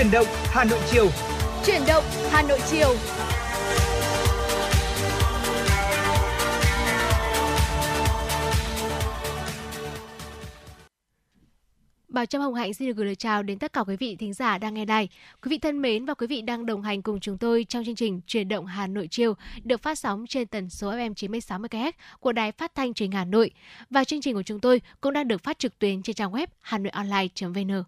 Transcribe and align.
Chuyển 0.00 0.10
động 0.10 0.26
Hà 0.44 0.64
Nội 0.64 0.78
chiều. 0.90 1.08
Chuyển 1.66 1.80
động 1.88 2.04
Hà 2.30 2.42
Nội 2.42 2.58
chiều. 2.70 2.94
Bảo 12.08 12.26
Trâm 12.26 12.42
Hồng 12.42 12.54
Hạnh 12.54 12.74
xin 12.74 12.88
được 12.88 12.96
gửi 12.96 13.06
lời 13.06 13.14
chào 13.14 13.42
đến 13.42 13.58
tất 13.58 13.72
cả 13.72 13.84
quý 13.84 13.96
vị 13.96 14.16
thính 14.16 14.32
giả 14.32 14.58
đang 14.58 14.74
nghe 14.74 14.84
đài. 14.84 15.08
Quý 15.42 15.48
vị 15.48 15.58
thân 15.58 15.82
mến 15.82 16.04
và 16.04 16.14
quý 16.14 16.26
vị 16.26 16.42
đang 16.42 16.66
đồng 16.66 16.82
hành 16.82 17.02
cùng 17.02 17.20
chúng 17.20 17.38
tôi 17.38 17.66
trong 17.68 17.84
chương 17.84 17.96
trình 17.96 18.20
Truyền 18.26 18.48
động 18.48 18.66
Hà 18.66 18.86
Nội 18.86 19.08
chiều 19.10 19.34
được 19.64 19.82
phát 19.82 19.98
sóng 19.98 20.26
trên 20.26 20.46
tần 20.46 20.70
số 20.70 20.92
FM 20.92 21.14
96 21.14 21.58
MHz 21.58 21.92
của 22.20 22.32
Đài 22.32 22.52
Phát 22.52 22.74
thanh 22.74 22.94
Truyền 22.94 23.10
hình 23.10 23.18
Hà 23.18 23.24
Nội. 23.24 23.50
Và 23.90 24.04
chương 24.04 24.20
trình 24.20 24.34
của 24.34 24.42
chúng 24.42 24.60
tôi 24.60 24.80
cũng 25.00 25.12
đang 25.12 25.28
được 25.28 25.42
phát 25.42 25.58
trực 25.58 25.78
tuyến 25.78 26.02
trên 26.02 26.16
trang 26.16 26.32
web 26.32 26.46
hanoionline.vn. 26.60 27.82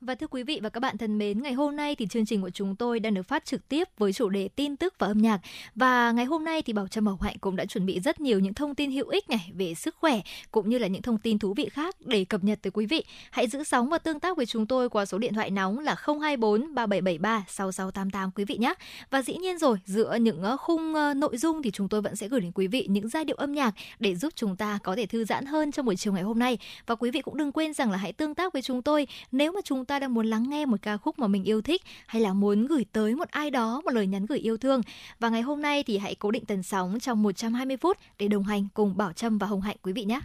Và 0.00 0.14
thưa 0.14 0.26
quý 0.26 0.42
vị 0.42 0.60
và 0.62 0.68
các 0.68 0.80
bạn 0.80 0.98
thân 0.98 1.18
mến, 1.18 1.42
ngày 1.42 1.52
hôm 1.52 1.76
nay 1.76 1.94
thì 1.94 2.06
chương 2.06 2.26
trình 2.26 2.42
của 2.42 2.50
chúng 2.50 2.76
tôi 2.76 3.00
đang 3.00 3.14
được 3.14 3.22
phát 3.22 3.44
trực 3.44 3.68
tiếp 3.68 3.88
với 3.98 4.12
chủ 4.12 4.28
đề 4.28 4.48
tin 4.48 4.76
tức 4.76 4.94
và 4.98 5.06
âm 5.06 5.18
nhạc. 5.18 5.40
Và 5.74 6.12
ngày 6.12 6.24
hôm 6.24 6.44
nay 6.44 6.62
thì 6.62 6.72
Bảo 6.72 6.88
Trâm 6.88 7.04
Bảo 7.04 7.18
Hạnh 7.22 7.36
cũng 7.40 7.56
đã 7.56 7.64
chuẩn 7.64 7.86
bị 7.86 8.00
rất 8.00 8.20
nhiều 8.20 8.38
những 8.38 8.54
thông 8.54 8.74
tin 8.74 8.90
hữu 8.90 9.08
ích 9.08 9.30
này 9.30 9.50
về 9.54 9.74
sức 9.74 9.96
khỏe 10.00 10.20
cũng 10.50 10.68
như 10.68 10.78
là 10.78 10.86
những 10.86 11.02
thông 11.02 11.18
tin 11.18 11.38
thú 11.38 11.54
vị 11.54 11.68
khác 11.68 11.96
để 12.00 12.24
cập 12.24 12.44
nhật 12.44 12.58
tới 12.62 12.70
quý 12.70 12.86
vị. 12.86 13.04
Hãy 13.30 13.48
giữ 13.48 13.64
sóng 13.64 13.88
và 13.88 13.98
tương 13.98 14.20
tác 14.20 14.36
với 14.36 14.46
chúng 14.46 14.66
tôi 14.66 14.88
qua 14.88 15.06
số 15.06 15.18
điện 15.18 15.34
thoại 15.34 15.50
nóng 15.50 15.78
là 15.78 15.96
024 16.06 16.74
3773 16.74 17.44
6688 17.48 18.30
quý 18.30 18.44
vị 18.44 18.56
nhé. 18.56 18.74
Và 19.10 19.22
dĩ 19.22 19.36
nhiên 19.36 19.58
rồi, 19.58 19.78
giữa 19.84 20.16
những 20.20 20.42
ờ, 20.42 20.56
khung 20.56 20.94
ờ, 20.94 21.14
nội 21.14 21.36
dung 21.36 21.62
thì 21.62 21.70
chúng 21.70 21.88
tôi 21.88 22.02
vẫn 22.02 22.16
sẽ 22.16 22.28
gửi 22.28 22.40
đến 22.40 22.52
quý 22.54 22.66
vị 22.66 22.86
những 22.90 23.08
giai 23.08 23.24
điệu 23.24 23.36
âm 23.36 23.52
nhạc 23.52 23.74
để 23.98 24.14
giúp 24.14 24.32
chúng 24.36 24.56
ta 24.56 24.78
có 24.82 24.96
thể 24.96 25.06
thư 25.06 25.24
giãn 25.24 25.46
hơn 25.46 25.72
trong 25.72 25.86
buổi 25.86 25.96
chiều 25.96 26.12
ngày 26.12 26.22
hôm 26.22 26.38
nay. 26.38 26.58
Và 26.86 26.94
quý 26.94 27.10
vị 27.10 27.22
cũng 27.22 27.36
đừng 27.36 27.52
quên 27.52 27.72
rằng 27.72 27.90
là 27.90 27.96
hãy 27.96 28.12
tương 28.12 28.34
tác 28.34 28.52
với 28.52 28.62
chúng 28.62 28.82
tôi 28.82 29.06
nếu 29.32 29.52
mà 29.52 29.60
chúng 29.64 29.85
ta 29.86 29.98
đang 29.98 30.14
muốn 30.14 30.26
lắng 30.26 30.50
nghe 30.50 30.66
một 30.66 30.76
ca 30.82 30.96
khúc 30.96 31.18
mà 31.18 31.26
mình 31.26 31.44
yêu 31.44 31.62
thích 31.62 31.82
hay 32.06 32.22
là 32.22 32.32
muốn 32.32 32.66
gửi 32.66 32.84
tới 32.92 33.14
một 33.14 33.28
ai 33.28 33.50
đó 33.50 33.80
một 33.84 33.90
lời 33.90 34.06
nhắn 34.06 34.26
gửi 34.26 34.38
yêu 34.38 34.56
thương. 34.56 34.80
Và 35.20 35.28
ngày 35.28 35.42
hôm 35.42 35.62
nay 35.62 35.82
thì 35.82 35.98
hãy 35.98 36.14
cố 36.14 36.30
định 36.30 36.44
tần 36.44 36.62
sóng 36.62 37.00
trong 37.00 37.22
120 37.22 37.76
phút 37.76 37.98
để 38.18 38.28
đồng 38.28 38.44
hành 38.44 38.68
cùng 38.74 38.96
Bảo 38.96 39.12
Trâm 39.12 39.38
và 39.38 39.46
Hồng 39.46 39.60
Hạnh 39.60 39.76
quý 39.82 39.92
vị 39.92 40.04
nhé. 40.04 40.20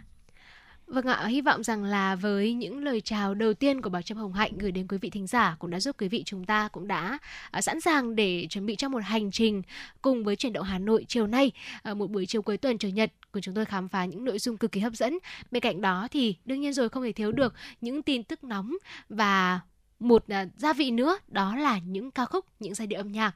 Vâng 0.92 1.06
ạ, 1.06 1.26
hy 1.26 1.40
vọng 1.40 1.62
rằng 1.62 1.84
là 1.84 2.14
với 2.14 2.52
những 2.54 2.84
lời 2.84 3.00
chào 3.00 3.34
đầu 3.34 3.54
tiên 3.54 3.82
của 3.82 3.90
Bảo 3.90 4.02
Trâm 4.02 4.18
Hồng 4.18 4.32
Hạnh 4.32 4.58
gửi 4.58 4.72
đến 4.72 4.86
quý 4.88 4.98
vị 4.98 5.10
thính 5.10 5.26
giả 5.26 5.56
cũng 5.58 5.70
đã 5.70 5.80
giúp 5.80 5.96
quý 5.98 6.08
vị 6.08 6.22
chúng 6.26 6.44
ta 6.44 6.68
cũng 6.68 6.88
đã 6.88 7.18
à, 7.50 7.60
sẵn 7.60 7.80
sàng 7.80 8.16
để 8.16 8.46
chuẩn 8.50 8.66
bị 8.66 8.76
cho 8.76 8.88
một 8.88 9.02
hành 9.04 9.30
trình 9.30 9.62
cùng 10.02 10.24
với 10.24 10.36
chuyển 10.36 10.52
động 10.52 10.64
Hà 10.64 10.78
Nội 10.78 11.04
chiều 11.08 11.26
nay, 11.26 11.52
à, 11.82 11.94
một 11.94 12.10
buổi 12.10 12.26
chiều 12.26 12.42
cuối 12.42 12.56
tuần 12.56 12.78
chủ 12.78 12.88
nhật 12.88 13.12
của 13.32 13.40
chúng 13.40 13.54
tôi 13.54 13.64
khám 13.64 13.88
phá 13.88 14.04
những 14.04 14.24
nội 14.24 14.38
dung 14.38 14.56
cực 14.56 14.72
kỳ 14.72 14.80
hấp 14.80 14.92
dẫn. 14.92 15.18
Bên 15.50 15.60
cạnh 15.62 15.80
đó 15.80 16.08
thì 16.10 16.36
đương 16.44 16.60
nhiên 16.60 16.72
rồi 16.72 16.88
không 16.88 17.02
thể 17.02 17.12
thiếu 17.12 17.32
được 17.32 17.54
những 17.80 18.02
tin 18.02 18.22
tức 18.22 18.44
nóng 18.44 18.76
và 19.08 19.60
một 20.02 20.24
uh, 20.24 20.48
gia 20.56 20.72
vị 20.72 20.90
nữa 20.90 21.18
đó 21.28 21.56
là 21.56 21.78
những 21.78 22.10
ca 22.10 22.24
khúc 22.24 22.46
những 22.60 22.74
giai 22.74 22.86
điệu 22.86 23.00
âm 23.00 23.12
nhạc. 23.12 23.32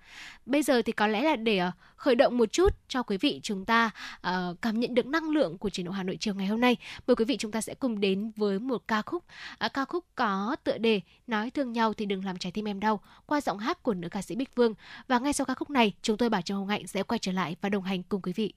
Bây 0.46 0.62
giờ 0.62 0.82
thì 0.82 0.92
có 0.92 1.06
lẽ 1.06 1.22
là 1.22 1.36
để 1.36 1.66
uh, 1.68 1.72
khởi 1.96 2.14
động 2.14 2.38
một 2.38 2.52
chút 2.52 2.72
cho 2.88 3.02
quý 3.02 3.16
vị 3.16 3.40
chúng 3.42 3.64
ta 3.64 3.90
uh, 4.16 4.32
cảm 4.62 4.80
nhận 4.80 4.94
được 4.94 5.06
năng 5.06 5.30
lượng 5.30 5.58
của 5.58 5.70
truyền 5.70 5.84
động 5.84 5.94
Hà 5.94 6.02
Nội 6.02 6.16
chiều 6.20 6.34
ngày 6.34 6.46
hôm 6.46 6.60
nay. 6.60 6.76
Mời 7.06 7.16
quý 7.16 7.24
vị 7.24 7.36
chúng 7.36 7.50
ta 7.50 7.60
sẽ 7.60 7.74
cùng 7.74 8.00
đến 8.00 8.32
với 8.36 8.58
một 8.58 8.82
ca 8.88 9.02
khúc. 9.02 9.24
Uh, 9.66 9.72
ca 9.72 9.84
khúc 9.84 10.04
có 10.14 10.56
tựa 10.64 10.78
đề 10.78 11.00
nói 11.26 11.50
thương 11.50 11.72
nhau 11.72 11.94
thì 11.94 12.06
đừng 12.06 12.24
làm 12.24 12.38
trái 12.38 12.52
tim 12.52 12.68
em 12.68 12.80
đau 12.80 13.00
qua 13.26 13.40
giọng 13.40 13.58
hát 13.58 13.82
của 13.82 13.94
nữ 13.94 14.08
ca 14.08 14.22
sĩ 14.22 14.34
Bích 14.34 14.54
Vương. 14.54 14.74
Và 15.08 15.18
ngay 15.18 15.32
sau 15.32 15.44
ca 15.44 15.54
khúc 15.54 15.70
này 15.70 15.92
chúng 16.02 16.16
tôi 16.16 16.28
bảo 16.28 16.42
cho 16.42 16.56
Hồng 16.56 16.68
Hạnh 16.68 16.86
sẽ 16.86 17.02
quay 17.02 17.18
trở 17.18 17.32
lại 17.32 17.56
và 17.60 17.68
đồng 17.68 17.82
hành 17.82 18.02
cùng 18.02 18.22
quý 18.22 18.32
vị. 18.32 18.52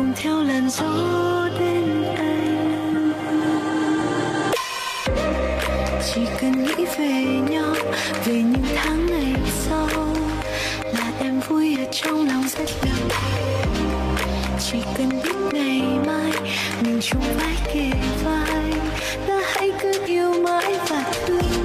Cùng 0.00 0.12
theo 0.16 0.42
làn 0.42 0.70
gió 0.70 1.48
đến 1.58 2.04
anh. 2.16 3.12
Chỉ 6.14 6.20
cần 6.40 6.64
nghĩ 6.64 6.84
về 6.98 7.24
nhau, 7.50 7.74
về 8.24 8.34
những 8.34 8.64
tháng 8.76 9.06
ngày 9.06 9.34
sau, 9.48 9.88
là 10.84 11.12
em 11.20 11.40
vui 11.48 11.76
ở 11.78 11.84
trong 11.92 12.28
lòng 12.28 12.44
rất 12.58 12.70
lâu 12.82 13.08
chỉ 14.58 14.78
cần 14.98 15.08
biết 15.24 15.36
ngày 15.52 15.82
mai, 16.06 16.32
mình 16.80 17.00
chung 17.02 17.22
vai 17.38 17.56
kề 17.74 17.90
vai 18.24 18.72
ta 19.26 19.40
hãy 19.44 19.70
cứ 19.82 20.06
yêu 20.06 20.32
mãi 20.42 20.74
và 20.88 21.12
thương 21.26 21.59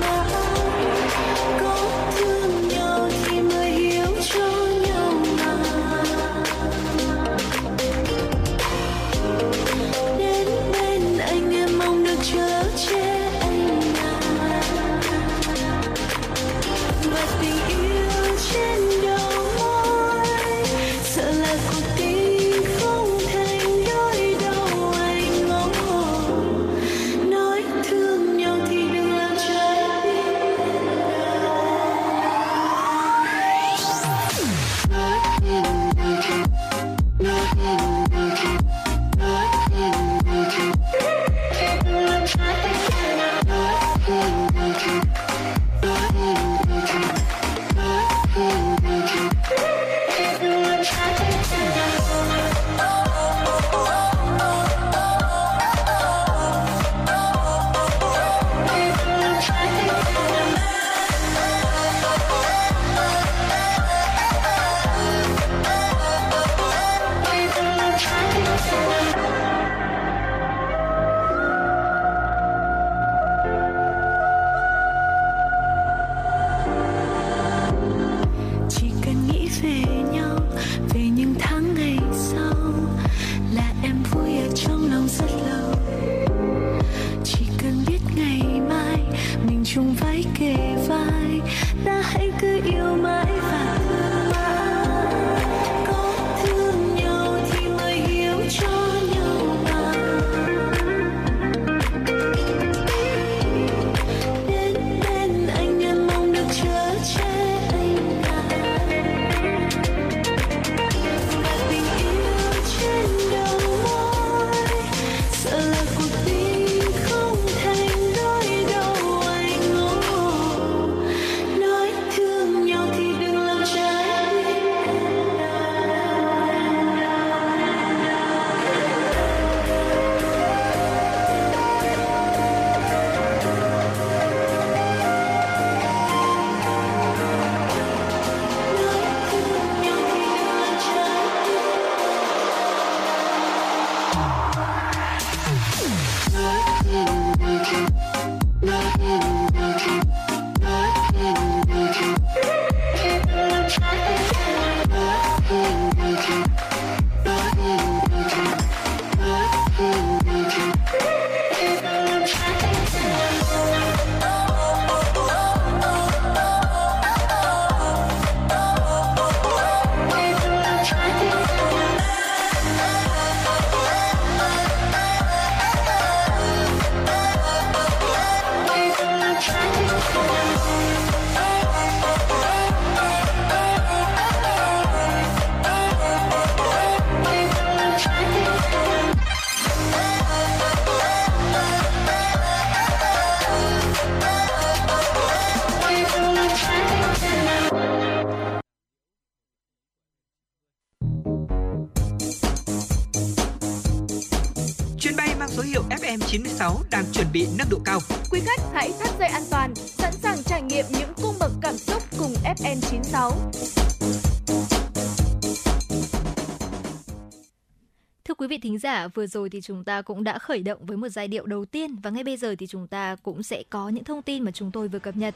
giả, 218.85 219.07
vừa 219.07 219.27
rồi 219.27 219.49
thì 219.49 219.61
chúng 219.61 219.83
ta 219.83 220.01
cũng 220.01 220.23
đã 220.23 220.39
khởi 220.39 220.63
động 220.63 220.85
với 220.85 220.97
một 220.97 221.07
giai 221.07 221.27
điệu 221.27 221.45
đầu 221.45 221.65
tiên 221.65 221.95
và 222.03 222.09
ngay 222.09 222.23
bây 222.23 222.37
giờ 222.37 222.55
thì 222.59 222.67
chúng 222.67 222.87
ta 222.87 223.15
cũng 223.23 223.43
sẽ 223.43 223.63
có 223.69 223.89
những 223.89 224.03
thông 224.03 224.21
tin 224.21 224.43
mà 224.43 224.51
chúng 224.51 224.71
tôi 224.71 224.87
vừa 224.87 224.99
cập 224.99 225.15
nhật. 225.15 225.35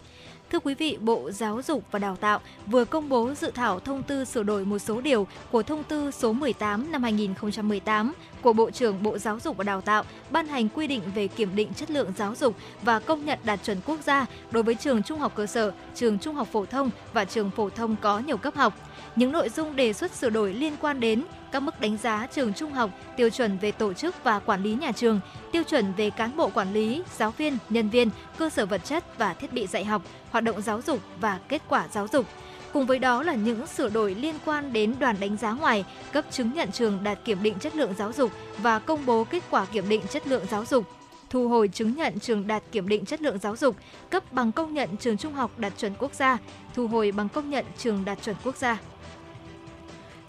Thưa 0.52 0.60
quý 0.60 0.74
vị, 0.74 0.98
Bộ 1.02 1.32
Giáo 1.32 1.62
dục 1.62 1.84
và 1.92 2.00
Đào 2.00 2.16
tạo 2.16 2.40
vừa 2.68 2.86
công 2.86 3.10
bố 3.10 3.34
dự 3.34 3.52
thảo 3.52 3.80
thông 3.80 4.04
tư 4.04 4.26
sửa 4.26 4.44
đổi 4.44 4.66
một 4.66 4.80
số 4.80 5.02
điều 5.02 5.28
của 5.52 5.64
thông 5.64 5.84
tư 5.84 6.12
số 6.12 6.34
18 6.34 6.92
năm 6.92 7.04
2018 7.04 8.14
của 8.42 8.54
Bộ 8.54 8.72
trưởng 8.72 9.04
Bộ 9.04 9.18
Giáo 9.18 9.40
dục 9.40 9.58
và 9.58 9.64
Đào 9.64 9.82
tạo 9.82 10.04
ban 10.30 10.48
hành 10.48 10.70
quy 10.70 10.88
định 10.88 11.02
về 11.16 11.28
kiểm 11.28 11.56
định 11.56 11.74
chất 11.74 11.92
lượng 11.92 12.12
giáo 12.18 12.36
dục 12.36 12.56
và 12.82 13.00
công 13.00 13.26
nhận 13.26 13.40
đạt 13.44 13.60
chuẩn 13.64 13.78
quốc 13.86 14.00
gia 14.06 14.26
đối 14.52 14.64
với 14.64 14.76
trường 14.76 15.04
trung 15.04 15.20
học 15.20 15.32
cơ 15.36 15.46
sở, 15.46 15.72
trường 15.96 16.20
trung 16.20 16.36
học 16.36 16.48
phổ 16.52 16.66
thông 16.66 16.90
và 17.14 17.26
trường 17.26 17.52
phổ 17.52 17.70
thông 17.70 17.96
có 18.02 18.20
nhiều 18.20 18.38
cấp 18.38 18.56
học. 18.56 18.74
Những 19.16 19.32
nội 19.32 19.50
dung 19.50 19.76
đề 19.76 19.94
xuất 19.94 20.12
sửa 20.12 20.30
đổi 20.30 20.54
liên 20.54 20.74
quan 20.82 21.00
đến 21.00 21.24
các 21.52 21.60
mức 21.60 21.82
đánh 21.82 21.98
giá 21.98 22.28
trường 22.32 22.54
trung 22.54 22.74
học, 22.74 22.90
tiêu 23.18 23.30
chuẩn 23.30 23.58
về 23.58 23.72
tổ 23.72 23.94
chức 23.94 24.24
và 24.24 24.40
quản 24.40 24.64
lý 24.64 24.74
nhà 24.74 24.92
trường, 24.92 25.20
tiêu 25.52 25.64
chuẩn 25.64 25.94
về 25.94 26.10
cán 26.10 26.38
bộ 26.38 26.50
quản 26.50 26.74
lý, 26.74 27.04
giáo 27.18 27.32
viên, 27.32 27.58
nhân 27.70 27.90
viên, 27.90 28.10
cơ 28.38 28.50
sở 28.50 28.66
vật 28.66 28.82
chất 28.86 29.18
và 29.18 29.34
thiết 29.34 29.54
bị 29.54 29.68
dạy 29.68 29.86
học, 29.86 30.02
hoạt 30.32 30.44
động 30.44 30.62
giáo 30.62 30.82
dục 30.82 31.00
và 31.22 31.40
kết 31.50 31.62
quả 31.70 31.88
giáo 31.92 32.08
dục. 32.08 32.26
Cùng 32.74 32.86
với 32.86 33.00
đó 33.00 33.24
là 33.24 33.34
những 33.34 33.68
sửa 33.68 33.90
đổi 33.90 34.16
liên 34.16 34.36
quan 34.46 34.74
đến 34.74 34.96
đoàn 35.00 35.16
đánh 35.20 35.38
giá 35.38 35.52
ngoài, 35.52 35.86
cấp 36.12 36.26
chứng 36.32 36.54
nhận 36.54 36.72
trường 36.72 37.04
đạt 37.04 37.20
kiểm 37.26 37.44
định 37.44 37.60
chất 37.60 37.76
lượng 37.76 37.94
giáo 37.98 38.12
dục 38.14 38.32
và 38.58 38.80
công 38.80 39.06
bố 39.06 39.24
kết 39.24 39.44
quả 39.50 39.66
kiểm 39.66 39.90
định 39.90 40.02
chất 40.10 40.28
lượng 40.28 40.46
giáo 40.50 40.66
dục 40.66 40.86
thu 41.30 41.48
hồi 41.48 41.68
chứng 41.68 41.96
nhận 41.96 42.20
trường 42.20 42.48
đạt 42.48 42.64
kiểm 42.72 42.88
định 42.88 43.06
chất 43.06 43.22
lượng 43.22 43.40
giáo 43.40 43.56
dục, 43.56 43.76
cấp 44.10 44.34
bằng 44.34 44.52
công 44.52 44.74
nhận 44.74 44.98
trường 44.98 45.18
trung 45.18 45.34
học 45.34 45.52
đạt 45.60 45.74
chuẩn 45.78 45.94
quốc 46.00 46.14
gia, 46.14 46.38
thu 46.74 46.88
hồi 46.88 47.12
bằng 47.12 47.30
công 47.30 47.50
nhận 47.50 47.66
trường 47.78 48.06
đạt 48.06 48.18
chuẩn 48.24 48.36
quốc 48.44 48.56
gia. 48.56 48.78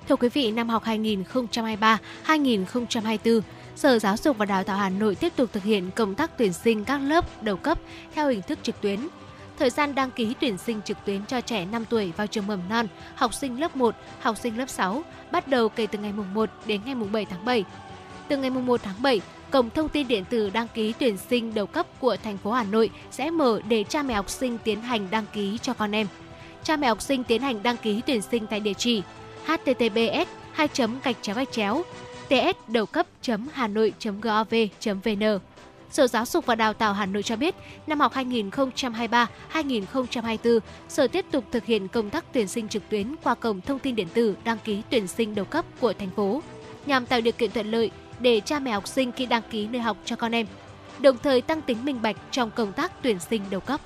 Thưa 0.08 0.17
quý 0.17 0.29
vị, 0.29 0.50
năm 0.50 0.69
học 0.69 0.85
2023-2024, 2.26 3.41
Sở 3.76 3.99
Giáo 3.99 4.17
dục 4.17 4.38
và 4.38 4.44
Đào 4.44 4.64
tạo 4.64 4.76
Hà 4.76 4.88
Nội 4.88 5.14
tiếp 5.14 5.32
tục 5.37 5.50
thực 5.52 5.62
hiện 5.62 5.91
công 5.91 6.14
tác 6.14 6.38
tuyển 6.38 6.52
sinh 6.52 6.85
các 6.85 6.99
lớp 6.99 7.43
đầu 7.43 7.56
cấp 7.56 7.79
theo 8.14 8.29
hình 8.29 8.43
thức 8.43 8.58
trực 8.62 8.81
tuyến. 8.81 9.00
Thời 9.58 9.70
gian 9.70 9.94
đăng 9.94 10.11
ký 10.11 10.35
tuyển 10.41 10.58
sinh 10.58 10.81
trực 10.85 10.97
tuyến 11.05 11.26
cho 11.26 11.41
trẻ 11.41 11.64
5 11.64 11.85
tuổi 11.85 12.12
vào 12.17 12.26
trường 12.26 12.47
mầm 12.47 12.61
non, 12.69 12.87
học 13.14 13.35
sinh 13.35 13.61
lớp 13.61 13.76
1, 13.76 13.94
học 14.20 14.37
sinh 14.37 14.58
lớp 14.58 14.69
6 14.69 15.02
bắt 15.32 15.49
đầu 15.49 15.69
kể 15.69 15.87
từ 15.87 15.99
ngày 15.99 16.12
mùng 16.12 16.35
1 16.35 16.50
đến 16.67 16.81
ngày 16.85 16.94
mùng 16.94 17.12
7 17.12 17.25
tháng 17.25 17.44
7. 17.44 17.64
Từ 18.29 18.37
ngày 18.37 18.50
mùng 18.50 18.67
1 18.67 18.81
tháng 18.82 19.02
7, 19.02 19.20
cổng 19.50 19.70
thông 19.70 19.88
tin 19.88 20.08
điện 20.08 20.25
tử 20.25 20.50
đăng 20.50 20.69
ký 20.75 20.93
tuyển 20.99 21.17
sinh 21.17 21.55
đầu 21.55 21.67
cấp 21.67 21.87
của 22.00 22.17
thành 22.17 22.38
phố 22.38 22.52
Hà 22.52 22.64
Nội 22.64 22.91
sẽ 23.11 23.31
mở 23.31 23.61
để 23.69 23.85
cha 23.88 24.02
mẹ 24.02 24.14
học 24.14 24.31
sinh 24.31 24.58
tiến 24.58 24.81
hành 24.81 25.06
đăng 25.11 25.25
ký 25.32 25.58
cho 25.62 25.75
con 25.75 25.94
em. 25.94 26.06
Cha 26.62 26.76
mẹ 26.76 26.88
học 26.88 27.02
sinh 27.02 27.25
tiến 27.25 27.43
hành 27.43 27.62
đăng 27.62 27.76
ký 27.76 28.00
tuyển 28.06 28.23
sinh 28.23 28.47
tại 28.47 28.61
địa 28.61 28.75
chỉ 28.75 29.02
https 29.46 30.28
2 30.52 30.69
gạch 31.04 31.16
chéo 31.22 31.37
gạch 31.37 31.52
chéo 31.52 31.82
ts 32.28 32.69
đầu 32.69 32.87
cấp 32.87 33.06
hà 33.52 33.69
nội 33.69 33.92
gov 34.22 34.54
vn 34.84 35.38
Sở 35.90 36.06
Giáo 36.06 36.26
dục 36.26 36.46
và 36.46 36.54
Đào 36.54 36.75
tạo 36.75 36.92
Hà 36.92 37.06
Nội 37.06 37.22
cho 37.22 37.37
biết, 37.37 37.54
năm 37.87 38.00
học 38.00 38.12
2023-2024, 38.14 40.60
Sở 40.88 41.06
tiếp 41.06 41.25
tục 41.31 41.44
thực 41.52 41.64
hiện 41.64 41.88
công 41.88 42.10
tác 42.10 42.25
tuyển 42.32 42.48
sinh 42.48 42.69
trực 42.69 42.88
tuyến 42.88 43.14
qua 43.22 43.34
cổng 43.34 43.60
thông 43.60 43.78
tin 43.78 43.96
điện 43.96 44.08
tử 44.14 44.37
đăng 44.44 44.58
ký 44.64 44.82
tuyển 44.90 45.06
sinh 45.06 45.34
đầu 45.34 45.44
cấp 45.44 45.64
của 45.81 45.92
thành 45.92 46.10
phố, 46.10 46.42
nhằm 46.87 47.06
tạo 47.06 47.20
điều 47.20 47.32
kiện 47.32 47.50
thuận 47.50 47.70
lợi 47.70 47.90
để 48.20 48.40
cha 48.44 48.58
mẹ 48.58 48.70
học 48.70 48.88
sinh 48.88 49.12
khi 49.12 49.26
đăng 49.26 49.42
ký 49.50 49.66
nơi 49.66 49.82
học 49.82 49.96
cho 50.04 50.16
con 50.16 50.34
em, 50.34 50.46
đồng 50.98 51.16
thời 51.22 51.40
tăng 51.40 51.62
tính 51.62 51.84
minh 51.84 52.02
bạch 52.02 52.16
trong 52.31 52.50
công 52.50 52.72
tác 52.72 52.92
tuyển 53.02 53.19
sinh 53.31 53.42
đầu 53.50 53.60
cấp. 53.60 53.81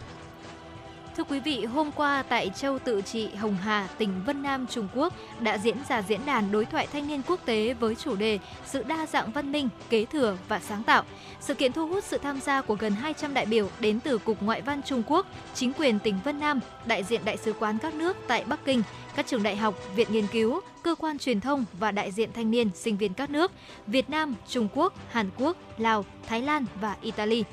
Thưa 1.17 1.25
quý 1.25 1.41
vị, 1.41 1.65
hôm 1.65 1.91
qua 1.93 2.23
tại 2.23 2.51
Châu 2.57 2.79
Tự 2.79 3.01
Trị, 3.01 3.29
Hồng 3.35 3.57
Hà, 3.63 3.89
tỉnh 3.99 4.11
Vân 4.27 4.43
Nam, 4.43 4.67
Trung 4.67 4.89
Quốc 4.95 5.15
đã 5.41 5.59
diễn 5.59 5.77
ra 5.89 6.03
diễn 6.03 6.21
đàn 6.27 6.53
đối 6.53 6.65
thoại 6.65 6.87
thanh 6.93 7.09
niên 7.09 7.23
quốc 7.27 7.41
tế 7.45 7.75
với 7.75 7.95
chủ 7.95 8.17
đề 8.17 8.39
Sự 8.67 8.83
đa 8.83 9.07
dạng 9.07 9.33
văn 9.33 9.53
minh, 9.53 9.69
kế 9.91 10.05
thừa 10.05 10.37
và 10.49 10.61
sáng 10.61 10.83
tạo. 10.83 11.03
Sự 11.41 11.55
kiện 11.55 11.73
thu 11.73 11.87
hút 11.89 12.05
sự 12.05 12.19
tham 12.19 12.41
gia 12.41 12.61
của 12.63 12.75
gần 12.75 12.93
200 12.93 13.35
đại 13.35 13.47
biểu 13.47 13.69
đến 13.81 14.01
từ 14.01 14.19
Cục 14.19 14.43
Ngoại 14.43 14.63
văn 14.63 14.81
Trung 14.83 15.03
Quốc, 15.07 15.27
chính 15.55 15.73
quyền 15.73 15.99
tỉnh 15.99 16.15
Vân 16.25 16.41
Nam, 16.41 16.61
đại 16.87 17.05
diện 17.05 17.21
đại 17.25 17.37
sứ 17.37 17.53
quán 17.53 17.79
các 17.79 17.95
nước 17.95 18.17
tại 18.27 18.45
Bắc 18.45 18.65
Kinh, 18.65 18.83
các 19.17 19.27
trường 19.27 19.43
đại 19.43 19.57
học, 19.57 19.75
viện 19.97 20.09
nghiên 20.11 20.27
cứu, 20.27 20.61
cơ 20.83 20.95
quan 20.95 21.19
truyền 21.19 21.41
thông 21.41 21.65
và 21.79 21.91
đại 21.91 22.13
diện 22.13 22.31
thanh 22.33 22.51
niên, 22.51 22.71
sinh 22.75 22.97
viên 22.97 23.15
các 23.15 23.31
nước 23.31 23.53
Việt 23.87 24.11
Nam, 24.11 24.35
Trung 24.49 24.69
Quốc, 24.75 24.93
Hàn 25.11 25.31
Quốc, 25.39 25.57
Lào, 25.79 26.05
Thái 26.27 26.43
Lan 26.43 26.65
và 26.81 26.97
Italy. 27.03 27.45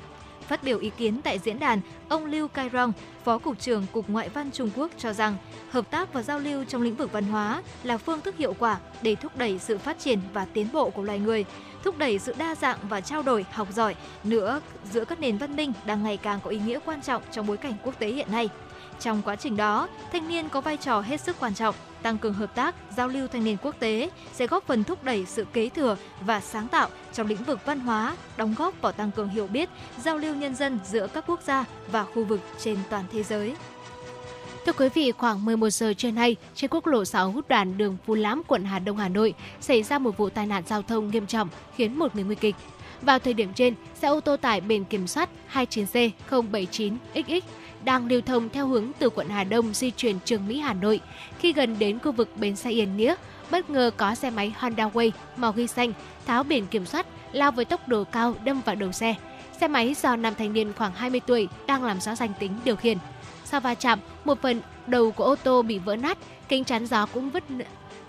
Phát 0.48 0.62
biểu 0.62 0.78
ý 0.78 0.90
kiến 0.96 1.20
tại 1.24 1.38
diễn 1.38 1.58
đàn, 1.58 1.80
ông 2.08 2.24
Lưu 2.24 2.48
Cai 2.48 2.70
Rong, 2.72 2.92
Phó 3.24 3.38
Cục 3.38 3.60
trưởng 3.60 3.86
Cục 3.92 4.08
Ngoại 4.08 4.28
văn 4.28 4.50
Trung 4.50 4.70
Quốc 4.76 4.90
cho 4.98 5.12
rằng 5.12 5.36
hợp 5.70 5.90
tác 5.90 6.12
và 6.12 6.22
giao 6.22 6.38
lưu 6.38 6.64
trong 6.64 6.82
lĩnh 6.82 6.96
vực 6.96 7.12
văn 7.12 7.24
hóa 7.24 7.62
là 7.82 7.98
phương 7.98 8.20
thức 8.20 8.36
hiệu 8.38 8.54
quả 8.58 8.78
để 9.02 9.14
thúc 9.14 9.36
đẩy 9.36 9.58
sự 9.58 9.78
phát 9.78 9.98
triển 9.98 10.18
và 10.32 10.44
tiến 10.44 10.66
bộ 10.72 10.90
của 10.90 11.02
loài 11.02 11.18
người, 11.18 11.44
thúc 11.84 11.98
đẩy 11.98 12.18
sự 12.18 12.34
đa 12.38 12.54
dạng 12.54 12.78
và 12.88 13.00
trao 13.00 13.22
đổi 13.22 13.44
học 13.52 13.68
giỏi 13.72 13.94
nữa 14.24 14.60
giữa 14.92 15.04
các 15.04 15.20
nền 15.20 15.38
văn 15.38 15.56
minh 15.56 15.72
đang 15.86 16.02
ngày 16.02 16.16
càng 16.16 16.40
có 16.44 16.50
ý 16.50 16.58
nghĩa 16.58 16.78
quan 16.84 17.02
trọng 17.02 17.22
trong 17.30 17.46
bối 17.46 17.56
cảnh 17.56 17.74
quốc 17.84 17.98
tế 17.98 18.08
hiện 18.08 18.32
nay. 18.32 18.48
Trong 19.02 19.22
quá 19.22 19.36
trình 19.36 19.56
đó, 19.56 19.88
thanh 20.12 20.28
niên 20.28 20.48
có 20.48 20.60
vai 20.60 20.76
trò 20.76 21.00
hết 21.00 21.20
sức 21.20 21.36
quan 21.40 21.54
trọng, 21.54 21.74
tăng 22.02 22.18
cường 22.18 22.34
hợp 22.34 22.54
tác, 22.54 22.74
giao 22.96 23.08
lưu 23.08 23.28
thanh 23.28 23.44
niên 23.44 23.56
quốc 23.62 23.74
tế 23.78 24.10
sẽ 24.32 24.46
góp 24.46 24.66
phần 24.66 24.84
thúc 24.84 25.04
đẩy 25.04 25.26
sự 25.26 25.46
kế 25.52 25.68
thừa 25.68 25.96
và 26.20 26.40
sáng 26.40 26.68
tạo 26.68 26.88
trong 27.12 27.26
lĩnh 27.26 27.44
vực 27.44 27.58
văn 27.66 27.80
hóa, 27.80 28.16
đóng 28.36 28.54
góp 28.58 28.74
vào 28.80 28.92
tăng 28.92 29.10
cường 29.10 29.28
hiểu 29.28 29.46
biết, 29.46 29.68
giao 30.02 30.18
lưu 30.18 30.34
nhân 30.34 30.54
dân 30.54 30.78
giữa 30.84 31.06
các 31.06 31.24
quốc 31.26 31.40
gia 31.46 31.64
và 31.92 32.04
khu 32.04 32.24
vực 32.24 32.40
trên 32.58 32.78
toàn 32.90 33.04
thế 33.12 33.22
giới. 33.22 33.54
Thưa 34.66 34.72
quý 34.72 34.88
vị, 34.94 35.12
khoảng 35.12 35.44
11 35.44 35.70
giờ 35.70 35.94
trưa 35.94 36.10
nay, 36.10 36.36
trên 36.54 36.70
quốc 36.70 36.86
lộ 36.86 37.04
6 37.04 37.34
đoạn 37.48 37.78
đường 37.78 37.96
Phú 38.06 38.14
Lãm, 38.14 38.42
quận 38.46 38.64
Hà 38.64 38.78
Đông, 38.78 38.96
Hà 38.96 39.08
Nội, 39.08 39.34
xảy 39.60 39.82
ra 39.82 39.98
một 39.98 40.16
vụ 40.16 40.28
tai 40.28 40.46
nạn 40.46 40.62
giao 40.66 40.82
thông 40.82 41.10
nghiêm 41.10 41.26
trọng 41.26 41.48
khiến 41.76 41.98
một 41.98 42.14
người 42.14 42.24
nguy 42.24 42.34
kịch. 42.34 42.56
Vào 43.02 43.18
thời 43.18 43.34
điểm 43.34 43.52
trên, 43.54 43.74
xe 43.94 44.08
ô 44.08 44.20
tô 44.20 44.36
tải 44.36 44.60
biển 44.60 44.84
kiểm 44.84 45.06
soát 45.06 45.28
29C079XX 45.52 47.40
đang 47.84 48.06
lưu 48.06 48.20
thông 48.20 48.48
theo 48.48 48.66
hướng 48.66 48.90
từ 48.98 49.10
quận 49.10 49.28
Hà 49.28 49.44
Đông 49.44 49.74
di 49.74 49.90
chuyển 49.90 50.18
Trường 50.24 50.48
Mỹ 50.48 50.58
Hà 50.58 50.74
Nội. 50.74 51.00
Khi 51.38 51.52
gần 51.52 51.78
đến 51.78 51.98
khu 51.98 52.12
vực 52.12 52.28
bến 52.36 52.56
xe 52.56 52.70
Yên 52.70 52.96
Nghĩa, 52.96 53.14
bất 53.50 53.70
ngờ 53.70 53.90
có 53.96 54.14
xe 54.14 54.30
máy 54.30 54.52
Honda 54.58 54.88
Way 54.88 55.10
màu 55.36 55.52
ghi 55.52 55.66
xanh 55.66 55.92
tháo 56.26 56.42
biển 56.42 56.66
kiểm 56.66 56.86
soát 56.86 57.06
lao 57.32 57.52
với 57.52 57.64
tốc 57.64 57.88
độ 57.88 58.04
cao 58.04 58.34
đâm 58.44 58.60
vào 58.64 58.74
đầu 58.74 58.92
xe. 58.92 59.14
Xe 59.60 59.68
máy 59.68 59.94
do 60.02 60.16
nam 60.16 60.34
thanh 60.38 60.52
niên 60.52 60.72
khoảng 60.72 60.92
20 60.94 61.20
tuổi 61.26 61.48
đang 61.66 61.84
làm 61.84 62.00
rõ 62.00 62.14
danh 62.14 62.32
tính 62.38 62.52
điều 62.64 62.76
khiển. 62.76 62.98
Sau 63.44 63.60
va 63.60 63.74
chạm, 63.74 63.98
một 64.24 64.42
phần 64.42 64.60
đầu 64.86 65.10
của 65.10 65.24
ô 65.24 65.36
tô 65.36 65.62
bị 65.62 65.78
vỡ 65.78 65.96
nát, 65.96 66.18
kính 66.48 66.64
chắn 66.64 66.86
gió 66.86 67.06
cũng 67.06 67.30
vứt 67.30 67.44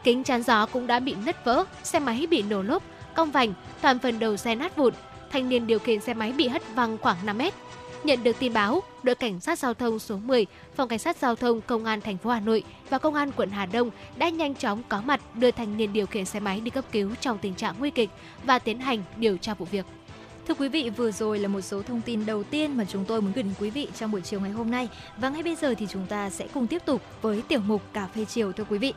kính 0.03 0.23
chắn 0.23 0.43
gió 0.43 0.65
cũng 0.65 0.87
đã 0.87 0.99
bị 0.99 1.15
nứt 1.25 1.45
vỡ, 1.45 1.63
xe 1.83 1.99
máy 1.99 2.27
bị 2.29 2.41
nổ 2.41 2.61
lốp, 2.61 2.83
cong 3.15 3.31
vành, 3.31 3.53
toàn 3.81 3.99
phần 3.99 4.19
đầu 4.19 4.37
xe 4.37 4.55
nát 4.55 4.75
vụn. 4.75 4.93
Thanh 5.31 5.49
niên 5.49 5.67
điều 5.67 5.79
khiển 5.79 5.99
xe 6.01 6.13
máy 6.13 6.31
bị 6.31 6.47
hất 6.47 6.75
văng 6.75 6.97
khoảng 6.97 7.17
5 7.25 7.37
mét. 7.37 7.53
Nhận 8.03 8.23
được 8.23 8.39
tin 8.39 8.53
báo, 8.53 8.83
đội 9.03 9.15
cảnh 9.15 9.39
sát 9.39 9.59
giao 9.59 9.73
thông 9.73 9.99
số 9.99 10.17
10, 10.17 10.45
phòng 10.75 10.87
cảnh 10.87 10.99
sát 10.99 11.17
giao 11.17 11.35
thông 11.35 11.61
công 11.61 11.85
an 11.85 12.01
thành 12.01 12.17
phố 12.17 12.29
Hà 12.29 12.39
Nội 12.39 12.63
và 12.89 12.97
công 12.97 13.13
an 13.13 13.31
quận 13.31 13.49
Hà 13.49 13.65
Đông 13.65 13.89
đã 14.17 14.29
nhanh 14.29 14.55
chóng 14.55 14.81
có 14.89 15.01
mặt 15.01 15.21
đưa 15.35 15.51
thanh 15.51 15.77
niên 15.77 15.93
điều 15.93 16.05
khiển 16.05 16.25
xe 16.25 16.39
máy 16.39 16.59
đi 16.59 16.69
cấp 16.69 16.85
cứu 16.91 17.09
trong 17.21 17.37
tình 17.37 17.55
trạng 17.55 17.75
nguy 17.79 17.91
kịch 17.91 18.09
và 18.43 18.59
tiến 18.59 18.79
hành 18.79 19.03
điều 19.17 19.37
tra 19.37 19.53
vụ 19.53 19.65
việc. 19.71 19.85
Thưa 20.47 20.53
quý 20.53 20.69
vị, 20.69 20.89
vừa 20.89 21.11
rồi 21.11 21.39
là 21.39 21.47
một 21.47 21.61
số 21.61 21.81
thông 21.81 22.01
tin 22.01 22.25
đầu 22.25 22.43
tiên 22.43 22.77
mà 22.77 22.85
chúng 22.85 23.05
tôi 23.05 23.21
muốn 23.21 23.31
gửi 23.33 23.43
đến 23.43 23.53
quý 23.59 23.69
vị 23.69 23.87
trong 23.95 24.11
buổi 24.11 24.21
chiều 24.21 24.39
ngày 24.39 24.51
hôm 24.51 24.71
nay. 24.71 24.89
Và 25.17 25.29
ngay 25.29 25.43
bây 25.43 25.55
giờ 25.55 25.75
thì 25.77 25.87
chúng 25.89 26.05
ta 26.05 26.29
sẽ 26.29 26.47
cùng 26.53 26.67
tiếp 26.67 26.81
tục 26.85 27.01
với 27.21 27.41
tiểu 27.47 27.59
mục 27.59 27.81
Cà 27.93 28.07
phê 28.15 28.25
chiều 28.25 28.51
thưa 28.51 28.63
quý 28.69 28.77
vị. 28.77 28.93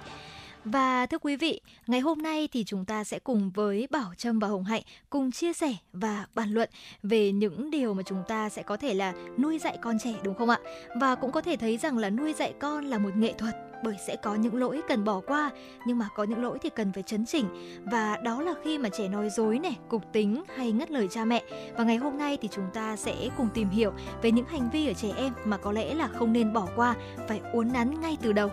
Và 0.73 1.07
thưa 1.07 1.19
quý 1.19 1.37
vị, 1.37 1.61
ngày 1.87 2.01
hôm 2.01 2.23
nay 2.23 2.49
thì 2.53 2.65
chúng 2.65 2.85
ta 2.85 3.05
sẽ 3.05 3.19
cùng 3.19 3.51
với 3.51 3.89
Bảo 3.91 4.13
Trâm 4.17 4.39
và 4.39 4.49
Hồng 4.49 4.65
Hạnh 4.65 4.83
cùng 5.11 5.33
chia 5.33 5.53
sẻ 5.53 5.75
và 5.93 6.27
bàn 6.35 6.51
luận 6.51 6.71
về 7.03 7.33
những 7.33 7.71
điều 7.71 7.95
mà 7.95 8.03
chúng 8.03 8.23
ta 8.29 8.49
sẽ 8.49 8.63
có 8.63 8.77
thể 8.77 8.95
là 8.95 9.13
nuôi 9.39 9.59
dạy 9.59 9.79
con 9.83 9.99
trẻ 9.99 10.15
đúng 10.23 10.35
không 10.35 10.51
ạ? 10.51 10.59
Và 11.01 11.15
cũng 11.15 11.33
có 11.33 11.41
thể 11.41 11.57
thấy 11.57 11.77
rằng 11.77 11.99
là 11.99 12.11
nuôi 12.11 12.33
dạy 12.33 12.55
con 12.61 12.85
là 12.85 12.99
một 12.99 13.17
nghệ 13.17 13.33
thuật 13.39 13.55
bởi 13.85 13.97
sẽ 14.07 14.17
có 14.17 14.35
những 14.35 14.57
lỗi 14.57 14.81
cần 14.89 15.05
bỏ 15.05 15.21
qua 15.27 15.51
nhưng 15.87 15.99
mà 15.99 16.09
có 16.15 16.25
những 16.25 16.43
lỗi 16.43 16.59
thì 16.63 16.71
cần 16.71 16.93
phải 16.93 17.03
chấn 17.03 17.27
chỉnh. 17.27 17.47
Và 17.85 18.17
đó 18.17 18.43
là 18.43 18.55
khi 18.65 18.79
mà 18.79 18.89
trẻ 18.89 19.09
nói 19.09 19.31
dối 19.31 19.59
này 19.59 19.77
cục 19.89 20.13
tính 20.13 20.43
hay 20.57 20.73
ngắt 20.73 20.91
lời 20.91 21.09
cha 21.11 21.25
mẹ. 21.25 21.43
Và 21.77 21.85
ngày 21.85 21.97
hôm 21.97 22.19
nay 22.19 22.39
thì 22.43 22.49
chúng 22.53 22.67
ta 22.75 22.97
sẽ 22.97 23.29
cùng 23.37 23.49
tìm 23.55 23.69
hiểu 23.69 23.93
về 24.23 24.31
những 24.31 24.47
hành 24.47 24.71
vi 24.73 24.87
ở 24.87 24.93
trẻ 24.93 25.09
em 25.17 25.33
mà 25.45 25.57
có 25.57 25.73
lẽ 25.73 25.95
là 25.95 26.09
không 26.09 26.33
nên 26.33 26.53
bỏ 26.53 26.69
qua 26.77 26.95
phải 27.29 27.41
uốn 27.53 27.73
nắn 27.73 28.01
ngay 28.01 28.17
từ 28.23 28.33
đầu. 28.33 28.51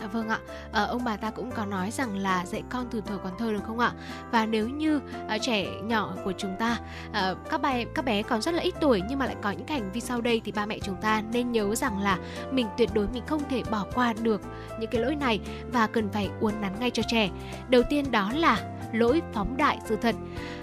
Dạ 0.00 0.06
vâng 0.06 0.28
ạ, 0.28 0.38
à, 0.72 0.82
ông 0.82 1.04
bà 1.04 1.16
ta 1.16 1.30
cũng 1.30 1.50
có 1.50 1.64
nói 1.64 1.90
rằng 1.90 2.16
là 2.18 2.46
dạy 2.46 2.62
con 2.70 2.86
từ 2.90 3.00
thuở 3.00 3.18
còn 3.18 3.32
thơ 3.38 3.52
được 3.52 3.60
không 3.66 3.78
ạ? 3.78 3.92
Và 4.30 4.46
nếu 4.46 4.68
như 4.68 5.00
à, 5.28 5.38
trẻ 5.38 5.66
nhỏ 5.82 6.14
của 6.24 6.32
chúng 6.38 6.56
ta, 6.58 6.78
à, 7.12 7.34
các 7.50 7.62
bé 7.62 7.84
các 7.94 8.04
bé 8.04 8.22
còn 8.22 8.42
rất 8.42 8.54
là 8.54 8.62
ít 8.62 8.74
tuổi 8.80 9.02
nhưng 9.08 9.18
mà 9.18 9.26
lại 9.26 9.36
có 9.42 9.50
những 9.50 9.66
hành 9.66 9.92
vi 9.92 10.00
sau 10.00 10.20
đây 10.20 10.40
thì 10.44 10.52
ba 10.52 10.66
mẹ 10.66 10.78
chúng 10.78 10.96
ta 10.96 11.22
nên 11.32 11.52
nhớ 11.52 11.74
rằng 11.74 12.02
là 12.02 12.18
mình 12.52 12.66
tuyệt 12.78 12.90
đối 12.94 13.08
mình 13.08 13.22
không 13.26 13.42
thể 13.50 13.62
bỏ 13.70 13.86
qua 13.94 14.12
được 14.22 14.40
những 14.80 14.90
cái 14.90 15.00
lỗi 15.00 15.14
này 15.14 15.40
và 15.72 15.86
cần 15.86 16.08
phải 16.08 16.30
uốn 16.40 16.60
nắn 16.60 16.72
ngay 16.80 16.90
cho 16.90 17.02
trẻ. 17.08 17.30
Đầu 17.68 17.82
tiên 17.90 18.10
đó 18.10 18.32
là 18.34 18.58
lỗi 18.92 19.22
phóng 19.32 19.56
đại 19.56 19.78
sự 19.84 19.96
thật. 19.96 20.14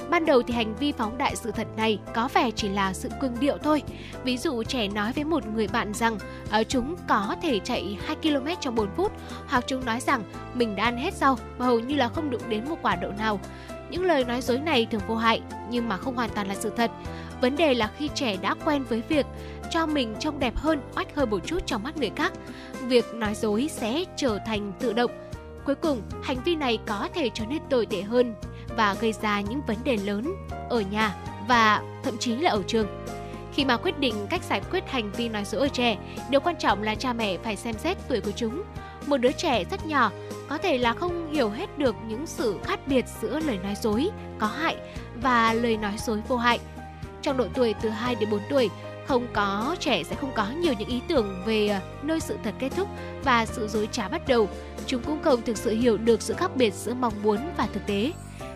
Ban 0.09 0.25
đầu 0.25 0.41
thì 0.41 0.53
hành 0.53 0.75
vi 0.75 0.91
phóng 0.91 1.17
đại 1.17 1.35
sự 1.35 1.51
thật 1.51 1.67
này 1.77 1.99
có 2.13 2.29
vẻ 2.33 2.51
chỉ 2.51 2.69
là 2.69 2.93
sự 2.93 3.09
cương 3.21 3.39
điệu 3.39 3.57
thôi. 3.57 3.83
Ví 4.23 4.37
dụ 4.37 4.63
trẻ 4.63 4.87
nói 4.87 5.11
với 5.13 5.23
một 5.23 5.47
người 5.47 5.67
bạn 5.67 5.93
rằng 5.93 6.17
ở 6.49 6.63
chúng 6.63 6.95
có 7.07 7.35
thể 7.41 7.59
chạy 7.59 7.97
2 8.05 8.15
km 8.15 8.47
trong 8.59 8.75
4 8.75 8.89
phút 8.95 9.11
hoặc 9.47 9.63
chúng 9.67 9.85
nói 9.85 9.99
rằng 9.99 10.23
mình 10.53 10.75
đã 10.75 10.83
ăn 10.83 10.97
hết 10.97 11.13
rau 11.13 11.37
mà 11.57 11.65
hầu 11.65 11.79
như 11.79 11.95
là 11.95 12.09
không 12.09 12.29
đụng 12.29 12.41
đến 12.49 12.69
một 12.69 12.75
quả 12.81 12.95
đậu 12.95 13.11
nào. 13.11 13.39
Những 13.89 14.05
lời 14.05 14.25
nói 14.25 14.41
dối 14.41 14.57
này 14.59 14.87
thường 14.91 15.01
vô 15.07 15.15
hại 15.15 15.41
nhưng 15.69 15.89
mà 15.89 15.97
không 15.97 16.15
hoàn 16.15 16.29
toàn 16.29 16.47
là 16.47 16.55
sự 16.55 16.71
thật. 16.77 16.91
Vấn 17.41 17.55
đề 17.55 17.73
là 17.73 17.89
khi 17.97 18.09
trẻ 18.15 18.37
đã 18.41 18.55
quen 18.65 18.83
với 18.83 19.01
việc 19.09 19.25
cho 19.69 19.85
mình 19.85 20.15
trông 20.19 20.39
đẹp 20.39 20.55
hơn, 20.55 20.81
oách 20.95 21.15
hơn 21.15 21.29
một 21.29 21.39
chút 21.45 21.59
trong 21.65 21.83
mắt 21.83 21.97
người 21.97 22.11
khác, 22.15 22.33
việc 22.87 23.05
nói 23.13 23.35
dối 23.35 23.69
sẽ 23.71 24.03
trở 24.15 24.39
thành 24.45 24.71
tự 24.79 24.93
động. 24.93 25.11
Cuối 25.65 25.75
cùng, 25.75 26.01
hành 26.23 26.37
vi 26.45 26.55
này 26.55 26.79
có 26.85 27.07
thể 27.13 27.29
trở 27.33 27.45
nên 27.45 27.61
tồi 27.69 27.85
tệ 27.85 28.01
hơn 28.01 28.35
và 28.77 28.95
gây 29.01 29.13
ra 29.21 29.41
những 29.41 29.61
vấn 29.67 29.77
đề 29.83 29.97
lớn 29.97 30.35
ở 30.69 30.79
nhà 30.79 31.15
và 31.47 31.81
thậm 32.03 32.17
chí 32.17 32.35
là 32.35 32.51
ở 32.51 32.63
trường. 32.67 32.87
Khi 33.53 33.65
mà 33.65 33.77
quyết 33.77 33.99
định 33.99 34.15
cách 34.29 34.43
giải 34.43 34.61
quyết 34.71 34.89
hành 34.89 35.11
vi 35.11 35.29
nói 35.29 35.45
dối 35.45 35.61
ở 35.61 35.67
trẻ, 35.67 35.97
điều 36.29 36.41
quan 36.41 36.55
trọng 36.55 36.83
là 36.83 36.95
cha 36.95 37.13
mẹ 37.13 37.37
phải 37.43 37.55
xem 37.55 37.75
xét 37.77 37.97
tuổi 38.07 38.21
của 38.21 38.31
chúng. 38.35 38.63
Một 39.07 39.17
đứa 39.17 39.31
trẻ 39.31 39.63
rất 39.71 39.85
nhỏ 39.85 40.11
có 40.49 40.57
thể 40.57 40.77
là 40.77 40.93
không 40.93 41.33
hiểu 41.33 41.49
hết 41.49 41.77
được 41.77 41.95
những 42.07 42.27
sự 42.27 42.57
khác 42.63 42.79
biệt 42.87 43.05
giữa 43.21 43.39
lời 43.39 43.59
nói 43.63 43.75
dối 43.81 44.09
có 44.39 44.47
hại 44.47 44.75
và 45.15 45.53
lời 45.53 45.77
nói 45.77 45.93
dối 46.05 46.21
vô 46.27 46.37
hại. 46.37 46.59
Trong 47.21 47.37
độ 47.37 47.45
tuổi 47.53 47.75
từ 47.81 47.89
2 47.89 48.15
đến 48.15 48.29
4 48.29 48.39
tuổi, 48.49 48.69
không 49.07 49.27
có 49.33 49.75
trẻ 49.79 50.03
sẽ 50.03 50.15
không 50.15 50.31
có 50.35 50.47
nhiều 50.57 50.73
những 50.79 50.89
ý 50.89 51.01
tưởng 51.07 51.43
về 51.45 51.67
ờ, 51.67 51.79
nơi 52.03 52.19
sự 52.19 52.37
thật 52.43 52.53
kết 52.59 52.69
thúc 52.75 52.87
và 53.23 53.45
sự 53.45 53.67
dối 53.67 53.89
trá 53.91 54.07
bắt 54.07 54.27
đầu. 54.27 54.49
Chúng 54.85 55.03
cũng 55.03 55.23
không 55.23 55.41
thực 55.41 55.57
sự 55.57 55.71
hiểu 55.71 55.97
được 55.97 56.21
sự 56.21 56.33
khác 56.33 56.55
biệt 56.55 56.73
giữa 56.73 56.93
mong 56.93 57.13
muốn 57.23 57.37
và 57.57 57.67
thực 57.73 57.85
tế 57.85 58.11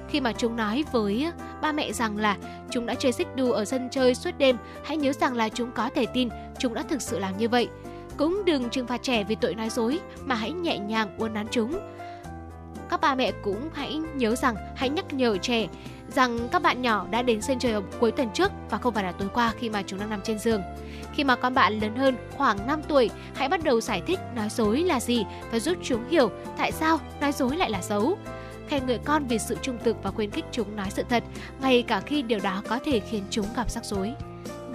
khi 0.09 0.21
mà 0.21 0.33
chúng 0.33 0.55
nói 0.55 0.83
với 0.91 1.31
ba 1.61 1.71
mẹ 1.71 1.93
rằng 1.93 2.17
là 2.17 2.37
chúng 2.69 2.85
đã 2.85 2.95
chơi 2.95 3.11
xích 3.11 3.27
đu 3.35 3.51
ở 3.51 3.65
sân 3.65 3.89
chơi 3.91 4.15
suốt 4.15 4.31
đêm, 4.37 4.57
hãy 4.83 4.97
nhớ 4.97 5.13
rằng 5.13 5.35
là 5.35 5.49
chúng 5.49 5.71
có 5.71 5.89
thể 5.95 6.05
tin 6.05 6.29
chúng 6.59 6.73
đã 6.73 6.83
thực 6.83 7.01
sự 7.01 7.19
làm 7.19 7.37
như 7.37 7.49
vậy. 7.49 7.67
Cũng 8.17 8.45
đừng 8.45 8.69
trừng 8.69 8.87
phạt 8.87 9.03
trẻ 9.03 9.23
vì 9.23 9.35
tội 9.35 9.55
nói 9.55 9.69
dối 9.69 9.99
mà 10.25 10.35
hãy 10.35 10.51
nhẹ 10.51 10.79
nhàng 10.79 11.17
uốn 11.17 11.33
nắn 11.33 11.47
chúng. 11.51 11.79
Các 12.89 13.01
ba 13.01 13.15
mẹ 13.15 13.31
cũng 13.43 13.69
hãy 13.73 14.01
nhớ 14.15 14.35
rằng 14.35 14.55
hãy 14.75 14.89
nhắc 14.89 15.13
nhở 15.13 15.37
trẻ 15.37 15.67
rằng 16.15 16.39
các 16.51 16.61
bạn 16.61 16.81
nhỏ 16.81 17.05
đã 17.11 17.21
đến 17.21 17.41
sân 17.41 17.59
chơi 17.59 17.71
ở 17.71 17.81
cuối 17.99 18.11
tuần 18.11 18.29
trước 18.33 18.51
và 18.69 18.77
không 18.77 18.93
phải 18.93 19.03
là 19.03 19.11
tối 19.11 19.29
qua 19.33 19.53
khi 19.59 19.69
mà 19.69 19.81
chúng 19.81 19.99
đang 19.99 20.09
nằm 20.09 20.21
trên 20.21 20.39
giường. 20.39 20.61
Khi 21.13 21.23
mà 21.23 21.35
con 21.35 21.53
bạn 21.53 21.79
lớn 21.79 21.95
hơn 21.95 22.15
khoảng 22.37 22.67
5 22.67 22.81
tuổi, 22.87 23.09
hãy 23.35 23.49
bắt 23.49 23.63
đầu 23.63 23.81
giải 23.81 24.01
thích 24.07 24.19
nói 24.35 24.49
dối 24.49 24.83
là 24.83 24.99
gì 24.99 25.25
và 25.51 25.59
giúp 25.59 25.77
chúng 25.83 26.09
hiểu 26.09 26.31
tại 26.57 26.71
sao 26.71 26.99
nói 27.21 27.31
dối 27.31 27.57
lại 27.57 27.69
là 27.69 27.81
xấu 27.81 28.17
khen 28.69 28.87
ngợi 28.87 28.99
con 29.05 29.27
vì 29.27 29.39
sự 29.39 29.57
trung 29.61 29.77
thực 29.83 30.03
và 30.03 30.11
khuyến 30.11 30.31
khích 30.31 30.45
chúng 30.51 30.75
nói 30.75 30.87
sự 30.89 31.03
thật, 31.09 31.23
ngay 31.61 31.83
cả 31.87 32.01
khi 32.01 32.21
điều 32.21 32.39
đó 32.39 32.61
có 32.69 32.79
thể 32.85 32.99
khiến 32.99 33.23
chúng 33.29 33.45
gặp 33.55 33.71
rắc 33.71 33.85
rối 33.85 34.13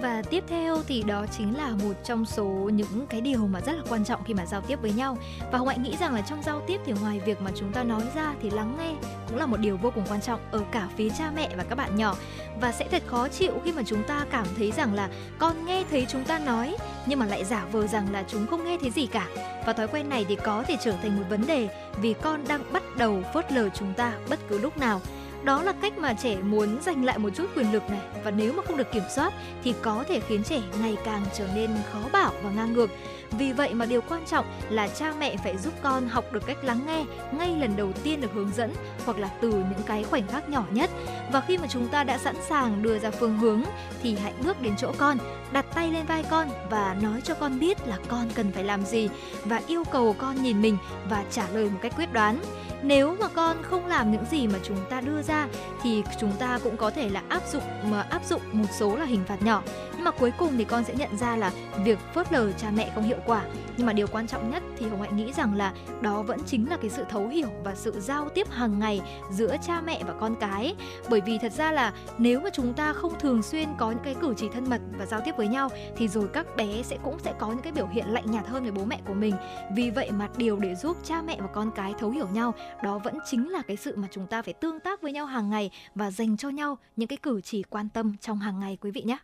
và 0.01 0.21
tiếp 0.29 0.43
theo 0.47 0.77
thì 0.87 1.03
đó 1.03 1.25
chính 1.37 1.57
là 1.57 1.69
một 1.69 1.93
trong 2.03 2.25
số 2.25 2.45
những 2.73 3.07
cái 3.09 3.21
điều 3.21 3.47
mà 3.47 3.61
rất 3.61 3.73
là 3.73 3.83
quan 3.89 4.05
trọng 4.05 4.23
khi 4.23 4.33
mà 4.33 4.45
giao 4.45 4.61
tiếp 4.61 4.79
với 4.81 4.91
nhau. 4.91 5.17
Và 5.51 5.57
hồng 5.57 5.67
hạnh 5.67 5.83
nghĩ 5.83 5.95
rằng 5.99 6.13
là 6.13 6.21
trong 6.21 6.43
giao 6.43 6.61
tiếp 6.67 6.81
thì 6.85 6.93
ngoài 7.01 7.19
việc 7.25 7.41
mà 7.41 7.51
chúng 7.55 7.71
ta 7.71 7.83
nói 7.83 8.01
ra 8.15 8.33
thì 8.41 8.49
lắng 8.49 8.75
nghe 8.79 8.93
cũng 9.27 9.37
là 9.37 9.45
một 9.45 9.57
điều 9.57 9.77
vô 9.77 9.91
cùng 9.95 10.03
quan 10.09 10.21
trọng 10.21 10.39
ở 10.51 10.61
cả 10.71 10.89
phía 10.97 11.09
cha 11.09 11.31
mẹ 11.35 11.49
và 11.57 11.63
các 11.63 11.75
bạn 11.75 11.95
nhỏ. 11.95 12.15
Và 12.61 12.71
sẽ 12.71 12.87
thật 12.91 13.03
khó 13.07 13.27
chịu 13.27 13.53
khi 13.63 13.71
mà 13.71 13.83
chúng 13.85 14.03
ta 14.03 14.25
cảm 14.31 14.45
thấy 14.57 14.71
rằng 14.71 14.93
là 14.93 15.09
con 15.37 15.65
nghe 15.65 15.83
thấy 15.89 16.05
chúng 16.09 16.23
ta 16.23 16.39
nói, 16.39 16.75
nhưng 17.05 17.19
mà 17.19 17.25
lại 17.25 17.45
giả 17.45 17.65
vờ 17.71 17.87
rằng 17.87 18.13
là 18.13 18.23
chúng 18.27 18.47
không 18.47 18.65
nghe 18.65 18.77
thấy 18.81 18.91
gì 18.91 19.05
cả. 19.05 19.27
Và 19.65 19.73
thói 19.73 19.87
quen 19.87 20.09
này 20.09 20.25
thì 20.29 20.35
có 20.35 20.63
thể 20.67 20.77
trở 20.83 20.91
thành 20.91 21.17
một 21.17 21.23
vấn 21.29 21.47
đề 21.47 21.69
vì 22.01 22.13
con 22.13 22.47
đang 22.47 22.61
bắt 22.73 22.83
đầu 22.97 23.23
phớt 23.33 23.51
lờ 23.51 23.69
chúng 23.69 23.93
ta 23.93 24.13
bất 24.29 24.39
cứ 24.49 24.59
lúc 24.59 24.77
nào 24.77 25.01
đó 25.45 25.63
là 25.63 25.73
cách 25.81 25.97
mà 25.97 26.13
trẻ 26.13 26.37
muốn 26.43 26.81
giành 26.81 27.05
lại 27.05 27.17
một 27.17 27.29
chút 27.35 27.45
quyền 27.55 27.73
lực 27.73 27.89
này. 27.89 27.99
Và 28.23 28.31
nếu 28.31 28.53
mà 28.53 28.63
không 28.63 28.77
được 28.77 28.91
kiểm 28.91 29.03
soát 29.15 29.33
thì 29.63 29.73
có 29.81 30.03
thể 30.07 30.19
khiến 30.19 30.43
trẻ 30.43 30.61
ngày 30.81 30.97
càng 31.05 31.25
trở 31.33 31.47
nên 31.55 31.69
khó 31.91 31.99
bảo 32.11 32.31
và 32.43 32.49
ngang 32.49 32.73
ngược. 32.73 32.89
Vì 33.31 33.51
vậy 33.51 33.73
mà 33.73 33.85
điều 33.85 34.01
quan 34.01 34.25
trọng 34.25 34.45
là 34.69 34.87
cha 34.87 35.13
mẹ 35.19 35.37
phải 35.37 35.57
giúp 35.57 35.73
con 35.83 36.07
học 36.07 36.33
được 36.33 36.45
cách 36.45 36.63
lắng 36.63 36.79
nghe 36.87 37.05
ngay 37.31 37.55
lần 37.59 37.75
đầu 37.75 37.91
tiên 38.03 38.21
được 38.21 38.33
hướng 38.33 38.51
dẫn 38.55 38.73
hoặc 39.05 39.17
là 39.17 39.29
từ 39.41 39.49
những 39.49 39.83
cái 39.85 40.03
khoảnh 40.03 40.27
khắc 40.27 40.49
nhỏ 40.49 40.63
nhất. 40.71 40.89
Và 41.31 41.41
khi 41.41 41.57
mà 41.57 41.67
chúng 41.67 41.87
ta 41.87 42.03
đã 42.03 42.17
sẵn 42.17 42.35
sàng 42.49 42.83
đưa 42.83 42.99
ra 42.99 43.11
phương 43.11 43.37
hướng 43.37 43.61
thì 44.03 44.15
hãy 44.15 44.33
bước 44.43 44.61
đến 44.61 44.73
chỗ 44.77 44.91
con, 44.97 45.17
đặt 45.51 45.65
tay 45.75 45.91
lên 45.91 46.05
vai 46.05 46.23
con 46.29 46.47
và 46.69 46.95
nói 47.01 47.21
cho 47.23 47.33
con 47.33 47.59
biết 47.59 47.87
là 47.87 47.97
con 48.07 48.29
cần 48.35 48.51
phải 48.51 48.63
làm 48.63 48.85
gì 48.85 49.09
và 49.45 49.61
yêu 49.67 49.83
cầu 49.91 50.15
con 50.17 50.43
nhìn 50.43 50.61
mình 50.61 50.77
và 51.09 51.23
trả 51.31 51.49
lời 51.53 51.69
một 51.69 51.79
cách 51.81 51.93
quyết 51.97 52.13
đoán 52.13 52.39
nếu 52.83 53.15
mà 53.19 53.27
con 53.27 53.57
không 53.63 53.87
làm 53.87 54.11
những 54.11 54.25
gì 54.31 54.47
mà 54.47 54.59
chúng 54.63 54.77
ta 54.89 55.01
đưa 55.01 55.21
ra, 55.21 55.47
thì 55.83 56.03
chúng 56.19 56.31
ta 56.39 56.59
cũng 56.63 56.77
có 56.77 56.91
thể 56.91 57.09
là 57.09 57.23
áp 57.29 57.41
dụng, 57.51 57.63
mà 57.91 58.01
áp 58.01 58.25
dụng 58.25 58.41
một 58.51 58.67
số 58.79 58.95
là 58.95 59.05
hình 59.05 59.23
phạt 59.27 59.41
nhỏ 59.41 59.63
mà 60.05 60.11
cuối 60.11 60.31
cùng 60.37 60.57
thì 60.57 60.63
con 60.63 60.83
sẽ 60.83 60.95
nhận 60.95 61.17
ra 61.17 61.35
là 61.35 61.51
việc 61.83 61.99
phớt 62.13 62.33
lờ 62.33 62.51
cha 62.51 62.71
mẹ 62.75 62.91
không 62.95 63.03
hiệu 63.03 63.17
quả. 63.25 63.45
Nhưng 63.77 63.87
mà 63.87 63.93
điều 63.93 64.07
quan 64.07 64.27
trọng 64.27 64.51
nhất 64.51 64.63
thì 64.77 64.87
hồng 64.87 65.01
hạnh 65.01 65.17
nghĩ 65.17 65.33
rằng 65.33 65.55
là 65.55 65.73
đó 66.01 66.21
vẫn 66.21 66.39
chính 66.45 66.69
là 66.69 66.77
cái 66.77 66.89
sự 66.89 67.03
thấu 67.09 67.27
hiểu 67.27 67.47
và 67.63 67.75
sự 67.75 67.99
giao 67.99 68.29
tiếp 68.29 68.47
hàng 68.51 68.79
ngày 68.79 69.01
giữa 69.31 69.55
cha 69.67 69.81
mẹ 69.81 70.03
và 70.07 70.13
con 70.19 70.35
cái. 70.35 70.75
Bởi 71.09 71.21
vì 71.21 71.37
thật 71.37 71.51
ra 71.51 71.71
là 71.71 71.93
nếu 72.17 72.39
mà 72.39 72.49
chúng 72.53 72.73
ta 72.73 72.93
không 72.93 73.19
thường 73.19 73.43
xuyên 73.43 73.69
có 73.77 73.91
những 73.91 74.03
cái 74.03 74.15
cử 74.21 74.33
chỉ 74.37 74.49
thân 74.53 74.69
mật 74.69 74.81
và 74.97 75.05
giao 75.05 75.21
tiếp 75.25 75.31
với 75.37 75.47
nhau, 75.47 75.69
thì 75.97 76.07
rồi 76.07 76.27
các 76.33 76.55
bé 76.55 76.83
sẽ 76.83 76.97
cũng 77.03 77.19
sẽ 77.19 77.33
có 77.39 77.47
những 77.47 77.61
cái 77.61 77.73
biểu 77.73 77.87
hiện 77.87 78.05
lạnh 78.07 78.31
nhạt 78.31 78.47
hơn 78.47 78.63
với 78.63 78.71
bố 78.71 78.85
mẹ 78.85 78.99
của 79.07 79.13
mình. 79.13 79.35
Vì 79.75 79.89
vậy 79.89 80.11
mà 80.11 80.29
điều 80.37 80.59
để 80.59 80.75
giúp 80.75 80.97
cha 81.03 81.21
mẹ 81.21 81.37
và 81.39 81.47
con 81.47 81.71
cái 81.71 81.93
thấu 81.99 82.09
hiểu 82.09 82.27
nhau, 82.27 82.53
đó 82.83 82.97
vẫn 82.97 83.17
chính 83.25 83.49
là 83.49 83.61
cái 83.61 83.77
sự 83.77 83.95
mà 83.95 84.07
chúng 84.11 84.27
ta 84.27 84.41
phải 84.41 84.53
tương 84.53 84.79
tác 84.79 85.01
với 85.01 85.11
nhau 85.11 85.25
hàng 85.25 85.49
ngày 85.49 85.71
và 85.95 86.11
dành 86.11 86.37
cho 86.37 86.49
nhau 86.49 86.77
những 86.95 87.07
cái 87.07 87.17
cử 87.17 87.41
chỉ 87.41 87.63
quan 87.63 87.89
tâm 87.89 88.15
trong 88.21 88.39
hàng 88.39 88.59
ngày, 88.59 88.77
quý 88.81 88.91
vị 88.91 89.01
nhé. 89.01 89.17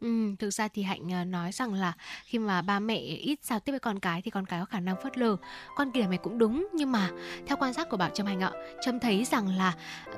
Ừ, 0.00 0.34
thực 0.38 0.50
ra 0.50 0.68
thì 0.68 0.82
hạnh 0.82 1.12
ờ, 1.12 1.24
nói 1.24 1.52
rằng 1.52 1.74
là 1.74 1.92
khi 2.24 2.38
mà 2.38 2.62
ba 2.62 2.80
mẹ 2.80 2.96
ít 2.96 3.38
giao 3.42 3.60
tiếp 3.60 3.72
với 3.72 3.80
con 3.80 3.98
cái 4.00 4.22
thì 4.22 4.30
con 4.30 4.46
cái 4.46 4.60
có 4.60 4.64
khả 4.64 4.80
năng 4.80 4.96
phớt 5.02 5.18
lờ. 5.18 5.36
Con 5.76 5.90
kia 5.90 6.06
mày 6.08 6.18
cũng 6.18 6.38
đúng 6.38 6.68
nhưng 6.74 6.92
mà 6.92 7.10
theo 7.46 7.56
quan 7.60 7.72
sát 7.72 7.88
của 7.88 7.96
bảo 7.96 8.10
trâm 8.10 8.26
hạnh 8.26 8.40
ạ 8.40 8.50
trâm 8.84 9.00
thấy 9.00 9.24
rằng 9.24 9.48
là 9.48 9.74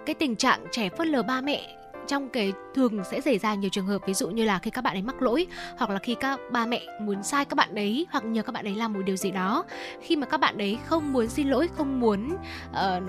cái 0.07 0.15
tình 0.15 0.37
trạng 0.37 0.61
trẻ 0.73 0.89
phớt 0.89 1.07
lờ 1.07 1.23
ba 1.23 1.41
mẹ 1.41 1.77
trong 2.07 2.29
cái 2.29 2.53
thường 2.75 3.05
sẽ 3.11 3.21
xảy 3.21 3.39
ra 3.39 3.55
nhiều 3.55 3.71
trường 3.71 3.87
hợp 3.87 4.03
ví 4.07 4.15
dụ 4.15 4.29
như 4.29 4.45
là 4.45 4.59
khi 4.59 4.71
các 4.71 4.85
bạn 4.85 4.97
ấy 4.97 5.03
mắc 5.03 5.23
lỗi 5.23 5.47
hoặc 5.79 5.91
là 5.91 5.99
khi 5.99 6.15
các 6.21 6.41
ba 6.51 6.67
mẹ 6.67 6.81
muốn 7.01 7.23
sai 7.23 7.45
các 7.45 7.55
bạn 7.55 7.75
ấy 7.75 8.07
hoặc 8.11 8.25
nhờ 8.25 8.43
các 8.43 8.53
bạn 8.53 8.65
ấy 8.65 8.75
làm 8.75 8.93
một 8.93 9.01
điều 9.05 9.17
gì 9.17 9.31
đó. 9.31 9.65
Khi 10.01 10.17
mà 10.17 10.27
các 10.27 10.41
bạn 10.41 10.59
ấy 10.59 10.79
không 10.87 11.13
muốn 11.13 11.29
xin 11.29 11.49
lỗi 11.49 11.69
không 11.77 12.01
muốn 12.01 12.37
uh, 12.71 13.03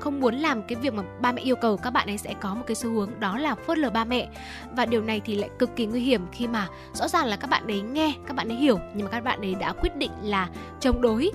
không 0.00 0.20
muốn 0.20 0.34
làm 0.34 0.62
cái 0.62 0.76
việc 0.82 0.94
mà 0.94 1.02
ba 1.20 1.32
mẹ 1.32 1.42
yêu 1.42 1.56
cầu 1.56 1.76
các 1.76 1.90
bạn 1.90 2.06
ấy 2.06 2.18
sẽ 2.18 2.34
có 2.40 2.54
một 2.54 2.62
cái 2.66 2.74
xu 2.74 2.90
hướng 2.90 3.10
đó 3.20 3.38
là 3.38 3.54
phớt 3.54 3.78
lờ 3.78 3.90
ba 3.90 4.04
mẹ. 4.04 4.28
Và 4.76 4.86
điều 4.86 5.02
này 5.02 5.20
thì 5.24 5.34
lại 5.34 5.50
cực 5.58 5.76
kỳ 5.76 5.86
nguy 5.86 6.00
hiểm 6.00 6.20
khi 6.32 6.46
mà 6.46 6.68
rõ 6.92 7.08
ràng 7.08 7.26
là 7.26 7.36
các 7.36 7.50
bạn 7.50 7.66
ấy 7.66 7.80
nghe 7.80 8.14
các 8.26 8.36
bạn 8.36 8.48
ấy 8.48 8.56
hiểu 8.56 8.78
nhưng 8.94 9.04
mà 9.04 9.10
các 9.10 9.24
bạn 9.24 9.40
ấy 9.40 9.54
đã 9.54 9.72
quyết 9.72 9.96
định 9.96 10.12
là 10.22 10.48
chống 10.80 11.02
đối. 11.02 11.30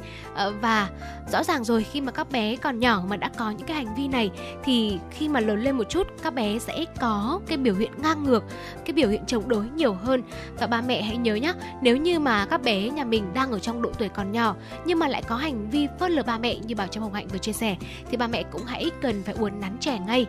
Uh, 0.47 0.53
và 0.61 0.89
rõ 1.31 1.43
ràng 1.43 1.63
rồi 1.63 1.83
khi 1.83 2.01
mà 2.01 2.11
các 2.11 2.31
bé 2.31 2.55
còn 2.55 2.79
nhỏ 2.79 3.03
mà 3.09 3.17
đã 3.17 3.29
có 3.37 3.51
những 3.51 3.67
cái 3.67 3.77
hành 3.77 3.95
vi 3.95 4.07
này 4.07 4.31
thì 4.63 4.99
khi 5.11 5.29
mà 5.29 5.39
lớn 5.39 5.63
lên 5.63 5.77
một 5.77 5.89
chút 5.89 6.07
các 6.23 6.33
bé 6.33 6.59
sẽ 6.59 6.85
có 7.01 7.39
cái 7.47 7.57
biểu 7.57 7.75
hiện 7.75 7.91
ngang 7.97 8.23
ngược, 8.23 8.43
cái 8.85 8.93
biểu 8.93 9.09
hiện 9.09 9.25
chống 9.25 9.49
đối 9.49 9.65
nhiều 9.75 9.93
hơn. 9.93 10.23
Và 10.59 10.67
ba 10.67 10.81
mẹ 10.81 11.01
hãy 11.01 11.17
nhớ 11.17 11.35
nhé 11.35 11.53
nếu 11.81 11.97
như 11.97 12.19
mà 12.19 12.45
các 12.45 12.61
bé 12.61 12.89
nhà 12.89 13.03
mình 13.03 13.33
đang 13.33 13.51
ở 13.51 13.59
trong 13.59 13.81
độ 13.81 13.89
tuổi 13.97 14.09
còn 14.09 14.31
nhỏ 14.31 14.55
nhưng 14.85 14.99
mà 14.99 15.07
lại 15.07 15.23
có 15.27 15.35
hành 15.35 15.69
vi 15.69 15.87
phớt 15.99 16.11
lờ 16.11 16.23
ba 16.23 16.37
mẹ 16.37 16.55
như 16.55 16.75
bảo 16.75 16.87
trong 16.87 17.03
hồng 17.03 17.13
hạnh 17.13 17.27
vừa 17.27 17.37
chia 17.37 17.53
sẻ, 17.53 17.75
thì 18.11 18.17
ba 18.17 18.27
mẹ 18.27 18.43
cũng 18.43 18.65
hãy 18.65 18.91
cần 19.01 19.23
phải 19.23 19.35
uốn 19.35 19.59
nắn 19.59 19.77
trẻ 19.79 19.99
ngay. 20.07 20.25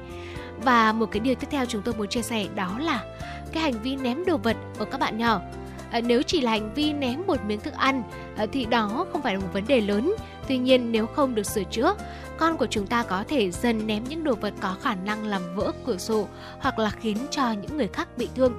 Và 0.62 0.92
một 0.92 1.06
cái 1.12 1.20
điều 1.20 1.34
tiếp 1.34 1.46
theo 1.50 1.66
chúng 1.66 1.82
tôi 1.82 1.94
muốn 1.94 2.08
chia 2.08 2.22
sẻ 2.22 2.46
đó 2.54 2.78
là 2.78 3.04
cái 3.52 3.62
hành 3.62 3.82
vi 3.82 3.96
ném 3.96 4.24
đồ 4.24 4.36
vật 4.36 4.56
ở 4.78 4.84
các 4.84 5.00
bạn 5.00 5.18
nhỏ 5.18 5.40
à, 5.90 6.00
nếu 6.00 6.22
chỉ 6.22 6.40
là 6.40 6.50
hành 6.50 6.74
vi 6.74 6.92
ném 6.92 7.22
một 7.26 7.44
miếng 7.46 7.60
thức 7.60 7.74
ăn 7.74 8.02
à, 8.36 8.46
thì 8.52 8.64
đó 8.64 9.06
không 9.12 9.22
phải 9.22 9.34
là 9.34 9.40
một 9.40 9.48
vấn 9.52 9.66
đề 9.66 9.80
lớn. 9.80 10.14
Tuy 10.48 10.58
nhiên 10.58 10.92
nếu 10.92 11.06
không 11.06 11.34
được 11.34 11.46
sửa 11.46 11.64
chữa 11.64 11.94
con 12.38 12.56
của 12.56 12.66
chúng 12.66 12.86
ta 12.86 13.02
có 13.02 13.24
thể 13.28 13.50
dần 13.50 13.86
ném 13.86 14.04
những 14.04 14.24
đồ 14.24 14.34
vật 14.34 14.54
có 14.60 14.76
khả 14.82 14.94
năng 14.94 15.26
làm 15.26 15.42
vỡ 15.54 15.72
cửa 15.86 15.96
sổ 15.96 16.28
hoặc 16.58 16.78
là 16.78 16.90
khiến 16.90 17.16
cho 17.30 17.52
những 17.52 17.76
người 17.76 17.88
khác 17.88 18.08
bị 18.16 18.28
thương 18.34 18.52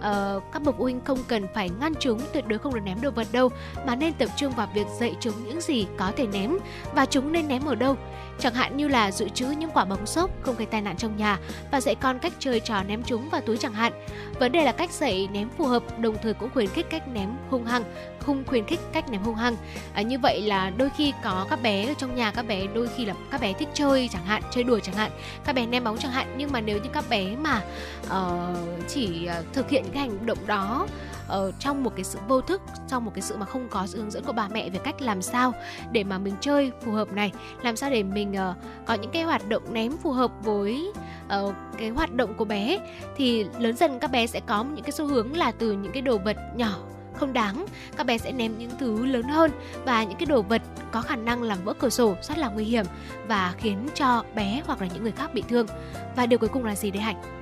uh, 0.00 0.42
các 0.52 0.62
bậc 0.62 0.74
phụ 0.78 0.82
huynh 0.82 1.00
không 1.04 1.18
cần 1.28 1.46
phải 1.54 1.70
ngăn 1.80 1.92
chúng 2.00 2.20
tuyệt 2.32 2.46
đối 2.48 2.58
không 2.58 2.74
được 2.74 2.80
ném 2.84 3.00
đồ 3.00 3.10
vật 3.10 3.26
đâu 3.32 3.48
mà 3.86 3.94
nên 3.96 4.12
tập 4.12 4.28
trung 4.36 4.52
vào 4.52 4.68
việc 4.74 4.86
dạy 5.00 5.16
chúng 5.20 5.34
những 5.44 5.60
gì 5.60 5.86
có 5.96 6.12
thể 6.16 6.26
ném 6.26 6.56
và 6.94 7.06
chúng 7.06 7.32
nên 7.32 7.48
ném 7.48 7.64
ở 7.64 7.74
đâu 7.74 7.96
chẳng 8.40 8.54
hạn 8.54 8.76
như 8.76 8.88
là 8.88 9.10
dự 9.10 9.28
trữ 9.28 9.46
những 9.46 9.70
quả 9.70 9.84
bóng 9.84 10.06
xốp 10.06 10.30
không 10.42 10.56
gây 10.56 10.66
tai 10.66 10.80
nạn 10.80 10.96
trong 10.96 11.16
nhà 11.16 11.38
và 11.70 11.80
dạy 11.80 11.94
con 11.94 12.18
cách 12.18 12.32
chơi 12.38 12.60
trò 12.60 12.82
ném 12.82 13.02
chúng 13.02 13.28
vào 13.28 13.40
túi 13.40 13.56
chẳng 13.56 13.72
hạn. 13.72 13.92
Vấn 14.40 14.52
đề 14.52 14.64
là 14.64 14.72
cách 14.72 14.90
dạy 14.92 15.28
ném 15.32 15.48
phù 15.58 15.66
hợp, 15.66 15.98
đồng 15.98 16.16
thời 16.22 16.34
cũng 16.34 16.50
khuyến 16.50 16.66
khích 16.66 16.86
cách 16.90 17.08
ném 17.08 17.30
hung 17.50 17.64
hăng, 17.64 17.82
không 18.18 18.44
khuyến 18.46 18.64
khích 18.64 18.80
cách 18.92 19.10
ném 19.10 19.22
hung 19.22 19.34
hăng. 19.34 19.56
À, 19.94 20.02
như 20.02 20.18
vậy 20.18 20.42
là 20.42 20.70
đôi 20.70 20.90
khi 20.96 21.12
có 21.24 21.46
các 21.50 21.62
bé 21.62 21.86
ở 21.86 21.94
trong 21.98 22.14
nhà 22.14 22.30
các 22.30 22.46
bé 22.46 22.66
đôi 22.66 22.88
khi 22.96 23.04
là 23.04 23.14
các 23.30 23.40
bé 23.40 23.52
thích 23.52 23.68
chơi 23.74 24.08
chẳng 24.12 24.24
hạn, 24.24 24.42
chơi 24.50 24.64
đùa 24.64 24.78
chẳng 24.78 24.94
hạn, 24.94 25.10
các 25.44 25.54
bé 25.54 25.66
ném 25.66 25.84
bóng 25.84 25.98
chẳng 25.98 26.12
hạn 26.12 26.34
nhưng 26.36 26.52
mà 26.52 26.60
nếu 26.60 26.78
như 26.78 26.90
các 26.92 27.04
bé 27.10 27.36
mà 27.36 27.62
uh, 28.06 28.88
chỉ 28.88 29.26
ờ, 29.26 29.42
thực 29.52 29.70
hiện 29.70 29.84
cái 29.90 30.00
hành 30.02 30.26
động 30.26 30.38
đó 30.46 30.86
ở 31.28 31.52
trong 31.58 31.84
một 31.84 31.92
cái 31.96 32.04
sự 32.04 32.18
vô 32.28 32.40
thức 32.40 32.62
trong 32.88 33.04
một 33.04 33.10
cái 33.14 33.22
sự 33.22 33.36
mà 33.36 33.46
không 33.46 33.68
có 33.70 33.86
sự 33.86 33.98
hướng 33.98 34.10
dẫn 34.10 34.24
của 34.24 34.32
bà 34.32 34.48
mẹ 34.48 34.70
về 34.70 34.78
cách 34.84 35.02
làm 35.02 35.22
sao 35.22 35.52
để 35.92 36.04
mà 36.04 36.18
mình 36.18 36.34
chơi 36.40 36.72
phù 36.84 36.92
hợp 36.92 37.12
này 37.12 37.32
làm 37.62 37.76
sao 37.76 37.90
để 37.90 38.02
mình 38.02 38.34
uh, 38.50 38.56
có 38.86 38.94
những 38.94 39.10
cái 39.10 39.22
hoạt 39.22 39.48
động 39.48 39.62
ném 39.72 39.96
phù 39.96 40.12
hợp 40.12 40.30
với 40.42 40.92
uh, 41.26 41.54
cái 41.78 41.88
hoạt 41.88 42.14
động 42.14 42.34
của 42.34 42.44
bé. 42.44 42.78
Thì 43.16 43.46
lớn 43.58 43.76
dần 43.76 43.98
các 43.98 44.10
bé 44.10 44.26
sẽ 44.26 44.40
có 44.40 44.64
những 44.64 44.84
cái 44.84 44.92
xu 44.92 45.06
hướng 45.06 45.36
là 45.36 45.52
từ 45.52 45.72
những 45.72 45.92
cái 45.92 46.02
đồ 46.02 46.18
vật 46.18 46.36
nhỏ 46.56 46.78
không 47.14 47.32
đáng 47.32 47.66
các 47.96 48.06
bé 48.06 48.18
sẽ 48.18 48.32
ném 48.32 48.58
những 48.58 48.70
thứ 48.78 49.06
lớn 49.06 49.22
hơn 49.22 49.50
và 49.84 50.04
những 50.04 50.18
cái 50.18 50.26
đồ 50.26 50.42
vật 50.42 50.62
có 50.92 51.02
khả 51.02 51.16
năng 51.16 51.42
làm 51.42 51.58
vỡ 51.64 51.74
cửa 51.78 51.88
sổ 51.88 52.16
rất 52.22 52.38
là 52.38 52.48
nguy 52.48 52.64
hiểm 52.64 52.84
và 53.28 53.54
khiến 53.58 53.88
cho 53.94 54.24
bé 54.34 54.62
hoặc 54.66 54.80
là 54.80 54.88
những 54.94 55.02
người 55.02 55.12
khác 55.12 55.34
bị 55.34 55.42
thương. 55.48 55.66
Và 56.16 56.26
điều 56.26 56.38
cuối 56.38 56.48
cùng 56.48 56.64
là 56.64 56.74
gì 56.74 56.90
đấy 56.90 57.02
hạnh? 57.02 57.39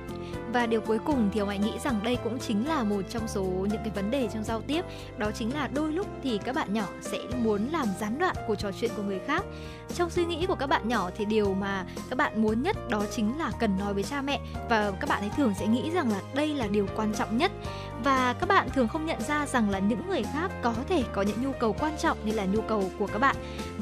Và 0.53 0.65
điều 0.65 0.81
cuối 0.81 0.99
cùng 1.05 1.29
thì 1.33 1.39
ông 1.39 1.49
ấy 1.49 1.57
nghĩ 1.57 1.73
rằng 1.83 1.99
đây 2.03 2.17
cũng 2.23 2.39
chính 2.39 2.67
là 2.67 2.83
một 2.83 3.01
trong 3.09 3.27
số 3.27 3.43
những 3.43 3.81
cái 3.83 3.91
vấn 3.95 4.11
đề 4.11 4.29
trong 4.33 4.43
giao 4.43 4.61
tiếp. 4.61 4.85
Đó 5.17 5.31
chính 5.31 5.53
là 5.53 5.67
đôi 5.67 5.91
lúc 5.93 6.07
thì 6.23 6.39
các 6.45 6.55
bạn 6.55 6.73
nhỏ 6.73 6.87
sẽ 7.01 7.17
muốn 7.37 7.67
làm 7.71 7.87
gián 7.99 8.19
đoạn 8.19 8.35
cuộc 8.47 8.55
trò 8.55 8.71
chuyện 8.71 8.91
của 8.95 9.03
người 9.03 9.19
khác. 9.19 9.45
Trong 9.95 10.09
suy 10.09 10.25
nghĩ 10.25 10.45
của 10.45 10.55
các 10.55 10.67
bạn 10.67 10.87
nhỏ 10.87 11.09
thì 11.17 11.25
điều 11.25 11.53
mà 11.53 11.85
các 12.09 12.15
bạn 12.15 12.41
muốn 12.41 12.63
nhất 12.63 12.89
đó 12.89 13.03
chính 13.11 13.39
là 13.39 13.51
cần 13.59 13.77
nói 13.79 13.93
với 13.93 14.03
cha 14.03 14.21
mẹ. 14.21 14.39
Và 14.69 14.91
các 14.99 15.09
bạn 15.09 15.21
ấy 15.21 15.31
thường 15.37 15.53
sẽ 15.59 15.67
nghĩ 15.67 15.91
rằng 15.91 16.11
là 16.11 16.21
đây 16.35 16.47
là 16.47 16.67
điều 16.67 16.87
quan 16.95 17.13
trọng 17.13 17.37
nhất 17.37 17.51
và 18.03 18.33
các 18.39 18.49
bạn 18.49 18.69
thường 18.69 18.87
không 18.87 19.05
nhận 19.05 19.21
ra 19.21 19.45
rằng 19.45 19.69
là 19.69 19.79
những 19.79 20.07
người 20.09 20.23
khác 20.33 20.51
có 20.61 20.73
thể 20.89 21.03
có 21.13 21.21
những 21.21 21.43
nhu 21.43 21.51
cầu 21.51 21.75
quan 21.79 21.97
trọng 21.97 22.17
như 22.25 22.31
là 22.31 22.45
nhu 22.45 22.61
cầu 22.61 22.91
của 22.99 23.07
các 23.07 23.19
bạn. 23.19 23.35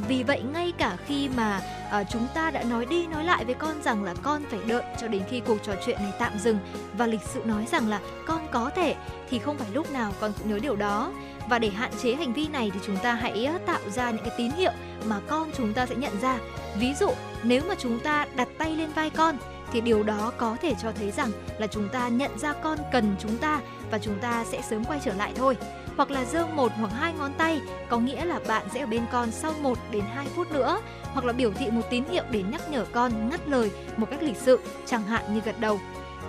Vì 0.07 0.23
vậy 0.23 0.41
ngay 0.53 0.73
cả 0.77 0.97
khi 1.05 1.29
mà 1.29 1.61
uh, 1.87 2.07
chúng 2.09 2.27
ta 2.33 2.51
đã 2.51 2.63
nói 2.63 2.85
đi 2.85 3.07
nói 3.07 3.23
lại 3.23 3.45
với 3.45 3.55
con 3.55 3.81
rằng 3.83 4.03
là 4.03 4.13
con 4.23 4.43
phải 4.49 4.59
đợi 4.67 4.83
cho 5.01 5.07
đến 5.07 5.23
khi 5.29 5.39
cuộc 5.39 5.63
trò 5.63 5.73
chuyện 5.85 5.97
này 5.99 6.11
tạm 6.19 6.39
dừng 6.39 6.59
và 6.97 7.07
lịch 7.07 7.21
sự 7.21 7.41
nói 7.45 7.65
rằng 7.71 7.87
là 7.87 7.99
con 8.27 8.47
có 8.51 8.69
thể 8.75 8.95
thì 9.29 9.39
không 9.39 9.57
phải 9.57 9.67
lúc 9.73 9.91
nào 9.91 10.13
con 10.19 10.33
cũng 10.39 10.49
nhớ 10.49 10.59
điều 10.61 10.75
đó. 10.75 11.11
Và 11.49 11.59
để 11.59 11.69
hạn 11.69 11.91
chế 12.01 12.15
hành 12.15 12.33
vi 12.33 12.47
này 12.47 12.71
thì 12.73 12.79
chúng 12.85 12.97
ta 12.97 13.13
hãy 13.13 13.45
ờ, 13.45 13.57
tạo 13.65 13.79
ra 13.89 14.11
những 14.11 14.23
cái 14.25 14.33
tín 14.37 14.51
hiệu 14.51 14.71
mà 15.05 15.19
con 15.27 15.49
chúng 15.57 15.73
ta 15.73 15.85
sẽ 15.85 15.95
nhận 15.95 16.19
ra. 16.21 16.37
Ví 16.79 16.93
dụ 16.99 17.09
nếu 17.43 17.61
mà 17.69 17.75
chúng 17.79 17.99
ta 17.99 18.25
đặt 18.35 18.47
tay 18.57 18.75
lên 18.75 18.89
vai 18.95 19.09
con 19.09 19.37
thì 19.71 19.81
điều 19.81 20.03
đó 20.03 20.31
có 20.37 20.57
thể 20.61 20.73
cho 20.81 20.91
thấy 20.91 21.11
rằng 21.11 21.31
là 21.57 21.67
chúng 21.67 21.89
ta 21.89 22.07
nhận 22.07 22.39
ra 22.39 22.53
con 22.53 22.77
cần 22.91 23.15
chúng 23.19 23.37
ta 23.37 23.61
và 23.91 23.99
chúng 23.99 24.19
ta 24.19 24.45
sẽ 24.51 24.61
sớm 24.61 24.83
quay 24.85 24.99
trở 25.03 25.13
lại 25.13 25.31
thôi. 25.35 25.57
Hoặc 25.97 26.11
là 26.11 26.25
giơ 26.25 26.47
một 26.47 26.71
hoặc 26.79 26.91
hai 26.93 27.13
ngón 27.13 27.33
tay 27.37 27.61
có 27.89 27.99
nghĩa 27.99 28.25
là 28.25 28.39
bạn 28.47 28.65
sẽ 28.73 28.79
ở 28.79 28.85
bên 28.85 29.01
con 29.11 29.31
sau 29.31 29.53
1 29.61 29.77
đến 29.91 30.03
2 30.15 30.27
phút 30.35 30.51
nữa. 30.51 30.81
Hoặc 31.03 31.25
là 31.25 31.33
biểu 31.33 31.51
thị 31.51 31.71
một 31.71 31.81
tín 31.89 32.03
hiệu 32.11 32.23
để 32.31 32.43
nhắc 32.51 32.61
nhở 32.69 32.85
con 32.91 33.29
ngắt 33.29 33.47
lời 33.47 33.71
một 33.97 34.07
cách 34.11 34.23
lịch 34.23 34.37
sự, 34.37 34.59
chẳng 34.85 35.03
hạn 35.03 35.33
như 35.33 35.41
gật 35.45 35.59
đầu 35.59 35.79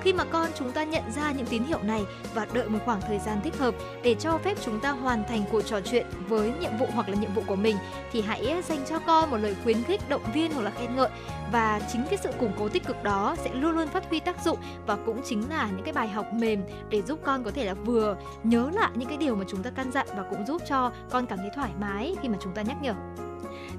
khi 0.03 0.13
mà 0.13 0.25
con 0.25 0.51
chúng 0.59 0.73
ta 0.73 0.85
nhận 0.85 1.13
ra 1.13 1.33
những 1.33 1.47
tín 1.47 1.65
hiệu 1.65 1.79
này 1.83 2.03
và 2.35 2.47
đợi 2.53 2.69
một 2.69 2.79
khoảng 2.85 3.01
thời 3.01 3.19
gian 3.19 3.41
thích 3.45 3.59
hợp 3.59 3.75
để 4.03 4.15
cho 4.15 4.39
phép 4.39 4.57
chúng 4.65 4.81
ta 4.81 4.91
hoàn 4.91 5.25
thành 5.29 5.45
cuộc 5.51 5.61
trò 5.61 5.81
chuyện 5.81 6.07
với 6.29 6.53
nhiệm 6.61 6.77
vụ 6.79 6.87
hoặc 6.95 7.09
là 7.09 7.17
nhiệm 7.17 7.35
vụ 7.35 7.43
của 7.47 7.57
mình 7.57 7.77
thì 8.13 8.21
hãy 8.21 8.51
ờ, 8.51 8.63
dành 8.63 8.81
cho 8.89 8.99
con 8.99 9.31
một 9.31 9.37
lời 9.37 9.57
khuyến 9.65 9.83
khích, 9.83 10.09
động 10.09 10.23
viên 10.35 10.53
hoặc 10.53 10.63
là 10.63 10.71
khen 10.71 10.97
ngợi 10.97 11.09
và 11.53 11.81
chính 11.93 12.05
cái 12.11 12.19
sự 12.23 12.31
củng 12.39 12.53
cố 12.59 12.69
tích 12.69 12.87
cực 12.87 13.03
đó 13.03 13.37
sẽ 13.45 13.55
luôn 13.55 13.73
luôn 13.73 13.89
phát 13.89 14.09
huy 14.09 14.21
tác 14.21 14.45
dụng 14.45 14.59
và 14.87 14.97
cũng 15.07 15.21
chính 15.25 15.51
là 15.51 15.69
những 15.71 15.85
cái 15.85 15.93
bài 15.93 16.09
học 16.09 16.27
mềm 16.33 16.63
để 16.91 17.03
giúp 17.03 17.21
con 17.25 17.45
có 17.45 17.51
thể 17.51 17.65
là 17.65 17.75
vừa 17.75 18.17
nhớ 18.45 18.71
lại 18.75 18.91
những 18.95 19.09
cái 19.09 19.19
điều 19.19 19.37
mà 19.37 19.45
chúng 19.49 19.63
ta 19.63 19.71
căn 19.71 19.93
dặn 19.93 20.07
và 20.17 20.23
cũng 20.31 20.47
giúp 20.47 20.63
cho 20.69 20.93
con 21.11 21.27
cảm 21.27 21.39
thấy 21.39 21.51
thoải 21.55 21.71
mái 21.81 22.17
khi 22.23 22.29
mà 22.29 22.39
chúng 22.41 22.55
ta 22.55 22.63
nhắc 22.63 22.77
nhở. 22.83 22.95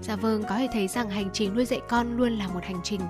Dạ 0.01 0.15
vâng, 0.15 0.43
có 0.49 0.57
thể 0.57 0.67
thấy 0.73 0.87
rằng 0.87 1.09
hành 1.09 1.29
trình 1.33 1.55
nuôi 1.55 1.65
dạy 1.65 1.81
con 1.89 2.17
luôn 2.17 2.37
là 2.37 2.47
một 2.47 2.63
hành 2.63 2.79
trình 2.83 3.01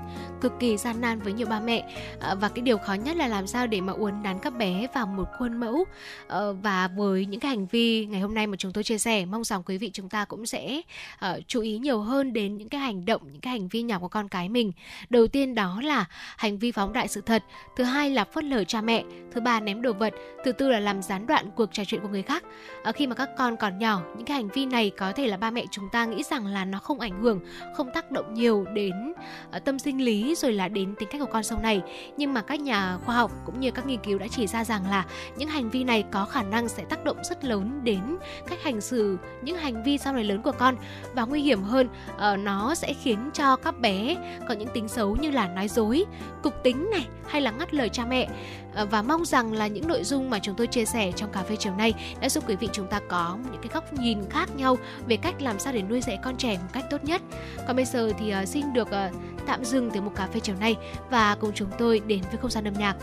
cực 0.42 0.54
kỳ 0.60 0.78
gian 0.78 1.02
nan 1.02 1.20
với 1.20 1.34
nhiều 1.34 1.48
ba 1.48 1.60
mẹ 1.60 1.96
à, 2.20 2.36
và 2.36 2.50
cái 2.50 2.62
điều 2.62 2.78
khó 2.78 2.94
nhất 2.94 3.16
là 3.16 3.28
làm 3.28 3.48
sao 3.48 3.68
để 3.68 3.82
mà 3.82 3.94
uốn 3.94 4.24
nắn 4.24 4.40
các 4.40 4.58
bé 4.58 4.88
vào 4.94 5.06
một 5.06 5.26
khuôn 5.38 5.60
mẫu 5.60 5.86
ờ, 6.28 6.54
và 6.54 6.88
với 6.88 7.26
những 7.26 7.40
cái 7.40 7.50
hành 7.50 7.66
vi 7.66 8.06
ngày 8.06 8.22
hôm 8.22 8.34
nay 8.34 8.48
mà 8.48 8.58
chúng 8.58 8.74
tôi 8.74 8.84
chia 8.84 8.98
sẻ, 8.98 9.26
mong 9.26 9.44
rằng 9.44 9.64
quý 9.64 9.78
vị 9.78 9.90
chúng 9.94 10.10
ta 10.10 10.26
cũng 10.26 10.46
sẽ 10.46 10.82
ờ, 11.20 11.42
chú 11.48 11.62
ý 11.62 11.78
nhiều 11.78 12.02
hơn 12.02 12.34
đến 12.34 12.58
những 12.58 12.70
cái 12.70 12.82
hành 12.82 13.06
động, 13.06 13.22
những 13.32 13.42
cái 13.42 13.52
hành 13.52 13.68
vi 13.68 13.82
nhỏ 13.82 14.00
của 14.00 14.08
con 14.08 14.28
cái 14.28 14.50
mình. 14.50 14.72
Đầu 15.10 15.28
tiên 15.28 15.56
đó 15.56 15.82
là 15.84 16.06
hành 16.38 16.58
vi 16.58 16.72
phóng 16.72 16.94
đại 16.94 17.08
sự 17.08 17.22
thật, 17.22 17.44
thứ 17.76 17.84
hai 17.84 18.10
là 18.10 18.24
phớt 18.24 18.44
lờ 18.44 18.64
cha 18.64 18.82
mẹ, 18.82 19.04
thứ 19.32 19.42
ba 19.42 19.60
ném 19.60 19.82
đồ 19.82 19.94
vật, 19.94 20.14
thứ 20.46 20.52
tư 20.52 20.70
là 20.70 20.80
làm 20.80 21.02
gián 21.02 21.28
đoạn 21.28 21.52
cuộc 21.56 21.70
trò 21.74 21.84
chuyện 21.86 22.02
của 22.02 22.10
người 22.10 22.24
khác. 22.24 22.44
À, 22.84 22.92
khi 22.92 23.08
mà 23.08 23.16
các 23.16 23.30
con 23.38 23.58
còn 23.58 23.80
nhỏ, 23.80 24.02
những 24.18 24.26
cái 24.26 24.36
hành 24.36 24.50
vi 24.50 24.66
này 24.66 24.92
có 24.98 25.12
thể 25.12 25.28
là 25.28 25.38
ba 25.38 25.52
mẹ 25.52 25.66
chúng 25.72 25.90
ta 25.92 26.06
nghĩ 26.06 26.24
rằng 26.24 26.46
là 26.46 26.66
nó 26.66 26.79
không 26.80 27.00
ảnh 27.00 27.22
hưởng, 27.22 27.40
không 27.76 27.90
tác 27.94 28.12
động 28.12 28.34
nhiều 28.34 28.66
đến 28.74 29.14
ờ, 29.52 29.60
tâm 29.60 29.80
sinh 29.80 30.06
lý 30.06 30.36
rồi 30.36 30.54
là 30.54 30.68
đến 30.68 30.96
tính 30.96 31.10
cách 31.12 31.22
của 31.22 31.32
con 31.32 31.44
sau 31.44 31.60
này. 31.60 31.82
Nhưng 32.18 32.34
mà 32.34 32.42
các 32.42 32.60
nhà 32.60 32.98
khoa 33.06 33.16
học 33.16 33.32
cũng 33.46 33.60
như 33.60 33.72
các 33.72 33.86
nghiên 33.86 34.00
cứu 34.00 34.20
đã 34.20 34.28
chỉ 34.32 34.48
ra 34.48 34.64
rằng 34.64 34.90
là 34.90 35.06
những 35.38 35.50
hành 35.50 35.70
vi 35.70 35.84
này 35.84 36.04
có 36.12 36.26
khả 36.26 36.44
năng 36.44 36.68
sẽ 36.68 36.84
tác 36.84 37.04
động 37.04 37.18
rất 37.24 37.44
lớn 37.44 37.80
đến 37.84 38.18
cách 38.48 38.64
hành 38.64 38.82
xử 38.82 39.18
những 39.42 39.58
hành 39.58 39.84
vi 39.84 39.98
sau 39.98 40.14
này 40.14 40.24
lớn 40.24 40.42
của 40.42 40.52
con. 40.52 40.76
Và 41.14 41.26
nguy 41.26 41.42
hiểm 41.42 41.64
hơn 41.64 41.90
ờ, 42.18 42.38
nó 42.38 42.76
sẽ 42.76 42.94
khiến 42.94 43.30
cho 43.34 43.56
các 43.56 43.80
bé 43.80 44.16
có 44.48 44.54
những 44.54 44.70
tính 44.74 44.88
xấu 44.88 45.16
như 45.16 45.32
là 45.32 45.48
nói 45.48 45.68
dối, 45.68 46.06
cục 46.44 46.54
tính 46.64 46.90
này 46.92 47.08
hay 47.28 47.42
là 47.42 47.52
ngắt 47.52 47.74
lời 47.74 47.90
cha 47.90 48.06
mẹ. 48.06 48.30
Ờ, 48.74 48.86
và 48.86 49.02
mong 49.02 49.26
rằng 49.26 49.54
là 49.54 49.68
những 49.68 49.88
nội 49.88 50.04
dung 50.04 50.30
mà 50.30 50.40
chúng 50.40 50.56
tôi 50.56 50.68
chia 50.68 50.86
sẻ 50.86 51.12
trong 51.16 51.32
cà 51.32 51.44
phê 51.44 51.56
chiều 51.56 51.74
nay 51.76 51.94
đã 52.22 52.30
giúp 52.30 52.44
quý 52.48 52.56
vị 52.56 52.70
chúng 52.74 52.88
ta 52.88 53.00
có 53.10 53.38
những 53.52 53.62
cái 53.62 53.70
góc 53.74 53.94
nhìn 53.94 54.20
khác 54.30 54.56
nhau 54.56 54.78
về 55.08 55.18
cách 55.18 55.42
làm 55.42 55.60
sao 55.60 55.74
để 55.74 55.82
nuôi 55.82 56.02
dạy 56.02 56.20
con 56.24 56.38
trẻ 56.38 56.58
một 56.58 56.70
cách 56.74 56.86
tốt 56.90 57.04
nhất. 57.04 57.22
Còn 57.68 57.76
bây 57.76 57.86
giờ 57.86 58.12
thì 58.20 58.30
ờ, 58.30 58.46
xin 58.46 58.74
được 58.74 58.92
ờ, 58.92 59.10
tạm 59.46 59.66
dừng 59.66 59.92
từ 59.92 60.02
một 60.02 60.12
cà 60.16 60.28
phê 60.34 60.40
chiều 60.40 60.56
nay 60.60 60.76
và 61.10 61.36
cùng 61.40 61.52
chúng 61.56 61.70
tôi 61.78 62.00
đến 62.00 62.22
với 62.22 62.38
không 62.42 62.52
gian 62.52 62.68
âm 62.68 62.74
nhạc. 62.74 62.96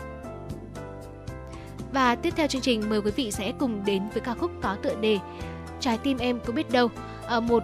Và 1.91 2.15
tiếp 2.15 2.33
theo 2.37 2.47
chương 2.47 2.61
trình 2.61 2.89
mời 2.89 3.01
quý 3.01 3.11
vị 3.11 3.31
sẽ 3.31 3.53
cùng 3.59 3.85
đến 3.85 4.09
với 4.09 4.21
ca 4.21 4.33
khúc 4.33 4.51
có 4.61 4.75
tựa 4.75 4.95
đề 5.01 5.17
Trái 5.79 5.97
tim 5.97 6.17
em 6.17 6.39
có 6.45 6.53
biết 6.53 6.71
đâu, 6.71 6.89
một 7.41 7.63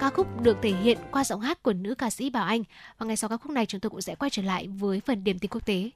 ca 0.00 0.10
khúc 0.10 0.42
được 0.42 0.56
thể 0.62 0.70
hiện 0.70 0.98
qua 1.10 1.24
giọng 1.24 1.40
hát 1.40 1.62
của 1.62 1.72
nữ 1.72 1.94
ca 1.94 2.10
sĩ 2.10 2.30
Bảo 2.30 2.44
Anh. 2.44 2.62
Và 2.98 3.06
ngay 3.06 3.16
sau 3.16 3.30
ca 3.30 3.36
khúc 3.36 3.52
này 3.52 3.66
chúng 3.66 3.80
tôi 3.80 3.90
cũng 3.90 4.00
sẽ 4.00 4.14
quay 4.14 4.30
trở 4.30 4.42
lại 4.42 4.68
với 4.68 5.00
phần 5.00 5.24
điểm 5.24 5.38
tin 5.38 5.50
quốc 5.50 5.66
tế. 5.66 5.90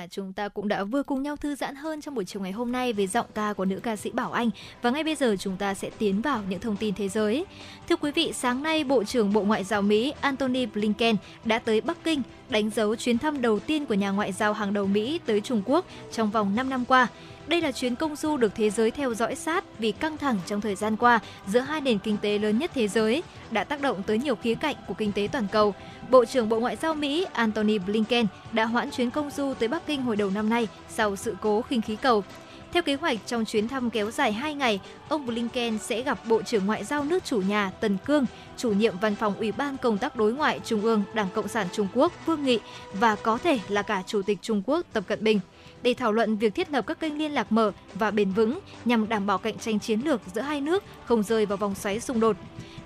Giả, 0.00 0.06
chúng 0.06 0.32
ta 0.32 0.48
cũng 0.48 0.68
đã 0.68 0.84
vừa 0.84 1.02
cùng 1.02 1.22
nhau 1.22 1.36
thư 1.36 1.54
giãn 1.54 1.74
hơn 1.74 2.00
trong 2.00 2.14
buổi 2.14 2.24
chiều 2.24 2.42
ngày 2.42 2.52
hôm 2.52 2.72
nay 2.72 2.92
với 2.92 3.06
giọng 3.06 3.26
ca 3.34 3.52
của 3.52 3.64
nữ 3.64 3.80
ca 3.82 3.96
sĩ 3.96 4.10
Bảo 4.10 4.32
Anh 4.32 4.50
và 4.82 4.90
ngay 4.90 5.04
bây 5.04 5.14
giờ 5.14 5.36
chúng 5.38 5.56
ta 5.56 5.74
sẽ 5.74 5.90
tiến 5.98 6.22
vào 6.22 6.42
những 6.48 6.60
thông 6.60 6.76
tin 6.76 6.94
thế 6.94 7.08
giới. 7.08 7.44
Thưa 7.88 7.96
quý 7.96 8.10
vị, 8.10 8.32
sáng 8.34 8.62
nay 8.62 8.84
Bộ 8.84 9.04
trưởng 9.04 9.32
Bộ 9.32 9.42
Ngoại 9.42 9.64
giao 9.64 9.82
Mỹ 9.82 10.12
Antony 10.20 10.66
Blinken 10.66 11.16
đã 11.44 11.58
tới 11.58 11.80
Bắc 11.80 12.04
Kinh 12.04 12.22
đánh 12.48 12.70
dấu 12.70 12.96
chuyến 12.96 13.18
thăm 13.18 13.42
đầu 13.42 13.58
tiên 13.58 13.86
của 13.86 13.94
nhà 13.94 14.10
ngoại 14.10 14.32
giao 14.32 14.52
hàng 14.52 14.74
đầu 14.74 14.86
Mỹ 14.86 15.20
tới 15.26 15.40
Trung 15.40 15.62
Quốc 15.66 15.84
trong 16.12 16.30
vòng 16.30 16.56
5 16.56 16.70
năm 16.70 16.84
qua. 16.84 17.08
Đây 17.46 17.60
là 17.60 17.72
chuyến 17.72 17.96
công 17.96 18.16
du 18.16 18.36
được 18.36 18.54
thế 18.54 18.70
giới 18.70 18.90
theo 18.90 19.14
dõi 19.14 19.34
sát 19.34 19.64
vì 19.78 19.92
căng 19.92 20.16
thẳng 20.16 20.38
trong 20.46 20.60
thời 20.60 20.74
gian 20.74 20.96
qua 20.96 21.20
giữa 21.46 21.60
hai 21.60 21.80
nền 21.80 21.98
kinh 21.98 22.16
tế 22.16 22.38
lớn 22.38 22.58
nhất 22.58 22.70
thế 22.74 22.88
giới 22.88 23.22
đã 23.50 23.64
tác 23.64 23.80
động 23.80 24.02
tới 24.02 24.18
nhiều 24.18 24.36
khía 24.36 24.54
cạnh 24.54 24.76
của 24.88 24.94
kinh 24.94 25.12
tế 25.12 25.28
toàn 25.32 25.46
cầu. 25.52 25.74
Bộ 26.10 26.24
trưởng 26.24 26.48
Bộ 26.48 26.60
Ngoại 26.60 26.76
giao 26.76 26.94
Mỹ 26.94 27.26
Antony 27.32 27.78
Blinken 27.78 28.26
đã 28.52 28.64
hoãn 28.64 28.90
chuyến 28.90 29.10
công 29.10 29.30
du 29.30 29.54
tới 29.58 29.68
Bắc 29.68 29.86
Kinh 29.86 30.02
hồi 30.02 30.16
đầu 30.16 30.30
năm 30.30 30.48
nay 30.48 30.68
sau 30.88 31.16
sự 31.16 31.36
cố 31.40 31.62
khinh 31.62 31.82
khí 31.82 31.96
cầu. 31.96 32.24
Theo 32.72 32.82
kế 32.82 32.94
hoạch, 32.94 33.18
trong 33.26 33.44
chuyến 33.44 33.68
thăm 33.68 33.90
kéo 33.90 34.10
dài 34.10 34.32
2 34.32 34.54
ngày, 34.54 34.80
ông 35.08 35.26
Blinken 35.26 35.78
sẽ 35.78 36.02
gặp 36.02 36.18
Bộ 36.26 36.42
trưởng 36.42 36.66
Ngoại 36.66 36.84
giao 36.84 37.04
nước 37.04 37.24
chủ 37.24 37.42
nhà 37.48 37.70
Tần 37.80 37.96
Cương, 38.06 38.26
chủ 38.56 38.72
nhiệm 38.72 38.98
Văn 38.98 39.14
phòng 39.14 39.34
Ủy 39.34 39.52
ban 39.52 39.76
Công 39.76 39.98
tác 39.98 40.16
Đối 40.16 40.32
ngoại 40.32 40.60
Trung 40.64 40.82
ương 40.82 41.02
Đảng 41.14 41.28
Cộng 41.34 41.48
sản 41.48 41.66
Trung 41.72 41.88
Quốc 41.94 42.12
Vương 42.26 42.44
Nghị 42.44 42.58
và 42.92 43.16
có 43.16 43.38
thể 43.38 43.58
là 43.68 43.82
cả 43.82 44.02
Chủ 44.06 44.22
tịch 44.22 44.38
Trung 44.42 44.62
Quốc 44.66 44.86
Tập 44.92 45.04
Cận 45.06 45.24
Bình 45.24 45.40
để 45.82 45.94
thảo 45.94 46.12
luận 46.12 46.36
việc 46.36 46.54
thiết 46.54 46.70
lập 46.70 46.86
các 46.86 47.00
kênh 47.00 47.18
liên 47.18 47.32
lạc 47.32 47.52
mở 47.52 47.72
và 47.94 48.10
bền 48.10 48.30
vững 48.30 48.58
nhằm 48.84 49.08
đảm 49.08 49.26
bảo 49.26 49.38
cạnh 49.38 49.58
tranh 49.58 49.80
chiến 49.80 50.00
lược 50.00 50.20
giữa 50.34 50.40
hai 50.40 50.60
nước 50.60 50.84
không 51.04 51.22
rơi 51.22 51.46
vào 51.46 51.56
vòng 51.56 51.74
xoáy 51.74 52.00
xung 52.00 52.20
đột. 52.20 52.36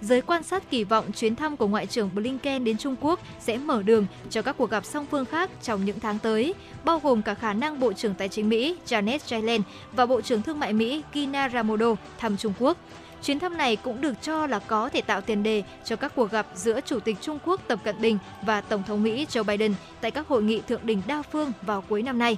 Giới 0.00 0.20
quan 0.20 0.42
sát 0.42 0.70
kỳ 0.70 0.84
vọng 0.84 1.12
chuyến 1.12 1.36
thăm 1.36 1.56
của 1.56 1.68
Ngoại 1.68 1.86
trưởng 1.86 2.10
Blinken 2.14 2.64
đến 2.64 2.78
Trung 2.78 2.96
Quốc 3.00 3.20
sẽ 3.40 3.58
mở 3.58 3.82
đường 3.82 4.06
cho 4.30 4.42
các 4.42 4.56
cuộc 4.58 4.70
gặp 4.70 4.84
song 4.84 5.06
phương 5.10 5.24
khác 5.24 5.50
trong 5.62 5.84
những 5.84 6.00
tháng 6.00 6.18
tới, 6.18 6.54
bao 6.84 6.98
gồm 6.98 7.22
cả 7.22 7.34
khả 7.34 7.52
năng 7.52 7.80
Bộ 7.80 7.92
trưởng 7.92 8.14
Tài 8.14 8.28
chính 8.28 8.48
Mỹ 8.48 8.76
Janet 8.86 9.18
Yellen 9.30 9.62
và 9.92 10.06
Bộ 10.06 10.20
trưởng 10.20 10.42
Thương 10.42 10.58
mại 10.58 10.72
Mỹ 10.72 11.02
Gina 11.14 11.48
Raimondo 11.48 11.94
thăm 12.18 12.36
Trung 12.36 12.52
Quốc. 12.58 12.78
Chuyến 13.22 13.38
thăm 13.38 13.56
này 13.56 13.76
cũng 13.76 14.00
được 14.00 14.14
cho 14.22 14.46
là 14.46 14.58
có 14.58 14.88
thể 14.88 15.00
tạo 15.00 15.20
tiền 15.20 15.42
đề 15.42 15.62
cho 15.84 15.96
các 15.96 16.12
cuộc 16.16 16.30
gặp 16.30 16.46
giữa 16.54 16.80
Chủ 16.80 17.00
tịch 17.00 17.16
Trung 17.20 17.38
Quốc 17.44 17.60
Tập 17.66 17.78
Cận 17.84 18.00
Bình 18.00 18.18
và 18.42 18.60
Tổng 18.60 18.82
thống 18.82 19.02
Mỹ 19.02 19.26
Joe 19.30 19.44
Biden 19.44 19.74
tại 20.00 20.10
các 20.10 20.28
hội 20.28 20.42
nghị 20.42 20.60
thượng 20.60 20.86
đỉnh 20.86 21.02
đa 21.06 21.22
phương 21.22 21.52
vào 21.62 21.84
cuối 21.88 22.02
năm 22.02 22.18
nay. 22.18 22.36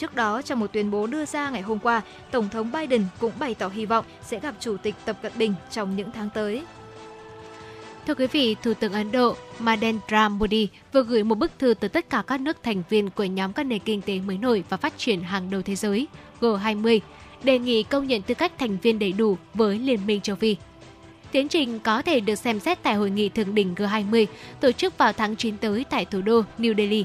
Trước 0.00 0.14
đó, 0.14 0.42
trong 0.42 0.60
một 0.60 0.72
tuyên 0.72 0.90
bố 0.90 1.06
đưa 1.06 1.24
ra 1.24 1.50
ngày 1.50 1.62
hôm 1.62 1.78
qua, 1.78 2.02
Tổng 2.30 2.48
thống 2.48 2.72
Biden 2.72 3.04
cũng 3.18 3.32
bày 3.38 3.54
tỏ 3.54 3.68
hy 3.68 3.86
vọng 3.86 4.04
sẽ 4.22 4.40
gặp 4.40 4.54
Chủ 4.60 4.76
tịch 4.76 4.94
Tập 5.04 5.16
Cận 5.22 5.32
Bình 5.36 5.54
trong 5.70 5.96
những 5.96 6.10
tháng 6.10 6.30
tới. 6.34 6.62
Thưa 8.06 8.14
quý 8.14 8.26
vị, 8.26 8.56
Thủ 8.62 8.74
tướng 8.74 8.92
Ấn 8.92 9.12
Độ 9.12 9.36
Narendra 9.58 10.28
Modi 10.28 10.68
vừa 10.92 11.02
gửi 11.02 11.24
một 11.24 11.34
bức 11.34 11.52
thư 11.58 11.74
tới 11.74 11.90
tất 11.90 12.10
cả 12.10 12.22
các 12.26 12.40
nước 12.40 12.56
thành 12.62 12.82
viên 12.88 13.10
của 13.10 13.24
nhóm 13.24 13.52
các 13.52 13.62
nền 13.62 13.78
kinh 13.78 14.02
tế 14.02 14.18
mới 14.18 14.38
nổi 14.38 14.64
và 14.68 14.76
phát 14.76 14.98
triển 14.98 15.20
hàng 15.22 15.50
đầu 15.50 15.62
thế 15.62 15.74
giới 15.74 16.06
G20, 16.40 17.00
đề 17.42 17.58
nghị 17.58 17.82
công 17.82 18.06
nhận 18.06 18.22
tư 18.22 18.34
cách 18.34 18.52
thành 18.58 18.78
viên 18.82 18.98
đầy 18.98 19.12
đủ 19.12 19.36
với 19.54 19.78
Liên 19.78 20.06
minh 20.06 20.20
châu 20.20 20.36
Phi. 20.36 20.56
Tiến 21.32 21.48
trình 21.48 21.78
có 21.78 22.02
thể 22.02 22.20
được 22.20 22.34
xem 22.34 22.60
xét 22.60 22.82
tại 22.82 22.94
hội 22.94 23.10
nghị 23.10 23.28
thượng 23.28 23.54
đỉnh 23.54 23.74
G20 23.74 24.26
tổ 24.60 24.72
chức 24.72 24.98
vào 24.98 25.12
tháng 25.12 25.36
9 25.36 25.56
tới 25.56 25.84
tại 25.90 26.04
thủ 26.04 26.20
đô 26.22 26.42
New 26.58 26.76
Delhi. 26.76 27.04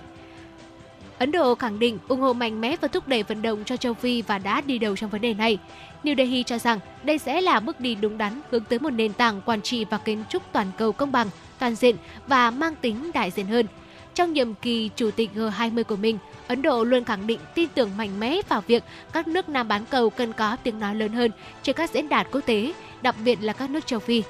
Ấn 1.20 1.32
Độ 1.32 1.56
khẳng 1.56 1.80
định 1.80 2.00
ủng 2.08 2.22
hộ 2.22 2.34
mạnh 2.34 2.62
mẽ 2.62 2.76
và 2.82 2.88
thúc 2.88 3.08
đẩy 3.08 3.24
vận 3.24 3.42
động 3.42 3.64
cho 3.66 3.78
châu 3.78 3.94
Phi 3.94 4.22
và 4.22 4.38
đã 4.38 4.62
đi 4.62 4.78
đầu 4.78 4.96
trong 4.96 5.10
vấn 5.10 5.22
đề 5.22 5.34
này. 5.34 5.58
New 6.04 6.16
Delhi 6.16 6.44
cho 6.44 6.58
rằng 6.58 6.80
đây 7.04 7.18
sẽ 7.18 7.42
là 7.42 7.60
bước 7.60 7.80
đi 7.80 7.96
đúng 7.96 8.18
đắn 8.18 8.42
hướng 8.52 8.64
tới 8.64 8.80
một 8.80 8.90
nền 8.90 9.14
tảng 9.14 9.42
quản 9.46 9.62
trị 9.62 9.86
và 9.90 9.98
kiến 9.98 10.24
trúc 10.30 10.44
toàn 10.52 10.68
cầu 10.78 10.92
công 10.92 11.12
bằng, 11.12 11.28
toàn 11.60 11.76
diện 11.76 11.96
và 12.28 12.52
mang 12.52 12.76
tính 12.76 13.12
đại 13.14 13.32
diện 13.32 13.46
hơn. 13.46 13.66
Trong 14.14 14.34
nhiệm 14.34 14.54
kỳ 14.54 14.90
chủ 14.96 15.12
tịch 15.12 15.30
G20 15.36 15.84
của 15.84 15.96
mình, 15.96 16.18
Ấn 16.48 16.62
Độ 16.62 16.84
luôn 16.84 17.04
khẳng 17.04 17.28
định 17.28 17.40
tin 17.56 17.70
tưởng 17.76 17.98
mạnh 17.98 18.20
mẽ 18.20 18.42
vào 18.50 18.64
việc 18.68 18.84
các 19.14 19.28
nước 19.28 19.50
Nam 19.50 19.68
bán 19.68 19.86
cầu 19.90 20.10
cần 20.10 20.34
có 20.34 20.56
tiếng 20.64 20.80
nói 20.80 20.96
lớn 20.96 21.12
hơn 21.12 21.32
trên 21.64 21.76
các 21.76 21.92
diễn 21.94 22.10
đàn 22.10 22.26
quốc 22.32 22.42
tế, 22.46 22.74
đặc 23.02 23.16
biệt 23.26 23.38
là 23.42 23.54
các 23.54 23.70
nước 23.70 23.88
châu 23.88 24.00
Phi. 24.00 24.24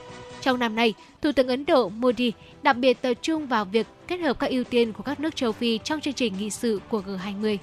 Trong 0.45 0.60
năm 0.60 0.75
nay, 0.75 0.93
Thủ 1.21 1.31
tướng 1.31 1.47
Ấn 1.47 1.65
Độ 1.65 1.89
Modi 1.89 2.31
đặc 2.63 2.77
biệt 2.77 3.01
tập 3.01 3.13
trung 3.21 3.47
vào 3.47 3.65
việc 3.65 3.88
kết 4.08 4.17
hợp 4.17 4.39
các 4.39 4.49
ưu 4.49 4.63
tiên 4.63 4.93
của 4.93 5.03
các 5.03 5.19
nước 5.19 5.36
châu 5.36 5.51
Phi 5.51 5.79
trong 5.84 6.01
chương 6.01 6.13
trình 6.13 6.34
nghị 6.39 6.49
sự 6.49 6.79
của 6.89 7.01
G20. 7.01 7.58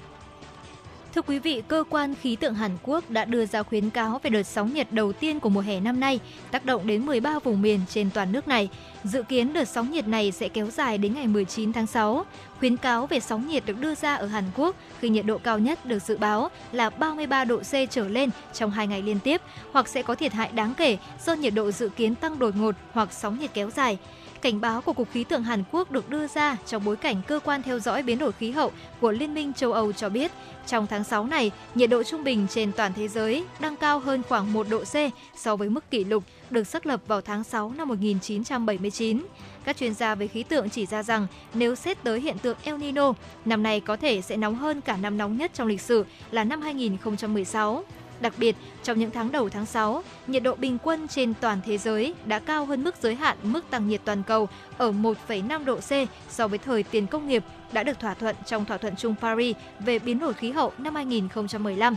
Thưa 1.15 1.21
quý 1.21 1.39
vị, 1.39 1.61
cơ 1.67 1.83
quan 1.89 2.15
khí 2.21 2.35
tượng 2.35 2.53
Hàn 2.53 2.71
Quốc 2.83 3.09
đã 3.09 3.25
đưa 3.25 3.45
ra 3.45 3.63
khuyến 3.63 3.89
cáo 3.89 4.19
về 4.23 4.29
đợt 4.29 4.43
sóng 4.43 4.73
nhiệt 4.73 4.91
đầu 4.91 5.13
tiên 5.13 5.39
của 5.39 5.49
mùa 5.49 5.61
hè 5.61 5.79
năm 5.79 5.99
nay, 5.99 6.19
tác 6.51 6.65
động 6.65 6.87
đến 6.87 7.05
13 7.05 7.39
vùng 7.39 7.61
miền 7.61 7.79
trên 7.89 8.09
toàn 8.13 8.31
nước 8.31 8.47
này. 8.47 8.69
Dự 9.03 9.23
kiến 9.23 9.53
đợt 9.53 9.65
sóng 9.65 9.91
nhiệt 9.91 10.07
này 10.07 10.31
sẽ 10.31 10.47
kéo 10.47 10.67
dài 10.69 10.97
đến 10.97 11.13
ngày 11.13 11.27
19 11.27 11.73
tháng 11.73 11.87
6. 11.87 12.25
Khuyến 12.63 12.77
cáo 12.77 13.07
về 13.07 13.19
sóng 13.19 13.47
nhiệt 13.47 13.65
được 13.65 13.79
đưa 13.79 13.95
ra 13.95 14.15
ở 14.15 14.25
Hàn 14.25 14.43
Quốc 14.55 14.75
khi 14.99 15.09
nhiệt 15.09 15.25
độ 15.25 15.37
cao 15.37 15.59
nhất 15.59 15.85
được 15.85 16.01
dự 16.01 16.17
báo 16.17 16.51
là 16.71 16.89
33 16.89 17.45
độ 17.45 17.57
C 17.57 17.71
trở 17.89 18.07
lên 18.07 18.29
trong 18.53 18.71
2 18.71 18.87
ngày 18.87 19.01
liên 19.01 19.19
tiếp, 19.19 19.41
hoặc 19.71 19.87
sẽ 19.87 20.01
có 20.01 20.15
thiệt 20.15 20.33
hại 20.33 20.51
đáng 20.53 20.73
kể 20.77 20.97
do 21.25 21.33
nhiệt 21.33 21.53
độ 21.53 21.71
dự 21.71 21.89
kiến 21.89 22.15
tăng 22.15 22.39
đột 22.39 22.55
ngột 22.55 22.75
hoặc 22.91 23.13
sóng 23.13 23.39
nhiệt 23.39 23.53
kéo 23.53 23.69
dài. 23.69 23.97
Cảnh 24.41 24.61
báo 24.61 24.81
của 24.81 24.93
Cục 24.93 25.11
Khí 25.11 25.23
tượng 25.23 25.43
Hàn 25.43 25.63
Quốc 25.71 25.91
được 25.91 26.09
đưa 26.09 26.27
ra 26.27 26.57
trong 26.65 26.85
bối 26.85 26.95
cảnh 26.95 27.21
cơ 27.27 27.39
quan 27.39 27.63
theo 27.63 27.79
dõi 27.79 28.03
biến 28.03 28.19
đổi 28.19 28.31
khí 28.31 28.51
hậu 28.51 28.71
của 29.01 29.11
Liên 29.11 29.33
minh 29.33 29.53
châu 29.53 29.73
Âu 29.73 29.91
cho 29.91 30.09
biết, 30.09 30.31
trong 30.67 30.87
tháng 30.87 31.03
6 31.03 31.25
này, 31.25 31.51
nhiệt 31.75 31.89
độ 31.89 32.03
trung 32.03 32.23
bình 32.23 32.47
trên 32.49 32.71
toàn 32.71 32.91
thế 32.95 33.07
giới 33.07 33.43
đang 33.59 33.75
cao 33.75 33.99
hơn 33.99 34.21
khoảng 34.29 34.53
1 34.53 34.67
độ 34.69 34.83
C 34.83 34.95
so 35.35 35.55
với 35.55 35.69
mức 35.69 35.91
kỷ 35.91 36.03
lục 36.03 36.23
được 36.49 36.63
xác 36.63 36.85
lập 36.85 37.01
vào 37.07 37.21
tháng 37.21 37.43
6 37.43 37.73
năm 37.77 37.87
1979. 37.87 39.21
Các 39.65 39.77
chuyên 39.77 39.93
gia 39.93 40.15
về 40.15 40.27
khí 40.27 40.43
tượng 40.43 40.69
chỉ 40.69 40.85
ra 40.85 41.03
rằng 41.03 41.27
nếu 41.53 41.75
xét 41.75 42.03
tới 42.03 42.19
hiện 42.19 42.37
tượng 42.37 42.57
El 42.63 42.77
Nino, 42.77 43.13
năm 43.45 43.63
nay 43.63 43.79
có 43.79 43.95
thể 43.95 44.21
sẽ 44.21 44.37
nóng 44.37 44.55
hơn 44.55 44.81
cả 44.81 44.97
năm 44.97 45.17
nóng 45.17 45.37
nhất 45.37 45.51
trong 45.53 45.67
lịch 45.67 45.81
sử 45.81 46.05
là 46.31 46.43
năm 46.43 46.61
2016. 46.61 47.83
Đặc 48.19 48.33
biệt, 48.37 48.55
trong 48.83 48.99
những 48.99 49.11
tháng 49.11 49.31
đầu 49.31 49.49
tháng 49.49 49.65
6, 49.65 50.03
nhiệt 50.27 50.43
độ 50.43 50.55
bình 50.55 50.77
quân 50.83 51.07
trên 51.07 51.33
toàn 51.41 51.59
thế 51.65 51.77
giới 51.77 52.13
đã 52.25 52.39
cao 52.39 52.65
hơn 52.65 52.83
mức 52.83 52.95
giới 53.01 53.15
hạn 53.15 53.37
mức 53.43 53.69
tăng 53.69 53.87
nhiệt 53.87 54.01
toàn 54.05 54.23
cầu 54.23 54.49
ở 54.77 54.91
1,5 54.91 55.65
độ 55.65 55.75
C 55.75 55.91
so 56.29 56.47
với 56.47 56.57
thời 56.59 56.83
tiền 56.83 57.07
công 57.07 57.27
nghiệp 57.27 57.43
đã 57.71 57.83
được 57.83 57.99
thỏa 57.99 58.13
thuận 58.13 58.35
trong 58.45 58.65
thỏa 58.65 58.77
thuận 58.77 58.95
chung 58.95 59.15
Paris 59.21 59.55
về 59.79 59.99
biến 59.99 60.19
đổi 60.19 60.33
khí 60.33 60.51
hậu 60.51 60.71
năm 60.77 60.95
2015. 60.95 61.95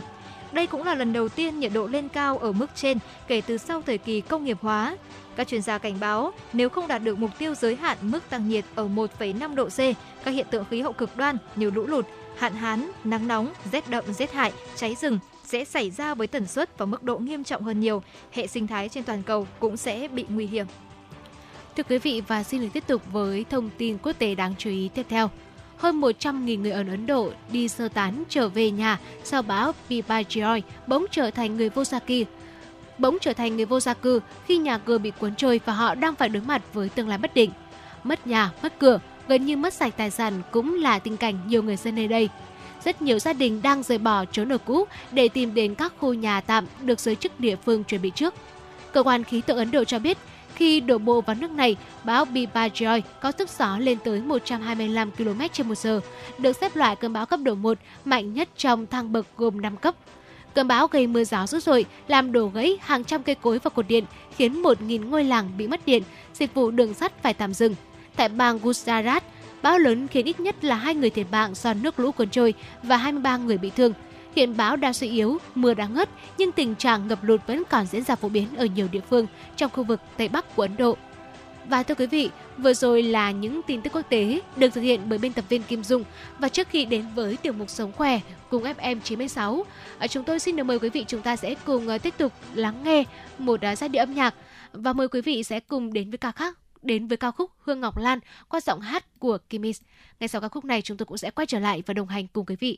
Đây 0.51 0.67
cũng 0.67 0.83
là 0.83 0.95
lần 0.95 1.13
đầu 1.13 1.29
tiên 1.29 1.59
nhiệt 1.59 1.71
độ 1.73 1.87
lên 1.87 2.09
cao 2.09 2.37
ở 2.37 2.51
mức 2.51 2.67
trên 2.75 2.97
kể 3.27 3.41
từ 3.41 3.57
sau 3.57 3.81
thời 3.81 3.97
kỳ 3.97 4.21
công 4.21 4.45
nghiệp 4.45 4.57
hóa. 4.61 4.97
Các 5.37 5.47
chuyên 5.47 5.61
gia 5.61 5.77
cảnh 5.77 5.99
báo, 5.99 6.31
nếu 6.53 6.69
không 6.69 6.87
đạt 6.87 7.03
được 7.03 7.17
mục 7.17 7.31
tiêu 7.37 7.55
giới 7.55 7.75
hạn 7.75 7.97
mức 8.01 8.29
tăng 8.29 8.49
nhiệt 8.49 8.65
ở 8.75 8.87
1,5 8.87 9.55
độ 9.55 9.69
C, 9.69 9.77
các 10.23 10.31
hiện 10.31 10.47
tượng 10.49 10.65
khí 10.69 10.81
hậu 10.81 10.93
cực 10.93 11.17
đoan 11.17 11.37
như 11.55 11.69
lũ 11.69 11.87
lụt, 11.87 12.05
hạn 12.37 12.53
hán, 12.53 12.91
nắng 13.03 13.27
nóng, 13.27 13.53
rét 13.71 13.89
đậm, 13.89 14.13
rét 14.13 14.31
hại, 14.31 14.53
cháy 14.75 14.95
rừng 14.95 15.19
sẽ 15.43 15.65
xảy 15.65 15.91
ra 15.91 16.13
với 16.13 16.27
tần 16.27 16.47
suất 16.47 16.77
và 16.77 16.85
mức 16.85 17.03
độ 17.03 17.17
nghiêm 17.17 17.43
trọng 17.43 17.63
hơn 17.63 17.79
nhiều. 17.79 18.03
Hệ 18.31 18.47
sinh 18.47 18.67
thái 18.67 18.89
trên 18.89 19.03
toàn 19.03 19.23
cầu 19.23 19.47
cũng 19.59 19.77
sẽ 19.77 20.07
bị 20.07 20.25
nguy 20.29 20.47
hiểm. 20.47 20.65
Thưa 21.77 21.83
quý 21.83 21.97
vị 21.97 22.21
và 22.27 22.43
xin 22.43 22.61
được 22.61 22.69
tiếp 22.73 22.83
tục 22.87 23.01
với 23.11 23.45
thông 23.49 23.69
tin 23.77 23.97
quốc 23.97 24.13
tế 24.19 24.35
đáng 24.35 24.53
chú 24.57 24.69
ý 24.69 24.89
tiếp 24.93 25.05
theo. 25.09 25.29
Hơn 25.77 26.01
100.000 26.01 26.61
người 26.61 26.71
ở 26.71 26.83
Ấn 26.87 27.05
Độ 27.05 27.31
đi 27.51 27.67
sơ 27.67 27.89
tán 27.89 28.23
trở 28.29 28.49
về 28.49 28.71
nhà 28.71 28.99
sau 29.23 29.41
bão 29.41 29.71
Biparjoy 29.89 30.61
bỗng 30.87 31.05
trở 31.11 31.31
thành 31.31 31.57
người 31.57 31.69
vô 31.69 31.83
gia 31.83 31.99
cư. 31.99 32.23
Bỗng 32.97 33.17
trở 33.21 33.33
thành 33.33 33.55
người 33.55 33.65
vô 33.65 33.79
gia 33.79 33.93
cư 33.93 34.19
khi 34.45 34.57
nhà 34.57 34.77
cửa 34.77 34.97
bị 34.97 35.11
cuốn 35.19 35.35
trôi 35.35 35.59
và 35.65 35.73
họ 35.73 35.95
đang 35.95 36.15
phải 36.15 36.29
đối 36.29 36.43
mặt 36.43 36.61
với 36.73 36.89
tương 36.89 37.09
lai 37.09 37.17
bất 37.17 37.33
định. 37.33 37.51
Mất 38.03 38.27
nhà, 38.27 38.51
mất 38.63 38.79
cửa, 38.79 38.99
gần 39.27 39.45
như 39.45 39.57
mất 39.57 39.73
sạch 39.73 39.93
tài 39.97 40.11
sản 40.11 40.41
cũng 40.51 40.75
là 40.75 40.99
tình 40.99 41.17
cảnh 41.17 41.39
nhiều 41.47 41.63
người 41.63 41.75
dân 41.75 41.95
nơi 41.95 42.07
đây 42.07 42.29
rất 42.87 43.01
nhiều 43.01 43.19
gia 43.19 43.33
đình 43.33 43.61
đang 43.61 43.83
rời 43.83 43.97
bỏ 43.97 44.25
trốn 44.25 44.53
ở 44.53 44.57
cũ 44.57 44.85
để 45.11 45.27
tìm 45.27 45.53
đến 45.53 45.75
các 45.75 45.93
khu 45.99 46.13
nhà 46.13 46.41
tạm 46.41 46.65
được 46.81 46.99
giới 46.99 47.15
chức 47.15 47.39
địa 47.39 47.55
phương 47.55 47.83
chuẩn 47.83 48.01
bị 48.01 48.11
trước. 48.15 48.33
Cơ 48.93 49.03
quan 49.03 49.23
khí 49.23 49.41
tượng 49.41 49.57
Ấn 49.57 49.71
Độ 49.71 49.83
cho 49.83 49.99
biết, 49.99 50.17
khi 50.55 50.79
đổ 50.79 50.97
bộ 50.97 51.21
vào 51.21 51.35
nước 51.39 51.51
này, 51.51 51.75
bão 52.03 52.25
Biparjoy 52.25 53.01
có 53.21 53.31
sức 53.37 53.49
gió 53.49 53.77
lên 53.77 53.97
tới 54.03 54.21
125 54.21 55.11
km/h, 55.11 55.99
được 56.37 56.57
xếp 56.61 56.75
loại 56.75 56.95
cơn 56.95 57.13
bão 57.13 57.25
cấp 57.25 57.39
độ 57.43 57.55
1 57.55 57.77
mạnh 58.05 58.33
nhất 58.33 58.49
trong 58.57 58.87
thang 58.87 59.11
bậc 59.11 59.25
gồm 59.37 59.61
5 59.61 59.77
cấp. 59.77 59.95
Cơn 60.57 60.67
bão 60.67 60.87
gây 60.87 61.07
mưa 61.07 61.23
gió 61.23 61.47
dữ 61.47 61.59
dội, 61.59 61.85
làm 62.07 62.31
đổ 62.31 62.47
gãy 62.47 62.77
hàng 62.81 63.03
trăm 63.03 63.23
cây 63.23 63.35
cối 63.35 63.59
và 63.59 63.69
cột 63.69 63.87
điện, 63.87 64.05
khiến 64.35 64.61
1.000 64.61 65.09
ngôi 65.09 65.23
làng 65.23 65.51
bị 65.57 65.67
mất 65.67 65.85
điện, 65.85 66.03
dịch 66.33 66.53
vụ 66.53 66.71
đường 66.71 66.93
sắt 66.93 67.23
phải 67.23 67.33
tạm 67.33 67.53
dừng. 67.53 67.75
Tại 68.15 68.29
bang 68.29 68.59
Gujarat, 68.59 69.21
Bão 69.61 69.77
lớn 69.79 70.07
khiến 70.07 70.25
ít 70.25 70.39
nhất 70.39 70.63
là 70.63 70.75
hai 70.75 70.95
người 70.95 71.09
thiệt 71.09 71.27
mạng 71.31 71.55
do 71.55 71.73
nước 71.73 71.99
lũ 71.99 72.11
cuốn 72.11 72.29
trôi 72.29 72.53
và 72.83 72.97
23 72.97 73.37
người 73.37 73.57
bị 73.57 73.69
thương. 73.69 73.93
Hiện 74.35 74.57
bão 74.57 74.75
đang 74.75 74.93
suy 74.93 75.09
yếu, 75.09 75.37
mưa 75.55 75.73
đã 75.73 75.87
ngớt, 75.87 76.09
nhưng 76.37 76.51
tình 76.51 76.75
trạng 76.75 77.07
ngập 77.07 77.23
lụt 77.23 77.41
vẫn 77.47 77.63
còn 77.69 77.85
diễn 77.85 78.03
ra 78.03 78.15
phổ 78.15 78.29
biến 78.29 78.47
ở 78.57 78.65
nhiều 78.65 78.87
địa 78.91 79.01
phương 79.09 79.27
trong 79.55 79.71
khu 79.73 79.83
vực 79.83 79.99
Tây 80.17 80.27
Bắc 80.27 80.55
của 80.55 80.61
Ấn 80.61 80.77
Độ. 80.77 80.97
Và 81.69 81.83
thưa 81.83 81.95
quý 81.95 82.07
vị, 82.07 82.29
vừa 82.57 82.73
rồi 82.73 83.03
là 83.03 83.31
những 83.31 83.61
tin 83.67 83.81
tức 83.81 83.93
quốc 83.93 84.09
tế 84.09 84.41
được 84.55 84.69
thực 84.69 84.81
hiện 84.81 85.01
bởi 85.09 85.19
biên 85.19 85.33
tập 85.33 85.45
viên 85.49 85.63
Kim 85.63 85.83
Dung. 85.83 86.03
Và 86.39 86.49
trước 86.49 86.67
khi 86.69 86.85
đến 86.85 87.05
với 87.15 87.37
tiểu 87.37 87.53
mục 87.53 87.69
Sống 87.69 87.91
Khỏe 87.91 88.19
cùng 88.49 88.63
FM 88.63 88.99
96, 89.03 89.65
à, 89.97 90.07
chúng 90.07 90.23
tôi 90.23 90.39
xin 90.39 90.55
được 90.55 90.63
mời 90.63 90.79
quý 90.79 90.89
vị 90.89 91.05
chúng 91.07 91.21
ta 91.21 91.35
sẽ 91.35 91.55
cùng 91.65 91.87
à, 91.87 91.97
tiếp 91.97 92.13
tục 92.17 92.33
lắng 92.53 92.83
nghe 92.83 93.03
một 93.37 93.61
à, 93.61 93.75
giai 93.75 93.89
điệu 93.89 94.01
âm 94.01 94.13
nhạc. 94.13 94.35
Và 94.73 94.93
mời 94.93 95.07
quý 95.07 95.21
vị 95.21 95.43
sẽ 95.43 95.59
cùng 95.59 95.93
đến 95.93 96.09
với 96.09 96.17
ca 96.17 96.31
khác 96.31 96.57
đến 96.81 97.07
với 97.07 97.17
ca 97.17 97.31
khúc 97.31 97.51
Hương 97.59 97.79
Ngọc 97.79 97.97
Lan 97.97 98.19
qua 98.49 98.59
giọng 98.61 98.81
hát 98.81 99.19
của 99.19 99.37
Kimis. 99.49 99.81
Ngay 100.19 100.27
sau 100.27 100.41
ca 100.41 100.47
khúc 100.47 100.65
này 100.65 100.81
chúng 100.81 100.97
tôi 100.97 101.05
cũng 101.05 101.17
sẽ 101.17 101.31
quay 101.31 101.45
trở 101.45 101.59
lại 101.59 101.83
và 101.85 101.93
đồng 101.93 102.07
hành 102.07 102.27
cùng 102.27 102.45
quý 102.45 102.55
vị. 102.59 102.77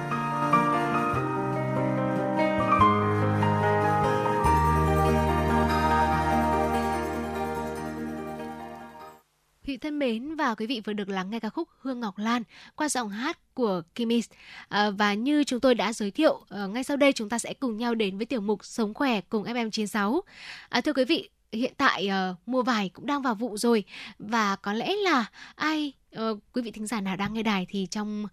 Và 10.51 10.55
quý 10.55 10.67
vị 10.67 10.81
vừa 10.85 10.93
được 10.93 11.09
lắng 11.09 11.29
nghe 11.29 11.39
ca 11.39 11.49
khúc 11.49 11.69
Hương 11.79 11.99
Ngọc 11.99 12.17
Lan 12.17 12.43
qua 12.75 12.89
giọng 12.89 13.09
hát 13.09 13.39
của 13.53 13.81
Kimis 13.95 14.29
à, 14.69 14.89
và 14.89 15.13
như 15.13 15.43
chúng 15.43 15.59
tôi 15.59 15.75
đã 15.75 15.93
giới 15.93 16.11
thiệu 16.11 16.41
à, 16.49 16.65
ngay 16.67 16.83
sau 16.83 16.97
đây 16.97 17.13
chúng 17.13 17.29
ta 17.29 17.39
sẽ 17.39 17.53
cùng 17.53 17.77
nhau 17.77 17.95
đến 17.95 18.17
với 18.17 18.25
tiểu 18.25 18.41
mục 18.41 18.65
Sống 18.65 18.93
khỏe 18.93 19.21
cùng 19.21 19.43
FM96. 19.43 20.21
À, 20.69 20.81
thưa 20.81 20.93
quý 20.93 21.05
vị 21.05 21.29
hiện 21.51 21.73
tại 21.77 22.07
ờ, 22.07 22.29
uh, 22.29 22.37
mùa 22.45 22.63
vải 22.63 22.89
cũng 22.89 23.05
đang 23.05 23.21
vào 23.21 23.35
vụ 23.35 23.57
rồi 23.57 23.83
và 24.19 24.55
có 24.55 24.73
lẽ 24.73 24.95
là 24.95 25.25
ai 25.55 25.93
uh, 26.19 26.39
quý 26.53 26.61
vị 26.61 26.71
thính 26.71 26.87
giả 26.87 27.01
nào 27.01 27.15
đang 27.15 27.33
nghe 27.33 27.43
đài 27.43 27.65
thì 27.69 27.87
trong 27.91 28.25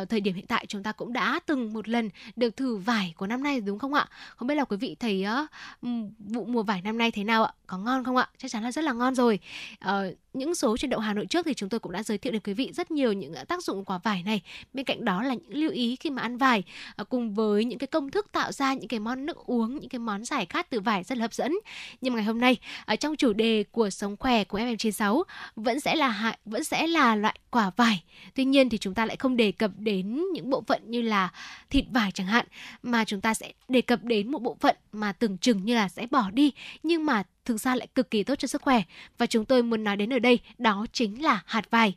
uh, 0.00 0.08
thời 0.08 0.20
điểm 0.20 0.34
hiện 0.34 0.46
tại 0.46 0.66
chúng 0.68 0.82
ta 0.82 0.92
cũng 0.92 1.12
đã 1.12 1.40
từng 1.46 1.72
một 1.72 1.88
lần 1.88 2.10
được 2.36 2.56
thử 2.56 2.76
vải 2.76 3.14
của 3.16 3.26
năm 3.26 3.42
nay 3.42 3.60
đúng 3.60 3.78
không 3.78 3.94
ạ? 3.94 4.06
Không 4.36 4.48
biết 4.48 4.54
là 4.54 4.64
quý 4.64 4.76
vị 4.76 4.96
thấy 5.00 5.24
uh, 5.42 5.88
vụ 6.18 6.44
mùa 6.44 6.62
vải 6.62 6.82
năm 6.82 6.98
nay 6.98 7.10
thế 7.10 7.24
nào 7.24 7.44
ạ? 7.44 7.52
Có 7.66 7.78
ngon 7.78 8.04
không 8.04 8.16
ạ? 8.16 8.28
Chắc 8.38 8.50
chắn 8.50 8.62
là 8.62 8.72
rất 8.72 8.84
là 8.84 8.92
ngon 8.92 9.14
rồi. 9.14 9.38
Uh, 9.84 9.90
những 10.32 10.54
số 10.54 10.76
chuyển 10.76 10.90
động 10.90 11.00
Hà 11.00 11.14
Nội 11.14 11.26
trước 11.26 11.46
thì 11.46 11.54
chúng 11.54 11.68
tôi 11.68 11.80
cũng 11.80 11.92
đã 11.92 12.02
giới 12.02 12.18
thiệu 12.18 12.32
đến 12.32 12.42
quý 12.44 12.54
vị 12.54 12.70
rất 12.74 12.90
nhiều 12.90 13.12
những 13.12 13.34
à, 13.34 13.44
tác 13.44 13.62
dụng 13.62 13.84
của 13.84 14.00
vải 14.02 14.22
này. 14.22 14.42
Bên 14.72 14.84
cạnh 14.84 15.04
đó 15.04 15.22
là 15.22 15.34
những 15.34 15.58
lưu 15.58 15.70
ý 15.70 15.96
khi 15.96 16.10
mà 16.10 16.22
ăn 16.22 16.36
vải 16.36 16.62
à, 16.96 17.04
cùng 17.04 17.34
với 17.34 17.64
những 17.64 17.78
cái 17.78 17.86
công 17.86 18.10
thức 18.10 18.32
tạo 18.32 18.52
ra 18.52 18.74
những 18.74 18.88
cái 18.88 19.00
món 19.00 19.26
nước 19.26 19.46
uống, 19.46 19.80
những 19.80 19.88
cái 19.88 19.98
món 19.98 20.24
giải 20.24 20.46
khát 20.46 20.70
từ 20.70 20.80
vải 20.80 21.04
rất 21.04 21.18
là 21.18 21.22
hấp 21.22 21.34
dẫn. 21.34 21.52
Nhưng 22.00 22.14
mà 22.14 22.16
ngày 22.16 22.26
hôm 22.26 22.40
nay 22.40 22.56
ở 22.84 22.96
trong 22.96 23.16
chủ 23.16 23.32
đề 23.32 23.64
của 23.70 23.90
sống 23.90 24.16
khỏe 24.16 24.44
của 24.44 24.58
FM96 24.58 25.22
vẫn 25.56 25.80
sẽ 25.80 25.94
là 25.94 26.08
hại 26.08 26.38
vẫn 26.44 26.64
sẽ 26.64 26.86
là 26.86 27.16
loại 27.16 27.38
quả 27.50 27.70
vải. 27.76 28.02
Tuy 28.34 28.44
nhiên 28.44 28.68
thì 28.68 28.78
chúng 28.78 28.94
ta 28.94 29.06
lại 29.06 29.16
không 29.16 29.36
đề 29.36 29.52
cập 29.52 29.70
đến 29.78 30.24
những 30.32 30.50
bộ 30.50 30.62
phận 30.66 30.90
như 30.90 31.02
là 31.02 31.30
thịt 31.70 31.84
vải 31.90 32.12
chẳng 32.12 32.26
hạn 32.26 32.46
mà 32.82 33.04
chúng 33.04 33.20
ta 33.20 33.34
sẽ 33.34 33.52
đề 33.68 33.80
cập 33.80 34.04
đến 34.04 34.30
một 34.30 34.42
bộ 34.42 34.56
phận 34.60 34.76
mà 34.92 35.12
tưởng 35.12 35.38
chừng 35.38 35.64
như 35.64 35.74
là 35.74 35.88
sẽ 35.88 36.06
bỏ 36.10 36.30
đi 36.30 36.52
nhưng 36.82 37.06
mà 37.06 37.22
thực 37.44 37.60
ra 37.60 37.74
lại 37.74 37.86
cực 37.94 38.10
kỳ 38.10 38.24
tốt 38.24 38.34
cho 38.38 38.48
sức 38.48 38.62
khỏe 38.62 38.82
và 39.18 39.26
chúng 39.26 39.44
tôi 39.44 39.62
muốn 39.62 39.84
nói 39.84 39.96
đến 39.96 40.12
ở 40.12 40.18
đây 40.18 40.40
đó 40.58 40.86
chính 40.92 41.22
là 41.22 41.42
hạt 41.46 41.70
vải. 41.70 41.94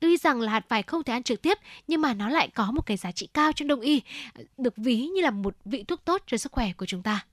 Tuy 0.00 0.16
rằng 0.16 0.40
là 0.40 0.52
hạt 0.52 0.64
vải 0.68 0.82
không 0.82 1.04
thể 1.04 1.12
ăn 1.12 1.22
trực 1.22 1.42
tiếp 1.42 1.58
nhưng 1.88 2.00
mà 2.00 2.14
nó 2.14 2.28
lại 2.28 2.48
có 2.54 2.70
một 2.72 2.86
cái 2.86 2.96
giá 2.96 3.12
trị 3.12 3.28
cao 3.34 3.52
trong 3.52 3.68
đông 3.68 3.80
y, 3.80 4.02
được 4.58 4.76
ví 4.76 5.06
như 5.06 5.22
là 5.22 5.30
một 5.30 5.56
vị 5.64 5.84
thuốc 5.88 6.04
tốt 6.04 6.22
cho 6.26 6.36
sức 6.36 6.52
khỏe 6.52 6.72
của 6.72 6.86
chúng 6.86 7.02
ta. 7.02 7.26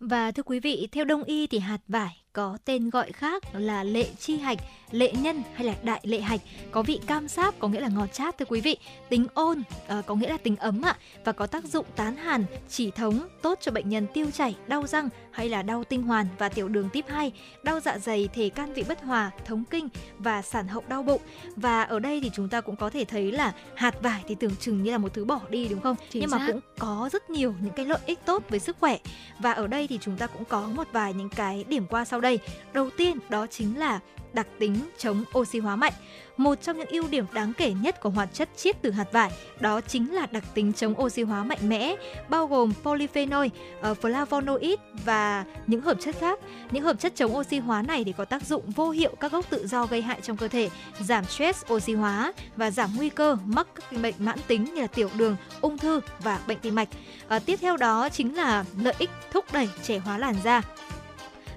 Và 0.00 0.30
thưa 0.30 0.42
quý 0.42 0.60
vị, 0.60 0.88
theo 0.92 1.04
đông 1.04 1.24
y 1.24 1.46
thì 1.46 1.58
hạt 1.58 1.80
vải 1.88 2.21
có 2.32 2.58
tên 2.64 2.90
gọi 2.90 3.12
khác 3.12 3.42
là 3.52 3.84
lệ 3.84 4.06
chi 4.18 4.36
hạch, 4.36 4.58
lệ 4.90 5.12
nhân 5.12 5.42
hay 5.54 5.66
là 5.66 5.74
đại 5.82 6.00
lệ 6.02 6.20
hạch, 6.20 6.40
có 6.70 6.82
vị 6.82 7.00
cam 7.06 7.28
sáp 7.28 7.58
có 7.58 7.68
nghĩa 7.68 7.80
là 7.80 7.88
ngọt 7.88 8.12
chát 8.12 8.38
thưa 8.38 8.44
quý 8.44 8.60
vị, 8.60 8.76
tính 9.08 9.26
ôn 9.34 9.62
à, 9.88 10.02
có 10.06 10.14
nghĩa 10.14 10.28
là 10.28 10.36
tính 10.36 10.56
ấm 10.56 10.82
ạ 10.82 10.96
và 11.24 11.32
có 11.32 11.46
tác 11.46 11.64
dụng 11.64 11.86
tán 11.96 12.16
hàn, 12.16 12.44
chỉ 12.68 12.90
thống, 12.90 13.28
tốt 13.42 13.58
cho 13.62 13.72
bệnh 13.72 13.88
nhân 13.88 14.06
tiêu 14.14 14.26
chảy, 14.30 14.56
đau 14.66 14.86
răng 14.86 15.08
hay 15.30 15.48
là 15.48 15.62
đau 15.62 15.84
tinh 15.84 16.02
hoàn 16.02 16.26
và 16.38 16.48
tiểu 16.48 16.68
đường 16.68 16.88
tiếp 16.92 17.04
2, 17.08 17.32
đau 17.62 17.80
dạ 17.80 17.98
dày, 17.98 18.28
thể 18.34 18.48
can 18.48 18.74
vị 18.74 18.84
bất 18.88 19.02
hòa, 19.02 19.30
thống 19.44 19.64
kinh 19.70 19.88
và 20.18 20.42
sản 20.42 20.68
hậu 20.68 20.82
đau 20.88 21.02
bụng. 21.02 21.22
Và 21.56 21.82
ở 21.82 21.98
đây 21.98 22.20
thì 22.20 22.30
chúng 22.34 22.48
ta 22.48 22.60
cũng 22.60 22.76
có 22.76 22.90
thể 22.90 23.04
thấy 23.04 23.32
là 23.32 23.52
hạt 23.74 24.02
vải 24.02 24.24
thì 24.28 24.34
tưởng 24.34 24.56
chừng 24.60 24.82
như 24.82 24.90
là 24.90 24.98
một 24.98 25.14
thứ 25.14 25.24
bỏ 25.24 25.40
đi 25.50 25.68
đúng 25.68 25.80
không? 25.80 25.96
Chính 26.10 26.20
Nhưng 26.20 26.30
xác. 26.30 26.38
mà 26.38 26.46
cũng 26.46 26.60
có 26.78 27.08
rất 27.12 27.30
nhiều 27.30 27.54
những 27.60 27.72
cái 27.72 27.86
lợi 27.86 27.98
ích 28.06 28.18
tốt 28.26 28.42
với 28.48 28.58
sức 28.58 28.76
khỏe. 28.80 28.98
Và 29.38 29.52
ở 29.52 29.66
đây 29.66 29.86
thì 29.88 29.98
chúng 30.00 30.16
ta 30.16 30.26
cũng 30.26 30.44
có 30.44 30.68
một 30.74 30.88
vài 30.92 31.14
những 31.14 31.28
cái 31.28 31.64
điểm 31.68 31.86
qua 31.86 32.04
sau 32.04 32.20
đây. 32.22 32.38
Đầu 32.72 32.90
tiên 32.96 33.18
đó 33.28 33.46
chính 33.46 33.78
là 33.78 34.00
đặc 34.32 34.46
tính 34.58 34.76
chống 34.98 35.24
oxy 35.38 35.58
hóa 35.58 35.76
mạnh. 35.76 35.92
Một 36.36 36.62
trong 36.62 36.78
những 36.78 36.88
ưu 36.88 37.08
điểm 37.08 37.24
đáng 37.32 37.52
kể 37.52 37.72
nhất 37.72 38.00
của 38.00 38.10
hoạt 38.10 38.28
chất 38.34 38.48
chiết 38.56 38.82
từ 38.82 38.90
hạt 38.90 39.12
vải 39.12 39.30
đó 39.60 39.80
chính 39.80 40.14
là 40.14 40.26
đặc 40.30 40.44
tính 40.54 40.72
chống 40.72 41.00
oxy 41.00 41.22
hóa 41.22 41.44
mạnh 41.44 41.58
mẽ, 41.68 41.94
bao 42.28 42.46
gồm 42.46 42.72
polyphenol, 42.82 43.46
uh, 43.46 43.98
flavonoid 44.02 44.76
và 45.04 45.44
những 45.66 45.80
hợp 45.80 45.96
chất 46.00 46.16
khác. 46.20 46.38
Những 46.70 46.84
hợp 46.84 47.00
chất 47.00 47.12
chống 47.16 47.36
oxy 47.36 47.58
hóa 47.58 47.82
này 47.82 48.04
thì 48.04 48.12
có 48.12 48.24
tác 48.24 48.46
dụng 48.46 48.70
vô 48.70 48.90
hiệu 48.90 49.10
các 49.20 49.32
gốc 49.32 49.50
tự 49.50 49.66
do 49.66 49.86
gây 49.86 50.02
hại 50.02 50.20
trong 50.20 50.36
cơ 50.36 50.48
thể, 50.48 50.70
giảm 51.00 51.24
stress 51.24 51.64
oxy 51.72 51.94
hóa 51.94 52.32
và 52.56 52.70
giảm 52.70 52.90
nguy 52.96 53.08
cơ 53.08 53.36
mắc 53.44 53.66
các 53.74 54.00
bệnh 54.02 54.14
mãn 54.18 54.38
tính 54.46 54.64
như 54.64 54.80
là 54.80 54.86
tiểu 54.86 55.10
đường, 55.16 55.36
ung 55.60 55.78
thư 55.78 56.00
và 56.22 56.40
bệnh 56.46 56.58
tim 56.58 56.74
mạch. 56.74 56.88
Uh, 57.36 57.42
tiếp 57.46 57.58
theo 57.60 57.76
đó 57.76 58.08
chính 58.08 58.36
là 58.36 58.64
lợi 58.78 58.94
ích 58.98 59.10
thúc 59.32 59.44
đẩy 59.52 59.68
trẻ 59.82 59.98
hóa 59.98 60.18
làn 60.18 60.34
da 60.44 60.62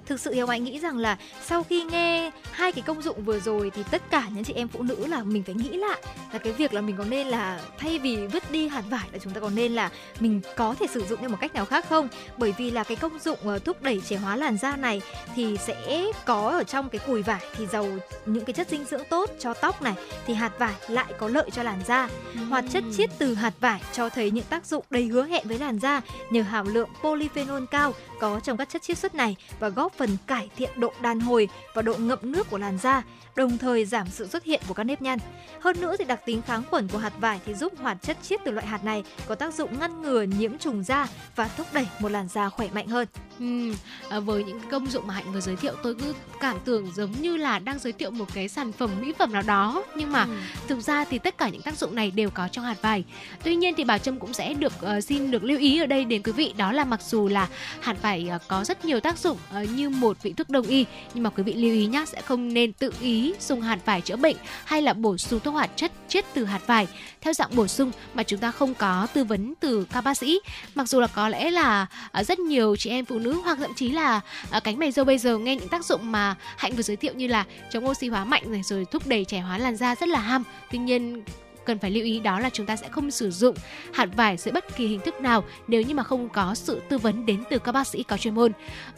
thực 0.06 0.20
sự 0.20 0.34
Hiếu 0.34 0.48
Anh 0.48 0.64
nghĩ 0.64 0.80
rằng 0.80 0.98
là 0.98 1.18
sau 1.46 1.64
khi 1.64 1.84
nghe 1.84 2.32
hai 2.52 2.72
cái 2.72 2.82
công 2.82 3.02
dụng 3.02 3.24
vừa 3.24 3.40
rồi 3.40 3.72
thì 3.76 3.84
tất 3.92 4.02
cả 4.10 4.24
những 4.34 4.44
chị 4.44 4.54
em 4.54 4.68
phụ 4.68 4.84
nữ 4.84 5.08
là 5.08 5.24
mình 5.24 5.44
phải 5.44 5.56
nghĩ 5.56 5.70
lại 5.70 6.02
là 6.34 6.40
cái 6.40 6.54
việc 6.54 6.74
là 6.74 6.82
mình 6.82 6.96
có 6.98 7.04
nên 7.04 7.28
là 7.28 7.60
thay 7.78 8.00
vì 8.00 8.28
vứt 8.28 8.52
đi 8.52 8.68
hạt 8.68 8.84
vải 8.90 9.08
là 9.12 9.20
chúng 9.20 9.34
ta 9.34 9.42
còn 9.42 9.56
nên 9.56 9.76
là 9.76 9.90
mình 10.20 10.42
có 10.56 10.76
thể 10.80 10.88
sử 10.88 11.06
dụng 11.06 11.20
theo 11.20 11.30
một 11.30 11.38
cách 11.42 11.54
nào 11.54 11.66
khác 11.66 11.86
không? 11.90 12.08
Bởi 12.38 12.54
vì 12.58 12.72
là 12.72 12.84
cái 12.84 12.98
công 12.98 13.20
dụng 13.20 13.40
ờ, 13.44 13.60
thúc 13.60 13.82
đẩy 13.82 14.02
trẻ 14.06 14.18
hóa 14.18 14.36
làn 14.36 14.58
da 14.58 14.76
này 14.76 15.02
thì 15.36 15.58
sẽ 15.58 16.04
có 16.26 16.50
ở 16.50 16.64
trong 16.64 16.90
cái 16.90 17.00
cùi 17.08 17.22
vải 17.22 17.42
thì 17.56 17.68
giàu 17.68 17.88
những 18.26 18.46
cái 18.46 18.54
chất 18.54 18.70
dinh 18.70 18.86
dưỡng 18.86 19.04
tốt 19.10 19.30
cho 19.40 19.54
tóc 19.54 19.82
này 19.82 19.94
thì 20.28 20.34
hạt 20.34 20.52
vải 20.60 20.74
lại 20.88 21.14
có 21.18 21.28
lợi 21.28 21.50
cho 21.52 21.64
làn 21.64 21.80
da. 21.88 22.10
Hoạt 22.50 22.66
chất 22.72 22.84
chiết 22.98 23.10
từ 23.18 23.34
hạt 23.34 23.54
vải 23.60 23.82
cho 23.94 24.10
thấy 24.10 24.32
những 24.32 24.46
tác 24.50 24.66
dụng 24.66 24.86
đầy 24.90 25.06
hứa 25.06 25.26
hẹn 25.26 25.48
với 25.48 25.60
làn 25.60 25.80
da 25.80 26.02
nhờ 26.30 26.42
hàm 26.42 26.74
lượng 26.74 26.90
polyphenol 27.04 27.64
cao 27.72 27.94
có 28.20 28.40
trong 28.44 28.58
các 28.58 28.70
chất 28.70 28.82
chiết 28.82 28.98
xuất 28.98 29.16
này 29.16 29.36
và 29.60 29.70
góp 29.70 29.95
phần 29.98 30.18
cải 30.28 30.50
thiện 30.56 30.70
độ 30.78 30.94
đàn 31.02 31.20
hồi 31.20 31.50
và 31.74 31.82
độ 31.82 31.96
ngậm 31.98 32.20
nước 32.22 32.50
của 32.50 32.58
làn 32.58 32.78
da, 32.78 33.04
đồng 33.36 33.58
thời 33.58 33.86
giảm 33.86 34.08
sự 34.10 34.28
xuất 34.28 34.44
hiện 34.44 34.62
của 34.68 34.74
các 34.74 34.84
nếp 34.84 35.02
nhăn. 35.02 35.20
Hơn 35.60 35.82
nữa 35.82 35.96
thì 36.00 36.06
đặc 36.06 36.22
tính 36.26 36.42
kháng 36.42 36.64
khuẩn 36.70 36.88
của 36.88 36.98
hạt 36.98 37.14
vải 37.20 37.40
thì 37.46 37.54
giúp 37.54 37.74
hoạt 37.78 38.02
chất 38.02 38.18
chiết 38.22 38.40
từ 38.46 38.52
loại 38.52 38.68
hạt 38.68 38.84
này 38.84 39.04
có 39.28 39.36
tác 39.36 39.54
dụng 39.54 39.80
ngăn 39.80 40.02
ngừa 40.02 40.22
nhiễm 40.22 40.58
trùng 40.58 40.84
da 40.84 41.08
và 41.36 41.48
thúc 41.58 41.68
đẩy 41.74 41.88
một 42.00 42.10
làn 42.10 42.28
da 42.28 42.50
khỏe 42.50 42.70
mạnh 42.74 42.88
hơn. 42.88 43.08
Ừ, 43.40 43.74
à, 44.10 44.20
với 44.20 44.44
những 44.44 44.60
công 44.72 44.88
dụng 44.88 45.08
mà 45.08 45.14
hạnh 45.14 45.34
vừa 45.34 45.40
giới 45.40 45.56
thiệu 45.56 45.74
tôi 45.84 45.96
cứ 45.96 46.14
cảm 46.40 46.58
tưởng 46.66 46.92
giống 46.96 47.12
như 47.22 47.38
là 47.38 47.60
đang 47.60 47.80
giới 47.80 47.94
thiệu 47.94 48.12
một 48.12 48.26
cái 48.34 48.48
sản 48.48 48.72
phẩm 48.72 48.90
mỹ 49.02 49.14
phẩm 49.20 49.34
nào 49.34 49.42
đó 49.48 49.84
nhưng 49.96 50.12
mà 50.12 50.24
ừ. 50.24 50.32
thực 50.68 50.80
ra 50.80 51.06
thì 51.06 51.20
tất 51.20 51.38
cả 51.38 51.50
những 51.50 51.62
tác 51.62 51.78
dụng 51.78 51.96
này 51.96 52.12
đều 52.12 52.30
có 52.30 52.48
trong 52.48 52.66
hạt 52.66 52.82
vải 52.82 53.04
tuy 53.44 53.56
nhiên 53.56 53.74
thì 53.78 53.84
bảo 53.84 53.98
trâm 53.98 54.20
cũng 54.20 54.34
sẽ 54.34 54.54
được 54.54 54.74
uh, 54.98 55.04
xin 55.04 55.32
được 55.32 55.44
lưu 55.44 55.60
ý 55.60 55.80
ở 55.80 55.86
đây 55.86 56.06
đến 56.06 56.24
quý 56.24 56.32
vị 56.32 56.54
đó 56.58 56.72
là 56.72 56.86
mặc 56.86 57.02
dù 57.02 57.28
là 57.28 57.48
hạt 57.80 58.02
vải 58.02 58.30
uh, 58.36 58.42
có 58.48 58.64
rất 58.64 58.86
nhiều 58.86 59.00
tác 59.00 59.18
dụng 59.18 59.38
uh, 59.64 59.70
như 59.70 59.90
một 59.90 60.24
vị 60.24 60.34
thuốc 60.34 60.50
đông 60.50 60.66
y 60.66 60.86
nhưng 61.14 61.24
mà 61.24 61.30
quý 61.30 61.44
vị 61.44 61.54
lưu 61.54 61.72
ý 61.72 61.86
nhé 61.86 62.06
sẽ 62.08 62.22
không 62.22 62.54
nên 62.54 62.74
tự 62.74 62.94
ý 63.02 63.25
dùng 63.40 63.62
hạt 63.62 63.80
vải 63.86 64.02
chữa 64.02 64.16
bệnh 64.16 64.36
hay 64.66 64.82
là 64.82 64.94
bổ 64.94 65.18
sung 65.18 65.40
thuốc 65.40 65.54
hoạt 65.54 65.70
chất 65.76 65.92
chiết 66.08 66.26
từ 66.34 66.46
hạt 66.46 66.68
vải. 66.68 66.88
Theo 67.22 67.34
dạng 67.34 67.56
bổ 67.56 67.68
sung 67.68 67.92
mà 68.14 68.24
chúng 68.24 68.40
ta 68.40 68.52
không 68.52 68.74
có 68.74 69.08
tư 69.14 69.24
vấn 69.24 69.54
từ 69.60 69.88
các 69.92 70.02
bác 70.02 70.18
sĩ. 70.18 70.40
Mặc 70.76 70.90
dù 70.90 71.00
là 71.00 71.08
có 71.08 71.30
lẽ 71.30 71.52
là 71.52 71.86
à, 72.12 72.24
rất 72.24 72.40
nhiều 72.40 72.76
chị 72.76 72.90
em 72.90 73.06
phụ 73.06 73.20
nữ 73.20 73.42
hoặc 73.44 73.58
thậm 73.58 73.74
chí 73.76 73.92
là 73.92 74.22
à, 74.50 74.60
cánh 74.60 74.80
mày 74.80 74.92
dâu 74.92 75.06
bây 75.06 75.18
giờ 75.18 75.38
nghe 75.38 75.56
những 75.56 75.70
tác 75.70 75.86
dụng 75.86 76.12
mà 76.12 76.36
hạnh 76.58 76.74
vừa 76.76 76.84
giới 76.84 76.96
thiệu 76.96 77.14
như 77.14 77.28
là 77.28 77.46
chống 77.72 77.86
oxy 77.86 78.08
hóa 78.08 78.26
mạnh 78.26 78.52
này, 78.52 78.64
rồi 78.64 78.86
thúc 78.92 79.08
đẩy 79.08 79.26
trẻ 79.26 79.40
hóa 79.40 79.58
làn 79.58 79.76
da 79.76 79.96
rất 79.96 80.10
là 80.10 80.20
ham. 80.20 80.44
Tuy 80.72 80.80
nhiên 80.80 81.24
cần 81.66 81.80
phải 81.80 81.92
lưu 81.92 82.04
ý 82.04 82.20
đó 82.20 82.40
là 82.40 82.50
chúng 82.50 82.66
ta 82.66 82.76
sẽ 82.76 82.90
không 82.90 83.12
sử 83.12 83.32
dụng 83.32 83.56
hạt 83.94 84.10
vải 84.16 84.38
dưới 84.38 84.52
bất 84.52 84.76
kỳ 84.76 84.88
hình 84.88 85.00
thức 85.00 85.22
nào 85.22 85.44
nếu 85.68 85.82
như 85.82 85.96
mà 85.96 86.04
không 86.04 86.30
có 86.30 86.56
sự 86.56 86.82
tư 86.90 86.98
vấn 86.98 87.26
đến 87.26 87.44
từ 87.50 87.60
các 87.60 87.72
bác 87.72 87.88
sĩ 87.88 88.04
có 88.04 88.18
chuyên 88.18 88.36
môn. 88.36 88.52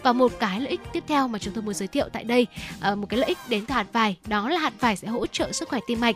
Và 0.03 0.13
một 0.13 0.32
cái 0.39 0.59
lợi 0.59 0.70
ích 0.70 0.82
tiếp 0.93 1.03
theo 1.07 1.28
mà 1.28 1.39
chúng 1.39 1.53
tôi 1.53 1.63
muốn 1.63 1.74
giới 1.74 1.88
thiệu 1.88 2.09
tại 2.13 2.24
đây, 2.24 2.47
ờ, 2.82 2.95
một 2.95 3.07
cái 3.09 3.20
lợi 3.20 3.28
ích 3.28 3.38
đến 3.49 3.65
từ 3.65 3.74
hạt 3.74 3.88
vải, 3.93 4.18
đó 4.26 4.49
là 4.49 4.59
hạt 4.59 4.74
vải 4.80 4.95
sẽ 4.95 5.07
hỗ 5.07 5.28
trợ 5.28 5.51
sức 5.51 5.70
khỏe 5.70 5.80
tim 5.88 6.01
mạch. 6.01 6.15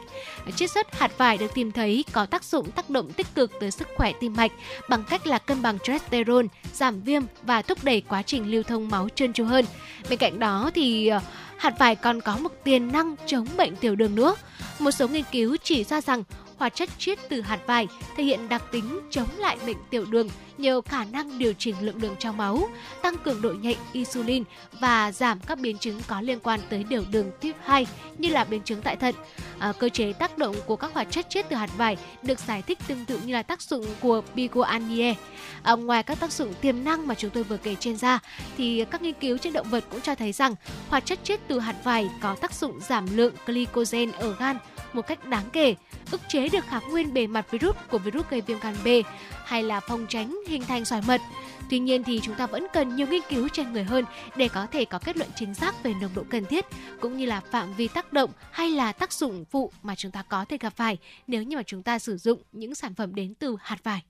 Chiết 0.56 0.72
xuất 0.72 1.00
hạt 1.00 1.18
vải 1.18 1.38
được 1.38 1.54
tìm 1.54 1.72
thấy 1.72 2.06
có 2.12 2.26
tác 2.26 2.44
dụng 2.44 2.72
tác 2.72 2.90
động 2.90 3.12
tích 3.12 3.28
cực 3.36 3.52
tới 3.60 3.72
sức 3.72 3.88
khỏe 3.98 4.12
tim 4.20 4.34
mạch 4.34 4.52
bằng 4.90 5.04
cách 5.10 5.28
là 5.28 5.38
cân 5.38 5.62
bằng 5.62 5.80
cholesterol, 5.80 6.46
giảm 6.74 7.02
viêm 7.02 7.24
và 7.44 7.62
thúc 7.62 7.78
đẩy 7.84 8.02
quá 8.02 8.22
trình 8.22 8.52
lưu 8.52 8.64
thông 8.64 8.90
máu 8.90 9.10
trơn 9.16 9.34
tru 9.34 9.46
hơn. 9.46 9.66
Bên 10.10 10.20
cạnh 10.20 10.40
đó 10.40 10.72
thì 10.76 11.08
ờ, 11.08 11.22
hạt 11.62 11.80
vải 11.80 11.96
còn 11.96 12.22
có 12.22 12.38
một 12.38 12.52
tiềm 12.64 12.92
năng 12.92 13.16
chống 13.26 13.48
bệnh 13.58 13.76
tiểu 13.76 13.96
đường 13.96 14.16
nữa. 14.16 14.36
Một 14.80 14.92
số 14.92 15.08
nghiên 15.08 15.24
cứu 15.32 15.58
chỉ 15.64 15.84
ra 15.84 16.02
rằng 16.02 16.24
hoạt 16.62 16.76
chất 16.76 16.90
chiết 16.98 17.20
từ 17.30 17.42
hạt 17.42 17.60
vải 17.66 17.88
thể 18.18 18.24
hiện 18.24 18.50
đặc 18.50 18.64
tính 18.72 19.00
chống 19.10 19.28
lại 19.38 19.58
bệnh 19.66 19.78
tiểu 19.90 20.06
đường 20.06 20.30
nhờ 20.58 20.82
khả 20.82 21.06
năng 21.06 21.40
điều 21.40 21.54
chỉnh 21.54 21.76
lượng 21.82 22.02
đường 22.02 22.16
trong 22.20 22.38
máu, 22.38 22.70
tăng 23.02 23.18
cường 23.18 23.42
độ 23.42 23.54
nhạy 23.54 23.78
insulin 23.92 24.44
và 24.80 25.12
giảm 25.12 25.40
các 25.40 25.60
biến 25.60 25.78
chứng 25.78 26.02
có 26.08 26.22
liên 26.22 26.40
quan 26.40 26.60
tới 26.70 26.86
tiểu 26.90 27.04
đường 27.12 27.32
type 27.40 27.60
2 27.64 27.88
như 28.18 28.30
là 28.30 28.44
biến 28.44 28.62
chứng 28.64 28.82
tại 28.82 28.96
thận. 28.96 29.16
À, 29.60 29.74
cơ 29.80 29.90
chế 29.90 30.14
tác 30.14 30.38
động 30.38 30.56
của 30.66 30.76
các 30.76 30.94
hoạt 30.94 31.12
chất 31.12 31.30
chiết 31.30 31.50
từ 31.50 31.56
hạt 31.56 31.70
vải 31.78 31.98
được 32.24 32.40
giải 32.40 32.62
thích 32.62 32.80
tương 32.88 33.06
tự 33.06 33.20
như 33.26 33.34
là 33.34 33.44
tác 33.44 33.62
dụng 33.62 33.86
của 34.00 34.22
picoanie. 34.36 35.16
À, 35.64 35.74
ngoài 35.74 36.04
các 36.04 36.20
tác 36.20 36.32
dụng 36.32 36.54
tiềm 36.62 36.84
năng 36.84 37.08
mà 37.08 37.16
chúng 37.16 37.32
tôi 37.32 37.44
vừa 37.44 37.58
kể 37.58 37.76
trên 37.80 37.98
ra, 37.98 38.20
thì 38.58 38.86
các 38.92 39.02
nghiên 39.02 39.14
cứu 39.14 39.38
trên 39.38 39.54
động 39.54 39.68
vật 39.70 39.84
cũng 39.90 40.02
cho 40.02 40.16
thấy 40.16 40.32
rằng 40.32 40.56
hoạt 40.90 41.06
chất 41.06 41.20
chiết 41.24 41.40
từ 41.48 41.60
hạt 41.60 41.76
vải 41.84 42.10
có 42.22 42.36
tác 42.36 42.54
dụng 42.54 42.80
giảm 42.80 43.18
lượng 43.18 43.34
glycogen 43.46 44.12
ở 44.12 44.36
gan 44.40 44.58
một 44.94 45.08
cách 45.08 45.28
đáng 45.30 45.50
kể, 45.54 45.76
ức 46.12 46.22
chế 46.28 46.50
được 46.50 46.66
kháng 46.66 46.90
nguyên 46.90 47.14
bề 47.14 47.28
mặt 47.28 47.52
virus 47.52 47.76
của 47.90 47.98
virus 47.98 48.26
gây 48.30 48.42
viêm 48.42 48.60
gan 48.60 48.76
B 48.86 48.88
hay 49.46 49.64
là 49.64 49.80
phòng 49.80 50.06
tránh 50.10 50.40
hình 50.48 50.62
thành 50.62 50.86
sỏi 50.86 51.02
mật. 51.08 51.22
Tuy 51.70 51.80
nhiên 51.80 52.04
thì 52.04 52.20
chúng 52.24 52.36
ta 52.36 52.48
vẫn 52.48 52.68
cần 52.74 52.96
nhiều 52.96 53.08
nghiên 53.08 53.22
cứu 53.30 53.48
trên 53.50 53.74
người 53.74 53.84
hơn 53.84 54.06
để 54.36 54.48
có 54.48 54.68
thể 54.72 54.86
có 54.86 55.00
kết 55.00 55.18
luận 55.18 55.30
chính 55.36 55.54
xác 55.54 55.84
về 55.84 55.94
nồng 56.02 56.12
độ 56.16 56.24
cần 56.30 56.46
thiết 56.46 56.66
cũng 57.02 57.18
như 57.18 57.26
là 57.26 57.40
phạm 57.40 57.74
vi 57.74 57.88
tác 57.88 58.14
động 58.14 58.30
hay 58.52 58.70
là 58.70 58.92
tác 58.92 59.14
dụng 59.14 59.46
phụ 59.46 59.72
mà 59.84 59.96
chúng 59.96 60.12
ta 60.12 60.24
có 60.30 60.46
thể 60.46 60.58
gặp 60.58 60.74
phải 60.76 60.98
nếu 61.28 61.44
như 61.44 61.58
mà 61.58 61.64
chúng 61.64 61.84
ta 61.84 62.00
sử 62.00 62.18
dụng 62.18 62.42
những 62.52 62.76
sản 62.76 62.96
phẩm 62.96 63.16
đến 63.16 63.34
từ 63.34 63.58
hạt 63.62 63.84
vải. 63.84 64.02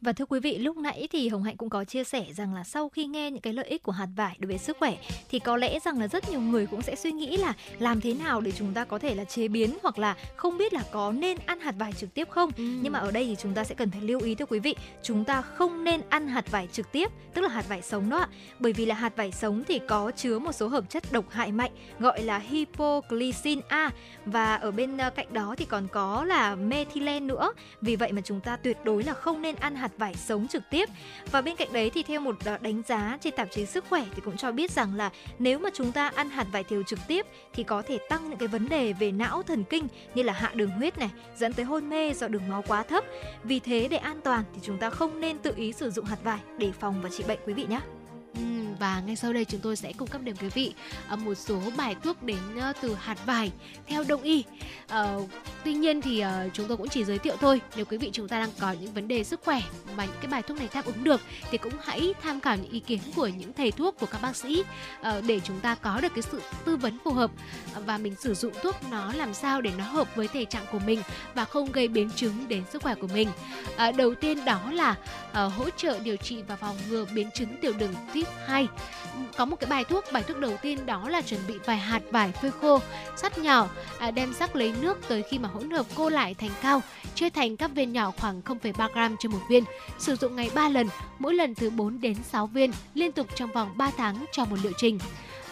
Và 0.00 0.12
thưa 0.12 0.26
quý 0.26 0.40
vị, 0.40 0.58
lúc 0.58 0.76
nãy 0.76 1.08
thì 1.12 1.28
Hồng 1.28 1.42
Hạnh 1.42 1.56
cũng 1.56 1.70
có 1.70 1.84
chia 1.84 2.04
sẻ 2.04 2.24
rằng 2.36 2.54
là 2.54 2.64
sau 2.64 2.88
khi 2.88 3.04
nghe 3.06 3.30
những 3.30 3.42
cái 3.42 3.52
lợi 3.52 3.66
ích 3.66 3.82
của 3.82 3.92
hạt 3.92 4.08
vải 4.16 4.36
đối 4.38 4.48
với 4.48 4.58
sức 4.58 4.76
khỏe 4.78 4.96
thì 5.30 5.38
có 5.38 5.56
lẽ 5.56 5.78
rằng 5.84 6.00
là 6.00 6.08
rất 6.08 6.30
nhiều 6.30 6.40
người 6.40 6.66
cũng 6.66 6.82
sẽ 6.82 6.96
suy 6.96 7.12
nghĩ 7.12 7.36
là 7.36 7.54
làm 7.78 8.00
thế 8.00 8.14
nào 8.14 8.40
để 8.40 8.52
chúng 8.52 8.74
ta 8.74 8.84
có 8.84 8.98
thể 8.98 9.14
là 9.14 9.24
chế 9.24 9.48
biến 9.48 9.78
hoặc 9.82 9.98
là 9.98 10.16
không 10.36 10.58
biết 10.58 10.72
là 10.72 10.82
có 10.92 11.12
nên 11.12 11.38
ăn 11.46 11.60
hạt 11.60 11.74
vải 11.78 11.92
trực 11.92 12.14
tiếp 12.14 12.28
không. 12.30 12.50
Ừ. 12.56 12.64
Nhưng 12.82 12.92
mà 12.92 12.98
ở 12.98 13.10
đây 13.10 13.24
thì 13.24 13.36
chúng 13.42 13.54
ta 13.54 13.64
sẽ 13.64 13.74
cần 13.74 13.90
phải 13.90 14.00
lưu 14.00 14.20
ý 14.20 14.34
thưa 14.34 14.46
quý 14.46 14.58
vị, 14.58 14.76
chúng 15.02 15.24
ta 15.24 15.42
không 15.42 15.84
nên 15.84 16.00
ăn 16.08 16.28
hạt 16.28 16.50
vải 16.50 16.68
trực 16.72 16.92
tiếp, 16.92 17.10
tức 17.34 17.42
là 17.42 17.48
hạt 17.48 17.68
vải 17.68 17.82
sống 17.82 18.10
đó 18.10 18.18
ạ. 18.18 18.28
Bởi 18.58 18.72
vì 18.72 18.86
là 18.86 18.94
hạt 18.94 19.16
vải 19.16 19.32
sống 19.32 19.62
thì 19.68 19.80
có 19.88 20.10
chứa 20.10 20.38
một 20.38 20.52
số 20.52 20.68
hợp 20.68 20.90
chất 20.90 21.12
độc 21.12 21.30
hại 21.30 21.52
mạnh 21.52 21.70
gọi 21.98 22.22
là 22.22 22.38
hypoglycin 22.38 23.60
A 23.68 23.90
và 24.26 24.56
ở 24.56 24.70
bên 24.70 24.98
ờ, 24.98 25.10
cạnh 25.10 25.32
đó 25.32 25.54
thì 25.58 25.64
còn 25.64 25.88
có 25.92 26.24
là 26.24 26.54
methylen 26.54 27.26
nữa. 27.26 27.52
Vì 27.80 27.96
vậy 27.96 28.12
mà 28.12 28.20
chúng 28.24 28.40
ta 28.40 28.56
tuyệt 28.56 28.76
đối 28.84 29.02
là 29.02 29.14
không 29.14 29.42
nên 29.42 29.56
ăn 29.56 29.65
ăn 29.66 29.76
hạt 29.76 29.92
vải 29.98 30.14
sống 30.14 30.48
trực 30.48 30.62
tiếp. 30.70 30.88
Và 31.30 31.40
bên 31.40 31.56
cạnh 31.56 31.72
đấy 31.72 31.90
thì 31.94 32.02
theo 32.02 32.20
một 32.20 32.36
ờ, 32.44 32.58
đánh 32.58 32.82
giá 32.88 33.18
trên 33.20 33.34
tạp 33.36 33.50
chí 33.50 33.66
sức 33.66 33.84
khỏe 33.88 34.04
thì 34.14 34.22
cũng 34.24 34.36
cho 34.36 34.52
biết 34.52 34.70
rằng 34.70 34.94
là 34.94 35.10
nếu 35.38 35.58
mà 35.58 35.70
chúng 35.74 35.92
ta 35.92 36.10
ăn 36.14 36.30
hạt 36.30 36.46
vải 36.52 36.64
thiều 36.64 36.82
trực 36.82 36.98
tiếp 37.08 37.26
thì 37.52 37.62
có 37.62 37.82
thể 37.82 37.98
tăng 38.08 38.28
những 38.28 38.38
cái 38.38 38.48
vấn 38.48 38.68
đề 38.68 38.92
về 38.92 39.12
não 39.12 39.42
thần 39.42 39.64
kinh 39.64 39.88
như 40.14 40.22
là 40.22 40.32
hạ 40.32 40.50
đường 40.54 40.70
huyết 40.70 40.98
này, 40.98 41.10
dẫn 41.36 41.52
tới 41.52 41.64
hôn 41.64 41.90
mê 41.90 42.12
do 42.14 42.28
đường 42.28 42.48
máu 42.48 42.64
quá 42.66 42.82
thấp. 42.82 43.04
Vì 43.44 43.60
thế 43.60 43.88
để 43.90 43.96
an 43.96 44.20
toàn 44.24 44.44
thì 44.54 44.60
chúng 44.62 44.78
ta 44.78 44.90
không 44.90 45.20
nên 45.20 45.38
tự 45.38 45.52
ý 45.56 45.72
sử 45.72 45.90
dụng 45.90 46.04
hạt 46.04 46.18
vải 46.24 46.40
để 46.58 46.72
phòng 46.80 47.02
và 47.02 47.10
trị 47.10 47.24
bệnh 47.28 47.38
quý 47.46 47.52
vị 47.52 47.66
nhé 47.68 47.80
Ừ, 48.36 48.42
và 48.78 49.00
ngay 49.00 49.16
sau 49.16 49.32
đây 49.32 49.44
chúng 49.44 49.60
tôi 49.60 49.76
sẽ 49.76 49.92
cung 49.92 50.08
cấp 50.08 50.20
đến 50.24 50.36
quý 50.40 50.48
vị 50.48 50.74
ờ, 51.08 51.16
một 51.16 51.34
số 51.34 51.60
bài 51.76 51.96
thuốc 52.02 52.22
đến 52.22 52.38
ờ, 52.60 52.72
từ 52.80 52.94
hạt 52.94 53.26
vải 53.26 53.52
theo 53.86 54.04
đông 54.08 54.22
y. 54.22 54.44
Ờ, 54.88 55.22
tuy 55.64 55.74
nhiên 55.74 56.02
thì 56.02 56.24
chúng 56.52 56.68
tôi 56.68 56.76
cũng 56.76 56.88
chỉ 56.88 57.04
giới 57.04 57.18
thiệu 57.18 57.36
thôi. 57.40 57.60
Nếu 57.76 57.84
quý 57.84 57.98
vị 57.98 58.10
chúng 58.12 58.28
ta 58.28 58.38
đang 58.38 58.50
có 58.60 58.72
những 58.72 58.92
vấn 58.92 59.08
đề 59.08 59.24
sức 59.24 59.40
khỏe 59.44 59.62
mà 59.96 60.04
những 60.04 60.16
cái 60.20 60.30
bài 60.30 60.42
thuốc 60.42 60.58
này 60.58 60.68
đáp 60.74 60.86
ứng 60.86 61.04
được 61.04 61.20
thì 61.50 61.58
cũng 61.58 61.72
hãy 61.80 62.14
tham 62.22 62.40
khảo 62.40 62.56
những 62.56 62.70
ý 62.70 62.80
kiến 62.80 63.00
của 63.16 63.26
những 63.26 63.52
thầy 63.52 63.70
thuốc, 63.72 63.98
của 64.00 64.06
các 64.06 64.22
bác 64.22 64.36
sĩ 64.36 64.64
để 65.26 65.40
chúng 65.44 65.60
ta 65.60 65.74
có 65.74 66.00
được 66.00 66.12
cái 66.14 66.22
sự 66.22 66.42
tư 66.64 66.76
vấn 66.76 66.98
phù 67.04 67.12
hợp 67.12 67.30
và 67.86 67.98
mình 67.98 68.14
sử 68.20 68.34
dụng 68.34 68.52
thuốc 68.62 68.76
nó 68.90 69.12
làm 69.12 69.34
sao 69.34 69.60
để 69.60 69.70
nó 69.78 69.84
hợp 69.84 70.16
với 70.16 70.28
thể 70.28 70.44
trạng 70.44 70.66
của 70.72 70.78
mình 70.78 71.02
và 71.34 71.44
không 71.44 71.72
gây 71.72 71.88
biến 71.88 72.10
chứng 72.16 72.48
đến 72.48 72.62
sức 72.72 72.82
khỏe 72.82 72.94
của 72.94 73.06
mình. 73.06 73.28
Đầu 73.96 74.14
tiên 74.14 74.44
đó 74.44 74.70
là 74.72 74.94
hỗ 75.32 75.70
trợ 75.70 75.98
điều 75.98 76.16
trị 76.16 76.42
và 76.48 76.56
phòng 76.56 76.76
ngừa 76.88 77.04
biến 77.14 77.30
chứng 77.34 77.56
tiểu 77.60 77.72
đường 77.78 77.94
tuyết 78.14 78.25
2 78.46 78.68
có 79.36 79.44
một 79.44 79.56
cái 79.60 79.70
bài 79.70 79.84
thuốc 79.84 80.04
bài 80.12 80.22
thuốc 80.22 80.38
đầu 80.38 80.52
tiên 80.62 80.86
đó 80.86 81.08
là 81.08 81.22
chuẩn 81.22 81.40
bị 81.48 81.54
vài 81.64 81.76
hạt 81.76 82.02
vải 82.10 82.32
phơi 82.32 82.50
khô 82.50 82.80
sắt 83.16 83.38
nhỏ 83.38 83.68
à, 83.98 84.10
đem 84.10 84.34
sắc 84.34 84.56
lấy 84.56 84.74
nước 84.80 84.98
tới 85.08 85.22
khi 85.30 85.38
mà 85.38 85.48
hỗn 85.48 85.70
hợp 85.70 85.86
cô 85.94 86.08
lại 86.08 86.34
thành 86.34 86.50
cao 86.62 86.82
chia 87.16 87.30
thành 87.30 87.56
các 87.56 87.70
viên 87.74 87.92
nhỏ 87.92 88.12
khoảng 88.20 88.40
0,3 88.40 88.88
gram 88.94 89.16
trên 89.18 89.32
một 89.32 89.40
viên. 89.48 89.64
Sử 89.98 90.16
dụng 90.16 90.36
ngày 90.36 90.50
3 90.54 90.68
lần 90.68 90.86
mỗi 91.18 91.34
lần 91.34 91.54
từ 91.54 91.70
4 91.70 92.00
đến 92.00 92.16
6 92.30 92.46
viên 92.46 92.72
liên 92.94 93.12
tục 93.12 93.26
trong 93.34 93.52
vòng 93.52 93.72
3 93.76 93.90
tháng 93.96 94.24
cho 94.32 94.44
một 94.44 94.56
liệu 94.62 94.72
trình. 94.76 94.98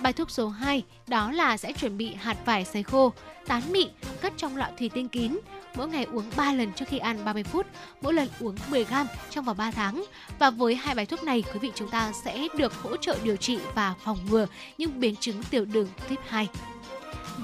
Bài 0.00 0.12
thuốc 0.12 0.30
số 0.30 0.48
2 0.48 0.82
đó 1.06 1.30
là 1.30 1.56
sẽ 1.56 1.72
chuẩn 1.72 1.96
bị 1.98 2.14
hạt 2.14 2.36
vải 2.44 2.64
sấy 2.64 2.82
khô, 2.82 3.12
tán 3.46 3.62
mịn, 3.70 3.88
cất 4.20 4.32
trong 4.36 4.56
lọ 4.56 4.66
thủy 4.78 4.90
tinh 4.94 5.08
kín, 5.08 5.38
mỗi 5.76 5.88
ngày 5.88 6.06
uống 6.12 6.30
3 6.36 6.52
lần 6.52 6.72
trước 6.72 6.84
khi 6.88 6.98
ăn 6.98 7.24
30 7.24 7.44
phút, 7.44 7.66
mỗi 8.00 8.14
lần 8.14 8.28
uống 8.40 8.56
10 8.68 8.84
gram 8.84 9.06
trong 9.30 9.44
vòng 9.44 9.56
3 9.56 9.70
tháng. 9.70 10.04
Và 10.38 10.50
với 10.50 10.74
hai 10.74 10.94
bài 10.94 11.06
thuốc 11.06 11.22
này, 11.22 11.44
quý 11.52 11.58
vị 11.58 11.72
chúng 11.74 11.90
ta 11.90 12.12
sẽ 12.24 12.48
được 12.56 12.74
hỗ 12.82 12.96
trợ 12.96 13.16
điều 13.24 13.36
trị 13.36 13.58
và 13.74 13.94
phòng 14.04 14.18
ngừa 14.30 14.46
những 14.78 15.00
biến 15.00 15.16
chứng 15.16 15.42
tiểu 15.42 15.64
đường 15.64 15.88
tuyếp 16.08 16.18
2. 16.28 16.48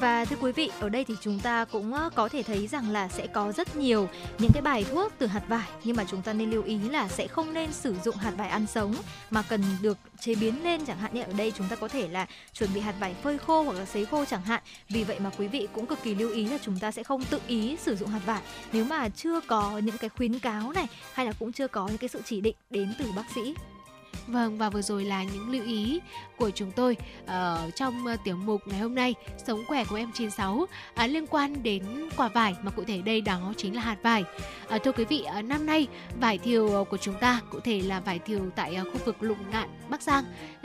Và 0.00 0.24
thưa 0.24 0.36
quý 0.40 0.52
vị, 0.52 0.70
ở 0.80 0.88
đây 0.88 1.04
thì 1.04 1.14
chúng 1.20 1.40
ta 1.40 1.64
cũng 1.64 1.94
ờ, 1.94 2.10
có 2.14 2.28
thể 2.28 2.42
thấy 2.42 2.66
rằng 2.66 2.90
là 2.90 3.08
sẽ 3.08 3.26
có 3.26 3.52
rất 3.52 3.76
nhiều 3.76 4.08
những 4.38 4.50
cái 4.54 4.62
bài 4.62 4.84
thuốc 4.90 5.12
từ 5.18 5.26
hạt 5.26 5.42
vải 5.48 5.68
nhưng 5.84 5.96
mà 5.96 6.04
chúng 6.04 6.22
ta 6.22 6.32
nên 6.32 6.50
lưu 6.50 6.62
ý 6.62 6.78
là 6.78 7.08
sẽ 7.08 7.26
không 7.26 7.54
nên 7.54 7.72
sử 7.72 7.94
dụng 8.04 8.16
hạt 8.16 8.30
vải 8.36 8.48
ăn 8.48 8.66
sống 8.66 8.94
mà 9.30 9.42
cần 9.42 9.62
được 9.82 9.98
chế 10.20 10.34
biến 10.34 10.64
lên 10.64 10.86
chẳng 10.86 10.98
hạn 10.98 11.14
như 11.14 11.22
ở 11.22 11.32
đây 11.32 11.52
chúng 11.56 11.68
ta 11.68 11.76
có 11.76 11.88
thể 11.88 12.08
là 12.08 12.26
chuẩn 12.52 12.74
bị 12.74 12.80
hạt 12.80 12.94
vải 13.00 13.14
phơi 13.14 13.38
khô 13.38 13.62
hoặc 13.62 13.72
là 13.72 13.84
sấy 13.84 14.04
khô 14.04 14.24
chẳng 14.24 14.42
hạn. 14.42 14.62
Vì 14.88 15.04
vậy 15.04 15.20
mà 15.20 15.30
quý 15.38 15.48
vị 15.48 15.68
cũng 15.72 15.86
cực 15.86 16.02
kỳ 16.02 16.14
lưu 16.14 16.30
ý 16.30 16.44
là 16.44 16.58
chúng 16.62 16.78
ta 16.78 16.90
sẽ 16.90 17.02
không 17.02 17.24
tự 17.24 17.40
ý 17.46 17.76
sử 17.76 17.96
dụng 17.96 18.08
hạt 18.08 18.22
vải 18.26 18.42
nếu 18.72 18.84
mà 18.84 19.08
chưa 19.08 19.40
có 19.40 19.78
những 19.78 19.98
cái 19.98 20.10
khuyến 20.10 20.38
cáo 20.38 20.72
này 20.72 20.86
hay 21.12 21.26
là 21.26 21.32
cũng 21.38 21.52
chưa 21.52 21.68
có 21.68 21.88
những 21.88 21.98
cái 21.98 22.08
sự 22.08 22.22
chỉ 22.24 22.40
định 22.40 22.56
đến 22.70 22.94
từ 22.98 23.04
bác 23.16 23.24
sĩ. 23.34 23.54
Vâng 24.26 24.58
và 24.58 24.70
vừa 24.70 24.82
rồi 24.82 25.04
là 25.04 25.22
những 25.22 25.50
lưu 25.50 25.64
ý 25.64 26.00
của 26.40 26.50
chúng 26.50 26.70
tôi 26.70 26.96
uh, 27.24 27.76
trong 27.76 28.04
uh, 28.14 28.20
tiểu 28.24 28.36
mục 28.36 28.60
ngày 28.66 28.80
hôm 28.80 28.94
nay 28.94 29.14
sống 29.46 29.64
khỏe 29.68 29.84
của 29.84 29.96
em 29.96 30.12
96 30.14 30.54
uh, 30.54 30.70
à, 30.94 31.06
liên 31.06 31.26
quan 31.26 31.62
đến 31.62 31.82
quả 32.16 32.28
vải 32.28 32.54
mà 32.62 32.70
cụ 32.70 32.84
thể 32.84 33.02
đây 33.02 33.20
đó 33.20 33.52
chính 33.56 33.76
là 33.76 33.82
hạt 33.82 33.96
vải. 34.02 34.24
Uh, 34.74 34.82
thưa 34.82 34.92
quý 34.92 35.04
vị 35.04 35.24
uh, 35.38 35.44
năm 35.44 35.66
nay 35.66 35.88
vải 36.20 36.38
thiều 36.38 36.86
của 36.90 36.96
chúng 36.96 37.14
ta 37.20 37.40
cụ 37.50 37.60
thể 37.60 37.80
là 37.80 38.00
vải 38.00 38.18
thiều 38.18 38.40
tại 38.56 38.78
uh, 38.80 38.92
khu 38.92 38.98
vực 39.04 39.16
Lục 39.20 39.38
Ngạn 39.50 39.68
Bắc 39.88 40.02
Giang 40.02 40.24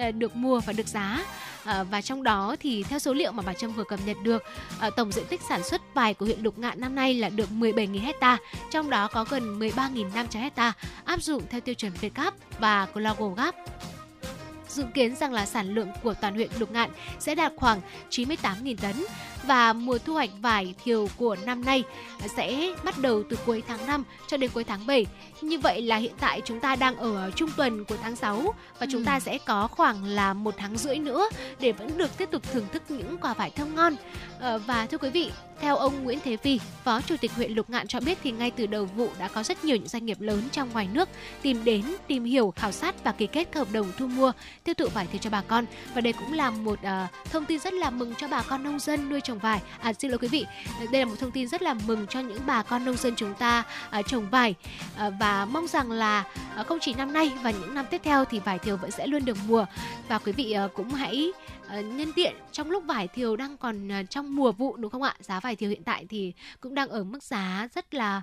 uh, 0.09 0.15
được 0.15 0.35
mua 0.35 0.59
và 0.59 0.73
được 0.73 0.87
giá 0.87 1.25
À, 1.65 1.83
và 1.83 2.01
trong 2.01 2.23
đó 2.23 2.55
thì 2.59 2.83
theo 2.83 2.99
số 2.99 3.13
liệu 3.13 3.31
mà 3.31 3.43
bà 3.45 3.53
Trâm 3.53 3.71
vừa 3.71 3.83
cập 3.83 3.99
nhật 4.05 4.17
được, 4.23 4.43
à, 4.79 4.89
tổng 4.89 5.11
diện 5.11 5.25
tích 5.29 5.41
sản 5.49 5.63
xuất 5.63 5.81
vải 5.93 6.13
của 6.13 6.25
huyện 6.25 6.39
Lục 6.41 6.59
Ngạn 6.59 6.81
năm 6.81 6.95
nay 6.95 7.13
là 7.13 7.29
được 7.29 7.49
17.000 7.49 8.01
hecta, 8.01 8.37
trong 8.71 8.89
đó 8.89 9.07
có 9.07 9.25
gần 9.29 9.59
13.500 9.59 10.39
hecta 10.39 10.73
áp 11.05 11.23
dụng 11.23 11.43
theo 11.49 11.61
tiêu 11.61 11.75
chuẩn 11.75 11.91
Việt 11.91 12.15
Gap 12.15 12.33
và 12.59 12.87
Global 12.93 13.33
Gap 13.37 13.55
dự 14.75 14.83
kiến 14.93 15.15
rằng 15.15 15.33
là 15.33 15.45
sản 15.45 15.75
lượng 15.75 15.89
của 16.03 16.13
toàn 16.13 16.33
huyện 16.33 16.49
Lục 16.59 16.71
Ngạn 16.71 16.89
sẽ 17.19 17.35
đạt 17.35 17.53
khoảng 17.55 17.81
98.000 18.09 18.75
tấn 18.81 18.95
và 19.47 19.73
mùa 19.73 19.97
thu 19.97 20.13
hoạch 20.13 20.29
vải 20.41 20.73
thiều 20.83 21.07
của 21.17 21.35
năm 21.45 21.65
nay 21.65 21.83
sẽ 22.37 22.73
bắt 22.83 22.97
đầu 22.97 23.23
từ 23.29 23.37
cuối 23.45 23.63
tháng 23.67 23.87
5 23.87 24.03
cho 24.27 24.37
đến 24.37 24.51
cuối 24.53 24.63
tháng 24.63 24.87
7. 24.87 25.05
Như 25.41 25.59
vậy 25.59 25.81
là 25.81 25.97
hiện 25.97 26.13
tại 26.19 26.41
chúng 26.45 26.59
ta 26.59 26.75
đang 26.75 26.95
ở 26.97 27.31
trung 27.31 27.49
tuần 27.57 27.85
của 27.85 27.97
tháng 28.03 28.15
6 28.15 28.53
và 28.79 28.87
chúng 28.91 29.01
ừ. 29.01 29.05
ta 29.05 29.19
sẽ 29.19 29.37
có 29.37 29.67
khoảng 29.67 30.05
là 30.05 30.33
một 30.33 30.55
tháng 30.57 30.77
rưỡi 30.77 30.95
nữa 30.95 31.29
để 31.59 31.71
vẫn 31.71 31.97
được 31.97 32.17
tiếp 32.17 32.29
tục 32.31 32.43
thưởng 32.53 32.65
thức 32.73 32.83
những 32.89 33.17
quả 33.17 33.33
vải 33.33 33.49
thơm 33.49 33.75
ngon. 33.75 33.95
À, 34.39 34.57
và 34.57 34.85
thưa 34.85 34.97
quý 34.97 35.09
vị, 35.09 35.31
theo 35.61 35.77
ông 35.77 36.03
Nguyễn 36.03 36.19
Thế 36.23 36.37
Phi, 36.37 36.59
Phó 36.83 37.01
Chủ 37.01 37.15
tịch 37.21 37.31
huyện 37.31 37.51
Lục 37.51 37.69
Ngạn 37.69 37.87
cho 37.87 37.99
biết 37.99 38.17
thì 38.23 38.31
ngay 38.31 38.51
từ 38.51 38.65
đầu 38.65 38.85
vụ 38.85 39.09
đã 39.19 39.27
có 39.27 39.43
rất 39.43 39.65
nhiều 39.65 39.75
những 39.75 39.87
doanh 39.87 40.05
nghiệp 40.05 40.21
lớn 40.21 40.41
trong 40.51 40.69
ngoài 40.73 40.87
nước 40.93 41.09
tìm 41.41 41.63
đến, 41.63 41.83
tìm 42.07 42.23
hiểu, 42.23 42.53
khảo 42.55 42.71
sát 42.71 43.03
và 43.03 43.11
ký 43.11 43.27
kết 43.27 43.55
hợp 43.55 43.67
đồng 43.71 43.91
thu 43.97 44.07
mua, 44.07 44.31
tiêu 44.63 44.75
thụ 44.75 44.87
vải 44.93 45.07
thiều 45.07 45.19
cho 45.21 45.29
bà 45.29 45.41
con. 45.41 45.65
Và 45.95 46.01
đây 46.01 46.13
cũng 46.13 46.33
là 46.33 46.51
một 46.51 46.79
uh, 46.79 47.31
thông 47.31 47.45
tin 47.45 47.59
rất 47.59 47.73
là 47.73 47.89
mừng 47.89 48.15
cho 48.15 48.27
bà 48.27 48.41
con 48.41 48.63
nông 48.63 48.79
dân 48.79 49.09
nuôi 49.09 49.21
trồng 49.21 49.34
vải. 49.39 49.61
À 49.79 49.93
xin 49.93 50.11
lỗi 50.11 50.17
quý 50.17 50.27
vị, 50.27 50.45
đây 50.91 51.01
là 51.01 51.05
một 51.05 51.15
thông 51.19 51.31
tin 51.31 51.47
rất 51.47 51.61
là 51.61 51.75
mừng 51.87 52.07
cho 52.07 52.19
những 52.19 52.39
bà 52.45 52.63
con 52.63 52.85
nông 52.85 52.97
dân 52.97 53.15
chúng 53.15 53.33
ta 53.33 53.63
à, 53.89 54.01
trồng 54.01 54.29
vải. 54.29 54.55
À, 54.97 55.09
và 55.09 55.45
mong 55.45 55.67
rằng 55.67 55.91
là 55.91 56.23
à, 56.55 56.63
không 56.63 56.79
chỉ 56.81 56.93
năm 56.93 57.13
nay 57.13 57.31
và 57.43 57.51
những 57.51 57.73
năm 57.73 57.85
tiếp 57.91 58.01
theo 58.03 58.25
thì 58.25 58.39
vải 58.39 58.59
thiều 58.59 58.77
vẫn 58.77 58.91
sẽ 58.91 59.07
luôn 59.07 59.25
được 59.25 59.37
mùa. 59.47 59.65
Và 60.07 60.19
quý 60.19 60.31
vị 60.31 60.51
à, 60.51 60.67
cũng 60.73 60.89
hãy 60.89 61.31
à, 61.67 61.81
nhân 61.81 62.13
tiện 62.15 62.35
trong 62.51 62.71
lúc 62.71 62.83
vải 62.85 63.07
thiều 63.07 63.35
đang 63.35 63.57
còn 63.57 63.91
à, 63.91 64.03
trong 64.03 64.35
mùa 64.35 64.51
vụ 64.51 64.75
đúng 64.77 64.91
không 64.91 65.01
ạ? 65.01 65.15
Giá 65.19 65.39
vải 65.39 65.55
thiều 65.55 65.69
hiện 65.69 65.83
tại 65.83 66.05
thì 66.09 66.33
cũng 66.59 66.75
đang 66.75 66.89
ở 66.89 67.03
mức 67.03 67.23
giá 67.23 67.67
rất 67.75 67.93
là 67.93 68.21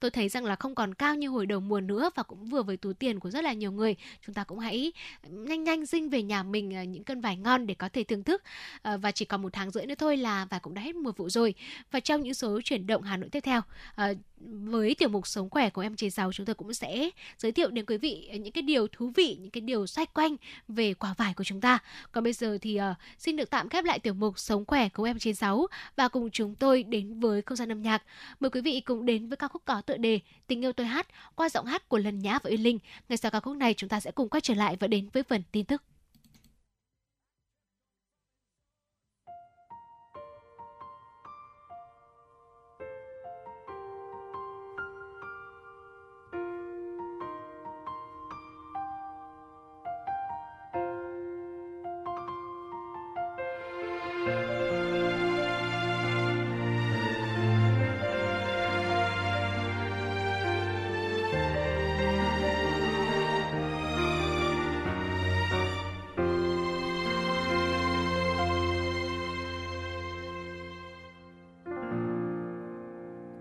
tôi 0.00 0.10
thấy 0.10 0.28
rằng 0.28 0.44
là 0.44 0.56
không 0.56 0.74
còn 0.74 0.94
cao 0.94 1.14
như 1.14 1.28
hồi 1.28 1.46
đầu 1.46 1.60
mùa 1.60 1.80
nữa 1.80 2.10
và 2.14 2.22
cũng 2.22 2.44
vừa 2.46 2.62
với 2.62 2.76
túi 2.76 2.94
tiền 2.94 3.20
của 3.20 3.30
rất 3.30 3.44
là 3.44 3.52
nhiều 3.52 3.72
người. 3.72 3.96
Chúng 4.26 4.34
ta 4.34 4.44
cũng 4.44 4.58
hãy 4.58 4.92
nhanh 5.28 5.64
nhanh 5.64 5.86
dinh 5.86 6.10
về 6.10 6.22
nhà 6.22 6.42
mình 6.42 6.74
ờ, 6.74 6.82
những 6.82 7.04
cân 7.04 7.20
vải 7.20 7.36
ngon 7.36 7.66
để 7.66 7.74
có 7.74 7.88
thể 7.88 8.04
thưởng 8.04 8.24
thức. 8.24 8.42
Ờ, 8.82 8.98
và 8.98 9.12
chỉ 9.12 9.24
còn 9.24 9.42
một 9.42 9.52
tháng 9.52 9.70
rưỡi 9.70 9.86
nữa 9.86 9.94
thôi 9.98 10.16
là 10.16 10.44
vải 10.44 10.60
cũng 10.60 10.74
đã 10.74 10.82
hết 10.82 10.94
mùa 10.94 11.12
vụ 11.16 11.28
rồi. 11.28 11.54
Và 11.90 12.00
trong 12.00 12.20
những 12.20 12.34
số 12.34 12.60
chuyển 12.64 12.86
động 12.86 13.02
Hà 13.02 13.16
Nội 13.16 13.28
tiếp 13.30 13.40
theo 13.40 13.60
ờ, 13.94 14.14
với 14.40 14.94
tiểu 14.94 15.08
mục 15.08 15.26
sống 15.26 15.50
khỏe 15.50 15.70
của 15.70 15.82
em 15.82 15.96
chế 15.96 16.10
giàu 16.10 16.32
chúng 16.32 16.46
tôi 16.46 16.54
cũng 16.54 16.74
sẽ 16.74 17.10
giới 17.38 17.52
thiệu 17.52 17.70
đến 17.70 17.84
quý 17.86 17.96
vị 17.96 18.30
những 18.32 18.52
cái 18.52 18.62
điều 18.62 18.86
thú 18.88 19.12
vị 19.16 19.36
những 19.40 19.50
cái 19.50 19.60
điều 19.60 19.86
xoay 19.86 20.06
quanh 20.06 20.36
về 20.68 20.94
quả 20.94 21.14
vải 21.18 21.34
của 21.34 21.44
chúng 21.44 21.60
ta 21.60 21.78
còn 22.12 22.24
bây 22.24 22.32
giờ 22.32 22.58
thì 22.60 22.80
uh, 22.80 22.96
xin 23.18 23.36
được 23.36 23.50
tạm 23.50 23.68
khép 23.68 23.84
lại 23.84 23.98
tiểu 23.98 24.14
mục 24.14 24.38
sống 24.38 24.64
khỏe 24.66 24.88
của 24.88 25.04
em 25.04 25.18
chế 25.18 25.32
sáu 25.32 25.66
và 25.96 26.08
cùng 26.08 26.30
chúng 26.30 26.54
tôi 26.54 26.82
đến 26.82 27.20
với 27.20 27.42
không 27.42 27.56
gian 27.56 27.72
âm 27.72 27.82
nhạc 27.82 28.02
mời 28.40 28.50
quý 28.50 28.60
vị 28.60 28.80
cùng 28.80 29.06
đến 29.06 29.20
đến 29.20 29.28
với 29.28 29.36
ca 29.36 29.48
khúc 29.48 29.62
có 29.64 29.80
tựa 29.80 29.96
đề 29.96 30.20
Tình 30.46 30.64
yêu 30.64 30.72
tôi 30.72 30.86
hát 30.86 31.06
qua 31.34 31.48
giọng 31.48 31.66
hát 31.66 31.88
của 31.88 31.98
Lần 31.98 32.18
Nhã 32.18 32.38
và 32.42 32.50
Uyên 32.50 32.62
Linh. 32.62 32.78
Ngay 33.08 33.16
sau 33.16 33.30
ca 33.30 33.40
khúc 33.40 33.56
này 33.56 33.74
chúng 33.74 33.88
ta 33.88 34.00
sẽ 34.00 34.10
cùng 34.10 34.28
quay 34.28 34.40
trở 34.40 34.54
lại 34.54 34.76
và 34.80 34.86
đến 34.86 35.08
với 35.12 35.22
phần 35.22 35.42
tin 35.52 35.64
tức. 35.64 35.82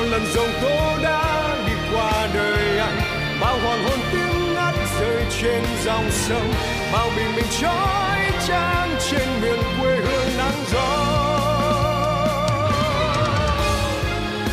bao 0.00 0.08
lần 0.08 0.22
dòng 0.34 0.52
tố 0.62 1.02
đã 1.02 1.56
đi 1.66 1.72
qua 1.92 2.28
đời 2.34 2.78
anh 2.78 2.98
bao 3.40 3.58
hoàng 3.58 3.84
hôn 3.84 3.98
tiếng 4.12 4.54
ngắt 4.54 4.74
rơi 5.00 5.24
trên 5.40 5.62
dòng 5.84 6.10
sông 6.10 6.52
bao 6.92 7.10
bình 7.16 7.36
minh 7.36 7.44
trói 7.60 8.18
trang 8.48 8.96
trên 9.10 9.28
miền 9.42 9.58
quê 9.80 9.96
hương 9.96 10.36
nắng 10.38 10.64
gió. 10.72 11.06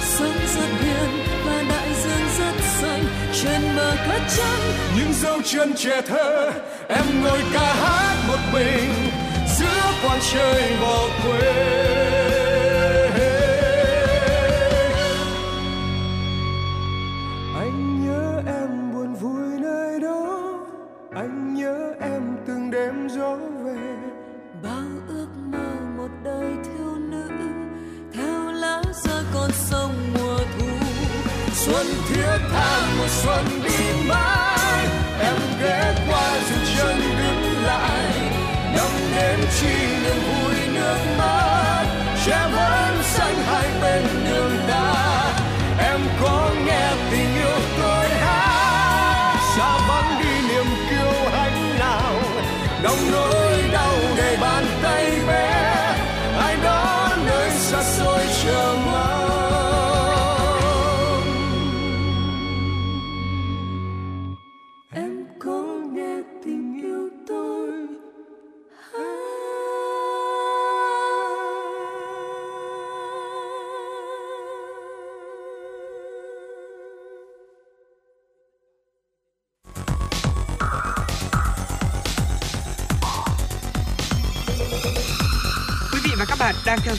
Sóng 0.01 0.37
rất 0.55 0.69
hiền 0.81 1.09
và 1.45 1.63
đại 1.69 1.89
dương 2.03 2.27
rất 2.39 2.63
xanh 2.81 3.03
trên 3.33 3.61
bờ 3.75 3.95
cát 4.07 4.21
trắng 4.37 4.61
những 4.97 5.13
dấu 5.13 5.41
chân 5.45 5.73
trẻ 5.77 6.01
thơ 6.01 6.51
em 6.87 7.23
ngồi 7.23 7.41
ca 7.53 7.73
hát 7.73 8.15
một 8.27 8.39
mình 8.53 8.93
giữa 9.57 9.91
quan 10.03 10.19
trời 10.33 10.77
bỏ 10.81 11.03
quên. 11.23 12.36
em 22.87 23.09
gió 23.09 23.35
về. 23.63 23.77
Bao 24.63 24.89
ước 25.07 25.27
mơ 25.51 25.67
một 25.97 26.11
đời 26.23 26.51
thiếu 26.63 26.95
nữ, 27.11 27.29
theo 28.13 28.51
lá 28.51 28.81
rơi 29.03 29.23
con 29.33 29.51
sông 29.51 29.93
mùa 30.13 30.37
thu. 30.37 30.67
Xuân 31.53 31.87
thiết 32.09 32.37
tha 32.51 32.95
một 32.97 33.09
xuân 33.09 33.45
đi 33.63 34.07
mãi, 34.07 34.87
em 35.19 35.35
ghé 35.61 35.95
qua 36.09 36.39
dừng 36.49 36.65
chân 36.77 36.99
đứng 37.17 37.63
lại 37.63 38.11
năm 38.75 38.91
đêm 39.15 39.39
chi 39.59 39.75
niềm 40.03 40.15
vui. 40.27 40.36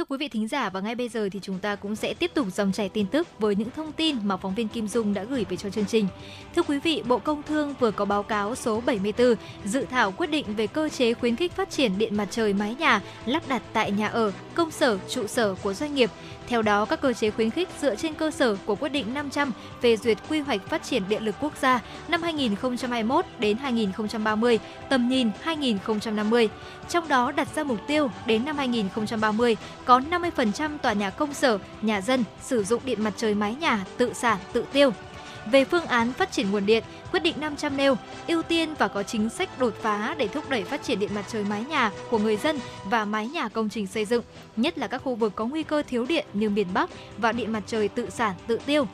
Thưa 0.00 0.04
quý 0.08 0.16
vị 0.16 0.28
thính 0.28 0.48
giả 0.48 0.70
và 0.70 0.80
ngay 0.80 0.94
bây 0.94 1.08
giờ 1.08 1.28
thì 1.32 1.40
chúng 1.42 1.58
ta 1.58 1.76
cũng 1.76 1.96
sẽ 1.96 2.14
tiếp 2.14 2.30
tục 2.34 2.46
dòng 2.54 2.72
chảy 2.72 2.88
tin 2.88 3.06
tức 3.06 3.28
với 3.38 3.56
những 3.56 3.70
thông 3.76 3.92
tin 3.92 4.16
mà 4.22 4.36
phóng 4.36 4.54
viên 4.54 4.68
Kim 4.68 4.88
Dung 4.88 5.14
đã 5.14 5.24
gửi 5.24 5.44
về 5.50 5.56
cho 5.56 5.70
chương 5.70 5.86
trình. 5.86 6.06
Thưa 6.56 6.62
quý 6.62 6.78
vị, 6.78 7.02
Bộ 7.06 7.18
Công 7.18 7.42
Thương 7.42 7.74
vừa 7.80 7.90
có 7.90 8.04
báo 8.04 8.22
cáo 8.22 8.54
số 8.54 8.80
74 8.80 9.34
dự 9.64 9.86
thảo 9.90 10.12
quyết 10.12 10.26
định 10.26 10.46
về 10.56 10.66
cơ 10.66 10.88
chế 10.88 11.14
khuyến 11.14 11.36
khích 11.36 11.52
phát 11.52 11.70
triển 11.70 11.98
điện 11.98 12.16
mặt 12.16 12.28
trời 12.30 12.52
mái 12.52 12.74
nhà 12.74 13.00
lắp 13.26 13.42
đặt 13.48 13.62
tại 13.72 13.90
nhà 13.90 14.08
ở, 14.08 14.32
công 14.54 14.70
sở, 14.70 14.98
trụ 15.08 15.26
sở 15.26 15.54
của 15.62 15.74
doanh 15.74 15.94
nghiệp. 15.94 16.10
Theo 16.50 16.62
đó, 16.62 16.84
các 16.84 17.00
cơ 17.00 17.12
chế 17.12 17.30
khuyến 17.30 17.50
khích 17.50 17.68
dựa 17.80 17.96
trên 17.96 18.14
cơ 18.14 18.30
sở 18.30 18.56
của 18.66 18.74
quyết 18.74 18.88
định 18.88 19.14
500 19.14 19.52
về 19.82 19.96
duyệt 19.96 20.18
quy 20.28 20.40
hoạch 20.40 20.66
phát 20.68 20.82
triển 20.82 21.02
điện 21.08 21.22
lực 21.22 21.34
quốc 21.40 21.52
gia 21.60 21.80
năm 22.08 22.22
2021 22.22 23.24
đến 23.38 23.56
2030, 23.56 24.58
tầm 24.88 25.08
nhìn 25.08 25.30
2050. 25.40 26.48
Trong 26.88 27.08
đó 27.08 27.32
đặt 27.32 27.48
ra 27.54 27.64
mục 27.64 27.78
tiêu 27.86 28.10
đến 28.26 28.44
năm 28.44 28.56
2030 28.56 29.56
có 29.84 30.00
50% 30.00 30.78
tòa 30.78 30.92
nhà 30.92 31.10
công 31.10 31.34
sở, 31.34 31.58
nhà 31.82 32.00
dân 32.00 32.24
sử 32.42 32.64
dụng 32.64 32.82
điện 32.84 33.04
mặt 33.04 33.12
trời 33.16 33.34
mái 33.34 33.54
nhà 33.54 33.84
tự 33.96 34.12
sản, 34.12 34.38
tự 34.52 34.64
tiêu. 34.72 34.92
Về 35.46 35.64
phương 35.64 35.86
án 35.86 36.12
phát 36.12 36.32
triển 36.32 36.50
nguồn 36.50 36.66
điện, 36.66 36.84
quyết 37.12 37.22
định 37.22 37.34
500 37.40 37.76
nêu 37.76 37.96
ưu 38.26 38.42
tiên 38.42 38.74
và 38.78 38.88
có 38.88 39.02
chính 39.02 39.28
sách 39.28 39.58
đột 39.58 39.74
phá 39.82 40.14
để 40.18 40.28
thúc 40.28 40.50
đẩy 40.50 40.64
phát 40.64 40.82
triển 40.82 40.98
điện 40.98 41.10
mặt 41.14 41.24
trời 41.28 41.44
mái 41.44 41.64
nhà 41.64 41.90
của 42.10 42.18
người 42.18 42.36
dân 42.36 42.58
và 42.84 43.04
mái 43.04 43.28
nhà 43.28 43.48
công 43.48 43.68
trình 43.68 43.86
xây 43.86 44.04
dựng, 44.04 44.22
nhất 44.56 44.78
là 44.78 44.86
các 44.86 45.02
khu 45.04 45.14
vực 45.14 45.32
có 45.36 45.46
nguy 45.46 45.62
cơ 45.62 45.82
thiếu 45.88 46.06
điện 46.08 46.26
như 46.32 46.50
miền 46.50 46.66
Bắc 46.74 46.90
và 47.18 47.32
điện 47.32 47.52
mặt 47.52 47.62
trời 47.66 47.88
tự 47.88 48.10
sản, 48.10 48.34
tự 48.46 48.60
tiêu. 48.66 48.86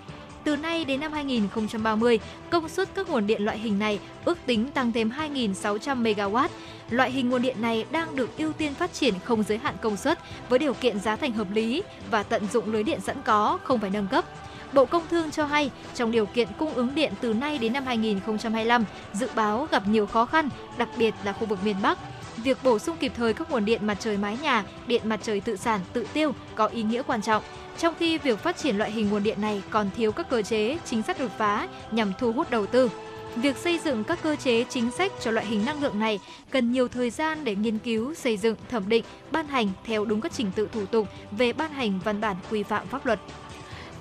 Từ 0.44 0.57
nay 0.57 0.84
đến 0.84 1.01
năm 1.01 1.12
2030, 1.12 2.18
công 2.51 2.68
suất 2.68 2.88
các 2.94 3.09
nguồn 3.11 3.26
điện 3.26 3.44
loại 3.44 3.59
hình 3.59 3.78
này 3.78 3.99
ước 4.24 4.38
tính 4.47 4.70
tăng 4.70 4.92
thêm 4.92 5.11
2.600 5.11 6.03
MW. 6.03 6.49
Loại 6.90 7.11
hình 7.11 7.28
nguồn 7.28 7.42
điện 7.42 7.57
này 7.61 7.86
đang 7.90 8.16
được 8.16 8.38
ưu 8.38 8.53
tiên 8.53 8.74
phát 8.74 8.92
triển 8.92 9.14
không 9.24 9.42
giới 9.42 9.59
hạn 9.59 9.74
công 9.82 9.97
suất 9.97 10.18
với 10.49 10.59
điều 10.59 10.74
kiện 10.74 11.01
giá 11.01 11.16
thành 11.16 11.32
hợp 11.32 11.51
lý 11.51 11.82
và 12.11 12.22
tận 12.22 12.47
dụng 12.53 12.72
lưới 12.72 12.82
điện 12.82 13.01
sẵn 13.01 13.16
có, 13.24 13.59
không 13.64 13.80
phải 13.80 13.90
nâng 13.90 14.09
cấp. 14.09 14.24
Bộ 14.73 14.85
Công 14.85 15.03
Thương 15.11 15.31
cho 15.31 15.45
hay, 15.45 15.71
trong 15.95 16.11
điều 16.11 16.27
kiện 16.27 16.49
cung 16.59 16.75
ứng 16.75 16.95
điện 16.95 17.12
từ 17.21 17.35
nay 17.35 17.59
đến 17.59 17.73
năm 17.73 17.85
2025, 17.87 18.85
dự 19.12 19.29
báo 19.35 19.69
gặp 19.71 19.89
nhiều 19.89 20.07
khó 20.07 20.27
khăn, 20.27 20.49
đặc 20.79 20.89
biệt 20.99 21.14
là 21.25 21.33
khu 21.33 21.47
vực 21.47 21.59
miền 21.64 21.77
Bắc. 21.83 21.99
Việc 22.37 22.59
bổ 22.64 22.79
sung 22.79 22.97
kịp 23.01 23.12
thời 23.17 23.35
các 23.35 23.51
nguồn 23.51 23.64
điện 23.64 23.87
mặt 23.87 23.97
trời 24.01 24.17
mái 24.17 24.39
nhà, 24.43 24.64
điện 24.87 25.03
mặt 25.05 25.21
trời 25.23 25.41
tự 25.41 25.57
sản, 25.57 25.81
tự 25.93 26.07
tiêu 26.12 26.35
có 26.55 26.67
ý 26.67 26.83
nghĩa 26.83 27.03
quan 27.03 27.23
trọng. 27.23 27.43
Trong 27.79 27.95
khi 27.99 28.19
việc 28.19 28.39
phát 28.39 28.57
triển 28.57 28.79
loại 28.79 28.91
hình 28.91 29.11
nguồn 29.11 29.23
điện 29.23 29.41
này 29.41 29.62
còn 29.71 29.91
thiếu 29.97 30.12
các 30.12 30.31
cơ 30.31 30.43
chế, 30.43 30.79
chính 30.85 31.03
sách 31.03 31.21
đột 31.21 31.31
phá 31.39 31.69
nhằm 31.91 32.12
thu 32.19 32.33
hút 32.33 32.51
đầu 32.51 32.67
tư. 32.67 32.91
Việc 33.37 33.57
xây 33.57 33.79
dựng 33.85 34.05
các 34.05 34.19
cơ 34.23 34.37
chế 34.37 34.64
chính 34.64 34.91
sách 34.91 35.12
cho 35.21 35.31
loại 35.31 35.47
hình 35.47 35.64
năng 35.64 35.83
lượng 35.83 35.99
này 35.99 36.21
cần 36.51 36.73
nhiều 36.73 36.89
thời 36.89 37.11
gian 37.11 37.45
để 37.45 37.55
nghiên 37.55 37.79
cứu, 37.79 38.14
xây 38.14 38.37
dựng, 38.37 38.57
thẩm 38.69 38.89
định, 38.89 39.05
ban 39.31 39.47
hành 39.47 39.69
theo 39.85 40.05
đúng 40.05 40.21
các 40.21 40.33
trình 40.33 40.53
tự 40.57 40.69
thủ 40.73 40.87
tục 40.87 41.09
về 41.31 41.53
ban 41.53 41.73
hành 41.73 42.01
văn 42.05 42.21
bản 42.21 42.37
quy 42.51 42.62
phạm 42.62 42.87
pháp 42.87 43.07
luật. 43.07 43.21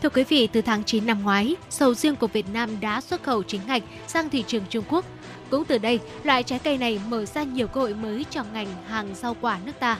Thưa 0.06 0.10
quý 0.10 0.24
vị, 0.24 0.48
từ 0.48 0.62
tháng 0.62 0.84
9 0.84 1.06
năm 1.06 1.24
ngoái, 1.24 1.56
sầu 1.70 1.94
riêng 1.94 2.16
của 2.16 2.28
Việt 2.28 2.46
Nam 2.54 2.80
đã 2.80 3.02
xuất 3.02 3.24
khẩu 3.24 3.44
chính 3.44 3.62
ngạch 3.68 3.84
sang 4.08 4.30
thị 4.30 4.44
trường 4.48 4.64
Trung 4.70 4.84
Quốc. 4.90 5.06
Cũng 5.50 5.66
từ 5.66 5.78
đây, 5.78 6.00
loại 6.24 6.44
trái 6.44 6.60
cây 6.60 6.78
này 6.78 7.00
mở 7.10 7.26
ra 7.26 7.44
nhiều 7.44 7.68
cơ 7.68 7.82
hội 7.82 7.94
mới 7.94 8.26
cho 8.30 8.44
ngành 8.54 8.68
hàng 8.88 9.16
rau 9.16 9.36
quả 9.42 9.60
nước 9.66 9.72
ta. 9.80 9.98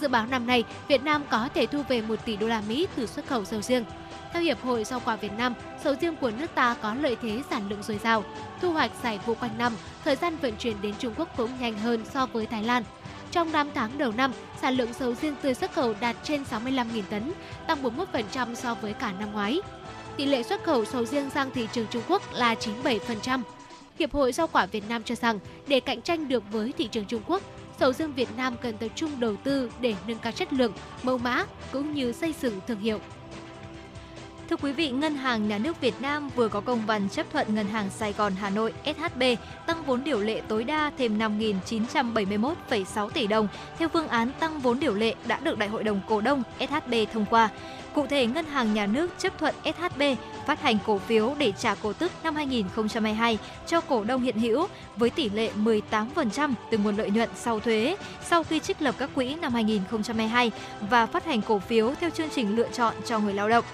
Dự 0.00 0.08
báo 0.08 0.26
năm 0.26 0.46
nay, 0.46 0.64
Việt 0.88 1.02
Nam 1.02 1.22
có 1.30 1.48
thể 1.54 1.66
thu 1.66 1.82
về 1.88 2.02
1 2.02 2.14
tỷ 2.24 2.36
đô 2.36 2.46
la 2.46 2.62
Mỹ 2.68 2.86
từ 2.96 3.06
xuất 3.06 3.26
khẩu 3.26 3.44
sầu 3.44 3.62
riêng. 3.62 3.84
Theo 4.32 4.42
Hiệp 4.42 4.62
hội 4.62 4.84
Rau 4.84 5.00
quả 5.04 5.16
Việt 5.16 5.32
Nam, 5.38 5.54
sầu 5.84 5.94
riêng 6.00 6.16
của 6.16 6.30
nước 6.30 6.54
ta 6.54 6.76
có 6.82 6.94
lợi 6.94 7.16
thế 7.22 7.42
sản 7.50 7.68
lượng 7.68 7.82
dồi 7.82 7.98
dào, 8.04 8.24
thu 8.60 8.72
hoạch 8.72 8.90
giải 9.02 9.20
vụ 9.26 9.34
quanh 9.34 9.58
năm, 9.58 9.72
thời 10.04 10.16
gian 10.16 10.36
vận 10.36 10.56
chuyển 10.56 10.76
đến 10.82 10.94
Trung 10.98 11.14
Quốc 11.16 11.28
cũng 11.36 11.50
nhanh 11.60 11.78
hơn 11.78 12.04
so 12.12 12.26
với 12.26 12.46
Thái 12.46 12.62
Lan. 12.62 12.82
Trong 13.30 13.50
8 13.50 13.68
tháng 13.74 13.98
đầu 13.98 14.12
năm, 14.12 14.32
sản 14.62 14.74
lượng 14.74 14.92
sầu 14.92 15.14
riêng 15.14 15.34
tươi 15.42 15.54
xuất 15.54 15.72
khẩu 15.72 15.94
đạt 16.00 16.16
trên 16.22 16.42
65.000 16.50 17.02
tấn, 17.10 17.32
tăng 17.66 17.82
41% 17.82 18.54
so 18.54 18.74
với 18.74 18.92
cả 18.92 19.12
năm 19.20 19.32
ngoái. 19.32 19.60
Tỷ 20.16 20.26
lệ 20.26 20.42
xuất 20.42 20.64
khẩu 20.64 20.84
sầu 20.84 21.04
riêng 21.04 21.30
sang 21.30 21.50
thị 21.50 21.68
trường 21.72 21.86
Trung 21.90 22.02
Quốc 22.08 22.22
là 22.32 22.54
97%. 22.54 23.42
Hiệp 23.98 24.12
hội 24.12 24.32
Rau 24.32 24.46
quả 24.46 24.66
Việt 24.66 24.88
Nam 24.88 25.02
cho 25.02 25.14
rằng, 25.14 25.38
để 25.66 25.80
cạnh 25.80 26.02
tranh 26.02 26.28
được 26.28 26.42
với 26.50 26.72
thị 26.78 26.88
trường 26.88 27.04
Trung 27.04 27.22
Quốc, 27.26 27.42
sầu 27.80 27.92
riêng 27.92 28.12
Việt 28.12 28.28
Nam 28.36 28.56
cần 28.62 28.78
tập 28.78 28.88
trung 28.94 29.20
đầu 29.20 29.36
tư 29.36 29.70
để 29.80 29.94
nâng 30.06 30.18
cao 30.18 30.32
chất 30.32 30.52
lượng, 30.52 30.72
mẫu 31.02 31.18
mã 31.18 31.44
cũng 31.72 31.94
như 31.94 32.12
xây 32.12 32.34
dựng 32.40 32.60
thương 32.66 32.80
hiệu. 32.80 33.00
Thưa 34.50 34.56
quý 34.56 34.72
vị, 34.72 34.90
Ngân 34.90 35.14
hàng 35.14 35.48
Nhà 35.48 35.58
nước 35.58 35.80
Việt 35.80 35.94
Nam 36.00 36.30
vừa 36.36 36.48
có 36.48 36.60
công 36.60 36.86
văn 36.86 37.08
chấp 37.08 37.26
thuận 37.32 37.54
Ngân 37.54 37.66
hàng 37.66 37.90
Sài 37.90 38.12
Gòn 38.12 38.32
Hà 38.40 38.50
Nội 38.50 38.72
SHB 38.84 39.22
tăng 39.66 39.82
vốn 39.86 40.04
điều 40.04 40.20
lệ 40.20 40.40
tối 40.48 40.64
đa 40.64 40.90
thêm 40.98 41.18
5.971,6 41.18 43.10
tỷ 43.10 43.26
đồng 43.26 43.48
theo 43.78 43.88
phương 43.88 44.08
án 44.08 44.30
tăng 44.40 44.60
vốn 44.60 44.80
điều 44.80 44.94
lệ 44.94 45.14
đã 45.26 45.40
được 45.42 45.58
Đại 45.58 45.68
hội 45.68 45.84
đồng 45.84 46.00
cổ 46.08 46.20
đông 46.20 46.42
SHB 46.60 46.94
thông 47.12 47.26
qua. 47.30 47.48
Cụ 47.94 48.06
thể, 48.06 48.26
Ngân 48.26 48.44
hàng 48.44 48.74
Nhà 48.74 48.86
nước 48.86 49.10
chấp 49.18 49.38
thuận 49.38 49.54
SHB 49.64 50.02
phát 50.46 50.62
hành 50.62 50.78
cổ 50.86 50.98
phiếu 50.98 51.34
để 51.38 51.52
trả 51.58 51.74
cổ 51.74 51.92
tức 51.92 52.12
năm 52.22 52.34
2022 52.34 53.38
cho 53.66 53.80
cổ 53.80 54.04
đông 54.04 54.22
hiện 54.22 54.38
hữu 54.38 54.66
với 54.96 55.10
tỷ 55.10 55.28
lệ 55.28 55.50
18% 55.64 56.52
từ 56.70 56.78
nguồn 56.78 56.96
lợi 56.96 57.10
nhuận 57.10 57.28
sau 57.34 57.60
thuế 57.60 57.96
sau 58.28 58.42
khi 58.42 58.60
trích 58.60 58.82
lập 58.82 58.94
các 58.98 59.10
quỹ 59.14 59.34
năm 59.34 59.52
2022 59.52 60.50
và 60.90 61.06
phát 61.06 61.24
hành 61.24 61.42
cổ 61.42 61.58
phiếu 61.58 61.94
theo 62.00 62.10
chương 62.10 62.28
trình 62.34 62.56
lựa 62.56 62.68
chọn 62.72 62.94
cho 63.06 63.18
người 63.18 63.34
lao 63.34 63.48
động. 63.48 63.64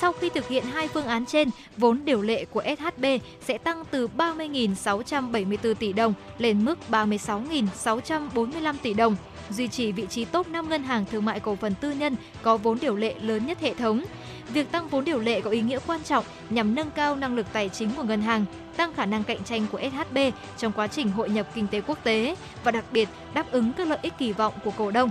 Sau 0.00 0.12
khi 0.12 0.28
thực 0.28 0.48
hiện 0.48 0.64
hai 0.64 0.88
phương 0.88 1.06
án 1.06 1.26
trên, 1.26 1.50
vốn 1.76 2.00
điều 2.04 2.22
lệ 2.22 2.44
của 2.44 2.62
SHB 2.78 3.04
sẽ 3.40 3.58
tăng 3.58 3.84
từ 3.90 4.08
30.674 4.16 5.74
tỷ 5.74 5.92
đồng 5.92 6.14
lên 6.38 6.64
mức 6.64 6.78
36.645 6.90 8.74
tỷ 8.82 8.94
đồng, 8.94 9.16
duy 9.50 9.68
trì 9.68 9.92
vị 9.92 10.06
trí 10.10 10.24
top 10.24 10.48
5 10.48 10.68
ngân 10.68 10.82
hàng 10.82 11.04
thương 11.10 11.24
mại 11.24 11.40
cổ 11.40 11.56
phần 11.56 11.74
tư 11.80 11.90
nhân 11.90 12.16
có 12.42 12.56
vốn 12.56 12.78
điều 12.80 12.96
lệ 12.96 13.14
lớn 13.20 13.46
nhất 13.46 13.60
hệ 13.60 13.74
thống. 13.74 14.04
Việc 14.52 14.72
tăng 14.72 14.88
vốn 14.88 15.04
điều 15.04 15.20
lệ 15.20 15.40
có 15.40 15.50
ý 15.50 15.60
nghĩa 15.60 15.78
quan 15.86 16.02
trọng 16.02 16.24
nhằm 16.50 16.74
nâng 16.74 16.90
cao 16.90 17.16
năng 17.16 17.36
lực 17.36 17.46
tài 17.52 17.68
chính 17.68 17.90
của 17.96 18.02
ngân 18.02 18.22
hàng, 18.22 18.44
tăng 18.76 18.94
khả 18.94 19.06
năng 19.06 19.24
cạnh 19.24 19.44
tranh 19.44 19.66
của 19.72 19.80
SHB 19.80 20.18
trong 20.58 20.72
quá 20.72 20.86
trình 20.86 21.10
hội 21.10 21.30
nhập 21.30 21.46
kinh 21.54 21.66
tế 21.66 21.80
quốc 21.80 21.98
tế 22.04 22.36
và 22.64 22.70
đặc 22.70 22.84
biệt 22.92 23.08
đáp 23.34 23.50
ứng 23.50 23.72
các 23.72 23.88
lợi 23.88 23.98
ích 24.02 24.12
kỳ 24.18 24.32
vọng 24.32 24.54
của 24.64 24.70
cổ 24.70 24.90
đông. 24.90 25.10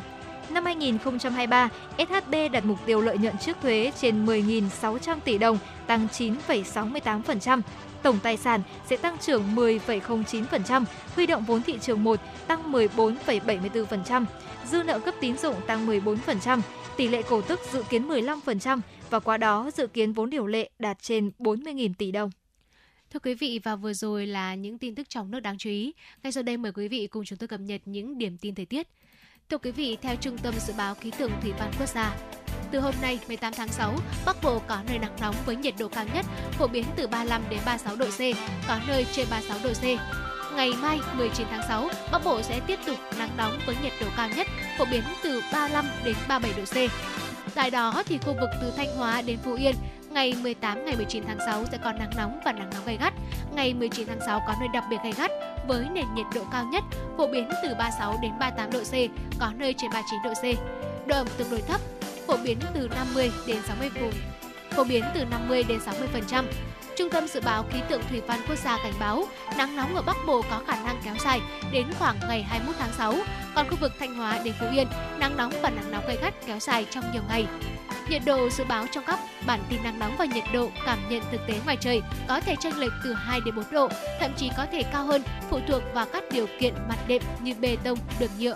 Năm 0.49 0.65
2023, 0.65 1.69
SHB 1.97 2.35
đặt 2.51 2.65
mục 2.65 2.79
tiêu 2.85 3.01
lợi 3.01 3.17
nhuận 3.17 3.37
trước 3.37 3.57
thuế 3.61 3.91
trên 4.01 4.25
10.600 4.25 5.19
tỷ 5.19 5.37
đồng, 5.37 5.57
tăng 5.87 6.07
9,68%. 6.07 7.61
Tổng 8.03 8.19
tài 8.23 8.37
sản 8.37 8.61
sẽ 8.89 8.97
tăng 8.97 9.17
trưởng 9.17 9.55
10,09%, 9.55 10.85
huy 11.15 11.25
động 11.25 11.45
vốn 11.45 11.61
thị 11.61 11.77
trường 11.81 12.03
1 12.03 12.19
tăng 12.47 12.71
14,74%, 12.71 14.25
dư 14.65 14.83
nợ 14.83 14.99
cấp 14.99 15.15
tín 15.21 15.37
dụng 15.37 15.55
tăng 15.67 15.87
14%, 15.87 16.61
tỷ 16.97 17.07
lệ 17.07 17.21
cổ 17.29 17.41
tức 17.41 17.59
dự 17.71 17.83
kiến 17.89 18.07
15% 18.07 18.79
và 19.09 19.19
qua 19.19 19.37
đó 19.37 19.71
dự 19.73 19.87
kiến 19.87 20.13
vốn 20.13 20.29
điều 20.29 20.47
lệ 20.47 20.69
đạt 20.79 21.01
trên 21.01 21.31
40.000 21.39 21.93
tỷ 21.97 22.11
đồng. 22.11 22.29
Thưa 23.09 23.19
quý 23.19 23.33
vị 23.33 23.59
và 23.63 23.75
vừa 23.75 23.93
rồi 23.93 24.27
là 24.27 24.55
những 24.55 24.77
tin 24.77 24.95
tức 24.95 25.09
trong 25.09 25.31
nước 25.31 25.39
đáng 25.39 25.57
chú 25.57 25.69
ý. 25.69 25.93
Ngay 26.23 26.31
sau 26.31 26.43
đây 26.43 26.57
mời 26.57 26.71
quý 26.71 26.87
vị 26.87 27.07
cùng 27.07 27.25
chúng 27.25 27.37
tôi 27.37 27.47
cập 27.47 27.59
nhật 27.59 27.81
những 27.85 28.17
điểm 28.17 28.37
tin 28.37 28.55
thời 28.55 28.65
tiết. 28.65 28.87
Thưa 29.49 29.57
quý 29.57 29.71
vị, 29.71 29.97
theo 30.01 30.15
Trung 30.15 30.37
tâm 30.37 30.53
Dự 30.67 30.73
báo 30.77 30.95
Khí 30.95 31.11
tượng 31.11 31.31
Thủy 31.41 31.53
văn 31.59 31.71
Quốc 31.79 31.89
gia, 31.89 32.15
từ 32.71 32.79
hôm 32.79 32.93
nay 33.01 33.19
18 33.27 33.53
tháng 33.53 33.67
6, 33.67 33.93
Bắc 34.25 34.43
Bộ 34.43 34.61
có 34.67 34.77
nơi 34.87 34.99
nắng 34.99 35.15
nóng 35.21 35.35
với 35.45 35.55
nhiệt 35.55 35.73
độ 35.79 35.87
cao 35.87 36.05
nhất 36.13 36.25
phổ 36.51 36.67
biến 36.67 36.85
từ 36.95 37.07
35 37.07 37.41
đến 37.49 37.59
36 37.65 37.95
độ 37.95 38.05
C, 38.05 38.19
có 38.67 38.79
nơi 38.87 39.05
trên 39.13 39.27
36 39.31 39.57
độ 39.63 39.69
C. 39.73 39.83
Ngày 40.55 40.71
mai 40.81 40.99
19 41.17 41.47
tháng 41.51 41.67
6, 41.67 41.89
Bắc 42.11 42.23
Bộ 42.23 42.41
sẽ 42.41 42.59
tiếp 42.67 42.79
tục 42.85 42.97
nắng 43.19 43.37
nóng 43.37 43.59
với 43.65 43.75
nhiệt 43.83 43.93
độ 44.01 44.07
cao 44.17 44.29
nhất 44.35 44.47
phổ 44.77 44.85
biến 44.91 45.03
từ 45.23 45.41
35 45.53 45.85
đến 46.05 46.15
37 46.27 46.59
độ 46.59 46.65
C. 46.65 46.91
Tại 47.55 47.71
đó 47.71 48.03
thì 48.05 48.17
khu 48.17 48.33
vực 48.33 48.49
từ 48.61 48.71
Thanh 48.77 48.97
Hóa 48.97 49.21
đến 49.21 49.37
Phú 49.43 49.53
Yên 49.53 49.75
ngày 50.15 50.33
18 50.43 50.85
ngày 50.85 50.95
19 50.95 51.23
tháng 51.27 51.37
6 51.45 51.65
sẽ 51.71 51.77
có 51.83 51.91
nắng 51.91 52.09
nóng 52.17 52.39
và 52.45 52.51
nắng 52.51 52.69
nóng 52.73 52.85
gay 52.85 52.97
gắt. 52.97 53.13
Ngày 53.55 53.73
19 53.73 54.07
tháng 54.07 54.19
6 54.25 54.41
có 54.47 54.53
nơi 54.59 54.69
đặc 54.73 54.83
biệt 54.89 54.97
gay 55.03 55.13
gắt 55.17 55.31
với 55.67 55.85
nền 55.93 56.05
nhiệt 56.15 56.25
độ 56.35 56.41
cao 56.51 56.65
nhất 56.65 56.83
phổ 57.17 57.27
biến 57.27 57.49
từ 57.63 57.75
36 57.79 58.19
đến 58.21 58.31
38 58.39 58.71
độ 58.71 58.79
C, 58.79 58.93
có 59.39 59.51
nơi 59.57 59.73
trên 59.73 59.91
39 59.91 60.19
độ 60.23 60.33
C. 60.33 60.43
Độ 61.07 61.15
ẩm 61.15 61.27
tương 61.37 61.49
đối 61.49 61.61
thấp, 61.61 61.81
phổ 62.27 62.37
biến 62.37 62.57
từ 62.73 62.89
50 62.95 63.31
đến 63.47 63.57
60 63.67 63.89
vùng, 64.01 64.13
phổ 64.69 64.83
biến 64.83 65.03
từ 65.13 65.25
50 65.25 65.63
đến 65.63 65.79
60%. 66.31 66.43
Trung 66.95 67.09
tâm 67.09 67.27
Dự 67.27 67.41
báo 67.41 67.65
Khí 67.71 67.79
tượng 67.89 68.01
Thủy 68.09 68.21
văn 68.27 68.39
Quốc 68.47 68.55
gia 68.55 68.77
cảnh 68.77 68.93
báo 68.99 69.25
nắng 69.57 69.75
nóng 69.75 69.95
ở 69.95 70.01
Bắc 70.01 70.17
Bộ 70.27 70.41
có 70.49 70.61
khả 70.67 70.83
năng 70.83 71.01
kéo 71.05 71.13
dài 71.23 71.41
đến 71.71 71.85
khoảng 71.99 72.19
ngày 72.27 72.43
21 72.43 72.75
tháng 72.79 72.93
6, 72.97 73.13
còn 73.55 73.69
khu 73.69 73.77
vực 73.81 73.91
Thanh 73.99 74.15
Hóa 74.15 74.39
đến 74.43 74.53
Phú 74.59 74.65
Yên 74.73 74.87
nắng 75.19 75.37
nóng 75.37 75.51
và 75.61 75.69
nắng 75.69 75.91
nóng 75.91 76.07
gay 76.07 76.17
gắt 76.21 76.33
kéo 76.45 76.59
dài 76.59 76.85
trong 76.91 77.03
nhiều 77.13 77.21
ngày. 77.29 77.45
Nhiệt 78.09 78.21
độ 78.25 78.49
dự 78.49 78.63
báo 78.63 78.85
trong 78.91 79.03
các 79.07 79.19
bản 79.47 79.59
tin 79.69 79.83
nắng 79.83 79.99
nóng 79.99 80.15
và 80.17 80.25
nhiệt 80.25 80.43
độ 80.53 80.69
cảm 80.85 80.99
nhận 81.09 81.23
thực 81.31 81.41
tế 81.47 81.53
ngoài 81.65 81.77
trời 81.79 82.01
có 82.27 82.39
thể 82.39 82.55
chênh 82.59 82.77
lệch 82.77 82.91
từ 83.03 83.13
2 83.13 83.39
đến 83.45 83.55
4 83.55 83.65
độ, 83.71 83.89
thậm 84.19 84.31
chí 84.37 84.49
có 84.57 84.65
thể 84.71 84.83
cao 84.83 85.05
hơn 85.05 85.23
phụ 85.49 85.59
thuộc 85.67 85.81
vào 85.93 86.05
các 86.13 86.23
điều 86.31 86.47
kiện 86.59 86.73
mặt 86.89 86.97
đệm 87.07 87.21
như 87.41 87.53
bê 87.59 87.77
tông, 87.83 87.99
đường 88.19 88.31
nhựa. 88.39 88.55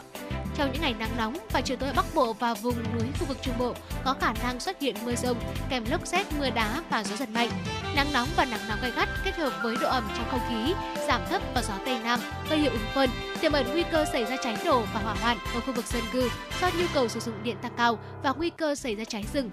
Trong 0.60 0.72
những 0.72 0.82
ngày 0.82 0.96
nắng 1.00 1.18
nóng 1.18 1.38
và 1.52 1.62
chiều 1.62 1.78
tối 1.78 1.90
ở 1.90 1.94
Bắc 1.96 2.06
Bộ 2.16 2.34
và 2.34 2.54
vùng 2.54 2.76
núi 2.76 3.08
khu 3.20 3.26
vực 3.26 3.38
Trung 3.42 3.58
Bộ 3.60 3.74
có 4.06 4.16
khả 4.22 4.34
năng 4.44 4.60
xuất 4.60 4.82
hiện 4.82 4.96
mưa 5.06 5.16
rông 5.16 5.38
kèm 5.70 5.86
lốc 5.90 6.08
xét, 6.08 6.28
mưa 6.40 6.50
đá 6.50 6.82
và 6.90 7.04
gió 7.04 7.16
giật 7.16 7.30
mạnh. 7.30 7.50
Nắng 7.96 8.08
nóng 8.14 8.28
và 8.36 8.46
nắng 8.46 8.60
nóng 8.70 8.80
gai 8.82 8.92
gắt 8.96 9.10
kết 9.26 9.36
hợp 9.36 9.54
với 9.64 9.76
độ 9.82 9.90
ẩm 9.90 10.10
trong 10.18 10.28
không 10.32 10.40
khí 10.50 10.74
giảm 11.08 11.22
thấp 11.30 11.42
và 11.56 11.62
gió 11.62 11.74
tây 11.86 12.00
nam 12.04 12.20
gây 12.50 12.60
hiệu 12.60 12.72
ứng 12.72 12.86
phơn, 12.96 13.10
tiềm 13.42 13.52
ẩn 13.52 13.66
nguy 13.72 13.84
cơ 13.92 14.06
xảy 14.06 14.26
ra 14.26 14.38
cháy 14.44 14.58
nổ 14.66 14.82
và 14.94 15.02
hỏa 15.02 15.14
hoạn 15.14 15.38
ở 15.54 15.60
khu 15.60 15.74
vực 15.74 15.86
dân 15.86 16.04
cư 16.14 16.30
do 16.62 16.70
nhu 16.80 16.86
cầu 16.94 17.08
sử 17.08 17.20
dụng 17.20 17.44
điện 17.44 17.58
tăng 17.62 17.74
cao 17.78 18.00
và 18.24 18.32
nguy 18.32 18.50
cơ 18.50 18.76
xảy 18.76 18.96
ra 18.96 19.06
cháy 19.06 19.26
rừng. 19.34 19.50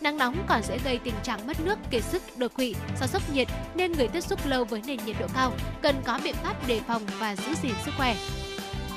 Nắng 0.00 0.18
nóng 0.18 0.44
còn 0.48 0.62
dễ 0.62 0.78
gây 0.84 0.98
tình 0.98 1.14
trạng 1.22 1.46
mất 1.46 1.60
nước, 1.60 1.78
kiệt 1.90 2.04
sức, 2.04 2.22
đột 2.36 2.54
quỵ 2.54 2.74
do 3.00 3.06
sốc 3.06 3.22
nhiệt 3.34 3.48
nên 3.74 3.92
người 3.92 4.08
tiếp 4.08 4.20
xúc 4.20 4.46
lâu 4.46 4.64
với 4.64 4.82
nền 4.86 4.98
nhiệt 5.06 5.16
độ 5.20 5.26
cao 5.34 5.52
cần 5.82 5.96
có 6.04 6.20
biện 6.24 6.34
pháp 6.42 6.68
đề 6.68 6.80
phòng 6.86 7.02
và 7.18 7.36
giữ 7.36 7.54
gìn 7.62 7.74
sức 7.84 7.92
khỏe. 7.96 8.16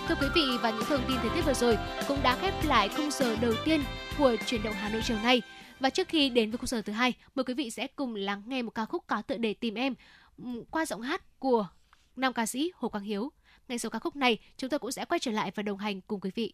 Thưa 0.08 0.16
quý 0.22 0.28
vị 0.36 0.58
và 0.62 0.72
những 0.72 0.84
thông 0.88 1.04
tin 1.08 1.18
thời 1.22 1.30
tiết 1.36 1.41
vừa 1.45 1.54
rồi 1.54 1.78
cũng 2.08 2.24
đã 2.24 2.38
khép 2.41 2.54
lại 2.66 2.89
khung 2.89 3.12
giờ 3.12 3.36
đầu 3.41 3.54
tiên 3.66 3.82
của 4.18 4.36
chuyển 4.45 4.64
động 4.64 4.74
Hà 4.74 4.89
Nội 4.89 5.01
chiều 5.06 5.18
nay. 5.24 5.41
Và 5.80 5.89
trước 5.89 6.08
khi 6.08 6.30
đến 6.30 6.51
với 6.51 6.58
khung 6.58 6.68
giờ 6.68 6.82
thứ 6.82 6.93
hai, 6.93 7.14
mời 7.36 7.43
quý 7.43 7.54
vị 7.54 7.70
sẽ 7.70 7.88
cùng 7.88 8.16
lắng 8.16 8.43
nghe 8.45 8.62
một 8.62 8.72
ca 8.76 8.86
khúc 8.86 9.04
có 9.08 9.22
tựa 9.22 9.38
đề 9.38 9.54
Tìm 9.54 9.76
em 9.76 9.95
ừ, 10.38 10.64
qua 10.72 10.86
giọng 10.86 11.01
hát 11.01 11.39
của 11.39 11.68
nam 12.16 12.34
ca 12.34 12.45
sĩ 12.45 12.72
Hồ 12.76 12.89
Quang 12.89 13.04
Hiếu. 13.04 13.32
Ngay 13.68 13.80
sau 13.80 13.89
ca 13.91 13.99
khúc 13.99 14.16
này, 14.16 14.38
chúng 14.58 14.70
tôi 14.70 14.80
cũng 14.80 14.91
sẽ 14.91 15.06
quay 15.06 15.20
trở 15.20 15.32
lại 15.32 15.51
và 15.56 15.64
đồng 15.64 15.78
hành 15.78 16.01
cùng 16.01 16.20
quý 16.20 16.32
vị. 16.36 16.54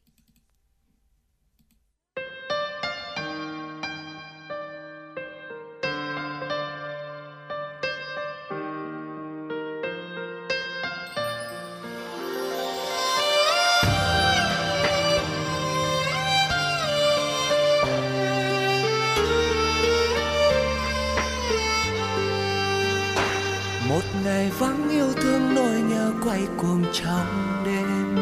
Yêu 25.10 25.16
thương 25.24 25.56
nỗi 25.56 25.82
nhớ 25.82 26.12
quay 26.26 26.48
cuồng 26.58 26.84
trong 26.94 27.26
đêm. 27.66 28.16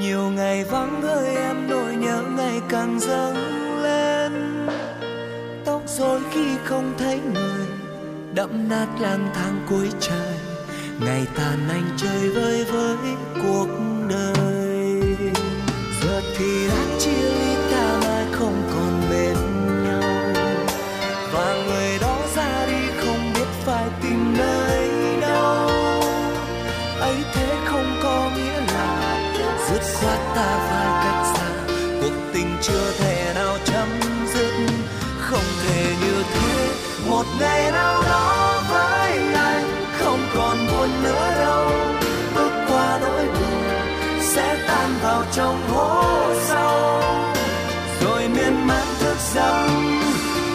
Nhiều 0.00 0.30
ngày 0.30 0.64
vắng 0.64 1.02
hơi 1.02 1.36
em, 1.36 1.68
nỗi 1.68 1.96
nhớ 1.96 2.22
ngày 2.36 2.60
càng 2.68 3.00
dâng 3.00 3.36
lên. 3.82 4.66
Tóc 5.64 5.82
rối 5.86 6.20
khi 6.32 6.44
không 6.64 6.94
thấy 6.98 7.20
người, 7.34 7.66
đậm 8.34 8.68
nát 8.68 8.86
lang 9.00 9.30
thang 9.34 9.66
cuối 9.70 9.88
trời. 10.00 10.36
Ngày 11.00 11.26
tàn 11.36 11.68
anh 11.68 11.88
chơi 11.96 12.30
vơi 12.30 12.64
với 12.64 12.96
cuộc 13.42 13.68
ngày 37.40 37.70
nào 37.72 38.02
đó 38.02 38.62
với 38.70 39.18
anh, 39.34 39.64
không 39.98 40.20
còn 40.34 40.56
buồn 40.66 40.88
nữa 41.02 41.34
đâu. 41.38 41.70
Bước 42.34 42.52
qua 42.68 42.98
nỗi 43.00 43.26
buồn 43.26 43.62
sẽ 44.20 44.56
tan 44.68 44.90
vào 45.02 45.22
trong 45.32 45.68
hố 45.68 46.34
sâu. 46.48 47.02
Rồi 48.00 48.28
miên 48.28 48.66
man 48.66 48.86
thức 49.00 49.16
giấc, 49.34 49.68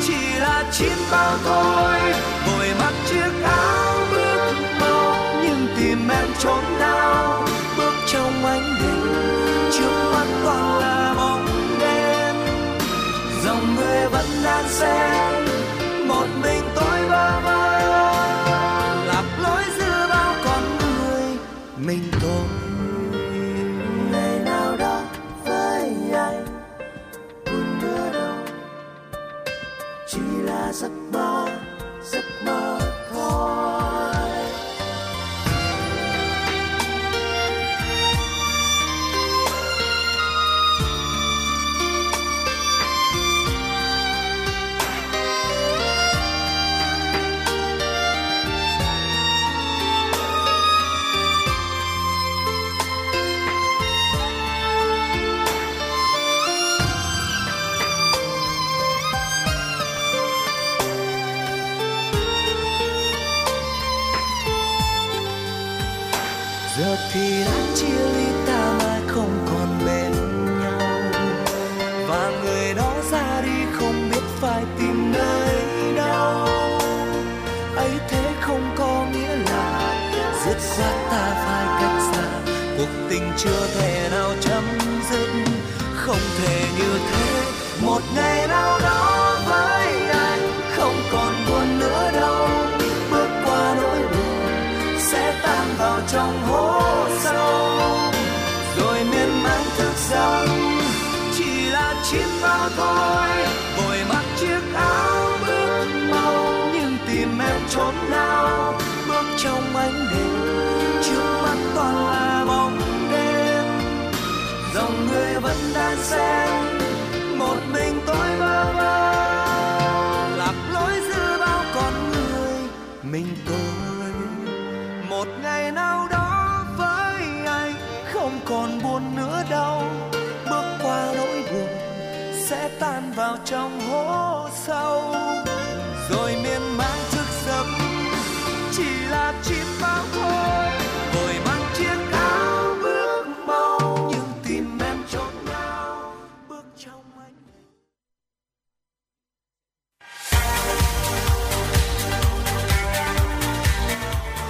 chỉ 0.07 0.39
là 0.39 0.63
chim 0.71 0.97
bao 1.11 1.37
thôi. 1.45 1.99
Vội 2.47 2.67
mặc 2.79 2.93
chiếc 3.09 3.43
áo 3.43 3.95
bước 4.11 4.53
mau, 4.81 5.15
nhưng 5.43 5.67
tìm 5.77 6.09
em 6.09 6.27
chốn 6.39 6.63
nào. 6.79 7.43
Bước 7.77 7.93
trong 8.07 8.45
ánh 8.45 8.75
đêm, 8.81 9.13
trước 9.71 10.11
mắt 10.13 10.27
toàn 10.43 10.79
là 10.79 11.13
bóng 11.17 11.47
đen 11.79 12.35
dòng 13.45 13.75
người 13.75 14.07
vẫn 14.07 14.25
đang 14.43 14.69
xem 14.69 15.38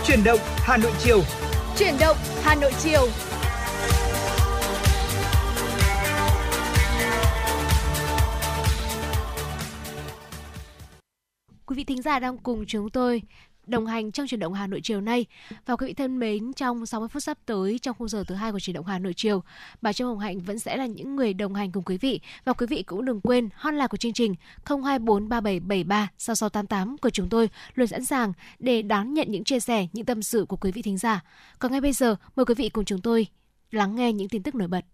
Chuyển 0.10 0.24
động, 0.24 0.40
Hà 0.58 0.78
Nội 0.78 0.92
chiều. 1.00 1.22
Chuyển 1.78 1.94
động, 2.00 2.18
Hà 2.42 2.56
Nội 2.56 2.72
chiều. 2.80 3.08
Quý 11.66 11.76
vị 11.76 11.84
thính 11.84 12.02
giả 12.02 12.20
đang 12.20 12.38
cùng 12.38 12.66
chúng 12.68 12.90
tôi 12.90 13.22
đồng 13.70 13.86
hành 13.86 14.12
trong 14.12 14.28
chuyển 14.28 14.40
động 14.40 14.54
Hà 14.54 14.68
Nội 14.68 14.80
chiều 14.84 15.02
nay. 15.02 15.26
Và 15.66 15.76
quý 15.76 15.88
vị 15.88 15.94
thân 15.94 16.20
mến, 16.20 16.54
trong 16.54 16.86
60 16.86 17.08
phút 17.10 17.24
sắp 17.24 17.38
tới 17.46 17.80
trong 17.80 17.96
khung 18.00 18.08
giờ 18.08 18.24
thứ 18.28 18.36
hai 18.36 18.52
của 18.52 18.60
chuyển 18.60 18.74
động 18.74 18.86
Hà 18.86 19.00
Nội 19.00 19.14
chiều, 19.16 19.44
bà 19.82 19.94
Trâm 19.94 20.08
Hồng 20.08 20.20
Hạnh 20.20 20.40
vẫn 20.40 20.60
sẽ 20.60 20.78
là 20.78 20.86
những 20.86 21.16
người 21.16 21.34
đồng 21.34 21.54
hành 21.54 21.72
cùng 21.72 21.84
quý 21.84 21.98
vị 21.98 22.20
và 22.46 22.54
quý 22.54 22.66
vị 22.68 22.84
cũng 22.84 23.06
đừng 23.06 23.22
quên 23.22 23.50
hotline 23.56 23.88
của 23.88 23.98
chương 23.98 24.14
trình 24.14 24.36
0243773 24.66 26.08
6688 26.18 26.98
của 26.98 27.10
chúng 27.10 27.30
tôi 27.30 27.50
luôn 27.76 27.88
sẵn 27.88 28.06
sàng 28.06 28.34
để 28.60 28.82
đón 28.82 29.14
nhận 29.14 29.32
những 29.32 29.44
chia 29.44 29.60
sẻ, 29.60 29.88
những 29.94 30.06
tâm 30.06 30.24
sự 30.24 30.46
của 30.46 30.58
quý 30.58 30.72
vị 30.72 30.82
thính 30.82 30.98
giả. 30.98 31.24
Còn 31.60 31.72
ngay 31.72 31.82
bây 31.82 31.94
giờ, 31.94 32.16
mời 32.36 32.46
quý 32.46 32.56
vị 32.56 32.70
cùng 32.70 32.86
chúng 32.86 33.02
tôi 33.02 33.28
lắng 33.72 33.96
nghe 33.96 34.14
những 34.14 34.30
tin 34.30 34.44
tức 34.44 34.56
nổi 34.56 34.68
bật. 34.68 34.86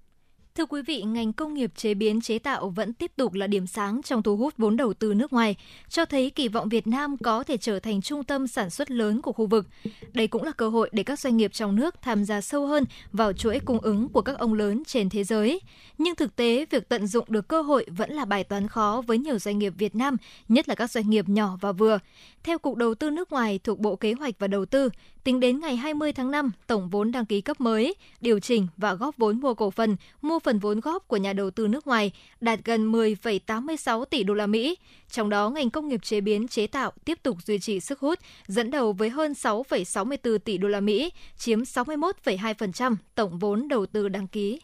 Thưa 0.58 0.66
quý 0.66 0.82
vị, 0.82 1.02
ngành 1.02 1.34
công 1.34 1.54
nghiệp 1.54 1.72
chế 1.76 1.94
biến 1.94 2.22
chế 2.22 2.40
tạo 2.40 2.70
vẫn 2.70 2.94
tiếp 2.94 3.12
tục 3.16 3.34
là 3.34 3.48
điểm 3.48 3.68
sáng 3.68 4.02
trong 4.04 4.24
thu 4.24 4.38
hút 4.38 4.54
vốn 4.58 4.78
đầu 4.78 4.94
tư 4.94 5.14
nước 5.14 5.34
ngoài, 5.34 5.56
cho 5.90 6.06
thấy 6.06 6.30
kỳ 6.30 6.48
vọng 6.48 6.70
Việt 6.70 6.88
Nam 6.88 7.18
có 7.18 7.44
thể 7.44 7.58
trở 7.58 7.80
thành 7.80 8.02
trung 8.02 8.24
tâm 8.24 8.48
sản 8.48 8.70
xuất 8.70 8.92
lớn 8.92 9.22
của 9.22 9.32
khu 9.32 9.46
vực. 9.46 9.68
Đây 10.14 10.28
cũng 10.28 10.44
là 10.44 10.52
cơ 10.52 10.70
hội 10.70 10.90
để 10.92 11.04
các 11.04 11.20
doanh 11.20 11.38
nghiệp 11.38 11.54
trong 11.54 11.76
nước 11.76 11.96
tham 12.02 12.26
gia 12.26 12.42
sâu 12.42 12.68
hơn 12.68 12.84
vào 13.12 13.34
chuỗi 13.34 13.60
cung 13.60 13.80
ứng 13.80 14.10
của 14.10 14.22
các 14.22 14.38
ông 14.38 14.54
lớn 14.54 14.84
trên 14.88 15.10
thế 15.10 15.24
giới. 15.24 15.62
Nhưng 15.98 16.16
thực 16.16 16.36
tế, 16.36 16.66
việc 16.70 16.90
tận 16.90 17.08
dụng 17.08 17.26
được 17.30 17.48
cơ 17.48 17.62
hội 17.62 17.86
vẫn 17.90 18.12
là 18.12 18.26
bài 18.26 18.44
toán 18.44 18.68
khó 18.68 19.04
với 19.08 19.18
nhiều 19.18 19.40
doanh 19.40 19.60
nghiệp 19.60 19.74
Việt 19.78 19.96
Nam, 19.96 20.18
nhất 20.50 20.70
là 20.70 20.76
các 20.76 20.92
doanh 20.92 21.10
nghiệp 21.10 21.30
nhỏ 21.30 21.58
và 21.62 21.72
vừa. 21.72 22.00
Theo 22.44 22.58
Cục 22.58 22.76
Đầu 22.76 22.96
tư 22.96 23.10
nước 23.10 23.32
ngoài 23.32 23.60
thuộc 23.64 23.80
Bộ 23.80 23.96
Kế 23.96 24.14
hoạch 24.14 24.36
và 24.40 24.48
Đầu 24.48 24.66
tư, 24.66 24.90
tính 25.24 25.40
đến 25.40 25.60
ngày 25.60 25.76
20 25.76 26.14
tháng 26.14 26.32
5, 26.32 26.52
tổng 26.68 26.90
vốn 26.90 27.12
đăng 27.12 27.26
ký 27.26 27.42
cấp 27.42 27.62
mới, 27.62 27.96
điều 28.22 28.40
chỉnh 28.40 28.68
và 28.78 28.94
góp 28.94 29.18
vốn 29.18 29.40
mua 29.40 29.54
cổ 29.54 29.72
phần, 29.72 29.96
mua 30.22 30.40
phần 30.46 30.60
vốn 30.60 30.80
góp 30.80 31.08
của 31.08 31.18
nhà 31.18 31.34
đầu 31.34 31.52
tư 31.52 31.68
nước 31.68 31.88
ngoài 31.88 32.12
đạt 32.42 32.60
gần 32.66 32.92
10,86 32.92 34.06
tỷ 34.06 34.24
đô 34.24 34.34
la 34.34 34.48
Mỹ. 34.48 34.78
Trong 35.10 35.30
đó, 35.30 35.50
ngành 35.50 35.70
công 35.70 35.88
nghiệp 35.88 36.04
chế 36.04 36.22
biến 36.22 36.48
chế 36.48 36.68
tạo 36.68 36.92
tiếp 37.06 37.20
tục 37.24 37.38
duy 37.46 37.60
trì 37.60 37.80
sức 37.80 38.00
hút, 38.00 38.20
dẫn 38.48 38.72
đầu 38.72 38.94
với 38.94 39.10
hơn 39.10 39.32
6,64 39.32 40.38
tỷ 40.38 40.58
đô 40.58 40.68
la 40.68 40.80
Mỹ, 40.80 41.12
chiếm 41.38 41.62
61,2% 41.62 42.96
tổng 43.16 43.40
vốn 43.40 43.68
đầu 43.68 43.86
tư 43.86 44.10
đăng 44.10 44.28
ký. 44.28 44.60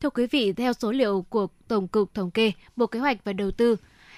Thưa 0.00 0.10
quý 0.10 0.26
vị, 0.26 0.52
theo 0.52 0.72
số 0.72 0.92
liệu 0.92 1.26
của 1.28 1.46
Tổng 1.68 1.88
cục 1.88 2.14
Thống 2.14 2.30
kê, 2.30 2.52
Bộ 2.76 2.86
Kế 2.86 2.98
hoạch 2.98 3.24
và 3.24 3.32
Đầu 3.32 3.50
tư, 3.50 3.76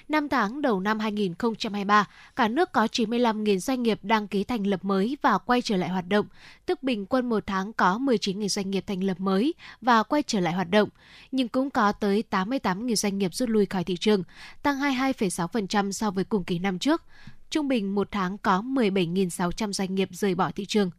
5 0.09 0.29
tháng 0.29 0.61
đầu 0.61 0.79
năm 0.79 0.99
2023, 0.99 2.07
cả 2.35 2.47
nước 2.47 2.71
có 2.71 2.85
95.000 2.85 3.57
doanh 3.57 3.83
nghiệp 3.83 3.99
đăng 4.03 4.27
ký 4.27 4.43
thành 4.43 4.67
lập 4.67 4.85
mới 4.85 5.17
và 5.21 5.37
quay 5.37 5.61
trở 5.61 5.77
lại 5.77 5.89
hoạt 5.89 6.07
động, 6.07 6.25
tức 6.65 6.83
bình 6.83 7.05
quân 7.05 7.29
một 7.29 7.43
tháng 7.47 7.73
có 7.73 7.97
19.000 8.01 8.47
doanh 8.47 8.71
nghiệp 8.71 8.83
thành 8.87 9.03
lập 9.03 9.19
mới 9.19 9.53
và 9.81 10.03
quay 10.03 10.23
trở 10.23 10.39
lại 10.39 10.53
hoạt 10.53 10.69
động, 10.69 10.89
nhưng 11.31 11.47
cũng 11.47 11.69
có 11.69 11.91
tới 11.91 12.23
88.000 12.31 12.95
doanh 12.95 13.17
nghiệp 13.17 13.33
rút 13.33 13.49
lui 13.49 13.65
khỏi 13.65 13.83
thị 13.83 13.97
trường, 13.97 14.23
tăng 14.63 14.79
22,6% 14.79 15.91
so 15.91 16.11
với 16.11 16.23
cùng 16.23 16.43
kỳ 16.43 16.59
năm 16.59 16.79
trước. 16.79 17.03
Trung 17.49 17.67
bình 17.67 17.95
một 17.95 18.07
tháng 18.11 18.37
có 18.37 18.61
17.600 18.61 19.71
doanh 19.71 19.95
nghiệp 19.95 20.09
rời 20.11 20.35
bỏ 20.35 20.51
thị 20.55 20.65
trường. 20.65 20.91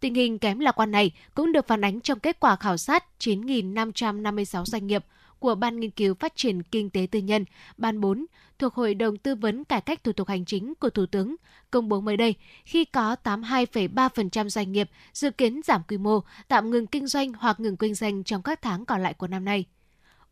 Tình 0.00 0.14
hình 0.14 0.38
kém 0.38 0.58
lạc 0.58 0.72
quan 0.72 0.90
này 0.90 1.10
cũng 1.34 1.52
được 1.52 1.68
phản 1.68 1.84
ánh 1.84 2.00
trong 2.00 2.20
kết 2.20 2.40
quả 2.40 2.56
khảo 2.56 2.76
sát 2.76 3.04
9.556 3.20 4.64
doanh 4.64 4.86
nghiệp 4.86 5.04
của 5.44 5.54
Ban 5.54 5.80
Nghiên 5.80 5.90
cứu 5.90 6.14
Phát 6.14 6.36
triển 6.36 6.62
Kinh 6.62 6.90
tế 6.90 7.06
Tư 7.10 7.18
nhân, 7.18 7.44
Ban 7.76 8.00
4, 8.00 8.26
thuộc 8.58 8.74
Hội 8.74 8.94
đồng 8.94 9.16
Tư 9.16 9.34
vấn 9.34 9.64
Cải 9.64 9.80
cách 9.80 10.04
Thủ 10.04 10.12
tục 10.12 10.28
Hành 10.28 10.44
chính 10.44 10.74
của 10.74 10.90
Thủ 10.90 11.06
tướng, 11.06 11.36
công 11.70 11.88
bố 11.88 12.00
mới 12.00 12.16
đây 12.16 12.34
khi 12.64 12.84
có 12.84 13.16
82,3% 13.24 14.48
doanh 14.48 14.72
nghiệp 14.72 14.90
dự 15.12 15.30
kiến 15.30 15.60
giảm 15.64 15.82
quy 15.88 15.96
mô, 15.96 16.20
tạm 16.48 16.70
ngừng 16.70 16.86
kinh 16.86 17.06
doanh 17.06 17.32
hoặc 17.32 17.60
ngừng 17.60 17.76
kinh 17.76 17.94
doanh 17.94 18.24
trong 18.24 18.42
các 18.42 18.62
tháng 18.62 18.84
còn 18.84 19.02
lại 19.02 19.14
của 19.14 19.26
năm 19.26 19.44
nay. 19.44 19.64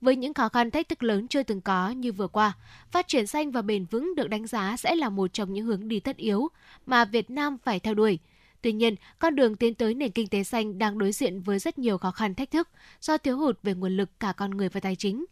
Với 0.01 0.17
những 0.17 0.35
khó 0.35 0.49
khăn 0.49 0.71
thách 0.71 0.89
thức 0.89 1.03
lớn 1.03 1.29
chưa 1.29 1.43
từng 1.43 1.61
có 1.61 1.91
như 1.91 2.13
vừa 2.13 2.29
qua, 2.29 2.53
phát 2.91 3.09
triển 3.09 3.27
xanh 3.27 3.51
và 3.51 3.63
bền 3.63 3.85
vững 3.85 4.15
được 4.15 4.29
đánh 4.29 4.47
giá 4.47 4.77
sẽ 4.77 4.95
là 4.95 5.09
một 5.09 5.33
trong 5.33 5.53
những 5.53 5.67
hướng 5.67 5.89
đi 5.89 6.01
tất 6.01 6.17
yếu 6.17 6.49
mà 6.87 7.05
Việt 7.05 7.31
Nam 7.31 7.59
phải 7.65 7.81
theo 7.81 7.95
đuổi– 7.95 8.19
Tuy 8.63 8.73
nhiên, 8.73 8.95
con 9.19 9.35
đường 9.35 9.57
tiến 9.57 9.75
tới 9.75 9.95
nền 9.95 10.11
kinh 10.11 10.29
tế 10.29 10.45
xanh 10.45 10.79
đang 10.79 10.99
đối 10.99 11.13
diện 11.13 11.41
với 11.41 11.59
rất 11.59 11.79
nhiều 11.79 11.99
khó 11.99 12.11
khăn 12.11 12.35
thách 12.35 12.51
thức 12.51 12.69
do 13.01 13.19
thiếu 13.19 13.39
hụt 13.39 13.59
về 13.63 13.75
nguồn 13.75 13.97
lực 13.97 14.21
cả 14.21 14.33
con 14.33 14.51
người 14.51 14.69
và 14.69 14.81
tài 14.81 14.97
chính. 14.97 15.25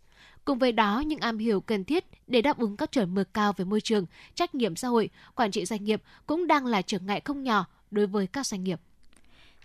Cùng 0.45 0.59
với 0.59 0.73
đó, 0.73 1.03
những 1.07 1.21
am 1.21 1.39
hiểu 1.39 1.61
cần 1.61 1.85
thiết 1.85 2.05
để 2.27 2.43
đáp 2.43 2.59
ứng 2.59 2.77
các 2.77 2.93
chuẩn 2.93 3.15
mực 3.15 3.35
cao 3.35 3.53
về 3.53 3.65
môi 3.65 3.81
trường, 3.81 4.07
trách 4.35 4.55
nhiệm 4.55 4.77
xã 4.77 4.89
hội, 4.89 5.11
quản 5.35 5.51
trị 5.51 5.65
doanh 5.65 5.85
nghiệp 5.85 6.03
cũng 6.27 6.47
đang 6.47 6.67
là 6.67 6.83
trở 6.83 6.99
ngại 6.99 7.21
không 7.25 7.43
nhỏ 7.43 7.67
đối 7.91 8.07
với 8.07 8.27
các 8.27 8.47
doanh 8.47 8.65
nghiệp. 8.65 8.81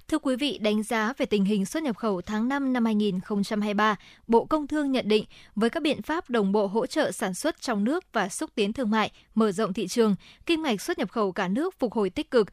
Thưa 0.08 0.20
quý 0.20 0.36
vị, 0.36 0.58
đánh 0.58 0.84
giá 0.84 1.14
về 1.18 1.26
tình 1.26 1.45
hình 1.45 1.66
xuất 1.66 1.84
nhập 1.84 1.97
khẩu 1.97 2.22
tháng 2.22 2.47
5 2.47 2.74
năm 2.74 2.86
2023, 2.86 3.95
Bộ 4.28 4.45
Công 4.45 4.68
Thương 4.68 4.91
nhận 4.91 5.08
định 5.08 5.26
với 5.56 5.70
các 5.70 5.84
biện 5.84 6.01
pháp 6.01 6.30
đồng 6.30 6.51
bộ 6.51 6.68
hỗ 6.68 6.86
trợ 6.86 7.12
sản 7.12 7.34
xuất 7.34 7.62
trong 7.62 7.84
nước 7.84 8.03
và 8.14 8.30
xúc 8.30 8.49
tiến 8.56 8.74
thương 8.74 8.91
mại, 8.91 9.12
mở 9.36 9.51
rộng 9.51 9.74
thị 9.74 9.88
trường, 9.88 10.16
kim 10.45 10.64
ngạch 10.64 10.82
xuất 10.82 10.99
nhập 10.99 11.12
khẩu 11.12 11.32
cả 11.32 11.47
nước 11.47 11.80
phục 11.80 11.93
hồi 11.93 12.10
tích 12.10 12.32
cực, 12.32 12.47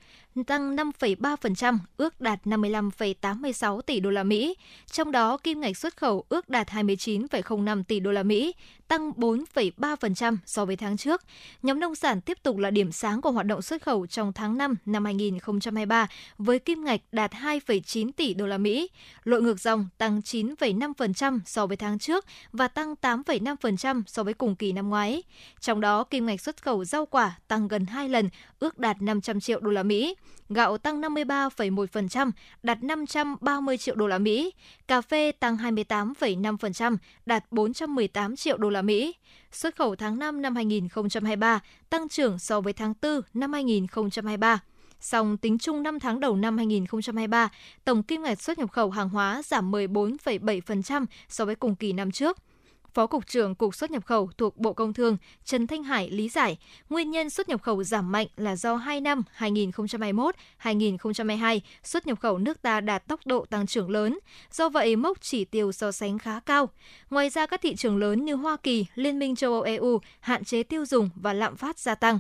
tăng 0.46 0.76
5,3%, 0.76 1.78
ước 1.96 2.20
đạt 2.20 2.40
55,86 2.44 3.80
tỷ 3.80 4.00
đô 4.00 4.10
la 4.10 4.22
Mỹ. 4.22 4.54
Trong 4.92 5.12
đó, 5.12 5.36
kim 5.36 5.60
ngạch 5.60 5.76
xuất 5.76 5.96
khẩu 5.96 6.24
ước 6.28 6.48
đạt 6.48 6.68
29,05 6.68 7.82
tỷ 7.84 8.00
đô 8.00 8.12
la 8.12 8.22
Mỹ, 8.22 8.54
tăng 8.88 9.10
4,3% 9.10 10.36
so 10.46 10.64
với 10.64 10.76
tháng 10.76 10.96
trước. 10.96 11.22
Nhóm 11.62 11.80
nông 11.80 11.94
sản 11.94 12.20
tiếp 12.20 12.38
tục 12.42 12.58
là 12.58 12.70
điểm 12.70 12.92
sáng 12.92 13.20
của 13.20 13.30
hoạt 13.30 13.46
động 13.46 13.62
xuất 13.62 13.82
khẩu 13.82 14.06
trong 14.06 14.32
tháng 14.32 14.58
5 14.58 14.76
năm 14.86 15.04
2023 15.04 16.06
với 16.38 16.58
kim 16.58 16.84
ngạch 16.84 17.00
đạt 17.12 17.34
2,9 17.42 18.10
tỷ 18.16 18.34
đô 18.34 18.46
la 18.46 18.58
Mỹ. 18.58 18.88
Lội 19.24 19.42
ngược 19.42 19.60
dòng 19.60 19.88
tăng 19.98 20.20
9,5% 20.20 21.40
so 21.46 21.66
với 21.66 21.76
tháng 21.76 21.98
trước 21.98 22.24
và 22.52 22.68
tăng 22.68 22.94
8,5% 23.02 24.02
so 24.06 24.22
với 24.22 24.34
cùng 24.34 24.56
kỳ 24.56 24.72
năm 24.72 24.88
ngoái. 24.88 25.22
Trong 25.60 25.80
đó, 25.80 26.04
kim 26.04 26.26
ngạch 26.26 26.40
xuất 26.40 26.62
khẩu 26.62 26.84
rau 26.84 27.06
quả 27.06 27.38
tăng 27.48 27.68
gần 27.68 27.86
2 27.86 28.08
lần, 28.08 28.28
ước 28.58 28.78
đạt 28.78 29.02
500 29.02 29.40
triệu 29.40 29.60
đô 29.60 29.70
la 29.70 29.82
Mỹ 29.82 30.14
gạo 30.54 30.78
tăng 30.78 31.00
53,1%, 31.00 32.30
đạt 32.62 32.82
530 32.82 33.78
triệu 33.78 33.94
đô 33.94 34.06
la 34.06 34.18
Mỹ, 34.18 34.52
cà 34.88 35.00
phê 35.00 35.32
tăng 35.32 35.56
28,5%, 35.56 36.96
đạt 37.26 37.44
418 37.50 38.36
triệu 38.36 38.56
đô 38.56 38.70
la 38.70 38.82
Mỹ. 38.82 39.14
Xuất 39.52 39.76
khẩu 39.76 39.96
tháng 39.96 40.18
5 40.18 40.42
năm 40.42 40.54
2023 40.54 41.60
tăng 41.90 42.08
trưởng 42.08 42.38
so 42.38 42.60
với 42.60 42.72
tháng 42.72 42.94
4 43.02 43.20
năm 43.34 43.52
2023. 43.52 44.60
Song 45.02 45.36
tính 45.36 45.58
chung 45.58 45.82
5 45.82 46.00
tháng 46.00 46.20
đầu 46.20 46.36
năm 46.36 46.56
2023, 46.56 47.50
tổng 47.84 48.02
kim 48.02 48.22
ngạch 48.22 48.42
xuất 48.42 48.58
nhập 48.58 48.72
khẩu 48.72 48.90
hàng 48.90 49.08
hóa 49.08 49.42
giảm 49.44 49.72
14,7% 49.72 51.06
so 51.28 51.44
với 51.44 51.54
cùng 51.54 51.74
kỳ 51.74 51.92
năm 51.92 52.10
trước– 52.10 52.38
Phó 52.94 53.06
Cục 53.06 53.26
trưởng 53.26 53.54
Cục 53.54 53.74
xuất 53.74 53.90
nhập 53.90 54.06
khẩu 54.06 54.30
thuộc 54.38 54.56
Bộ 54.56 54.72
Công 54.72 54.92
Thương 54.92 55.16
Trần 55.44 55.66
Thanh 55.66 55.82
Hải 55.82 56.10
lý 56.10 56.28
giải, 56.28 56.58
nguyên 56.90 57.10
nhân 57.10 57.30
xuất 57.30 57.48
nhập 57.48 57.62
khẩu 57.62 57.84
giảm 57.84 58.12
mạnh 58.12 58.26
là 58.36 58.56
do 58.56 58.76
2 58.76 59.00
năm 59.00 59.22
2021-2022 59.38 61.60
xuất 61.82 62.06
nhập 62.06 62.20
khẩu 62.20 62.38
nước 62.38 62.62
ta 62.62 62.80
đạt 62.80 63.08
tốc 63.08 63.20
độ 63.24 63.46
tăng 63.50 63.66
trưởng 63.66 63.90
lớn, 63.90 64.18
do 64.52 64.68
vậy 64.68 64.96
mốc 64.96 65.20
chỉ 65.20 65.44
tiêu 65.44 65.72
so 65.72 65.92
sánh 65.92 66.18
khá 66.18 66.40
cao. 66.40 66.68
Ngoài 67.10 67.30
ra 67.30 67.46
các 67.46 67.60
thị 67.60 67.76
trường 67.76 67.96
lớn 67.96 68.24
như 68.24 68.34
Hoa 68.34 68.56
Kỳ, 68.56 68.86
Liên 68.94 69.18
minh 69.18 69.36
châu 69.36 69.52
Âu 69.52 69.62
EU 69.62 70.00
hạn 70.20 70.44
chế 70.44 70.62
tiêu 70.62 70.86
dùng 70.86 71.10
và 71.14 71.32
lạm 71.32 71.56
phát 71.56 71.78
gia 71.78 71.94
tăng. 71.94 72.18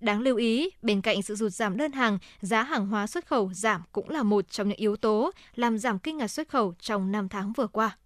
Đáng 0.00 0.20
lưu 0.20 0.36
ý, 0.36 0.70
bên 0.82 1.00
cạnh 1.00 1.22
sự 1.22 1.34
rụt 1.34 1.52
giảm 1.52 1.76
đơn 1.76 1.92
hàng, 1.92 2.18
giá 2.40 2.62
hàng 2.62 2.86
hóa 2.86 3.06
xuất 3.06 3.26
khẩu 3.26 3.52
giảm 3.52 3.82
cũng 3.92 4.10
là 4.10 4.22
một 4.22 4.50
trong 4.50 4.68
những 4.68 4.78
yếu 4.78 4.96
tố 4.96 5.30
làm 5.54 5.78
giảm 5.78 5.98
kinh 5.98 6.16
ngạch 6.16 6.30
xuất 6.30 6.48
khẩu 6.48 6.74
trong 6.80 7.12
5 7.12 7.28
tháng 7.28 7.52
vừa 7.52 7.66
qua. 7.66 7.96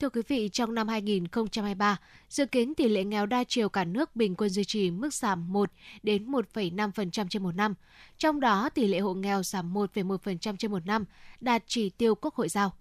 Thưa 0.00 0.08
quý 0.08 0.22
vị, 0.28 0.48
trong 0.48 0.74
năm 0.74 0.88
2023, 0.88 1.96
dự 2.28 2.46
kiến 2.46 2.74
tỷ 2.74 2.88
lệ 2.88 3.04
nghèo 3.04 3.26
đa 3.26 3.44
chiều 3.44 3.68
cả 3.68 3.84
nước 3.84 4.16
bình 4.16 4.34
quân 4.34 4.50
duy 4.50 4.64
trì 4.64 4.90
mức 4.90 5.14
giảm 5.14 5.52
1 5.52 5.70
đến 6.02 6.30
1,5% 6.30 7.28
trên 7.28 7.42
một 7.42 7.54
năm. 7.54 7.74
Trong 8.18 8.40
đó, 8.40 8.68
tỷ 8.68 8.86
lệ 8.86 8.98
hộ 8.98 9.14
nghèo 9.14 9.42
giảm 9.42 9.74
1,1% 9.74 10.56
trên 10.56 10.70
một 10.70 10.86
năm, 10.86 11.04
đạt 11.40 11.62
chỉ 11.66 11.90
tiêu 11.90 12.14
Quốc 12.14 12.34
hội 12.34 12.48
giao. 12.48 12.72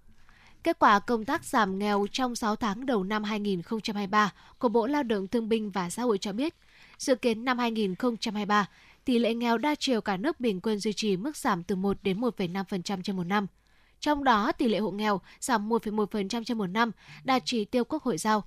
Kết 0.64 0.80
quả 0.80 1.00
công 1.00 1.26
tác 1.26 1.46
giảm 1.46 1.80
nghèo 1.80 2.06
trong 2.12 2.36
6 2.36 2.56
tháng 2.56 2.86
đầu 2.86 3.04
năm 3.04 3.24
2023 3.24 4.34
của 4.60 4.70
Bộ 4.70 4.88
Lao 4.88 5.04
động 5.04 5.28
Thương 5.28 5.50
binh 5.50 5.72
và 5.72 5.90
Xã 5.90 6.04
hội 6.04 6.18
cho 6.18 6.34
biết, 6.34 6.56
dự 6.98 7.16
kiến 7.16 7.46
năm 7.46 7.58
2023, 7.58 8.70
tỷ 9.06 9.20
lệ 9.20 9.34
nghèo 9.34 9.58
đa 9.58 9.76
chiều 9.76 10.02
cả 10.02 10.18
nước 10.18 10.40
bình 10.40 10.62
quân 10.62 10.80
duy 10.80 10.94
trì 10.94 11.18
mức 11.18 11.38
giảm 11.38 11.64
từ 11.64 11.76
1 11.76 11.98
đến 12.04 12.22
1,5% 12.22 13.02
trên 13.02 13.16
một 13.16 13.24
năm– 13.24 13.48
trong 14.04 14.24
đó, 14.24 14.52
tỷ 14.52 14.68
lệ 14.68 14.80
hộ 14.80 14.92
nghèo 14.92 15.22
giảm 15.40 15.70
1,1% 15.70 16.44
trên 16.44 16.58
một 16.58 16.68
năm, 16.68 16.92
đạt 17.24 17.42
chỉ 17.46 17.66
tiêu 17.66 17.84
Quốc 17.84 18.04
hội 18.04 18.18
giao. 18.18 18.44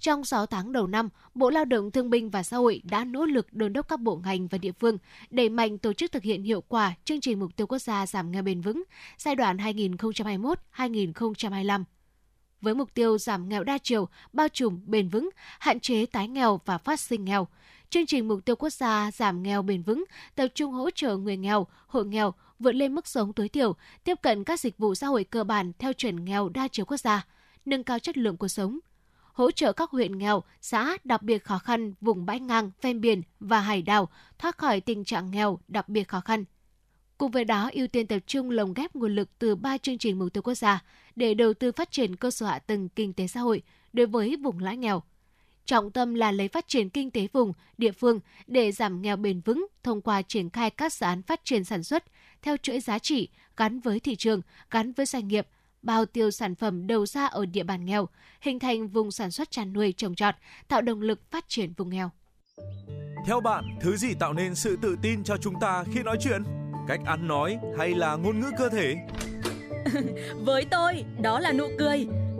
Trong 0.00 0.24
6 0.24 0.46
tháng 0.46 0.72
đầu 0.72 0.86
năm, 0.86 1.08
Bộ 1.34 1.50
Lao 1.50 1.64
động 1.64 1.90
Thương 1.90 2.10
binh 2.10 2.30
và 2.30 2.42
Xã 2.42 2.56
hội 2.56 2.82
đã 2.84 3.04
nỗ 3.04 3.24
lực 3.24 3.52
đôn 3.52 3.72
đốc 3.72 3.88
các 3.88 4.00
bộ 4.00 4.16
ngành 4.24 4.48
và 4.48 4.58
địa 4.58 4.72
phương 4.72 4.98
đẩy 5.30 5.48
mạnh 5.48 5.78
tổ 5.78 5.92
chức 5.92 6.12
thực 6.12 6.22
hiện 6.22 6.42
hiệu 6.42 6.60
quả 6.60 6.94
chương 7.04 7.20
trình 7.20 7.40
mục 7.40 7.56
tiêu 7.56 7.66
quốc 7.66 7.78
gia 7.78 8.06
giảm 8.06 8.30
nghèo 8.30 8.42
bền 8.42 8.60
vững 8.60 8.82
giai 9.18 9.34
đoạn 9.34 9.56
2021-2025 10.76 11.84
với 12.60 12.74
mục 12.74 12.94
tiêu 12.94 13.18
giảm 13.18 13.48
nghèo 13.48 13.64
đa 13.64 13.78
chiều, 13.82 14.08
bao 14.32 14.48
trùm, 14.48 14.80
bền 14.86 15.08
vững, 15.08 15.30
hạn 15.58 15.80
chế 15.80 16.06
tái 16.06 16.28
nghèo 16.28 16.60
và 16.64 16.78
phát 16.78 17.00
sinh 17.00 17.24
nghèo. 17.24 17.48
Chương 17.90 18.06
trình 18.06 18.28
mục 18.28 18.44
tiêu 18.44 18.56
quốc 18.56 18.70
gia 18.70 19.10
giảm 19.10 19.42
nghèo 19.42 19.62
bền 19.62 19.82
vững 19.82 20.04
tập 20.34 20.48
trung 20.54 20.72
hỗ 20.72 20.90
trợ 20.90 21.16
người 21.16 21.36
nghèo, 21.36 21.66
hộ 21.86 22.02
nghèo 22.02 22.34
vượt 22.58 22.72
lên 22.72 22.94
mức 22.94 23.06
sống 23.06 23.32
tối 23.32 23.48
thiểu, 23.48 23.76
tiếp 24.04 24.14
cận 24.22 24.44
các 24.44 24.60
dịch 24.60 24.78
vụ 24.78 24.94
xã 24.94 25.06
hội 25.06 25.24
cơ 25.24 25.44
bản 25.44 25.72
theo 25.78 25.92
chuẩn 25.92 26.24
nghèo 26.24 26.48
đa 26.48 26.68
chiều 26.68 26.84
quốc 26.86 26.96
gia, 26.96 27.26
nâng 27.64 27.84
cao 27.84 27.98
chất 27.98 28.18
lượng 28.18 28.36
cuộc 28.36 28.48
sống, 28.48 28.78
hỗ 29.32 29.50
trợ 29.50 29.72
các 29.72 29.90
huyện 29.90 30.18
nghèo, 30.18 30.42
xã 30.60 30.96
đặc 31.04 31.22
biệt 31.22 31.44
khó 31.44 31.58
khăn, 31.58 31.94
vùng 32.00 32.26
bãi 32.26 32.40
ngang, 32.40 32.70
ven 32.82 33.00
biển 33.00 33.22
và 33.40 33.60
hải 33.60 33.82
đảo 33.82 34.08
thoát 34.38 34.58
khỏi 34.58 34.80
tình 34.80 35.04
trạng 35.04 35.30
nghèo 35.30 35.58
đặc 35.68 35.88
biệt 35.88 36.08
khó 36.08 36.20
khăn. 36.20 36.44
Cùng 37.18 37.30
với 37.30 37.44
đó, 37.44 37.70
ưu 37.72 37.86
tiên 37.86 38.06
tập 38.06 38.18
trung 38.26 38.50
lồng 38.50 38.74
ghép 38.74 38.94
nguồn 38.94 39.14
lực 39.14 39.28
từ 39.38 39.56
ba 39.56 39.78
chương 39.78 39.98
trình 39.98 40.18
mục 40.18 40.32
tiêu 40.32 40.42
quốc 40.42 40.54
gia 40.54 40.84
để 41.16 41.34
đầu 41.34 41.54
tư 41.54 41.72
phát 41.72 41.90
triển 41.90 42.16
cơ 42.16 42.30
sở 42.30 42.46
hạ 42.46 42.58
tầng 42.58 42.88
kinh 42.88 43.12
tế 43.12 43.26
xã 43.26 43.40
hội 43.40 43.62
đối 43.92 44.06
với 44.06 44.36
vùng 44.36 44.58
lãi 44.58 44.76
nghèo. 44.76 45.02
Trọng 45.64 45.90
tâm 45.90 46.14
là 46.14 46.32
lấy 46.32 46.48
phát 46.48 46.68
triển 46.68 46.90
kinh 46.90 47.10
tế 47.10 47.26
vùng, 47.32 47.52
địa 47.78 47.92
phương 47.92 48.20
để 48.46 48.72
giảm 48.72 49.02
nghèo 49.02 49.16
bền 49.16 49.40
vững 49.40 49.66
thông 49.82 50.00
qua 50.00 50.22
triển 50.22 50.50
khai 50.50 50.70
các 50.70 50.92
dự 50.92 51.06
án 51.06 51.22
phát 51.22 51.40
triển 51.44 51.64
sản 51.64 51.82
xuất 51.82 52.04
theo 52.42 52.56
chuỗi 52.56 52.80
giá 52.80 52.98
trị 52.98 53.28
gắn 53.56 53.80
với 53.80 54.00
thị 54.00 54.16
trường, 54.16 54.40
gắn 54.70 54.92
với 54.92 55.06
doanh 55.06 55.28
nghiệp, 55.28 55.46
bao 55.82 56.06
tiêu 56.06 56.30
sản 56.30 56.54
phẩm 56.54 56.86
đầu 56.86 57.06
ra 57.06 57.26
ở 57.26 57.46
địa 57.46 57.62
bàn 57.62 57.84
nghèo, 57.84 58.08
hình 58.40 58.58
thành 58.58 58.88
vùng 58.88 59.10
sản 59.10 59.30
xuất 59.30 59.50
chăn 59.50 59.72
nuôi 59.72 59.94
trồng 59.96 60.14
trọt, 60.14 60.34
tạo 60.68 60.82
động 60.82 61.00
lực 61.00 61.30
phát 61.30 61.44
triển 61.48 61.72
vùng 61.76 61.90
nghèo. 61.90 62.10
Theo 63.26 63.40
bạn, 63.40 63.64
thứ 63.80 63.96
gì 63.96 64.14
tạo 64.14 64.32
nên 64.32 64.54
sự 64.54 64.76
tự 64.82 64.96
tin 65.02 65.24
cho 65.24 65.36
chúng 65.36 65.54
ta 65.60 65.84
khi 65.92 66.02
nói 66.02 66.16
chuyện? 66.20 66.42
Cách 66.88 67.00
ăn 67.06 67.28
nói 67.28 67.58
hay 67.78 67.94
là 67.94 68.16
ngôn 68.16 68.40
ngữ 68.40 68.50
cơ 68.58 68.68
thể? 68.68 68.96
Với 70.44 70.64
tôi, 70.70 71.04
đó 71.22 71.40
là 71.40 71.52
nụ 71.52 71.68
cười. 71.78 72.06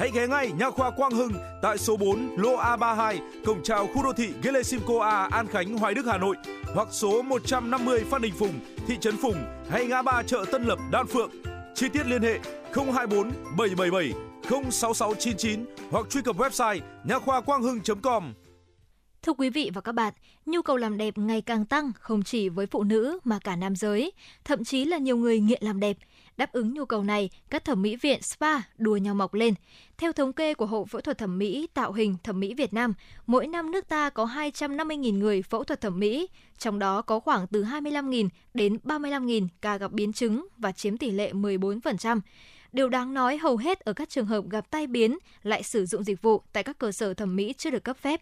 Hãy 0.00 0.10
ghé 0.14 0.26
ngay 0.26 0.52
Nha 0.58 0.70
khoa 0.70 0.90
Quang 0.90 1.12
Hưng 1.12 1.32
tại 1.62 1.78
số 1.78 1.96
4 1.96 2.36
lô 2.36 2.56
A32, 2.56 3.18
cổng 3.44 3.62
chào 3.62 3.86
khu 3.86 4.02
đô 4.02 4.12
thị 4.12 4.28
Gelesimco 4.42 5.00
A, 5.00 5.28
An 5.30 5.46
Khánh, 5.46 5.78
Hoài 5.78 5.94
Đức, 5.94 6.06
Hà 6.06 6.18
Nội 6.18 6.36
hoặc 6.74 6.88
số 6.90 7.22
150 7.22 8.04
Phan 8.10 8.22
Đình 8.22 8.34
Phùng, 8.38 8.60
thị 8.86 8.96
trấn 9.00 9.16
Phùng 9.16 9.36
hay 9.70 9.86
ngã 9.86 10.02
ba 10.02 10.22
chợ 10.22 10.44
Tân 10.52 10.64
Lập, 10.64 10.78
Đan 10.90 11.06
Phượng. 11.06 11.30
Chi 11.74 11.88
tiết 11.88 12.06
liên 12.06 12.22
hệ 12.22 12.38
024 12.74 13.30
777 13.58 14.12
06699 14.70 15.64
hoặc 15.90 16.06
truy 16.10 16.22
cập 16.22 16.36
website 16.36 16.80
nha 17.04 17.18
khoa 17.18 17.40
quang 17.40 17.62
hưng.com. 17.62 18.32
Thưa 19.22 19.32
quý 19.32 19.50
vị 19.50 19.70
và 19.74 19.80
các 19.80 19.92
bạn, 19.92 20.14
nhu 20.46 20.62
cầu 20.62 20.76
làm 20.76 20.96
đẹp 20.98 21.18
ngày 21.18 21.40
càng 21.40 21.64
tăng 21.64 21.92
không 22.00 22.22
chỉ 22.22 22.48
với 22.48 22.66
phụ 22.66 22.82
nữ 22.84 23.18
mà 23.24 23.38
cả 23.38 23.56
nam 23.56 23.76
giới, 23.76 24.12
thậm 24.44 24.64
chí 24.64 24.84
là 24.84 24.98
nhiều 24.98 25.16
người 25.16 25.40
nghiện 25.40 25.62
làm 25.62 25.80
đẹp. 25.80 25.96
Đáp 26.36 26.52
ứng 26.52 26.74
nhu 26.74 26.84
cầu 26.84 27.04
này, 27.04 27.30
các 27.50 27.64
thẩm 27.64 27.82
mỹ 27.82 27.96
viện 27.96 28.22
spa 28.22 28.60
đua 28.78 28.96
nhau 28.96 29.14
mọc 29.14 29.34
lên. 29.34 29.54
Theo 30.00 30.12
thống 30.12 30.32
kê 30.32 30.54
của 30.54 30.66
Hội 30.66 30.84
Phẫu 30.86 31.00
thuật 31.00 31.18
Thẩm 31.18 31.38
mỹ 31.38 31.68
Tạo 31.74 31.92
hình 31.92 32.16
Thẩm 32.24 32.40
mỹ 32.40 32.54
Việt 32.54 32.72
Nam, 32.72 32.94
mỗi 33.26 33.46
năm 33.46 33.70
nước 33.70 33.88
ta 33.88 34.10
có 34.10 34.24
250.000 34.24 35.18
người 35.18 35.42
phẫu 35.42 35.64
thuật 35.64 35.80
thẩm 35.80 35.98
mỹ, 35.98 36.28
trong 36.58 36.78
đó 36.78 37.02
có 37.02 37.20
khoảng 37.20 37.46
từ 37.46 37.64
25.000 37.64 38.28
đến 38.54 38.78
35.000 38.84 39.48
ca 39.60 39.76
gặp 39.76 39.92
biến 39.92 40.12
chứng 40.12 40.46
và 40.58 40.72
chiếm 40.72 40.96
tỷ 40.96 41.10
lệ 41.10 41.32
14%. 41.32 42.20
Điều 42.72 42.88
đáng 42.88 43.14
nói 43.14 43.38
hầu 43.38 43.56
hết 43.56 43.80
ở 43.80 43.92
các 43.92 44.08
trường 44.08 44.26
hợp 44.26 44.44
gặp 44.50 44.70
tai 44.70 44.86
biến 44.86 45.18
lại 45.42 45.62
sử 45.62 45.86
dụng 45.86 46.04
dịch 46.04 46.22
vụ 46.22 46.42
tại 46.52 46.62
các 46.62 46.78
cơ 46.78 46.92
sở 46.92 47.14
thẩm 47.14 47.36
mỹ 47.36 47.54
chưa 47.58 47.70
được 47.70 47.84
cấp 47.84 47.96
phép. 47.96 48.20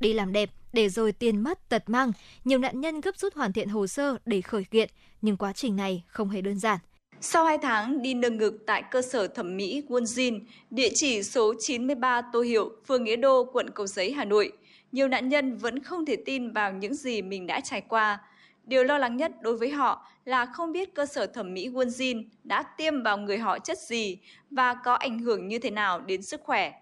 Đi 0.00 0.12
làm 0.12 0.32
đẹp 0.32 0.50
để 0.72 0.88
rồi 0.88 1.12
tiền 1.12 1.40
mất 1.40 1.68
tật 1.68 1.82
mang, 1.86 2.12
nhiều 2.44 2.58
nạn 2.58 2.80
nhân 2.80 3.00
gấp 3.00 3.16
rút 3.16 3.34
hoàn 3.34 3.52
thiện 3.52 3.68
hồ 3.68 3.86
sơ 3.86 4.16
để 4.26 4.40
khởi 4.40 4.64
kiện, 4.64 4.90
nhưng 5.22 5.36
quá 5.36 5.52
trình 5.52 5.76
này 5.76 6.04
không 6.06 6.28
hề 6.28 6.40
đơn 6.40 6.58
giản. 6.58 6.78
Sau 7.22 7.44
2 7.44 7.58
tháng 7.58 8.02
đi 8.02 8.14
nâng 8.14 8.36
ngực 8.36 8.62
tại 8.66 8.82
cơ 8.90 9.02
sở 9.02 9.26
thẩm 9.26 9.56
mỹ 9.56 9.82
Wonjin, 9.88 10.40
địa 10.70 10.88
chỉ 10.94 11.22
số 11.22 11.54
93 11.58 12.22
Tô 12.32 12.40
Hiệu, 12.40 12.70
phường 12.86 13.04
Nghĩa 13.04 13.16
Đô, 13.16 13.44
quận 13.52 13.70
Cầu 13.70 13.86
Giấy, 13.86 14.12
Hà 14.12 14.24
Nội, 14.24 14.52
nhiều 14.92 15.08
nạn 15.08 15.28
nhân 15.28 15.56
vẫn 15.56 15.82
không 15.82 16.06
thể 16.06 16.16
tin 16.26 16.52
vào 16.52 16.72
những 16.72 16.94
gì 16.94 17.22
mình 17.22 17.46
đã 17.46 17.60
trải 17.60 17.80
qua. 17.80 18.18
Điều 18.64 18.84
lo 18.84 18.98
lắng 18.98 19.16
nhất 19.16 19.32
đối 19.42 19.56
với 19.56 19.70
họ 19.70 20.06
là 20.24 20.46
không 20.46 20.72
biết 20.72 20.94
cơ 20.94 21.06
sở 21.06 21.26
thẩm 21.26 21.54
mỹ 21.54 21.68
Wonjin 21.68 22.24
đã 22.44 22.62
tiêm 22.62 23.02
vào 23.02 23.18
người 23.18 23.38
họ 23.38 23.58
chất 23.58 23.78
gì 23.78 24.18
và 24.50 24.74
có 24.74 24.94
ảnh 24.94 25.18
hưởng 25.18 25.48
như 25.48 25.58
thế 25.58 25.70
nào 25.70 26.00
đến 26.00 26.22
sức 26.22 26.40
khỏe. 26.44 26.72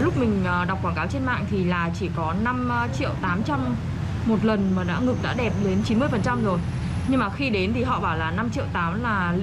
Lúc 0.00 0.14
mình 0.20 0.42
ờ, 0.46 0.64
đọc 0.64 0.78
quảng 0.82 0.94
cáo 0.96 1.06
trên 1.12 1.24
mạng 1.26 1.44
thì 1.50 1.64
là 1.64 1.90
chỉ 2.00 2.08
có 2.16 2.34
5 2.44 2.68
ờ, 2.68 2.88
triệu 2.98 3.10
800 3.22 3.76
một 4.26 4.44
lần 4.44 4.72
mà 4.76 4.84
đã 4.84 5.00
ngực 5.06 5.16
đã 5.22 5.34
đẹp 5.38 5.52
đến 5.64 5.78
90% 5.88 6.44
rồi. 6.44 6.58
Nhưng 7.10 7.20
mà 7.20 7.30
khi 7.36 7.50
đến 7.50 7.72
thì 7.74 7.82
họ 7.82 8.00
bảo 8.00 8.16
là 8.16 8.30
5 8.30 8.50
triệu 8.54 8.64
8 8.72 9.02
là 9.02 9.34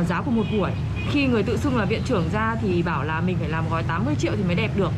uh, 0.00 0.06
giá 0.06 0.22
của 0.22 0.30
một 0.30 0.44
buổi. 0.52 0.70
Khi 1.10 1.26
người 1.26 1.42
tự 1.42 1.56
xưng 1.56 1.76
là 1.76 1.84
viện 1.84 2.02
trưởng 2.04 2.28
ra 2.32 2.56
thì 2.62 2.82
bảo 2.82 3.04
là 3.04 3.20
mình 3.20 3.36
phải 3.40 3.48
làm 3.48 3.64
gói 3.70 3.82
80 3.82 4.14
triệu 4.18 4.32
thì 4.36 4.42
mới 4.42 4.54
đẹp 4.54 4.70
được. 4.76 4.90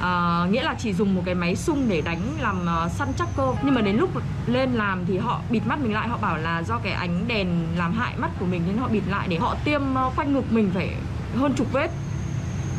À, 0.00 0.46
nghĩa 0.50 0.62
là 0.62 0.74
chỉ 0.78 0.92
dùng 0.92 1.14
một 1.14 1.22
cái 1.24 1.34
máy 1.34 1.56
sung 1.56 1.86
để 1.88 2.00
đánh 2.00 2.20
làm 2.40 2.66
uh, 2.86 2.92
săn 2.92 3.08
chắc 3.18 3.28
cơ. 3.36 3.52
Nhưng 3.62 3.74
mà 3.74 3.80
đến 3.80 3.96
lúc 3.96 4.10
lên 4.46 4.72
làm 4.72 5.06
thì 5.06 5.18
họ 5.18 5.40
bịt 5.50 5.66
mắt 5.66 5.80
mình 5.80 5.92
lại 5.92 6.08
họ 6.08 6.18
bảo 6.18 6.36
là 6.38 6.62
do 6.62 6.78
cái 6.78 6.92
ánh 6.92 7.28
đèn 7.28 7.48
làm 7.76 7.92
hại 7.92 8.12
mắt 8.16 8.30
của 8.40 8.46
mình 8.46 8.62
nên 8.66 8.78
họ 8.78 8.88
bịt 8.88 9.02
lại 9.08 9.26
để 9.30 9.38
họ 9.38 9.56
tiêm 9.64 9.82
uh, 10.06 10.16
quanh 10.16 10.34
ngực 10.34 10.52
mình 10.52 10.70
phải 10.74 10.94
hơn 11.36 11.54
chục 11.56 11.72
vết. 11.72 11.90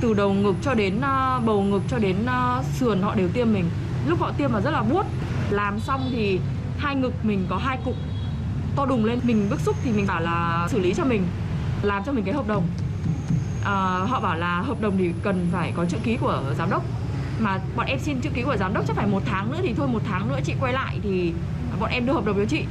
Từ 0.01 0.13
đầu 0.13 0.33
ngực 0.33 0.55
cho 0.61 0.73
đến 0.73 0.97
uh, 0.97 1.45
bầu 1.45 1.61
ngực 1.61 1.81
cho 1.89 1.97
đến 1.97 2.15
uh, 2.25 2.65
sườn 2.65 3.01
họ 3.01 3.15
đều 3.15 3.29
tiêm 3.29 3.53
mình. 3.53 3.69
Lúc 4.07 4.19
họ 4.19 4.31
tiêm 4.37 4.53
là 4.53 4.61
rất 4.61 4.71
là 4.71 4.81
buốt. 4.81 5.05
Làm 5.49 5.79
xong 5.79 6.09
thì 6.11 6.39
hai 6.77 6.95
ngực 6.95 7.25
mình 7.25 7.45
có 7.49 7.57
hai 7.57 7.77
cục 7.85 7.95
to 8.75 8.85
đùng 8.85 9.05
lên 9.05 9.19
mình 9.23 9.47
bức 9.49 9.59
xúc 9.59 9.75
thì 9.83 9.91
mình 9.91 10.07
bảo 10.07 10.21
là 10.21 10.67
xử 10.71 10.79
lý 10.79 10.93
cho 10.93 11.05
mình 11.05 11.23
làm 11.81 12.03
cho 12.05 12.11
mình 12.11 12.23
cái 12.23 12.33
hợp 12.33 12.47
đồng. 12.47 12.67
À, 13.65 13.73
họ 14.07 14.19
bảo 14.19 14.35
là 14.35 14.61
hợp 14.61 14.81
đồng 14.81 14.97
thì 14.97 15.11
cần 15.23 15.47
phải 15.51 15.73
có 15.75 15.85
chữ 15.85 15.97
ký 16.03 16.17
của 16.17 16.43
giám 16.57 16.69
đốc. 16.69 16.83
Mà 17.39 17.59
bọn 17.75 17.85
em 17.85 17.99
xin 17.99 18.21
chữ 18.21 18.29
ký 18.33 18.41
của 18.41 18.57
giám 18.57 18.73
đốc 18.73 18.87
chắc 18.87 18.95
phải 18.95 19.07
một 19.07 19.23
tháng 19.25 19.51
nữa 19.51 19.59
thì 19.61 19.73
thôi 19.73 19.87
một 19.87 20.01
tháng 20.05 20.29
nữa 20.29 20.39
chị 20.43 20.53
quay 20.59 20.73
lại 20.73 20.99
thì 21.03 21.33
bọn 21.79 21.89
em 21.89 22.05
đưa 22.05 22.13
hợp 22.13 22.25
đồng 22.25 22.37
cho 22.37 22.45
chị. 22.45 22.65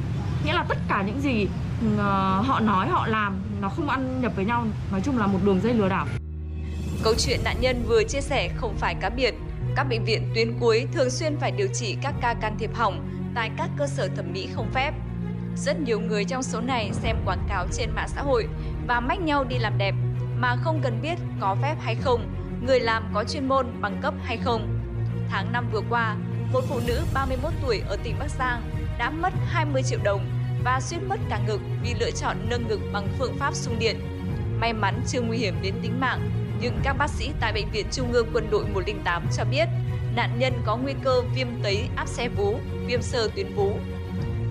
Nghĩa 0.45 0.53
là 0.53 0.63
tất 0.69 0.77
cả 0.87 1.01
những 1.01 1.21
gì 1.21 1.47
uh, 1.95 1.99
họ 2.45 2.59
nói 2.59 2.87
họ 2.87 3.07
làm 3.07 3.33
nó 3.61 3.69
không 3.69 3.89
ăn 3.89 4.21
nhập 4.21 4.31
với 4.35 4.45
nhau. 4.45 4.65
Nói 4.91 5.01
chung 5.01 5.17
là 5.17 5.27
một 5.27 5.39
đường 5.45 5.61
dây 5.61 5.73
lừa 5.73 5.89
đảo. 5.89 6.07
Câu 7.03 7.13
chuyện 7.17 7.39
nạn 7.43 7.55
nhân 7.59 7.83
vừa 7.87 8.03
chia 8.03 8.21
sẻ 8.21 8.49
không 8.57 8.75
phải 8.77 8.95
cá 8.95 9.09
biệt. 9.09 9.33
Các 9.75 9.83
bệnh 9.89 10.05
viện 10.05 10.31
tuyến 10.35 10.53
cuối 10.59 10.87
thường 10.93 11.09
xuyên 11.09 11.37
phải 11.37 11.51
điều 11.51 11.67
trị 11.73 11.97
các 12.01 12.13
ca 12.21 12.33
can 12.33 12.55
thiệp 12.59 12.75
hỏng 12.75 13.09
tại 13.35 13.51
các 13.57 13.69
cơ 13.77 13.87
sở 13.87 14.07
thẩm 14.07 14.33
mỹ 14.33 14.49
không 14.55 14.71
phép. 14.73 14.93
Rất 15.65 15.79
nhiều 15.79 15.99
người 15.99 16.25
trong 16.25 16.43
số 16.43 16.61
này 16.61 16.89
xem 16.93 17.17
quảng 17.25 17.45
cáo 17.49 17.67
trên 17.71 17.89
mạng 17.95 18.07
xã 18.07 18.21
hội 18.21 18.47
và 18.87 18.99
mách 18.99 19.21
nhau 19.21 19.43
đi 19.43 19.57
làm 19.57 19.77
đẹp 19.77 19.95
mà 20.37 20.55
không 20.55 20.81
cần 20.83 21.01
biết 21.01 21.17
có 21.39 21.55
phép 21.61 21.75
hay 21.79 21.95
không, 21.95 22.33
người 22.61 22.79
làm 22.79 23.03
có 23.13 23.23
chuyên 23.23 23.47
môn 23.47 23.81
bằng 23.81 23.99
cấp 24.01 24.13
hay 24.23 24.37
không. 24.37 24.79
Tháng 25.29 25.51
5 25.51 25.69
vừa 25.71 25.81
qua, 25.89 26.15
một 26.53 26.63
phụ 26.67 26.79
nữ 26.87 27.01
31 27.13 27.53
tuổi 27.65 27.81
ở 27.87 27.97
tỉnh 28.03 28.15
Bắc 28.19 28.29
Giang 28.39 28.61
đã 28.99 29.09
mất 29.09 29.33
20 29.45 29.83
triệu 29.83 29.99
đồng 30.03 30.29
và 30.63 30.79
suýt 30.81 30.99
mất 31.07 31.19
cả 31.29 31.39
ngực 31.47 31.61
vì 31.83 31.93
lựa 31.99 32.11
chọn 32.11 32.37
nâng 32.49 32.67
ngực 32.67 32.79
bằng 32.93 33.07
phương 33.17 33.37
pháp 33.39 33.55
xung 33.55 33.79
điện. 33.79 33.99
May 34.59 34.73
mắn 34.73 35.01
chưa 35.07 35.21
nguy 35.21 35.37
hiểm 35.37 35.55
đến 35.61 35.73
tính 35.81 35.99
mạng, 35.99 36.29
nhưng 36.61 36.79
các 36.83 36.93
bác 36.97 37.09
sĩ 37.09 37.31
tại 37.39 37.53
Bệnh 37.53 37.71
viện 37.71 37.85
Trung 37.91 38.11
ương 38.11 38.27
Quân 38.33 38.47
đội 38.51 38.65
108 38.65 39.27
cho 39.37 39.43
biết 39.51 39.67
nạn 40.15 40.39
nhân 40.39 40.53
có 40.65 40.77
nguy 40.77 40.93
cơ 41.03 41.21
viêm 41.35 41.47
tấy 41.63 41.89
áp 41.95 42.07
xe 42.07 42.29
vú, 42.29 42.59
viêm 42.85 43.01
sơ 43.01 43.27
tuyến 43.35 43.55
vú. 43.55 43.73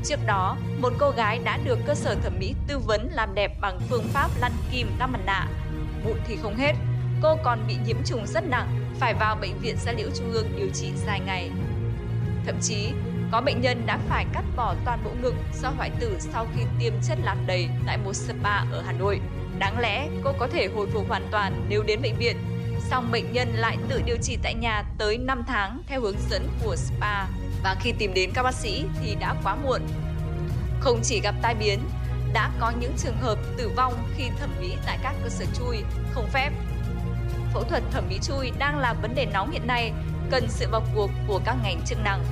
Trước 0.05 0.27
đó, 0.27 0.57
một 0.79 0.93
cô 0.99 1.11
gái 1.11 1.39
đã 1.45 1.59
được 1.65 1.79
cơ 1.87 1.95
sở 1.95 2.15
thẩm 2.15 2.33
mỹ 2.39 2.55
tư 2.67 2.79
vấn 2.79 3.09
làm 3.13 3.35
đẹp 3.35 3.61
bằng 3.61 3.81
phương 3.89 4.05
pháp 4.13 4.31
lăn 4.41 4.53
kim 4.73 4.91
đắp 4.99 5.11
mặt 5.11 5.21
nạ. 5.27 5.47
Bụi 6.05 6.15
thì 6.27 6.37
không 6.43 6.57
hết, 6.57 6.73
cô 7.23 7.37
còn 7.45 7.65
bị 7.69 7.77
nhiễm 7.87 7.97
trùng 8.05 8.27
rất 8.27 8.45
nặng, 8.49 8.69
phải 9.01 9.15
vào 9.15 9.37
bệnh 9.37 9.59
viện 9.59 9.77
gia 9.85 9.93
liễu 9.93 10.11
trung 10.15 10.33
ương 10.33 10.47
điều 10.57 10.69
trị 10.75 10.93
dài 11.07 11.21
ngày. 11.21 11.51
Thậm 12.47 12.61
chí, 12.61 12.93
có 13.33 13.41
bệnh 13.41 13.61
nhân 13.61 13.87
đã 13.87 13.99
phải 14.09 14.27
cắt 14.33 14.45
bỏ 14.57 14.75
toàn 14.85 15.01
bộ 15.05 15.11
ngực 15.23 15.35
do 15.63 15.69
hoại 15.69 15.91
tử 16.01 16.17
sau 16.21 16.47
khi 16.57 16.63
tiêm 16.79 16.93
chất 17.09 17.19
lạc 17.23 17.37
đầy 17.47 17.69
tại 17.87 17.99
một 17.99 18.13
spa 18.13 18.57
ở 18.73 18.83
Hà 18.87 18.93
Nội. 18.93 19.21
Đáng 19.59 19.79
lẽ 19.79 20.09
cô 20.25 20.33
có 20.39 20.49
thể 20.49 20.69
hồi 20.77 20.87
phục 20.93 21.09
hoàn 21.09 21.29
toàn 21.31 21.67
nếu 21.69 21.83
đến 21.83 22.03
bệnh 22.03 22.17
viện, 22.17 22.37
song 22.91 23.09
bệnh 23.13 23.33
nhân 23.33 23.49
lại 23.55 23.77
tự 23.89 24.03
điều 24.05 24.17
trị 24.23 24.39
tại 24.43 24.55
nhà 24.55 24.85
tới 24.99 25.19
5 25.19 25.45
tháng 25.47 25.81
theo 25.87 26.01
hướng 26.01 26.17
dẫn 26.31 26.49
của 26.65 26.77
spa 26.77 27.27
và 27.63 27.77
khi 27.81 27.93
tìm 27.99 28.15
đến 28.15 28.31
các 28.35 28.43
bác 28.43 28.55
sĩ 28.55 28.85
thì 29.03 29.15
đã 29.21 29.35
quá 29.43 29.57
muộn. 29.65 29.83
Không 30.81 31.01
chỉ 31.03 31.21
gặp 31.21 31.35
tai 31.43 31.55
biến, 31.55 31.79
đã 32.33 32.51
có 32.61 32.73
những 32.81 32.93
trường 32.99 33.17
hợp 33.17 33.39
tử 33.57 33.71
vong 33.77 33.95
khi 34.17 34.25
thẩm 34.41 34.51
mỹ 34.61 34.73
tại 34.87 34.99
các 35.03 35.15
cơ 35.23 35.29
sở 35.29 35.45
chui 35.59 35.77
không 36.13 36.29
phép. 36.33 36.51
Phẫu 37.55 37.63
thuật 37.63 37.83
thẩm 37.91 38.05
mỹ 38.09 38.19
chui 38.23 38.51
đang 38.59 38.79
là 38.79 38.95
vấn 39.03 39.15
đề 39.15 39.27
nóng 39.33 39.51
hiện 39.51 39.67
nay 39.67 39.93
cần 40.31 40.45
sự 40.49 40.67
vào 40.71 40.83
cuộc 40.95 41.11
của 41.29 41.41
các 41.45 41.57
ngành 41.63 41.81
chức 41.87 41.99
năng. 42.05 42.25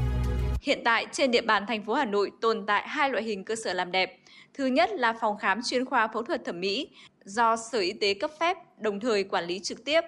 Hiện 0.62 0.82
tại 0.84 1.06
trên 1.12 1.30
địa 1.30 1.40
bàn 1.40 1.66
thành 1.66 1.84
phố 1.84 1.94
Hà 1.94 2.04
Nội 2.04 2.30
tồn 2.40 2.66
tại 2.66 2.88
hai 2.88 3.10
loại 3.10 3.24
hình 3.24 3.44
cơ 3.44 3.56
sở 3.56 3.72
làm 3.72 3.92
đẹp. 3.92 4.18
Thứ 4.54 4.66
nhất 4.66 4.90
là 4.92 5.14
phòng 5.20 5.38
khám 5.38 5.60
chuyên 5.62 5.84
khoa 5.84 6.08
phẫu 6.08 6.22
thuật 6.22 6.44
thẩm 6.44 6.60
mỹ 6.60 6.88
do 7.24 7.56
Sở 7.56 7.78
Y 7.78 7.92
tế 7.92 8.14
cấp 8.14 8.30
phép, 8.40 8.56
đồng 8.78 9.00
thời 9.00 9.24
quản 9.24 9.44
lý 9.44 9.58
trực 9.58 9.84
tiếp. 9.84 10.00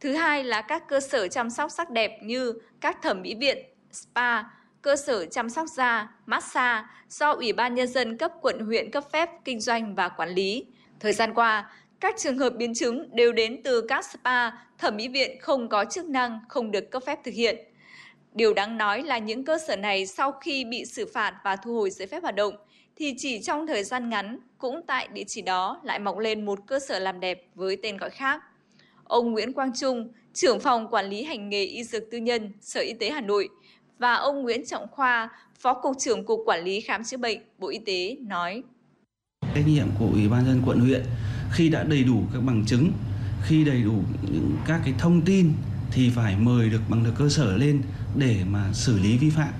Thứ 0.00 0.12
hai 0.12 0.44
là 0.44 0.62
các 0.62 0.88
cơ 0.88 1.00
sở 1.00 1.28
chăm 1.28 1.50
sóc 1.50 1.70
sắc 1.70 1.90
đẹp 1.90 2.18
như 2.22 2.54
các 2.80 2.96
thẩm 3.02 3.22
mỹ 3.22 3.34
viện, 3.34 3.58
spa, 3.92 4.42
cơ 4.82 4.96
sở 4.96 5.26
chăm 5.26 5.50
sóc 5.50 5.68
da, 5.68 6.10
massage 6.26 6.86
do 7.08 7.32
Ủy 7.32 7.52
ban 7.52 7.74
Nhân 7.74 7.88
dân 7.88 8.18
cấp 8.18 8.32
quận 8.40 8.60
huyện 8.60 8.90
cấp 8.90 9.04
phép 9.12 9.30
kinh 9.44 9.60
doanh 9.60 9.94
và 9.94 10.08
quản 10.08 10.28
lý. 10.28 10.66
Thời 11.00 11.12
gian 11.12 11.34
qua, 11.34 11.70
các 12.00 12.14
trường 12.18 12.38
hợp 12.38 12.50
biến 12.50 12.74
chứng 12.74 13.16
đều 13.16 13.32
đến 13.32 13.62
từ 13.64 13.80
các 13.88 14.04
spa, 14.04 14.50
thẩm 14.78 14.96
mỹ 14.96 15.08
viện 15.08 15.40
không 15.40 15.68
có 15.68 15.84
chức 15.84 16.06
năng, 16.06 16.40
không 16.48 16.70
được 16.70 16.90
cấp 16.90 17.02
phép 17.06 17.18
thực 17.24 17.34
hiện. 17.34 17.56
Điều 18.32 18.54
đáng 18.54 18.78
nói 18.78 19.02
là 19.02 19.18
những 19.18 19.44
cơ 19.44 19.58
sở 19.66 19.76
này 19.76 20.06
sau 20.06 20.32
khi 20.32 20.64
bị 20.64 20.84
xử 20.84 21.06
phạt 21.14 21.34
và 21.44 21.56
thu 21.56 21.74
hồi 21.74 21.90
giấy 21.90 22.06
phép 22.06 22.22
hoạt 22.22 22.34
động, 22.34 22.54
thì 22.96 23.14
chỉ 23.18 23.42
trong 23.42 23.66
thời 23.66 23.84
gian 23.84 24.08
ngắn, 24.10 24.38
cũng 24.58 24.80
tại 24.86 25.08
địa 25.12 25.24
chỉ 25.26 25.42
đó 25.42 25.80
lại 25.84 25.98
mọc 25.98 26.18
lên 26.18 26.44
một 26.44 26.58
cơ 26.66 26.78
sở 26.78 26.98
làm 26.98 27.20
đẹp 27.20 27.46
với 27.54 27.76
tên 27.82 27.96
gọi 27.96 28.10
khác. 28.10 28.42
Ông 29.04 29.32
Nguyễn 29.32 29.52
Quang 29.52 29.72
Trung, 29.74 30.12
trưởng 30.32 30.60
phòng 30.60 30.88
quản 30.90 31.06
lý 31.06 31.22
hành 31.22 31.48
nghề 31.48 31.64
y 31.64 31.84
dược 31.84 32.02
tư 32.10 32.18
nhân, 32.18 32.52
Sở 32.60 32.80
Y 32.80 32.92
tế 32.92 33.10
Hà 33.10 33.20
Nội 33.20 33.48
và 34.00 34.14
ông 34.14 34.42
Nguyễn 34.42 34.66
Trọng 34.66 34.86
Khoa, 34.90 35.28
Phó 35.60 35.74
Cục 35.74 35.96
trưởng 35.98 36.24
Cục 36.24 36.40
Quản 36.46 36.64
lý 36.64 36.80
Khám 36.80 37.04
chữa 37.04 37.16
bệnh, 37.16 37.38
Bộ 37.58 37.68
Y 37.68 37.78
tế 37.78 38.16
nói. 38.26 38.62
Trách 39.54 39.66
nhiệm 39.66 39.86
của 39.98 40.08
Ủy 40.12 40.28
ban 40.28 40.46
dân 40.46 40.62
quận 40.66 40.80
huyện 40.80 41.02
khi 41.52 41.68
đã 41.68 41.82
đầy 41.82 42.04
đủ 42.04 42.22
các 42.32 42.40
bằng 42.40 42.64
chứng, 42.66 42.92
khi 43.42 43.64
đầy 43.64 43.82
đủ 43.82 44.02
những 44.32 44.56
các 44.66 44.80
cái 44.84 44.94
thông 44.98 45.22
tin 45.22 45.52
thì 45.92 46.10
phải 46.10 46.36
mời 46.36 46.70
được 46.70 46.80
bằng 46.88 47.04
được 47.04 47.12
cơ 47.18 47.28
sở 47.28 47.56
lên 47.56 47.82
để 48.16 48.40
mà 48.50 48.72
xử 48.72 48.98
lý 48.98 49.18
vi 49.18 49.30
phạm. 49.30 49.52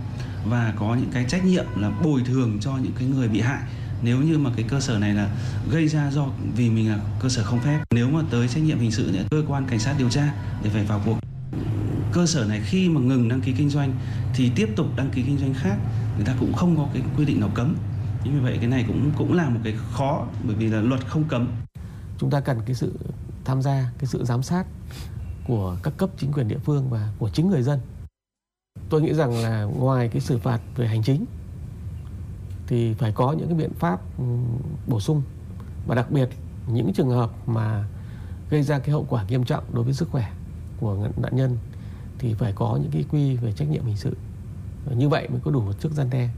Và 0.46 0.74
có 0.78 0.94
những 0.94 1.10
cái 1.12 1.24
trách 1.28 1.44
nhiệm 1.44 1.66
là 1.76 1.90
bồi 1.90 2.22
thường 2.26 2.58
cho 2.60 2.72
những 2.82 2.92
cái 2.98 3.08
người 3.08 3.28
bị 3.28 3.40
hại. 3.40 3.62
Nếu 4.02 4.18
như 4.18 4.38
mà 4.38 4.50
cái 4.56 4.64
cơ 4.68 4.80
sở 4.80 4.98
này 4.98 5.14
là 5.14 5.30
gây 5.72 5.88
ra 5.88 6.10
do 6.10 6.26
vì 6.56 6.70
mình 6.70 6.90
là 6.90 6.98
cơ 7.22 7.28
sở 7.28 7.44
không 7.44 7.60
phép 7.60 7.80
nếu 7.90 8.10
mà 8.10 8.20
tới 8.30 8.48
trách 8.48 8.60
nhiệm 8.60 8.78
hình 8.78 8.92
sự 8.92 9.10
thì 9.12 9.18
cơ 9.30 9.42
quan 9.48 9.66
cảnh 9.70 9.78
sát 9.78 9.94
điều 9.98 10.10
tra 10.10 10.32
để 10.64 10.70
phải 10.70 10.84
vào 10.84 11.02
cuộc 11.06 11.16
cơ 12.12 12.26
sở 12.26 12.44
này 12.44 12.60
khi 12.64 12.88
mà 12.88 13.00
ngừng 13.00 13.28
đăng 13.28 13.40
ký 13.40 13.52
kinh 13.52 13.70
doanh 13.70 13.92
thì 14.34 14.50
tiếp 14.56 14.68
tục 14.76 14.86
đăng 14.96 15.10
ký 15.10 15.22
kinh 15.22 15.38
doanh 15.38 15.54
khác, 15.54 15.76
người 16.16 16.26
ta 16.26 16.36
cũng 16.40 16.52
không 16.52 16.76
có 16.76 16.88
cái 16.92 17.02
quy 17.16 17.24
định 17.24 17.40
nào 17.40 17.50
cấm. 17.54 17.76
Chính 18.24 18.34
vì 18.34 18.40
vậy 18.40 18.56
cái 18.60 18.70
này 18.70 18.84
cũng 18.86 19.10
cũng 19.18 19.32
là 19.32 19.48
một 19.48 19.60
cái 19.64 19.74
khó, 19.92 20.26
bởi 20.44 20.56
vì 20.56 20.66
là 20.66 20.80
luật 20.80 21.06
không 21.06 21.24
cấm. 21.24 21.48
Chúng 22.18 22.30
ta 22.30 22.40
cần 22.40 22.60
cái 22.66 22.74
sự 22.74 22.98
tham 23.44 23.62
gia, 23.62 23.92
cái 23.98 24.06
sự 24.06 24.24
giám 24.24 24.42
sát 24.42 24.66
của 25.46 25.76
các 25.82 25.92
cấp 25.96 26.10
chính 26.18 26.32
quyền 26.32 26.48
địa 26.48 26.58
phương 26.58 26.90
và 26.90 27.12
của 27.18 27.30
chính 27.30 27.50
người 27.50 27.62
dân. 27.62 27.80
Tôi 28.88 29.02
nghĩ 29.02 29.14
rằng 29.14 29.32
là 29.42 29.62
ngoài 29.62 30.08
cái 30.08 30.20
xử 30.20 30.38
phạt 30.38 30.60
về 30.76 30.88
hành 30.88 31.02
chính 31.02 31.24
thì 32.66 32.94
phải 32.94 33.12
có 33.12 33.32
những 33.32 33.48
cái 33.48 33.56
biện 33.56 33.72
pháp 33.78 34.00
ừ, 34.18 34.24
bổ 34.86 35.00
sung. 35.00 35.22
Và 35.86 35.94
đặc 35.94 36.10
biệt 36.10 36.28
những 36.66 36.92
trường 36.92 37.10
hợp 37.10 37.48
mà 37.48 37.88
gây 38.50 38.62
ra 38.62 38.78
cái 38.78 38.90
hậu 38.90 39.06
quả 39.08 39.24
nghiêm 39.28 39.44
trọng 39.44 39.64
đối 39.72 39.84
với 39.84 39.94
sức 39.94 40.08
khỏe 40.10 40.32
của 40.80 41.08
nạn 41.16 41.36
nhân 41.36 41.58
thì 42.20 42.34
phải 42.38 42.52
có 42.56 42.78
những 42.82 42.90
cái 42.92 43.04
quy 43.10 43.36
về 43.36 43.52
trách 43.56 43.68
nhiệm 43.70 43.84
hình 43.84 43.96
sự 43.96 44.16
như 44.96 45.08
vậy 45.08 45.28
mới 45.28 45.40
có 45.44 45.50
đủ 45.50 45.60
một 45.60 45.72
chức 45.80 45.92
gian 45.92 46.10
đe 46.12 46.28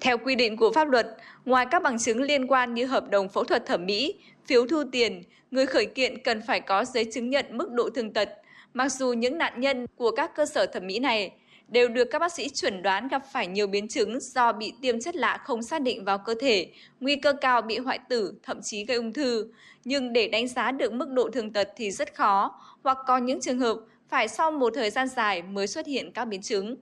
theo 0.00 0.18
quy 0.18 0.34
định 0.34 0.56
của 0.56 0.72
pháp 0.74 0.88
luật, 0.88 1.16
ngoài 1.44 1.66
các 1.70 1.82
bằng 1.82 1.98
chứng 1.98 2.22
liên 2.22 2.46
quan 2.46 2.74
như 2.74 2.86
hợp 2.86 3.10
đồng 3.10 3.28
phẫu 3.28 3.44
thuật 3.44 3.66
thẩm 3.66 3.86
mỹ, 3.86 4.14
phiếu 4.46 4.66
thu 4.66 4.84
tiền, 4.92 5.22
người 5.50 5.66
khởi 5.66 5.86
kiện 5.86 6.22
cần 6.22 6.42
phải 6.46 6.60
có 6.60 6.84
giấy 6.84 7.04
chứng 7.12 7.30
nhận 7.30 7.46
mức 7.50 7.72
độ 7.72 7.90
thương 7.94 8.12
tật. 8.12 8.28
Mặc 8.74 8.92
dù 8.92 9.12
những 9.12 9.38
nạn 9.38 9.60
nhân 9.60 9.86
của 9.96 10.10
các 10.10 10.36
cơ 10.36 10.46
sở 10.46 10.66
thẩm 10.66 10.86
mỹ 10.86 10.98
này 10.98 11.32
đều 11.68 11.88
được 11.88 12.04
các 12.10 12.18
bác 12.18 12.32
sĩ 12.32 12.48
chuẩn 12.48 12.82
đoán 12.82 13.08
gặp 13.08 13.22
phải 13.32 13.46
nhiều 13.46 13.66
biến 13.66 13.88
chứng 13.88 14.20
do 14.20 14.52
bị 14.52 14.72
tiêm 14.82 15.00
chất 15.00 15.16
lạ 15.16 15.38
không 15.44 15.62
xác 15.62 15.82
định 15.82 16.04
vào 16.04 16.18
cơ 16.18 16.34
thể, 16.40 16.72
nguy 17.00 17.16
cơ 17.16 17.32
cao 17.32 17.62
bị 17.62 17.78
hoại 17.78 17.98
tử, 18.08 18.34
thậm 18.42 18.62
chí 18.62 18.84
gây 18.84 18.96
ung 18.96 19.12
thư. 19.12 19.46
Nhưng 19.84 20.12
để 20.12 20.28
đánh 20.28 20.48
giá 20.48 20.70
được 20.70 20.92
mức 20.92 21.08
độ 21.10 21.30
thương 21.32 21.52
tật 21.52 21.68
thì 21.76 21.90
rất 21.90 22.14
khó, 22.14 22.60
hoặc 22.82 22.98
có 23.06 23.18
những 23.18 23.40
trường 23.40 23.58
hợp 23.58 23.76
phải 24.08 24.28
sau 24.28 24.50
một 24.50 24.72
thời 24.74 24.90
gian 24.90 25.08
dài 25.08 25.42
mới 25.42 25.66
xuất 25.66 25.86
hiện 25.86 26.12
các 26.12 26.24
biến 26.24 26.42
chứng. 26.42 26.76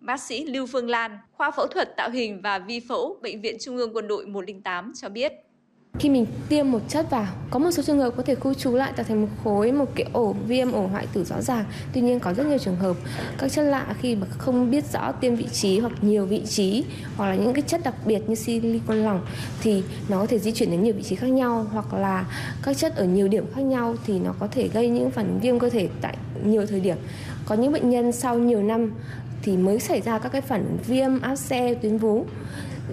Bác 0.00 0.20
sĩ 0.20 0.44
Lưu 0.46 0.66
Phương 0.66 0.90
Lan, 0.90 1.18
khoa 1.32 1.50
phẫu 1.50 1.66
thuật 1.66 1.96
tạo 1.96 2.10
hình 2.10 2.40
và 2.42 2.58
vi 2.58 2.80
phẫu, 2.80 3.18
Bệnh 3.22 3.40
viện 3.40 3.56
Trung 3.60 3.76
ương 3.76 3.96
Quân 3.96 4.08
đội 4.08 4.26
108 4.26 4.92
cho 4.94 5.08
biết. 5.08 5.32
Khi 5.98 6.08
mình 6.08 6.26
tiêm 6.48 6.70
một 6.70 6.80
chất 6.88 7.10
vào, 7.10 7.26
có 7.50 7.58
một 7.58 7.70
số 7.70 7.82
trường 7.82 7.98
hợp 7.98 8.10
có 8.16 8.22
thể 8.22 8.34
khu 8.34 8.54
trú 8.54 8.74
lại 8.74 8.92
tạo 8.96 9.04
thành 9.08 9.22
một 9.22 9.28
khối, 9.44 9.72
một 9.72 9.90
cái 9.94 10.06
ổ 10.12 10.32
viêm, 10.32 10.72
ổ 10.72 10.86
hoại 10.86 11.06
tử 11.12 11.24
rõ 11.24 11.40
ràng. 11.40 11.64
Tuy 11.92 12.00
nhiên 12.00 12.20
có 12.20 12.34
rất 12.34 12.46
nhiều 12.46 12.58
trường 12.58 12.76
hợp 12.76 12.96
các 13.38 13.52
chất 13.52 13.62
lạ 13.62 13.94
khi 14.00 14.16
mà 14.16 14.26
không 14.38 14.70
biết 14.70 14.84
rõ 14.92 15.12
tiêm 15.12 15.34
vị 15.34 15.46
trí 15.52 15.78
hoặc 15.78 15.92
nhiều 16.02 16.26
vị 16.26 16.42
trí 16.48 16.84
hoặc 17.16 17.28
là 17.28 17.34
những 17.34 17.54
cái 17.54 17.62
chất 17.62 17.80
đặc 17.84 17.94
biệt 18.06 18.28
như 18.28 18.34
silicon 18.34 18.96
lỏng 18.96 19.26
thì 19.62 19.82
nó 20.08 20.18
có 20.18 20.26
thể 20.26 20.38
di 20.38 20.52
chuyển 20.52 20.70
đến 20.70 20.82
nhiều 20.82 20.94
vị 20.94 21.02
trí 21.02 21.16
khác 21.16 21.26
nhau 21.26 21.66
hoặc 21.72 21.94
là 21.94 22.26
các 22.62 22.76
chất 22.76 22.96
ở 22.96 23.04
nhiều 23.04 23.28
điểm 23.28 23.44
khác 23.54 23.62
nhau 23.62 23.94
thì 24.06 24.18
nó 24.18 24.34
có 24.38 24.46
thể 24.50 24.68
gây 24.68 24.88
những 24.88 25.10
phản 25.10 25.26
ứng 25.26 25.40
viêm 25.40 25.58
cơ 25.58 25.70
thể 25.70 25.88
tại 26.00 26.16
nhiều 26.44 26.66
thời 26.66 26.80
điểm. 26.80 26.96
Có 27.46 27.54
những 27.54 27.72
bệnh 27.72 27.90
nhân 27.90 28.12
sau 28.12 28.38
nhiều 28.38 28.62
năm 28.62 28.92
thì 29.42 29.56
mới 29.56 29.80
xảy 29.80 30.00
ra 30.00 30.18
các 30.18 30.32
cái 30.32 30.40
phản 30.40 30.64
ứng 30.64 30.78
viêm 30.86 31.20
áp 31.20 31.36
xe 31.36 31.74
tuyến 31.74 31.98
vú 31.98 32.24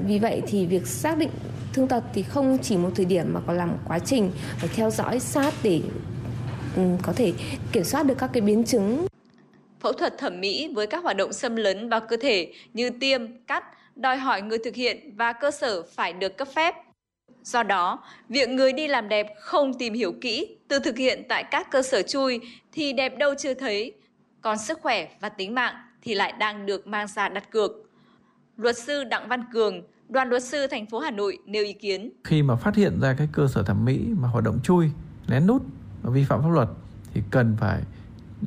vì 0.08 0.20
vậy 0.20 0.42
thì 0.48 0.66
việc 0.66 0.88
xác 0.88 1.18
định 1.18 1.30
thương 1.80 1.88
tật 1.88 2.04
thì 2.14 2.24
không 2.24 2.58
chỉ 2.62 2.78
một 2.78 2.90
thời 2.96 3.06
điểm 3.06 3.34
mà 3.34 3.40
còn 3.48 3.58
là 3.58 3.66
một 3.66 3.78
quá 3.88 4.00
trình 4.00 4.32
phải 4.58 4.70
theo 4.76 4.90
dõi 4.90 5.20
sát 5.20 5.54
để 5.64 5.82
ừ, 6.76 6.82
có 7.02 7.14
thể 7.16 7.34
kiểm 7.72 7.84
soát 7.84 8.04
được 8.04 8.16
các 8.18 8.30
cái 8.34 8.42
biến 8.42 8.64
chứng 8.64 9.06
phẫu 9.80 9.94
thuật 9.94 10.18
thẩm 10.18 10.42
mỹ 10.42 10.72
với 10.76 10.88
các 10.88 11.04
hoạt 11.04 11.18
động 11.18 11.34
xâm 11.34 11.56
lấn 11.56 11.90
vào 11.90 12.02
cơ 12.10 12.18
thể 12.18 12.54
như 12.74 12.90
tiêm, 12.90 13.22
cắt, 13.48 13.64
đòi 13.96 14.18
hỏi 14.18 14.42
người 14.42 14.58
thực 14.66 14.76
hiện 14.76 15.16
và 15.16 15.34
cơ 15.34 15.52
sở 15.52 15.84
phải 15.84 16.14
được 16.14 16.38
cấp 16.38 16.48
phép. 16.56 16.76
Do 17.44 17.64
đó, 17.64 18.00
việc 18.30 18.50
người 18.50 18.74
đi 18.74 18.88
làm 18.88 19.10
đẹp 19.10 19.28
không 19.40 19.74
tìm 19.74 19.94
hiểu 19.94 20.14
kỹ, 20.22 20.58
từ 20.68 20.80
thực 20.80 20.98
hiện 20.98 21.24
tại 21.30 21.44
các 21.44 21.72
cơ 21.72 21.82
sở 21.82 22.02
chui 22.02 22.40
thì 22.72 22.94
đẹp 22.94 23.18
đâu 23.18 23.34
chưa 23.36 23.54
thấy, 23.54 23.94
còn 24.42 24.58
sức 24.58 24.80
khỏe 24.82 25.08
và 25.20 25.30
tính 25.30 25.56
mạng 25.56 25.76
thì 26.02 26.14
lại 26.14 26.34
đang 26.40 26.66
được 26.66 26.88
mang 26.88 27.08
ra 27.08 27.30
đặt 27.30 27.52
cược. 27.52 27.72
Luật 28.58 28.78
sư 28.78 29.04
Đặng 29.04 29.28
Văn 29.28 29.44
Cường, 29.54 29.82
đoàn 30.10 30.30
luật 30.30 30.44
sư 30.44 30.68
thành 30.72 30.86
phố 30.86 31.00
Hà 31.00 31.12
Nội 31.12 31.38
nêu 31.46 31.64
ý 31.64 31.74
kiến. 31.74 32.10
Khi 32.24 32.44
mà 32.44 32.56
phát 32.56 32.76
hiện 32.76 33.00
ra 33.00 33.14
cái 33.14 33.28
cơ 33.32 33.48
sở 33.48 33.64
thẩm 33.64 33.86
mỹ 33.86 34.14
mà 34.18 34.28
hoạt 34.28 34.44
động 34.44 34.60
chui, 34.64 34.92
lén 35.28 35.48
nút 35.48 35.66
và 36.02 36.12
vi 36.12 36.24
phạm 36.24 36.42
pháp 36.42 36.50
luật 36.50 36.70
thì 37.14 37.22
cần 37.32 37.56
phải 37.60 37.82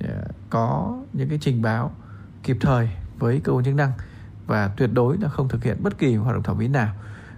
ờ, 0.00 0.24
có 0.50 0.98
những 1.12 1.28
cái 1.28 1.38
trình 1.40 1.62
báo 1.62 1.94
kịp 2.42 2.56
thời 2.60 2.88
với 3.18 3.40
cơ 3.44 3.52
quan 3.52 3.64
chức 3.64 3.74
năng 3.74 3.92
và 4.46 4.68
tuyệt 4.76 4.90
đối 4.92 5.18
là 5.18 5.28
không 5.28 5.48
thực 5.48 5.64
hiện 5.64 5.76
bất 5.82 5.98
kỳ 5.98 6.14
hoạt 6.14 6.34
động 6.34 6.42
thẩm 6.42 6.58
mỹ 6.58 6.68
nào 6.68 6.94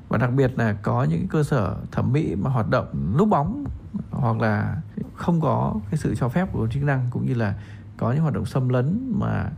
và 0.09 0.19
đặc 0.19 0.31
biệt 0.33 0.59
là 0.59 0.73
có 0.73 1.05
những 1.05 1.29
cơ 1.29 1.43
sở 1.43 1.77
thẩm 1.93 2.13
mỹ 2.13 2.35
mà 2.35 2.51
hoạt 2.51 2.71
động 2.71 3.15
núp 3.19 3.29
bóng 3.29 3.65
hoặc 4.11 4.41
là 4.41 4.77
không 5.15 5.41
có 5.41 5.75
cái 5.91 5.99
sự 5.99 6.15
cho 6.15 6.29
phép 6.29 6.49
của 6.53 6.69
chức 6.69 6.83
năng 6.83 7.07
cũng 7.11 7.27
như 7.27 7.35
là 7.35 7.55
có 7.97 8.13
những 8.13 8.23
hoạt 8.23 8.35
động 8.35 8.47
xâm 8.47 8.69
lấn 8.69 9.13
mà 9.19 9.51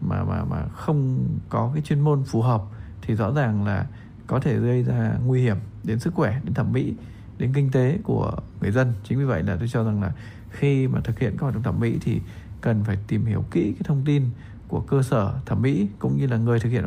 mà 0.00 0.24
mà 0.24 0.44
mà 0.44 0.64
không 0.72 1.26
có 1.48 1.70
cái 1.74 1.82
chuyên 1.82 2.00
môn 2.00 2.24
phù 2.24 2.42
hợp 2.42 2.62
thì 3.02 3.14
rõ 3.14 3.32
ràng 3.32 3.64
là 3.64 3.86
có 4.30 4.40
thể 4.40 4.58
gây 4.58 4.82
ra 4.82 5.16
nguy 5.26 5.42
hiểm 5.42 5.56
đến 5.84 5.98
sức 5.98 6.14
khỏe, 6.14 6.40
đến 6.44 6.54
thẩm 6.54 6.72
mỹ, 6.72 6.94
đến 7.38 7.52
kinh 7.54 7.70
tế 7.70 7.98
của 8.02 8.32
người 8.60 8.70
dân 8.70 8.92
chính 9.04 9.18
vì 9.18 9.24
vậy 9.24 9.42
là 9.42 9.56
tôi 9.56 9.68
cho 9.68 9.84
rằng 9.84 10.02
là 10.02 10.12
khi 10.50 10.88
mà 10.88 11.00
thực 11.00 11.18
hiện 11.18 11.32
các 11.32 11.42
hoạt 11.42 11.54
động 11.54 11.62
thẩm 11.62 11.80
mỹ 11.80 11.98
thì 12.00 12.20
cần 12.60 12.84
phải 12.84 12.98
tìm 13.06 13.24
hiểu 13.24 13.44
kỹ 13.50 13.62
cái 13.72 13.82
thông 13.84 14.02
tin 14.04 14.22
của 14.68 14.80
cơ 14.80 15.02
sở 15.02 15.40
thẩm 15.46 15.62
mỹ 15.62 15.88
cũng 15.98 16.16
như 16.16 16.26
là 16.26 16.36
người 16.36 16.60
thực 16.60 16.70
hiện 16.70 16.84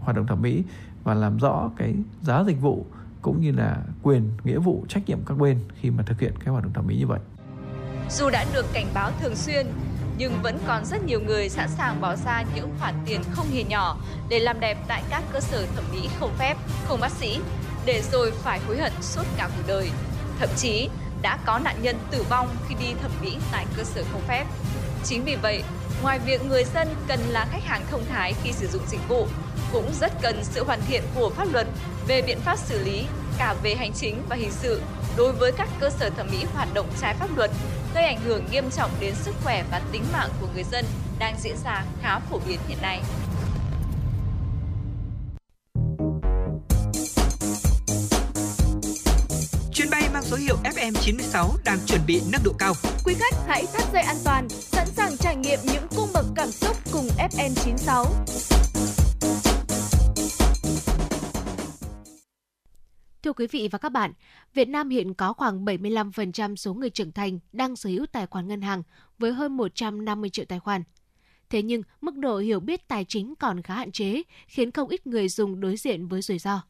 hoạt 0.00 0.16
động 0.16 0.26
thẩm 0.26 0.42
mỹ 0.42 0.62
và 1.04 1.14
làm 1.14 1.36
rõ 1.36 1.70
cái 1.76 1.94
giá 2.22 2.44
dịch 2.46 2.60
vụ 2.60 2.86
cũng 3.22 3.40
như 3.40 3.52
là 3.52 3.82
quyền, 4.02 4.30
nghĩa 4.44 4.58
vụ, 4.58 4.84
trách 4.88 5.08
nhiệm 5.08 5.18
các 5.26 5.38
bên 5.38 5.58
khi 5.80 5.90
mà 5.90 6.02
thực 6.02 6.20
hiện 6.20 6.32
cái 6.44 6.48
hoạt 6.52 6.64
động 6.64 6.72
thẩm 6.72 6.86
mỹ 6.86 6.96
như 6.96 7.06
vậy. 7.06 7.20
Dù 8.10 8.30
đã 8.30 8.44
được 8.52 8.66
cảnh 8.72 8.86
báo 8.94 9.10
thường 9.20 9.36
xuyên 9.36 9.66
nhưng 10.18 10.42
vẫn 10.42 10.58
còn 10.66 10.84
rất 10.84 11.04
nhiều 11.04 11.20
người 11.20 11.48
sẵn 11.48 11.68
sàng 11.78 12.00
bỏ 12.00 12.16
ra 12.16 12.44
những 12.54 12.70
khoản 12.80 12.94
tiền 13.06 13.20
không 13.32 13.50
hề 13.50 13.62
nhỏ 13.62 13.96
để 14.28 14.38
làm 14.38 14.60
đẹp 14.60 14.78
tại 14.88 15.02
các 15.10 15.22
cơ 15.32 15.40
sở 15.40 15.66
thẩm 15.76 15.84
mỹ 15.92 16.08
không 16.20 16.34
phép, 16.38 16.56
không 16.88 17.00
bác 17.00 17.12
sĩ, 17.12 17.38
để 17.84 18.02
rồi 18.12 18.30
phải 18.30 18.60
hối 18.66 18.78
hận 18.78 18.92
suốt 19.02 19.22
cả 19.36 19.48
cuộc 19.56 19.62
đời. 19.66 19.90
Thậm 20.38 20.48
chí 20.56 20.88
đã 21.22 21.38
có 21.46 21.58
nạn 21.58 21.76
nhân 21.82 21.96
tử 22.10 22.24
vong 22.30 22.48
khi 22.68 22.74
đi 22.74 22.94
thẩm 23.02 23.10
mỹ 23.22 23.36
tại 23.52 23.66
cơ 23.76 23.84
sở 23.84 24.02
không 24.12 24.22
phép. 24.28 24.44
Chính 25.04 25.24
vì 25.24 25.36
vậy, 25.36 25.62
ngoài 26.02 26.18
việc 26.18 26.44
người 26.44 26.64
dân 26.74 26.88
cần 27.08 27.20
là 27.28 27.46
khách 27.52 27.64
hàng 27.64 27.82
thông 27.90 28.04
thái 28.08 28.34
khi 28.42 28.52
sử 28.52 28.66
dụng 28.66 28.82
dịch 28.88 29.08
vụ, 29.08 29.26
cũng 29.72 29.92
rất 30.00 30.12
cần 30.22 30.44
sự 30.44 30.64
hoàn 30.64 30.80
thiện 30.88 31.02
của 31.14 31.30
pháp 31.36 31.52
luật 31.52 31.66
về 32.08 32.22
biện 32.22 32.40
pháp 32.40 32.58
xử 32.58 32.84
lý 32.84 33.04
cả 33.38 33.54
về 33.62 33.74
hành 33.74 33.92
chính 33.92 34.22
và 34.28 34.36
hình 34.36 34.50
sự 34.50 34.82
đối 35.16 35.32
với 35.32 35.52
các 35.52 35.68
cơ 35.80 35.90
sở 35.90 36.10
thẩm 36.10 36.26
mỹ 36.30 36.44
hoạt 36.54 36.68
động 36.74 36.86
trái 37.00 37.14
pháp 37.14 37.36
luật 37.36 37.50
gây 37.94 38.04
ảnh 38.04 38.20
hưởng 38.24 38.44
nghiêm 38.50 38.70
trọng 38.70 38.90
đến 39.00 39.14
sức 39.14 39.34
khỏe 39.44 39.64
và 39.70 39.82
tính 39.92 40.04
mạng 40.12 40.28
của 40.40 40.48
người 40.54 40.64
dân 40.64 40.84
đang 41.18 41.36
diễn 41.40 41.56
ra 41.64 41.84
khá 42.02 42.18
phổ 42.18 42.40
biến 42.48 42.58
hiện 42.68 42.78
nay. 42.82 43.00
Chuyến 49.72 49.90
bay 49.90 50.08
mang 50.12 50.22
số 50.22 50.36
hiệu 50.36 50.56
FM96 50.64 51.48
đang 51.64 51.78
chuẩn 51.86 52.00
bị 52.06 52.22
nâng 52.32 52.42
độ 52.44 52.52
cao. 52.58 52.74
Quý 53.04 53.14
khách 53.18 53.34
hãy 53.46 53.66
thắt 53.72 53.92
dây 53.92 54.02
an 54.02 54.16
toàn, 54.24 54.48
sẵn 54.48 54.86
sàng 54.96 55.16
trải 55.16 55.36
nghiệm 55.36 55.58
những 55.64 55.86
cung 55.96 56.08
bậc 56.12 56.26
FM 57.18 57.54
96. 57.54 58.06
Thưa 63.26 63.32
quý 63.32 63.46
vị 63.46 63.68
và 63.72 63.78
các 63.78 63.88
bạn, 63.88 64.12
Việt 64.54 64.68
Nam 64.68 64.88
hiện 64.88 65.14
có 65.14 65.32
khoảng 65.32 65.64
75% 65.64 66.56
số 66.56 66.74
người 66.74 66.90
trưởng 66.90 67.12
thành 67.12 67.38
đang 67.52 67.76
sở 67.76 67.90
hữu 67.90 68.06
tài 68.06 68.26
khoản 68.26 68.48
ngân 68.48 68.60
hàng 68.60 68.82
với 69.18 69.32
hơn 69.32 69.56
150 69.56 70.30
triệu 70.30 70.44
tài 70.44 70.60
khoản. 70.60 70.82
Thế 71.50 71.62
nhưng, 71.62 71.82
mức 72.00 72.16
độ 72.16 72.38
hiểu 72.38 72.60
biết 72.60 72.88
tài 72.88 73.04
chính 73.04 73.34
còn 73.34 73.62
khá 73.62 73.74
hạn 73.74 73.92
chế, 73.92 74.22
khiến 74.46 74.70
không 74.70 74.88
ít 74.88 75.06
người 75.06 75.28
dùng 75.28 75.60
đối 75.60 75.76
diện 75.76 76.08
với 76.08 76.22
rủi 76.22 76.38
ro. 76.38 76.62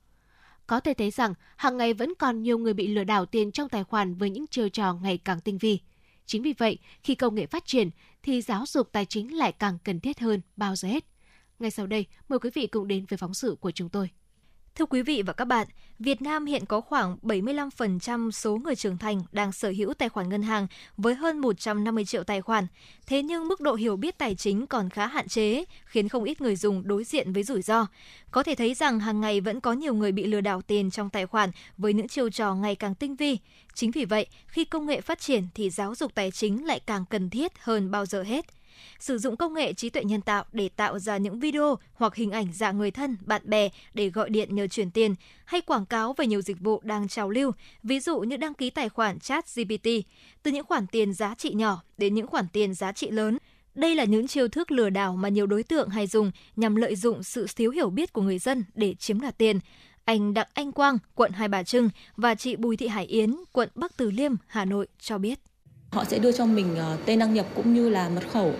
Có 0.66 0.80
thể 0.80 0.94
thấy 0.94 1.10
rằng, 1.10 1.34
hàng 1.56 1.76
ngày 1.76 1.94
vẫn 1.94 2.14
còn 2.18 2.42
nhiều 2.42 2.58
người 2.58 2.74
bị 2.74 2.86
lừa 2.86 3.04
đảo 3.04 3.26
tiền 3.26 3.52
trong 3.52 3.68
tài 3.68 3.84
khoản 3.84 4.14
với 4.14 4.30
những 4.30 4.46
chiêu 4.46 4.68
trò 4.68 4.94
ngày 4.94 5.18
càng 5.18 5.40
tinh 5.40 5.58
vi. 5.58 5.80
Chính 6.26 6.42
vì 6.42 6.52
vậy, 6.52 6.78
khi 7.02 7.14
công 7.14 7.34
nghệ 7.34 7.46
phát 7.46 7.66
triển 7.66 7.90
thì 8.22 8.42
giáo 8.42 8.64
dục 8.66 8.88
tài 8.92 9.04
chính 9.04 9.36
lại 9.36 9.52
càng 9.52 9.78
cần 9.84 10.00
thiết 10.00 10.20
hơn 10.20 10.40
bao 10.56 10.76
giờ 10.76 10.88
hết. 10.88 11.04
Ngay 11.58 11.70
sau 11.70 11.86
đây, 11.86 12.06
mời 12.28 12.38
quý 12.38 12.50
vị 12.54 12.66
cùng 12.66 12.88
đến 12.88 13.06
với 13.08 13.16
phóng 13.16 13.34
sự 13.34 13.56
của 13.60 13.70
chúng 13.70 13.88
tôi. 13.88 14.10
Thưa 14.76 14.86
quý 14.86 15.02
vị 15.02 15.22
và 15.26 15.32
các 15.32 15.44
bạn, 15.44 15.66
Việt 15.98 16.22
Nam 16.22 16.46
hiện 16.46 16.66
có 16.66 16.80
khoảng 16.80 17.16
75% 17.22 18.30
số 18.30 18.56
người 18.56 18.76
trưởng 18.76 18.98
thành 18.98 19.22
đang 19.32 19.52
sở 19.52 19.72
hữu 19.76 19.94
tài 19.94 20.08
khoản 20.08 20.28
ngân 20.28 20.42
hàng 20.42 20.66
với 20.96 21.14
hơn 21.14 21.38
150 21.38 22.04
triệu 22.04 22.24
tài 22.24 22.42
khoản. 22.42 22.66
Thế 23.06 23.22
nhưng 23.22 23.48
mức 23.48 23.60
độ 23.60 23.74
hiểu 23.74 23.96
biết 23.96 24.18
tài 24.18 24.34
chính 24.34 24.66
còn 24.66 24.90
khá 24.90 25.06
hạn 25.06 25.28
chế, 25.28 25.64
khiến 25.86 26.08
không 26.08 26.24
ít 26.24 26.40
người 26.40 26.56
dùng 26.56 26.88
đối 26.88 27.04
diện 27.04 27.32
với 27.32 27.42
rủi 27.42 27.62
ro. 27.62 27.86
Có 28.30 28.42
thể 28.42 28.54
thấy 28.54 28.74
rằng 28.74 29.00
hàng 29.00 29.20
ngày 29.20 29.40
vẫn 29.40 29.60
có 29.60 29.72
nhiều 29.72 29.94
người 29.94 30.12
bị 30.12 30.26
lừa 30.26 30.40
đảo 30.40 30.62
tiền 30.62 30.90
trong 30.90 31.10
tài 31.10 31.26
khoản 31.26 31.50
với 31.76 31.92
những 31.92 32.08
chiêu 32.08 32.30
trò 32.30 32.54
ngày 32.54 32.74
càng 32.74 32.94
tinh 32.94 33.16
vi. 33.16 33.38
Chính 33.74 33.90
vì 33.90 34.04
vậy, 34.04 34.26
khi 34.46 34.64
công 34.64 34.86
nghệ 34.86 35.00
phát 35.00 35.20
triển 35.20 35.46
thì 35.54 35.70
giáo 35.70 35.94
dục 35.94 36.14
tài 36.14 36.30
chính 36.30 36.66
lại 36.66 36.80
càng 36.86 37.04
cần 37.10 37.30
thiết 37.30 37.52
hơn 37.58 37.90
bao 37.90 38.06
giờ 38.06 38.22
hết 38.22 38.55
sử 38.98 39.18
dụng 39.18 39.36
công 39.36 39.54
nghệ 39.54 39.72
trí 39.72 39.90
tuệ 39.90 40.04
nhân 40.04 40.20
tạo 40.20 40.44
để 40.52 40.68
tạo 40.68 40.98
ra 40.98 41.16
những 41.16 41.40
video 41.40 41.78
hoặc 41.94 42.14
hình 42.14 42.30
ảnh 42.30 42.52
giả 42.52 42.72
người 42.72 42.90
thân, 42.90 43.16
bạn 43.26 43.42
bè 43.44 43.68
để 43.94 44.10
gọi 44.10 44.30
điện 44.30 44.54
nhờ 44.54 44.66
chuyển 44.66 44.90
tiền 44.90 45.14
hay 45.44 45.60
quảng 45.60 45.86
cáo 45.86 46.12
về 46.12 46.26
nhiều 46.26 46.42
dịch 46.42 46.60
vụ 46.60 46.80
đang 46.84 47.08
trào 47.08 47.30
lưu, 47.30 47.52
ví 47.82 48.00
dụ 48.00 48.20
như 48.20 48.36
đăng 48.36 48.54
ký 48.54 48.70
tài 48.70 48.88
khoản 48.88 49.18
chat 49.20 49.44
GPT, 49.56 49.88
từ 50.42 50.50
những 50.50 50.66
khoản 50.66 50.86
tiền 50.86 51.14
giá 51.14 51.34
trị 51.34 51.52
nhỏ 51.54 51.82
đến 51.98 52.14
những 52.14 52.26
khoản 52.26 52.48
tiền 52.52 52.74
giá 52.74 52.92
trị 52.92 53.10
lớn. 53.10 53.38
Đây 53.74 53.94
là 53.94 54.04
những 54.04 54.26
chiêu 54.26 54.48
thức 54.48 54.70
lừa 54.70 54.90
đảo 54.90 55.16
mà 55.16 55.28
nhiều 55.28 55.46
đối 55.46 55.62
tượng 55.62 55.88
hay 55.88 56.06
dùng 56.06 56.30
nhằm 56.56 56.76
lợi 56.76 56.96
dụng 56.96 57.22
sự 57.22 57.46
thiếu 57.56 57.70
hiểu 57.70 57.90
biết 57.90 58.12
của 58.12 58.22
người 58.22 58.38
dân 58.38 58.64
để 58.74 58.94
chiếm 58.94 59.20
đoạt 59.20 59.38
tiền. 59.38 59.60
Anh 60.04 60.34
Đặng 60.34 60.48
Anh 60.54 60.72
Quang, 60.72 60.98
quận 61.14 61.32
Hai 61.32 61.48
Bà 61.48 61.62
Trưng 61.62 61.90
và 62.16 62.34
chị 62.34 62.56
Bùi 62.56 62.76
Thị 62.76 62.88
Hải 62.88 63.06
Yến, 63.06 63.36
quận 63.52 63.68
Bắc 63.74 63.96
Từ 63.96 64.10
Liêm, 64.10 64.32
Hà 64.46 64.64
Nội 64.64 64.86
cho 64.98 65.18
biết. 65.18 65.38
Họ 65.92 66.04
sẽ 66.04 66.18
đưa 66.18 66.32
cho 66.32 66.46
mình 66.46 66.76
ờ, 66.76 66.96
tên 67.06 67.18
đăng 67.18 67.34
nhập 67.34 67.46
cũng 67.54 67.74
như 67.74 67.88
là 67.88 68.08
mật 68.08 68.22
khẩu 68.32 68.52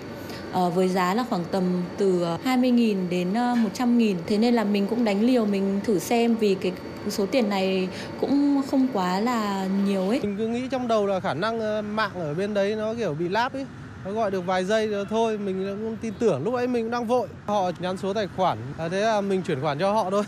ờ, 0.52 0.70
với 0.70 0.88
giá 0.88 1.14
là 1.14 1.24
khoảng 1.30 1.44
tầm 1.50 1.82
từ 1.96 2.22
ờ, 2.22 2.38
20.000 2.44 3.08
đến 3.08 3.32
100.000. 3.32 4.16
Thế 4.26 4.38
nên 4.38 4.54
là 4.54 4.64
mình 4.64 4.86
cũng 4.86 5.04
đánh 5.04 5.22
liều 5.22 5.46
mình 5.46 5.80
thử 5.84 5.98
xem 5.98 6.36
vì 6.36 6.54
cái 6.54 6.72
số 7.08 7.26
tiền 7.26 7.48
này 7.48 7.88
cũng 8.20 8.62
không 8.70 8.86
quá 8.92 9.20
là 9.20 9.68
nhiều 9.86 10.08
ấy. 10.08 10.20
Mình 10.22 10.36
cứ 10.38 10.46
nghĩ 10.48 10.62
trong 10.70 10.88
đầu 10.88 11.06
là 11.06 11.20
khả 11.20 11.34
năng 11.34 11.58
mạng 11.96 12.10
ở 12.14 12.34
bên 12.34 12.54
đấy 12.54 12.76
nó 12.76 12.94
kiểu 12.94 13.14
bị 13.14 13.28
láp 13.28 13.52
ấy. 13.52 13.66
Nó 14.04 14.12
gọi 14.12 14.30
được 14.30 14.46
vài 14.46 14.64
giây 14.64 14.88
rồi 14.88 15.04
thôi, 15.10 15.38
mình 15.38 15.76
cũng 15.82 15.96
tin 16.00 16.14
tưởng. 16.18 16.44
Lúc 16.44 16.54
ấy 16.54 16.66
mình 16.66 16.84
cũng 16.84 16.90
đang 16.90 17.06
vội. 17.06 17.28
Họ 17.46 17.70
nhắn 17.78 17.96
số 17.96 18.12
tài 18.12 18.28
khoản, 18.36 18.58
à, 18.78 18.88
thế 18.88 19.00
là 19.00 19.20
mình 19.20 19.42
chuyển 19.42 19.60
khoản 19.60 19.78
cho 19.78 19.92
họ 19.92 20.10
thôi. 20.10 20.24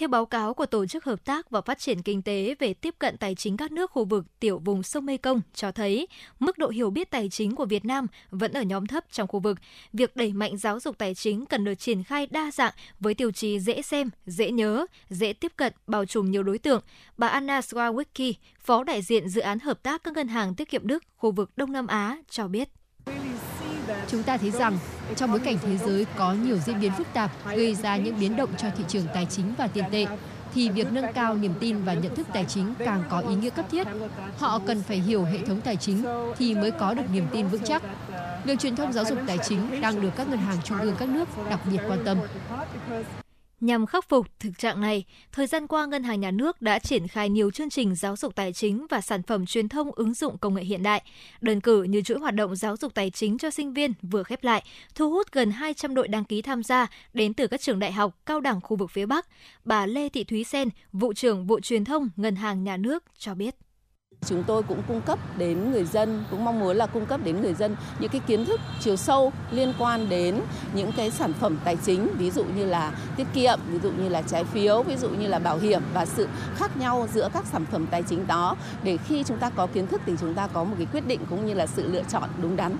Theo 0.00 0.08
báo 0.08 0.26
cáo 0.26 0.54
của 0.54 0.66
Tổ 0.66 0.86
chức 0.86 1.04
Hợp 1.04 1.24
tác 1.24 1.50
và 1.50 1.60
Phát 1.60 1.78
triển 1.78 2.02
Kinh 2.02 2.22
tế 2.22 2.54
về 2.58 2.74
tiếp 2.74 2.94
cận 2.98 3.16
tài 3.16 3.34
chính 3.34 3.56
các 3.56 3.72
nước 3.72 3.90
khu 3.90 4.04
vực 4.04 4.40
tiểu 4.40 4.58
vùng 4.58 4.82
sông 4.82 5.06
Mekong 5.06 5.40
cho 5.54 5.72
thấy 5.72 6.08
mức 6.38 6.58
độ 6.58 6.68
hiểu 6.68 6.90
biết 6.90 7.10
tài 7.10 7.28
chính 7.28 7.54
của 7.54 7.64
Việt 7.64 7.84
Nam 7.84 8.06
vẫn 8.30 8.52
ở 8.52 8.62
nhóm 8.62 8.86
thấp 8.86 9.04
trong 9.10 9.28
khu 9.28 9.40
vực. 9.40 9.58
Việc 9.92 10.16
đẩy 10.16 10.32
mạnh 10.32 10.56
giáo 10.56 10.80
dục 10.80 10.98
tài 10.98 11.14
chính 11.14 11.46
cần 11.46 11.64
được 11.64 11.74
triển 11.74 12.02
khai 12.02 12.26
đa 12.26 12.50
dạng 12.50 12.72
với 13.00 13.14
tiêu 13.14 13.30
chí 13.30 13.60
dễ 13.60 13.82
xem, 13.82 14.10
dễ 14.26 14.50
nhớ, 14.50 14.86
dễ 15.10 15.32
tiếp 15.32 15.52
cận, 15.56 15.72
bao 15.86 16.04
trùm 16.04 16.30
nhiều 16.30 16.42
đối 16.42 16.58
tượng. 16.58 16.82
Bà 17.16 17.28
Anna 17.28 17.60
Swawicki, 17.60 18.32
Phó 18.60 18.84
đại 18.84 19.02
diện 19.02 19.28
dự 19.28 19.40
án 19.40 19.58
hợp 19.58 19.82
tác 19.82 20.04
các 20.04 20.14
ngân 20.14 20.28
hàng 20.28 20.54
tiết 20.54 20.70
kiệm 20.70 20.86
Đức 20.86 21.04
khu 21.16 21.32
vực 21.32 21.50
Đông 21.56 21.72
Nam 21.72 21.86
Á 21.86 22.18
cho 22.30 22.48
biết. 22.48 22.68
Chúng 24.08 24.22
ta 24.22 24.36
thấy 24.36 24.50
rằng, 24.50 24.78
trong 25.16 25.30
bối 25.30 25.40
cảnh 25.40 25.56
thế 25.62 25.76
giới 25.76 26.06
có 26.16 26.32
nhiều 26.32 26.56
diễn 26.66 26.80
biến 26.80 26.92
phức 26.98 27.06
tạp, 27.12 27.30
gây 27.46 27.74
ra 27.74 27.96
những 27.96 28.20
biến 28.20 28.36
động 28.36 28.50
cho 28.58 28.68
thị 28.76 28.84
trường 28.88 29.06
tài 29.14 29.26
chính 29.30 29.54
và 29.58 29.66
tiền 29.66 29.84
tệ, 29.90 30.06
thì 30.54 30.68
việc 30.68 30.92
nâng 30.92 31.12
cao 31.12 31.34
niềm 31.34 31.54
tin 31.60 31.82
và 31.84 31.94
nhận 31.94 32.14
thức 32.14 32.26
tài 32.32 32.44
chính 32.44 32.74
càng 32.78 33.02
có 33.10 33.18
ý 33.20 33.34
nghĩa 33.34 33.50
cấp 33.50 33.66
thiết. 33.70 33.86
Họ 34.38 34.58
cần 34.66 34.82
phải 34.82 34.96
hiểu 34.96 35.24
hệ 35.24 35.38
thống 35.38 35.60
tài 35.60 35.76
chính 35.76 36.04
thì 36.38 36.54
mới 36.54 36.70
có 36.70 36.94
được 36.94 37.02
niềm 37.12 37.26
tin 37.32 37.46
vững 37.48 37.62
chắc. 37.64 37.82
Việc 38.44 38.58
truyền 38.58 38.76
thông 38.76 38.92
giáo 38.92 39.04
dục 39.04 39.18
tài 39.26 39.38
chính 39.38 39.80
đang 39.80 40.00
được 40.00 40.10
các 40.16 40.28
ngân 40.28 40.38
hàng 40.38 40.56
trung 40.64 40.78
ương 40.78 40.94
các 40.98 41.08
nước 41.08 41.28
đặc 41.50 41.60
biệt 41.70 41.78
quan 41.88 41.98
tâm. 42.04 42.18
Nhằm 43.60 43.86
khắc 43.86 44.08
phục 44.08 44.26
thực 44.38 44.58
trạng 44.58 44.80
này, 44.80 45.04
thời 45.32 45.46
gian 45.46 45.66
qua 45.66 45.86
Ngân 45.86 46.02
hàng 46.02 46.20
Nhà 46.20 46.30
nước 46.30 46.62
đã 46.62 46.78
triển 46.78 47.08
khai 47.08 47.28
nhiều 47.28 47.50
chương 47.50 47.70
trình 47.70 47.94
giáo 47.94 48.16
dục 48.16 48.34
tài 48.34 48.52
chính 48.52 48.86
và 48.90 49.00
sản 49.00 49.22
phẩm 49.22 49.46
truyền 49.46 49.68
thông 49.68 49.92
ứng 49.92 50.14
dụng 50.14 50.38
công 50.38 50.54
nghệ 50.54 50.62
hiện 50.62 50.82
đại. 50.82 51.02
Đơn 51.40 51.60
cử 51.60 51.82
như 51.82 52.02
chuỗi 52.02 52.18
hoạt 52.18 52.34
động 52.34 52.56
giáo 52.56 52.76
dục 52.76 52.94
tài 52.94 53.10
chính 53.10 53.38
cho 53.38 53.50
sinh 53.50 53.72
viên 53.72 53.92
vừa 54.02 54.22
khép 54.22 54.44
lại, 54.44 54.64
thu 54.94 55.10
hút 55.10 55.32
gần 55.32 55.50
200 55.50 55.94
đội 55.94 56.08
đăng 56.08 56.24
ký 56.24 56.42
tham 56.42 56.62
gia 56.62 56.86
đến 57.14 57.34
từ 57.34 57.46
các 57.46 57.60
trường 57.60 57.78
đại 57.78 57.92
học, 57.92 58.18
cao 58.26 58.40
đẳng 58.40 58.60
khu 58.60 58.76
vực 58.76 58.90
phía 58.90 59.06
Bắc. 59.06 59.26
Bà 59.64 59.86
Lê 59.86 60.08
Thị 60.08 60.24
Thúy 60.24 60.44
Sen, 60.44 60.68
vụ 60.92 61.12
trưởng 61.12 61.46
vụ 61.46 61.60
truyền 61.60 61.84
thông 61.84 62.08
Ngân 62.16 62.36
hàng 62.36 62.64
Nhà 62.64 62.76
nước 62.76 63.04
cho 63.18 63.34
biết. 63.34 63.54
Chúng 64.26 64.44
tôi 64.44 64.62
cũng 64.62 64.82
cung 64.88 65.00
cấp 65.00 65.18
đến 65.38 65.72
người 65.72 65.84
dân, 65.84 66.24
cũng 66.30 66.44
mong 66.44 66.60
muốn 66.60 66.76
là 66.76 66.86
cung 66.86 67.06
cấp 67.06 67.20
đến 67.24 67.42
người 67.42 67.54
dân 67.54 67.76
những 67.98 68.10
cái 68.10 68.20
kiến 68.26 68.44
thức 68.44 68.60
chiều 68.80 68.96
sâu 68.96 69.32
liên 69.50 69.72
quan 69.78 70.08
đến 70.08 70.40
những 70.74 70.92
cái 70.96 71.10
sản 71.10 71.32
phẩm 71.32 71.58
tài 71.64 71.76
chính, 71.76 72.08
ví 72.18 72.30
dụ 72.30 72.44
như 72.44 72.64
là 72.64 72.92
tiết 73.16 73.26
kiệm, 73.34 73.58
ví 73.70 73.78
dụ 73.82 73.90
như 73.90 74.08
là 74.08 74.22
trái 74.22 74.44
phiếu, 74.44 74.82
ví 74.82 74.96
dụ 74.96 75.08
như 75.08 75.26
là 75.26 75.38
bảo 75.38 75.58
hiểm 75.58 75.82
và 75.94 76.06
sự 76.06 76.28
khác 76.56 76.76
nhau 76.76 77.08
giữa 77.12 77.28
các 77.34 77.44
sản 77.52 77.64
phẩm 77.72 77.86
tài 77.90 78.02
chính 78.02 78.26
đó 78.26 78.56
để 78.82 78.96
khi 78.96 79.24
chúng 79.24 79.38
ta 79.38 79.50
có 79.50 79.66
kiến 79.66 79.86
thức 79.86 80.00
thì 80.06 80.12
chúng 80.20 80.34
ta 80.34 80.46
có 80.46 80.64
một 80.64 80.74
cái 80.78 80.86
quyết 80.92 81.06
định 81.06 81.20
cũng 81.30 81.46
như 81.46 81.54
là 81.54 81.66
sự 81.66 81.92
lựa 81.92 82.02
chọn 82.08 82.28
đúng 82.42 82.56
đắn. 82.56 82.76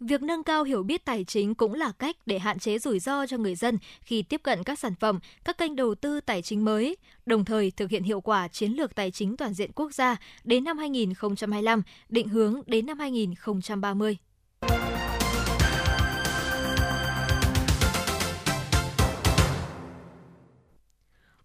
Việc 0.00 0.22
nâng 0.22 0.42
cao 0.42 0.64
hiểu 0.64 0.82
biết 0.82 1.04
tài 1.04 1.24
chính 1.24 1.54
cũng 1.54 1.74
là 1.74 1.92
cách 1.92 2.16
để 2.26 2.38
hạn 2.38 2.58
chế 2.58 2.78
rủi 2.78 2.98
ro 2.98 3.26
cho 3.26 3.36
người 3.36 3.54
dân 3.54 3.78
khi 4.02 4.22
tiếp 4.22 4.40
cận 4.42 4.62
các 4.62 4.78
sản 4.78 4.94
phẩm, 4.94 5.18
các 5.44 5.58
kênh 5.58 5.76
đầu 5.76 5.94
tư 5.94 6.20
tài 6.20 6.42
chính 6.42 6.64
mới, 6.64 6.96
đồng 7.26 7.44
thời 7.44 7.70
thực 7.70 7.90
hiện 7.90 8.02
hiệu 8.02 8.20
quả 8.20 8.48
chiến 8.48 8.72
lược 8.72 8.94
tài 8.94 9.10
chính 9.10 9.36
toàn 9.36 9.54
diện 9.54 9.70
quốc 9.74 9.94
gia 9.94 10.16
đến 10.44 10.64
năm 10.64 10.78
2025, 10.78 11.82
định 12.08 12.28
hướng 12.28 12.60
đến 12.66 12.86
năm 12.86 12.98
2030. 12.98 14.16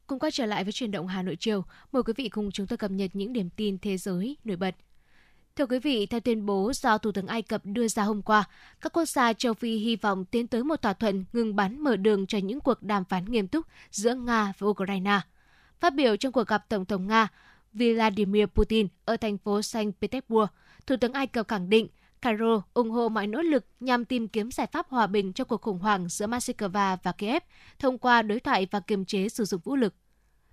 Cùng 0.08 0.20
quay 0.20 0.32
trở 0.32 0.46
lại 0.46 0.64
với 0.64 0.74
chuyển 0.74 0.92
động 0.92 1.08
Hà 1.08 1.22
Nội 1.22 1.36
chiều, 1.40 1.64
mời 1.92 2.04
quý 2.04 2.14
vị 2.18 2.30
cùng 2.30 2.52
chúng 2.52 2.68
tôi 2.68 2.78
cập 2.78 2.92
nhật 2.92 3.12
những 3.14 3.34
điểm 3.34 3.50
tin 3.50 3.78
thế 3.78 3.98
giới 3.98 4.38
nổi 4.44 4.58
bật. 4.58 4.76
Thưa 5.62 5.68
quý 5.68 5.80
vị, 5.80 6.06
theo 6.06 6.20
tuyên 6.20 6.46
bố 6.46 6.72
do 6.76 6.98
Thủ 6.98 7.12
tướng 7.12 7.28
Ai 7.28 7.42
Cập 7.42 7.62
đưa 7.66 7.88
ra 7.88 8.04
hôm 8.04 8.22
qua, 8.22 8.44
các 8.82 8.94
quốc 8.94 9.06
gia 9.06 9.34
châu 9.34 9.54
Phi 9.54 9.78
hy 9.78 9.96
vọng 9.96 10.26
tiến 10.26 10.48
tới 10.48 10.64
một 10.64 10.82
thỏa 10.82 10.94
thuận 10.94 11.26
ngừng 11.34 11.56
bắn 11.56 11.80
mở 11.80 11.96
đường 11.96 12.28
cho 12.28 12.38
những 12.38 12.60
cuộc 12.60 12.84
đàm 12.84 13.06
phán 13.06 13.26
nghiêm 13.26 13.48
túc 13.48 13.66
giữa 13.92 14.16
Nga 14.16 14.54
và 14.58 14.68
Ukraine. 14.68 15.20
Phát 15.80 15.96
biểu 15.96 16.16
trong 16.16 16.32
cuộc 16.32 16.48
gặp 16.48 16.70
Tổng 16.70 16.86
thống 16.86 17.08
Nga 17.08 17.28
Vladimir 17.74 18.46
Putin 18.46 18.88
ở 19.06 19.18
thành 19.18 19.38
phố 19.38 19.62
Saint 19.62 19.96
Petersburg, 20.02 20.48
Thủ 20.88 20.96
tướng 21.02 21.14
Ai 21.14 21.28
Cập 21.28 21.48
khẳng 21.48 21.70
định 21.70 21.88
Cairo 22.22 22.62
ủng 22.74 22.92
hộ 22.92 23.10
mọi 23.10 23.28
nỗ 23.28 23.42
lực 23.42 23.66
nhằm 23.80 24.06
tìm 24.06 24.28
kiếm 24.28 24.52
giải 24.52 24.68
pháp 24.68 24.90
hòa 24.90 25.08
bình 25.08 25.34
cho 25.34 25.44
cuộc 25.44 25.62
khủng 25.62 25.80
hoảng 25.80 26.10
giữa 26.10 26.28
Moscow 26.28 26.98
và 27.04 27.12
Kiev 27.12 27.44
thông 27.80 27.98
qua 27.98 28.22
đối 28.22 28.40
thoại 28.40 28.68
và 28.72 28.80
kiềm 28.80 29.06
chế 29.06 29.30
sử 29.30 29.46
dụng 29.46 29.62
vũ 29.64 29.76
lực. 29.76 29.94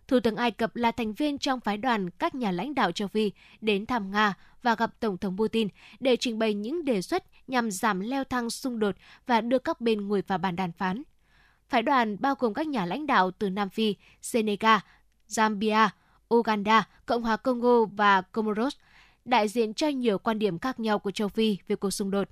Thủ 0.09 0.21
tướng 0.21 0.37
Ai 0.37 0.51
Cập 0.51 0.77
là 0.77 0.93
thành 0.93 1.13
viên 1.13 1.39
trong 1.39 1.61
phái 1.61 1.77
đoàn 1.77 2.11
các 2.11 2.35
nhà 2.35 2.51
lãnh 2.51 2.75
đạo 2.75 2.93
châu 2.93 3.09
Phi 3.09 3.33
đến 3.61 3.87
thăm 3.87 4.11
Nga 4.11 4.35
và 4.63 4.75
gặp 4.75 5.01
Tổng 5.01 5.19
thống 5.19 5.37
Putin 5.37 5.69
để 6.01 6.17
trình 6.17 6.39
bày 6.39 6.55
những 6.55 6.85
đề 6.85 7.03
xuất 7.03 7.25
nhằm 7.47 7.71
giảm 7.71 8.01
leo 8.01 8.25
thang 8.25 8.51
xung 8.51 8.79
đột 8.79 8.97
và 9.27 9.41
đưa 9.41 9.59
các 9.59 9.81
bên 9.81 10.09
ngồi 10.09 10.23
vào 10.27 10.39
bàn 10.39 10.57
đàm 10.57 10.73
phán. 10.73 11.03
Phái 11.69 11.83
đoàn 11.83 12.17
bao 12.21 12.35
gồm 12.39 12.55
các 12.55 12.67
nhà 12.67 12.87
lãnh 12.87 13.07
đạo 13.07 13.31
từ 13.31 13.51
Nam 13.51 13.69
Phi, 13.69 13.95
Senegal, 14.23 14.79
Zambia, 15.29 15.89
Uganda, 16.35 16.89
Cộng 17.07 17.23
hòa 17.23 17.37
Congo 17.37 17.85
và 17.85 18.21
Comoros, 18.21 18.77
đại 19.25 19.49
diện 19.49 19.75
cho 19.75 19.89
nhiều 19.89 20.19
quan 20.19 20.39
điểm 20.39 20.59
khác 20.59 20.81
nhau 20.81 20.99
của 20.99 21.11
châu 21.11 21.29
Phi 21.29 21.59
về 21.69 21.77
cuộc 21.77 21.91
xung 21.91 22.11
đột. 22.11 22.29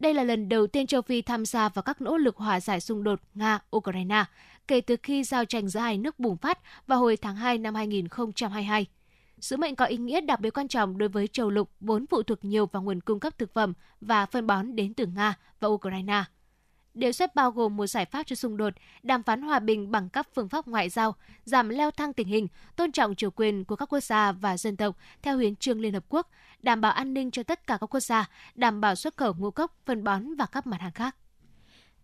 Đây 0.00 0.14
là 0.14 0.24
lần 0.24 0.48
đầu 0.48 0.66
tiên 0.66 0.86
châu 0.86 1.02
Phi 1.02 1.22
tham 1.22 1.44
gia 1.44 1.68
vào 1.68 1.82
các 1.82 2.00
nỗ 2.00 2.16
lực 2.16 2.36
hòa 2.36 2.60
giải 2.60 2.80
xung 2.80 3.02
đột 3.02 3.20
Nga-Ukraine 3.34 4.24
kể 4.68 4.80
từ 4.80 4.96
khi 5.02 5.24
giao 5.24 5.44
tranh 5.44 5.68
giữa 5.68 5.80
hai 5.80 5.98
nước 5.98 6.18
bùng 6.18 6.36
phát 6.36 6.58
vào 6.86 6.98
hồi 6.98 7.16
tháng 7.16 7.36
2 7.36 7.58
năm 7.58 7.74
2022. 7.74 8.86
Sứ 9.40 9.56
mệnh 9.56 9.76
có 9.76 9.84
ý 9.84 9.96
nghĩa 9.96 10.20
đặc 10.20 10.40
biệt 10.40 10.50
quan 10.50 10.68
trọng 10.68 10.98
đối 10.98 11.08
với 11.08 11.26
châu 11.26 11.50
lục 11.50 11.70
vốn 11.80 12.06
phụ 12.06 12.22
thuộc 12.22 12.44
nhiều 12.44 12.66
vào 12.66 12.82
nguồn 12.82 13.00
cung 13.00 13.20
cấp 13.20 13.38
thực 13.38 13.54
phẩm 13.54 13.72
và 14.00 14.26
phân 14.26 14.46
bón 14.46 14.76
đến 14.76 14.94
từ 14.94 15.06
Nga 15.06 15.34
và 15.60 15.68
Ukraine. 15.68 16.24
Đề 16.94 17.12
xuất 17.12 17.34
bao 17.34 17.50
gồm 17.50 17.76
một 17.76 17.86
giải 17.86 18.04
pháp 18.04 18.22
cho 18.26 18.36
xung 18.36 18.56
đột, 18.56 18.72
đàm 19.02 19.22
phán 19.22 19.42
hòa 19.42 19.58
bình 19.58 19.90
bằng 19.90 20.08
các 20.08 20.28
phương 20.34 20.48
pháp 20.48 20.66
ngoại 20.66 20.88
giao, 20.88 21.14
giảm 21.44 21.68
leo 21.68 21.90
thang 21.90 22.12
tình 22.12 22.28
hình, 22.28 22.48
tôn 22.76 22.92
trọng 22.92 23.14
chủ 23.14 23.30
quyền 23.30 23.64
của 23.64 23.76
các 23.76 23.92
quốc 23.92 24.00
gia 24.00 24.32
và 24.32 24.56
dân 24.56 24.76
tộc 24.76 24.96
theo 25.22 25.38
hiến 25.38 25.56
trương 25.56 25.80
Liên 25.80 25.94
Hợp 25.94 26.04
Quốc, 26.08 26.30
đảm 26.62 26.80
bảo 26.80 26.92
an 26.92 27.14
ninh 27.14 27.30
cho 27.30 27.42
tất 27.42 27.66
cả 27.66 27.78
các 27.80 27.94
quốc 27.94 28.00
gia, 28.00 28.28
đảm 28.54 28.80
bảo 28.80 28.94
xuất 28.94 29.16
khẩu 29.16 29.34
ngũ 29.34 29.50
cốc, 29.50 29.76
phân 29.86 30.04
bón 30.04 30.34
và 30.34 30.46
các 30.46 30.66
mặt 30.66 30.80
hàng 30.80 30.92
khác. 30.92 31.16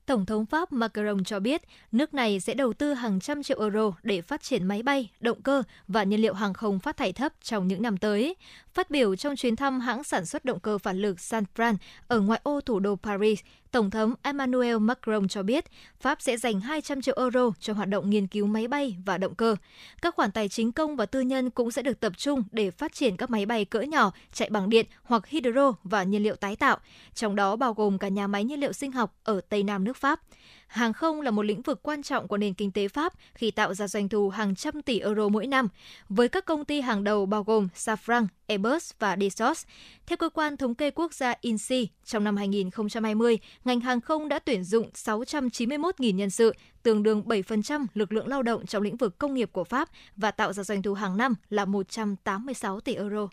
Tổng 0.07 0.27
thống 0.27 0.47
Pháp 0.47 0.73
Macron 0.73 1.25
cho 1.25 1.41
biết 1.41 1.63
nước 1.93 2.15
này 2.15 2.41
sẽ 2.41 2.55
đầu 2.55 2.73
tư 2.73 2.95
hàng 2.95 3.21
trăm 3.21 3.43
triệu 3.43 3.61
euro 3.61 3.93
để 4.03 4.23
phát 4.23 4.43
triển 4.43 4.65
máy 4.65 4.83
bay, 4.83 5.11
động 5.21 5.43
cơ 5.43 5.63
và 5.89 6.03
nhiên 6.03 6.21
liệu 6.21 6.35
hàng 6.35 6.55
không 6.55 6.79
phát 6.79 6.97
thải 6.97 7.13
thấp 7.13 7.33
trong 7.43 7.69
những 7.69 7.83
năm 7.83 7.97
tới. 7.97 8.37
Phát 8.75 8.91
biểu 8.91 9.17
trong 9.17 9.37
chuyến 9.37 9.57
thăm 9.57 9.81
hãng 9.81 10.05
sản 10.05 10.27
xuất 10.27 10.45
động 10.45 10.61
cơ 10.61 10.79
phản 10.79 10.99
lực 10.99 11.17
Sanfran 11.17 11.77
ở 12.09 12.21
ngoại 12.21 12.41
ô 12.43 12.61
thủ 12.61 12.81
đô 12.81 12.97
Paris, 12.97 13.41
Tổng 13.71 13.91
thống 13.91 14.15
Emmanuel 14.23 14.79
Macron 14.79 15.29
cho 15.29 15.43
biết 15.43 15.65
Pháp 16.01 16.23
sẽ 16.23 16.37
dành 16.37 16.61
200 16.61 17.03
triệu 17.03 17.15
euro 17.19 17.53
cho 17.61 17.73
hoạt 17.73 17.89
động 17.89 18.11
nghiên 18.11 18.27
cứu 18.27 18.47
máy 18.47 18.69
bay 18.69 18.97
và 19.05 19.19
động 19.19 19.35
cơ. 19.35 19.57
Các 20.03 20.15
khoản 20.15 20.33
tài 20.33 20.49
chính 20.49 20.73
công 20.73 20.97
và 20.97 21.07
tư 21.07 21.21
nhân 21.21 21.51
cũng 21.51 21.71
sẽ 21.71 21.83
được 21.83 22.01
tập 22.01 22.13
trung 22.17 22.43
để 22.53 22.71
phát 22.71 22.93
triển 22.93 23.17
các 23.17 23.31
máy 23.31 23.47
bay 23.47 23.65
cỡ 23.65 23.81
nhỏ 23.81 24.13
chạy 24.33 24.51
bằng 24.51 24.69
điện 24.69 24.87
hoặc 25.03 25.27
hydro 25.27 25.73
và 25.85 26.03
nhiên 26.03 26.23
liệu 26.23 26.37
tái 26.37 26.57
tạo, 26.57 26.79
trong 27.15 27.37
đó 27.37 27.57
bao 27.57 27.75
gồm 27.75 27.99
cả 27.99 28.09
nhà 28.09 28.27
máy 28.27 28.45
nhiên 28.45 28.61
liệu 28.61 28.73
sinh 28.73 28.93
học 28.93 29.15
ở 29.25 29.41
Tây 29.49 29.63
Nam 29.63 29.85
nước 29.85 29.97
Pháp. 29.97 30.21
Hàng 30.67 30.93
không 30.93 31.21
là 31.21 31.31
một 31.31 31.43
lĩnh 31.43 31.63
vực 31.63 31.83
quan 31.83 32.03
trọng 32.03 32.29
của 32.29 32.37
nền 32.37 32.55
kinh 32.55 32.71
tế 32.71 32.89
Pháp 32.89 33.13
khi 33.35 33.51
tạo 33.51 33.75
ra 33.75 33.89
doanh 33.89 34.09
thu 34.09 34.29
hàng 34.31 34.55
trăm 34.55 34.83
tỷ 34.83 35.01
euro 35.01 35.29
mỗi 35.29 35.47
năm, 35.47 35.69
với 36.09 36.29
các 36.29 36.45
công 36.45 36.65
ty 36.65 36.81
hàng 36.81 37.05
đầu 37.05 37.27
bao 37.27 37.45
gồm 37.45 37.69
Safran, 37.75 38.27
Airbus 38.47 38.93
và 38.99 39.17
Dassault. 39.21 39.59
Theo 40.07 40.17
cơ 40.17 40.29
quan 40.29 40.57
thống 40.57 40.75
kê 40.75 40.91
quốc 40.91 41.15
gia 41.15 41.35
INSEE, 41.41 41.85
trong 42.05 42.25
năm 42.25 42.37
2020, 42.37 43.39
ngành 43.65 43.81
hàng 43.81 44.01
không 44.01 44.29
đã 44.29 44.39
tuyển 44.39 44.65
dụng 44.65 44.91
691.000 44.95 46.15
nhân 46.15 46.31
sự, 46.31 46.55
tương 46.83 47.03
đương 47.03 47.23
7% 47.27 47.87
lực 47.95 48.13
lượng 48.13 48.29
lao 48.29 48.43
động 48.43 48.67
trong 48.67 48.83
lĩnh 48.83 48.97
vực 48.97 49.19
công 49.19 49.35
nghiệp 49.35 49.51
của 49.53 49.65
Pháp 49.65 49.89
và 50.17 50.31
tạo 50.31 50.53
ra 50.53 50.63
doanh 50.63 50.83
thu 50.83 50.95
hàng 50.95 51.17
năm 51.17 51.35
là 51.51 51.65
186 51.65 52.81
tỷ 52.81 52.95
euro. 52.95 53.29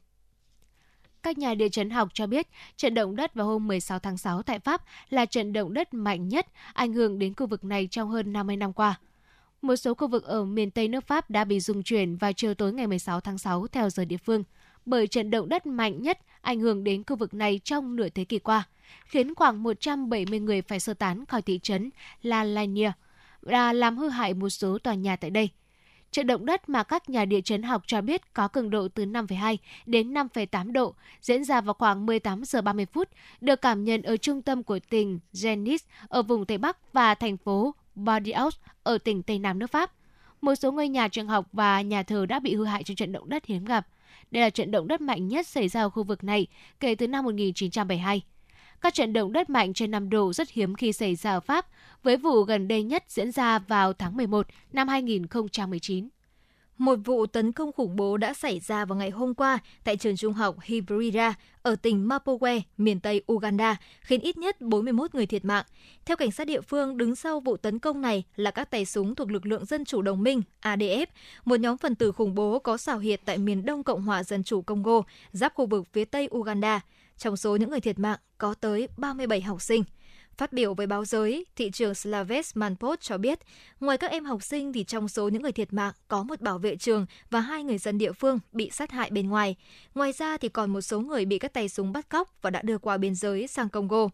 Các 1.23 1.37
nhà 1.37 1.53
địa 1.53 1.69
chấn 1.69 1.89
học 1.89 2.09
cho 2.13 2.27
biết 2.27 2.47
trận 2.77 2.93
động 2.93 3.15
đất 3.15 3.33
vào 3.33 3.47
hôm 3.47 3.67
16 3.67 3.99
tháng 3.99 4.17
6 4.17 4.43
tại 4.43 4.59
Pháp 4.59 4.81
là 5.09 5.25
trận 5.25 5.53
động 5.53 5.73
đất 5.73 5.93
mạnh 5.93 6.29
nhất 6.29 6.47
ảnh 6.73 6.93
hưởng 6.93 7.19
đến 7.19 7.33
khu 7.33 7.47
vực 7.47 7.63
này 7.63 7.87
trong 7.91 8.09
hơn 8.09 8.33
50 8.33 8.57
năm 8.57 8.73
qua. 8.73 8.99
Một 9.61 9.75
số 9.75 9.93
khu 9.93 10.07
vực 10.07 10.23
ở 10.23 10.45
miền 10.45 10.71
Tây 10.71 10.87
nước 10.87 11.07
Pháp 11.07 11.29
đã 11.29 11.43
bị 11.43 11.59
rung 11.59 11.83
chuyển 11.83 12.15
vào 12.15 12.33
chiều 12.33 12.53
tối 12.53 12.73
ngày 12.73 12.87
16 12.87 13.19
tháng 13.19 13.37
6 13.37 13.67
theo 13.67 13.89
giờ 13.89 14.05
địa 14.05 14.17
phương, 14.17 14.43
bởi 14.85 15.07
trận 15.07 15.31
động 15.31 15.49
đất 15.49 15.65
mạnh 15.65 16.01
nhất 16.01 16.19
ảnh 16.41 16.59
hưởng 16.59 16.83
đến 16.83 17.03
khu 17.07 17.15
vực 17.15 17.33
này 17.33 17.59
trong 17.63 17.95
nửa 17.95 18.09
thế 18.09 18.25
kỷ 18.25 18.39
qua, 18.39 18.63
khiến 19.05 19.35
khoảng 19.35 19.63
170 19.63 20.39
người 20.39 20.61
phải 20.61 20.79
sơ 20.79 20.93
tán 20.93 21.25
khỏi 21.25 21.41
thị 21.41 21.59
trấn 21.63 21.89
La 22.21 22.43
Lanier 22.43 22.91
và 23.41 23.73
làm 23.73 23.97
hư 23.97 24.09
hại 24.09 24.33
một 24.33 24.49
số 24.49 24.77
tòa 24.77 24.93
nhà 24.93 25.15
tại 25.15 25.29
đây– 25.29 25.49
Trận 26.13 26.27
động 26.27 26.45
đất 26.45 26.69
mà 26.69 26.83
các 26.83 27.09
nhà 27.09 27.25
địa 27.25 27.41
chấn 27.41 27.63
học 27.63 27.83
cho 27.87 28.01
biết 28.01 28.33
có 28.33 28.47
cường 28.47 28.69
độ 28.69 28.87
từ 28.87 29.05
5,2 29.05 29.57
đến 29.85 30.13
5,8 30.13 30.71
độ 30.71 30.93
diễn 31.21 31.43
ra 31.43 31.61
vào 31.61 31.73
khoảng 31.73 32.05
18 32.05 32.45
giờ 32.45 32.61
30 32.61 32.85
phút, 32.85 33.09
được 33.41 33.61
cảm 33.61 33.83
nhận 33.83 34.01
ở 34.01 34.17
trung 34.17 34.41
tâm 34.41 34.63
của 34.63 34.79
tỉnh 34.89 35.19
Genis 35.43 35.83
ở 36.07 36.21
vùng 36.21 36.45
Tây 36.45 36.57
Bắc 36.57 36.93
và 36.93 37.15
thành 37.15 37.37
phố 37.37 37.75
Bordeaux 37.95 38.55
ở 38.83 38.97
tỉnh 38.97 39.23
Tây 39.23 39.39
Nam 39.39 39.59
nước 39.59 39.71
Pháp. 39.71 39.91
Một 40.41 40.55
số 40.55 40.71
ngôi 40.71 40.87
nhà 40.89 41.07
trường 41.07 41.27
học 41.27 41.47
và 41.53 41.81
nhà 41.81 42.03
thờ 42.03 42.25
đã 42.25 42.39
bị 42.39 42.55
hư 42.55 42.65
hại 42.65 42.83
trong 42.83 42.95
trận 42.95 43.11
động 43.11 43.29
đất 43.29 43.45
hiếm 43.45 43.65
gặp. 43.65 43.87
Đây 44.31 44.43
là 44.43 44.49
trận 44.49 44.71
động 44.71 44.87
đất 44.87 45.01
mạnh 45.01 45.27
nhất 45.27 45.47
xảy 45.47 45.67
ra 45.67 45.81
ở 45.81 45.89
khu 45.89 46.03
vực 46.03 46.23
này 46.23 46.47
kể 46.79 46.95
từ 46.95 47.07
năm 47.07 47.25
1972. 47.25 48.21
Các 48.83 48.93
trận 48.93 49.13
động 49.13 49.33
đất 49.33 49.49
mạnh 49.49 49.73
trên 49.73 49.91
5 49.91 50.09
độ 50.09 50.33
rất 50.33 50.49
hiếm 50.49 50.75
khi 50.75 50.93
xảy 50.93 51.15
ra 51.15 51.31
ở 51.31 51.39
Pháp, 51.39 51.67
với 52.03 52.17
vụ 52.17 52.43
gần 52.43 52.67
đây 52.67 52.83
nhất 52.83 53.03
diễn 53.07 53.31
ra 53.31 53.59
vào 53.59 53.93
tháng 53.93 54.17
11 54.17 54.47
năm 54.73 54.87
2019. 54.87 56.09
Một 56.77 56.95
vụ 57.05 57.25
tấn 57.25 57.51
công 57.51 57.71
khủng 57.71 57.95
bố 57.95 58.17
đã 58.17 58.33
xảy 58.33 58.59
ra 58.59 58.85
vào 58.85 58.97
ngày 58.97 59.09
hôm 59.09 59.33
qua 59.33 59.59
tại 59.83 59.97
trường 59.97 60.15
trung 60.15 60.33
học 60.33 60.55
Hibrida 60.63 61.33
ở 61.61 61.75
tỉnh 61.75 62.07
Mapowe, 62.07 62.61
miền 62.77 62.99
Tây 62.99 63.23
Uganda, 63.31 63.75
khiến 64.01 64.21
ít 64.21 64.37
nhất 64.37 64.61
41 64.61 65.15
người 65.15 65.25
thiệt 65.25 65.45
mạng. 65.45 65.65
Theo 66.05 66.17
cảnh 66.17 66.31
sát 66.31 66.47
địa 66.47 66.61
phương, 66.61 66.97
đứng 66.97 67.15
sau 67.15 67.39
vụ 67.39 67.57
tấn 67.57 67.79
công 67.79 68.01
này 68.01 68.23
là 68.35 68.51
các 68.51 68.71
tay 68.71 68.85
súng 68.85 69.15
thuộc 69.15 69.31
lực 69.31 69.45
lượng 69.45 69.65
Dân 69.65 69.85
chủ 69.85 70.01
đồng 70.01 70.23
minh 70.23 70.41
ADF, 70.61 71.05
một 71.45 71.59
nhóm 71.59 71.77
phần 71.77 71.95
tử 71.95 72.11
khủng 72.11 72.35
bố 72.35 72.59
có 72.59 72.77
xào 72.77 72.97
huyệt 72.97 73.21
tại 73.25 73.37
miền 73.37 73.65
Đông 73.65 73.83
Cộng 73.83 74.01
hòa 74.01 74.23
Dân 74.23 74.43
chủ 74.43 74.61
Congo, 74.61 75.01
giáp 75.31 75.53
khu 75.55 75.65
vực 75.65 75.87
phía 75.93 76.05
Tây 76.05 76.29
Uganda. 76.35 76.81
Trong 77.23 77.37
số 77.37 77.55
những 77.55 77.69
người 77.69 77.79
thiệt 77.79 77.99
mạng 77.99 78.19
có 78.37 78.53
tới 78.53 78.87
37 78.97 79.41
học 79.41 79.61
sinh. 79.61 79.83
Phát 80.37 80.53
biểu 80.53 80.73
với 80.73 80.87
báo 80.87 81.05
giới, 81.05 81.45
thị 81.55 81.71
trưởng 81.71 81.95
Slaves 81.95 82.51
Manpot 82.57 83.01
cho 83.01 83.17
biết, 83.17 83.39
ngoài 83.79 83.97
các 83.97 84.11
em 84.11 84.25
học 84.25 84.43
sinh 84.43 84.73
thì 84.73 84.83
trong 84.83 85.07
số 85.07 85.29
những 85.29 85.41
người 85.41 85.51
thiệt 85.51 85.73
mạng 85.73 85.93
có 86.07 86.23
một 86.23 86.41
bảo 86.41 86.57
vệ 86.57 86.75
trường 86.75 87.05
và 87.29 87.39
hai 87.39 87.63
người 87.63 87.77
dân 87.77 87.97
địa 87.97 88.11
phương 88.11 88.39
bị 88.51 88.69
sát 88.69 88.91
hại 88.91 89.09
bên 89.09 89.29
ngoài. 89.29 89.55
Ngoài 89.95 90.11
ra 90.11 90.37
thì 90.37 90.49
còn 90.49 90.73
một 90.73 90.81
số 90.81 90.99
người 90.99 91.25
bị 91.25 91.39
các 91.39 91.53
tay 91.53 91.69
súng 91.69 91.93
bắt 91.93 92.09
cóc 92.09 92.41
và 92.41 92.49
đã 92.49 92.61
đưa 92.61 92.77
qua 92.77 92.97
biên 92.97 93.15
giới 93.15 93.47
sang 93.47 93.69
Congo. 93.69 94.07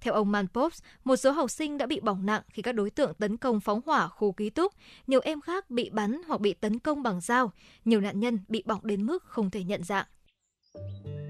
Theo 0.00 0.14
ông 0.14 0.32
Manpot, 0.32 0.72
một 1.04 1.16
số 1.16 1.30
học 1.30 1.50
sinh 1.50 1.78
đã 1.78 1.86
bị 1.86 2.00
bỏng 2.00 2.26
nặng 2.26 2.42
khi 2.52 2.62
các 2.62 2.72
đối 2.72 2.90
tượng 2.90 3.14
tấn 3.14 3.36
công 3.36 3.60
phóng 3.60 3.80
hỏa 3.86 4.08
khu 4.08 4.32
ký 4.32 4.50
túc. 4.50 4.72
Nhiều 5.06 5.20
em 5.24 5.40
khác 5.40 5.70
bị 5.70 5.90
bắn 5.90 6.20
hoặc 6.26 6.40
bị 6.40 6.54
tấn 6.54 6.78
công 6.78 7.02
bằng 7.02 7.20
dao. 7.20 7.52
Nhiều 7.84 8.00
nạn 8.00 8.20
nhân 8.20 8.38
bị 8.48 8.62
bỏng 8.66 8.80
đến 8.82 9.06
mức 9.06 9.24
không 9.24 9.50
thể 9.50 9.64
nhận 9.64 9.84
dạng. 9.84 10.06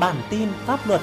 Bản 0.00 0.16
tin 0.30 0.48
pháp 0.66 0.86
luật 0.86 1.00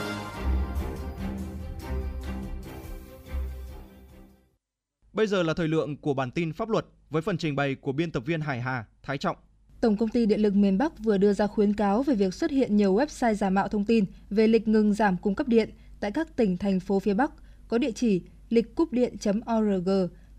Bây 5.13 5.27
giờ 5.27 5.43
là 5.43 5.53
thời 5.53 5.67
lượng 5.67 5.97
của 5.97 6.13
bản 6.13 6.31
tin 6.31 6.53
pháp 6.53 6.69
luật 6.69 6.85
với 7.09 7.21
phần 7.21 7.37
trình 7.37 7.55
bày 7.55 7.75
của 7.75 7.91
biên 7.91 8.11
tập 8.11 8.23
viên 8.25 8.41
Hải 8.41 8.61
Hà, 8.61 8.85
Thái 9.03 9.17
Trọng. 9.17 9.35
Tổng 9.81 9.97
công 9.97 10.09
ty 10.09 10.25
Điện 10.25 10.39
lực 10.39 10.55
miền 10.55 10.77
Bắc 10.77 10.99
vừa 10.99 11.17
đưa 11.17 11.33
ra 11.33 11.47
khuyến 11.47 11.73
cáo 11.73 12.03
về 12.03 12.15
việc 12.15 12.33
xuất 12.33 12.51
hiện 12.51 12.77
nhiều 12.77 12.95
website 12.95 13.33
giả 13.33 13.49
mạo 13.49 13.67
thông 13.67 13.85
tin 13.85 14.05
về 14.29 14.47
lịch 14.47 14.67
ngừng 14.67 14.93
giảm 14.93 15.17
cung 15.17 15.35
cấp 15.35 15.47
điện 15.47 15.69
tại 15.99 16.11
các 16.11 16.35
tỉnh 16.35 16.57
thành 16.57 16.79
phố 16.79 16.99
phía 16.99 17.13
Bắc 17.13 17.31
có 17.67 17.77
địa 17.77 17.91
chỉ 17.91 18.21
lịch 18.49 18.75
cúp 18.75 18.91
điện.org 18.91 19.89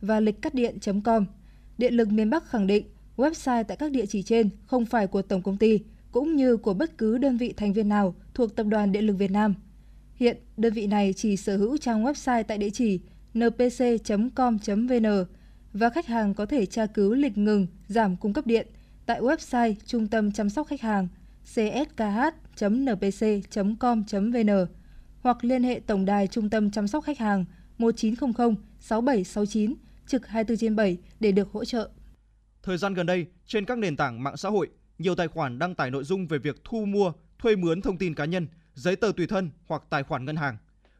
và 0.00 0.20
lịch 0.20 0.42
cắt 0.42 0.54
điện.com. 0.54 1.26
Điện 1.78 1.94
lực 1.94 2.08
miền 2.08 2.30
Bắc 2.30 2.50
khẳng 2.50 2.66
định 2.66 2.86
website 3.16 3.64
tại 3.64 3.76
các 3.76 3.90
địa 3.90 4.06
chỉ 4.06 4.22
trên 4.22 4.50
không 4.66 4.86
phải 4.86 5.06
của 5.06 5.22
tổng 5.22 5.42
công 5.42 5.56
ty 5.56 5.80
cũng 6.16 6.36
như 6.36 6.56
của 6.56 6.74
bất 6.74 6.98
cứ 6.98 7.18
đơn 7.18 7.36
vị 7.36 7.55
thành 7.56 7.72
viên 7.72 7.88
nào 7.88 8.14
thuộc 8.34 8.56
Tập 8.56 8.66
đoàn 8.66 8.93
Điện 8.93 9.06
lực 9.06 9.12
Việt 9.12 9.30
Nam. 9.30 9.55
Hiện, 10.14 10.36
đơn 10.56 10.72
vị 10.72 10.86
này 10.86 11.12
chỉ 11.16 11.36
sở 11.36 11.56
hữu 11.56 11.76
trang 11.76 12.05
website 12.05 12.43
tại 12.43 12.59
địa 12.59 12.70
chỉ 12.70 13.01
npc.com.vn 13.34 15.24
và 15.72 15.90
khách 15.90 16.06
hàng 16.06 16.34
có 16.34 16.47
thể 16.47 16.66
tra 16.66 16.86
cứu 16.86 17.14
lịch 17.14 17.38
ngừng 17.38 17.66
giảm 17.88 18.16
cung 18.16 18.32
cấp 18.32 18.47
điện 18.47 18.66
tại 19.06 19.20
website 19.20 19.74
Trung 19.86 20.06
tâm 20.06 20.32
chăm 20.32 20.51
sóc 20.51 20.66
khách 20.66 20.80
hàng 20.80 21.09
cskh.npc.com.vn 21.44 22.26
hoặc 25.20 25.44
liên 25.44 25.62
hệ 25.62 25.80
tổng 25.86 26.05
đài 26.05 26.26
Trung 26.26 26.51
tâm 26.51 26.70
chăm 26.70 26.88
sóc 26.88 27.05
khách 27.05 27.18
hàng 27.18 27.44
1900 27.78 28.55
6769 28.80 29.74
trực 30.06 30.26
24 30.26 30.56
trên 30.59 30.76
7 30.76 30.98
để 31.20 31.32
được 31.32 31.48
hỗ 31.52 31.64
trợ. 31.64 31.90
Thời 32.62 32.78
gian 32.78 32.94
gần 32.94 33.06
đây, 33.06 33.26
trên 33.47 33.64
các 33.64 33.78
nền 33.78 33.97
tảng 33.97 34.22
mạng 34.22 34.36
xã 34.36 34.48
hội, 34.48 34.68
nhiều 34.98 35.14
tài 35.14 35.28
khoản 35.28 35.59
đăng 35.59 35.74
tải 35.74 35.90
nội 35.90 36.05
dung 36.05 36.27
về 36.27 36.39
việc 36.39 36.64
thu 36.64 36.85
mua, 36.85 37.12
thuê 37.39 37.56
mướn 37.56 37.82
thông 37.82 37.98
tin 37.98 38.14
cá 38.14 38.24
nhân, 38.24 38.48
giấy 38.74 38.97
tờ 38.97 39.12
tùy 39.16 39.27
thân 39.27 39.51
hoặc 39.66 39.82
tài 39.90 40.02
khoản 40.02 40.24
ngân 40.24 40.36
hàng. 40.36 40.56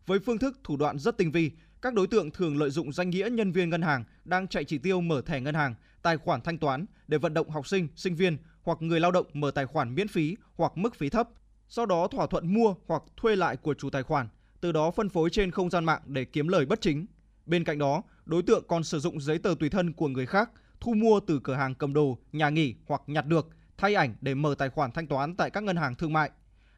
Với 0.06 0.18
phương 0.18 0.39
thức 0.39 0.60
thủ 0.64 0.77
đoạn 0.77 0.98
rất 0.98 1.18
tinh 1.18 1.32
vi, 1.32 1.51
các 1.82 1.94
đối 1.94 2.06
tượng 2.06 2.31
thường 2.31 2.59
lợi 2.59 2.70
dụng 2.70 2.93
danh 2.93 3.10
nghĩa 3.10 3.28
nhân 3.32 3.52
viên 3.52 3.70
ngân 3.70 3.82
hàng 3.82 4.05
đang 4.24 4.48
chạy 4.48 4.64
chỉ 4.64 4.78
tiêu 4.78 5.01
mở 5.01 5.23
thẻ 5.23 5.40
ngân 5.40 5.55
hàng, 5.55 5.74
tài 6.02 6.16
khoản 6.16 6.40
thanh 6.40 6.59
toán 6.59 6.86
để 7.09 7.18
vận 7.18 7.35
động 7.35 7.51
học 7.51 7.66
sinh, 7.66 7.89
sinh 7.97 8.14
viên 8.14 8.36
hoặc 8.62 8.82
người 8.82 9.01
lao 9.01 9.10
động 9.10 9.27
mở 9.32 9.51
tài 9.51 9.66
khoản 9.66 9.94
miễn 9.94 10.09
phí 10.09 10.36
hoặc 10.56 10.73
mức 10.77 10.94
phí 10.94 11.10
thấp. 11.10 11.28
Sau 11.68 11.86
đó 11.86 12.09
thỏa 12.09 12.27
thuận 12.27 12.55
mua 12.55 12.74
hoặc 12.86 13.02
thuê 13.16 13.36
lại 13.36 13.56
của 13.56 13.74
chủ 13.74 13.90
tài 13.90 14.02
khoản, 14.02 14.28
từ 14.60 14.73
đó 14.73 14.90
phân 14.90 15.09
phối 15.09 15.31
trên 15.31 15.51
không 15.51 15.70
gian 15.70 15.85
mạng 15.85 16.02
để 16.06 16.24
kiếm 16.24 16.48
lời 16.48 16.66
bất 16.66 16.81
chính. 16.81 17.06
Bên 17.47 17.64
cạnh 17.64 17.78
đó, 17.78 18.02
đối 18.24 18.43
tượng 18.43 18.64
còn 18.68 18.85
sử 18.85 18.98
dụng 18.98 19.20
giấy 19.20 19.39
tờ 19.39 19.55
tùy 19.60 19.68
thân 19.68 19.93
của 19.93 20.09
người 20.09 20.27
khác, 20.27 20.51
thu 20.81 20.94
mua 20.94 21.20
từ 21.20 21.40
cửa 21.44 21.55
hàng 21.55 21.74
cầm 21.74 21.93
đồ, 21.93 22.18
nhà 22.32 22.51
nghỉ 22.51 22.74
hoặc 22.86 23.02
nhặt 23.06 23.27
được, 23.27 23.48
thay 23.78 23.94
ảnh 23.94 24.14
để 24.20 24.34
mở 24.34 24.54
tài 24.58 24.68
khoản 24.68 24.92
thanh 24.92 25.06
toán 25.06 25.34
tại 25.34 25.50
các 25.50 25.62
ngân 25.64 25.76
hàng 25.76 25.94
thương 25.94 26.12
mại. 26.12 26.30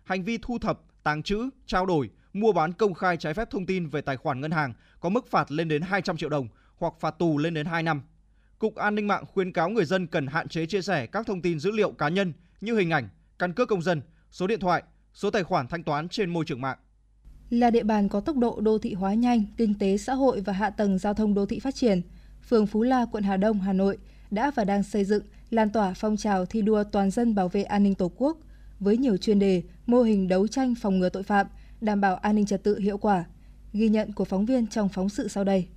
Hành 0.04 0.24
vi 0.24 0.38
thu 0.42 0.58
thập, 0.58 0.80
tàng 1.02 1.22
trữ, 1.22 1.48
trao 1.66 1.86
đổi, 1.86 2.10
mua 2.32 2.52
bán 2.52 2.72
công 2.72 2.94
khai 2.94 3.16
trái 3.16 3.34
phép 3.34 3.50
thông 3.50 3.66
tin 3.66 3.86
về 3.86 4.00
tài 4.00 4.16
khoản 4.16 4.40
ngân 4.40 4.50
hàng 4.50 4.74
có 5.00 5.08
mức 5.08 5.26
phạt 5.30 5.50
lên 5.50 5.68
đến 5.68 5.82
200 5.82 6.16
triệu 6.16 6.28
đồng 6.28 6.48
hoặc 6.76 6.94
phạt 7.00 7.10
tù 7.18 7.38
lên 7.38 7.54
đến 7.54 7.66
2 7.66 7.82
năm. 7.82 8.02
Cục 8.58 8.74
An 8.74 8.94
ninh 8.94 9.06
mạng 9.06 9.24
khuyến 9.26 9.52
cáo 9.52 9.70
người 9.70 9.84
dân 9.84 10.06
cần 10.06 10.26
hạn 10.26 10.48
chế 10.48 10.66
chia 10.66 10.82
sẻ 10.82 11.06
các 11.06 11.26
thông 11.26 11.42
tin 11.42 11.58
dữ 11.60 11.70
liệu 11.70 11.92
cá 11.92 12.08
nhân 12.08 12.32
như 12.60 12.76
hình 12.76 12.90
ảnh, 12.90 13.08
căn 13.38 13.52
cước 13.52 13.68
công 13.68 13.82
dân, 13.82 14.02
số 14.30 14.46
điện 14.46 14.60
thoại, 14.60 14.82
số 15.14 15.30
tài 15.30 15.44
khoản 15.44 15.68
thanh 15.68 15.82
toán 15.82 16.08
trên 16.08 16.30
môi 16.30 16.44
trường 16.44 16.60
mạng. 16.60 16.78
Là 17.50 17.70
địa 17.70 17.82
bàn 17.82 18.08
có 18.08 18.20
tốc 18.20 18.36
độ 18.36 18.60
đô 18.60 18.78
thị 18.78 18.94
hóa 18.94 19.14
nhanh, 19.14 19.44
kinh 19.56 19.78
tế 19.78 19.96
xã 19.96 20.14
hội 20.14 20.40
và 20.40 20.52
hạ 20.52 20.70
tầng 20.70 20.98
giao 20.98 21.14
thông 21.14 21.34
đô 21.34 21.46
thị 21.46 21.60
phát 21.60 21.74
triển, 21.74 22.02
phường 22.48 22.66
Phú 22.66 22.82
La, 22.82 23.06
quận 23.12 23.24
Hà 23.24 23.36
Đông, 23.36 23.60
Hà 23.60 23.72
Nội 23.72 23.98
đã 24.30 24.50
và 24.54 24.64
đang 24.64 24.82
xây 24.82 25.04
dựng, 25.04 25.22
lan 25.50 25.70
tỏa 25.70 25.94
phong 25.94 26.16
trào 26.16 26.46
thi 26.46 26.62
đua 26.62 26.84
toàn 26.84 27.10
dân 27.10 27.34
bảo 27.34 27.48
vệ 27.48 27.62
an 27.62 27.82
ninh 27.82 27.94
Tổ 27.94 28.12
quốc 28.16 28.38
với 28.80 28.96
nhiều 28.96 29.16
chuyên 29.16 29.38
đề, 29.38 29.62
mô 29.86 30.02
hình 30.02 30.28
đấu 30.28 30.48
tranh 30.48 30.74
phòng 30.74 30.98
ngừa 30.98 31.08
tội 31.08 31.22
phạm, 31.22 31.46
đảm 31.80 32.00
bảo 32.00 32.16
an 32.16 32.36
ninh 32.36 32.46
trật 32.46 32.64
tự 32.64 32.78
hiệu 32.78 32.98
quả. 32.98 33.24
Ghi 33.72 33.88
nhận 33.88 34.12
của 34.12 34.24
phóng 34.24 34.46
viên 34.46 34.66
trong 34.66 34.88
phóng 34.88 35.08
sự 35.08 35.28
sau 35.28 35.44
đây. 35.44 35.68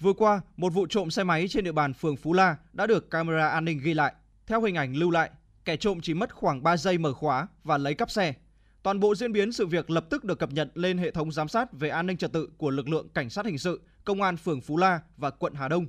Vừa 0.00 0.12
qua, 0.12 0.40
một 0.56 0.72
vụ 0.72 0.86
trộm 0.86 1.10
xe 1.10 1.24
máy 1.24 1.48
trên 1.48 1.64
địa 1.64 1.72
bàn 1.72 1.94
phường 1.94 2.16
Phú 2.16 2.32
La 2.32 2.56
đã 2.72 2.86
được 2.86 3.10
camera 3.10 3.48
an 3.48 3.64
ninh 3.64 3.80
ghi 3.82 3.94
lại. 3.94 4.14
Theo 4.46 4.62
hình 4.62 4.74
ảnh 4.74 4.96
lưu 4.96 5.10
lại, 5.10 5.30
kẻ 5.64 5.76
trộm 5.76 6.00
chỉ 6.02 6.14
mất 6.14 6.34
khoảng 6.34 6.62
3 6.62 6.76
giây 6.76 6.98
mở 6.98 7.12
khóa 7.12 7.46
và 7.64 7.78
lấy 7.78 7.94
cắp 7.94 8.10
xe. 8.10 8.34
Toàn 8.82 9.00
bộ 9.00 9.14
diễn 9.14 9.32
biến 9.32 9.52
sự 9.52 9.66
việc 9.66 9.90
lập 9.90 10.06
tức 10.10 10.24
được 10.24 10.38
cập 10.38 10.52
nhật 10.52 10.68
lên 10.74 10.98
hệ 10.98 11.10
thống 11.10 11.32
giám 11.32 11.48
sát 11.48 11.72
về 11.72 11.88
an 11.88 12.06
ninh 12.06 12.16
trật 12.16 12.32
tự 12.32 12.48
của 12.58 12.70
lực 12.70 12.88
lượng 12.88 13.08
cảnh 13.14 13.30
sát 13.30 13.46
hình 13.46 13.58
sự, 13.58 13.80
công 14.04 14.22
an 14.22 14.36
phường 14.36 14.60
Phú 14.60 14.76
La 14.76 15.00
và 15.16 15.30
quận 15.30 15.54
Hà 15.54 15.68
Đông. 15.68 15.86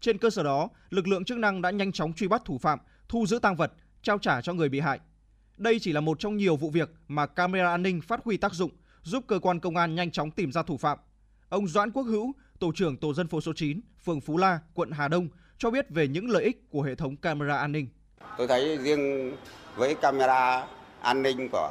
Trên 0.00 0.18
cơ 0.18 0.30
sở 0.30 0.42
đó, 0.42 0.68
lực 0.90 1.08
lượng 1.08 1.24
chức 1.24 1.38
năng 1.38 1.62
đã 1.62 1.70
nhanh 1.70 1.92
chóng 1.92 2.12
truy 2.12 2.28
bắt 2.28 2.42
thủ 2.44 2.58
phạm, 2.58 2.78
thu 3.08 3.26
giữ 3.26 3.38
tăng 3.38 3.56
vật, 3.56 3.72
trao 4.02 4.18
trả 4.18 4.40
cho 4.40 4.52
người 4.52 4.68
bị 4.68 4.80
hại. 4.80 5.00
Đây 5.56 5.78
chỉ 5.80 5.92
là 5.92 6.00
một 6.00 6.18
trong 6.18 6.36
nhiều 6.36 6.56
vụ 6.56 6.70
việc 6.70 6.90
mà 7.08 7.26
camera 7.26 7.70
an 7.70 7.82
ninh 7.82 8.00
phát 8.00 8.20
huy 8.24 8.36
tác 8.36 8.52
dụng, 8.54 8.70
giúp 9.02 9.24
cơ 9.26 9.38
quan 9.38 9.60
công 9.60 9.76
an 9.76 9.94
nhanh 9.94 10.10
chóng 10.10 10.30
tìm 10.30 10.52
ra 10.52 10.62
thủ 10.62 10.76
phạm. 10.76 10.98
Ông 11.48 11.68
Doãn 11.68 11.90
Quốc 11.90 12.02
Hữu, 12.02 12.32
tổ 12.58 12.72
trưởng 12.74 12.96
tổ 12.96 13.14
dân 13.14 13.28
phố 13.28 13.40
số 13.40 13.52
9, 13.56 13.80
phường 14.04 14.20
Phú 14.20 14.36
La, 14.36 14.60
quận 14.74 14.90
Hà 14.90 15.08
Đông 15.08 15.28
cho 15.58 15.70
biết 15.70 15.90
về 15.90 16.08
những 16.08 16.30
lợi 16.30 16.44
ích 16.44 16.70
của 16.70 16.82
hệ 16.82 16.94
thống 16.94 17.16
camera 17.16 17.56
an 17.56 17.72
ninh. 17.72 17.88
Tôi 18.38 18.48
thấy 18.48 18.78
riêng 18.78 19.32
với 19.76 19.94
camera 19.94 20.66
an 21.00 21.22
ninh 21.22 21.48
của 21.52 21.70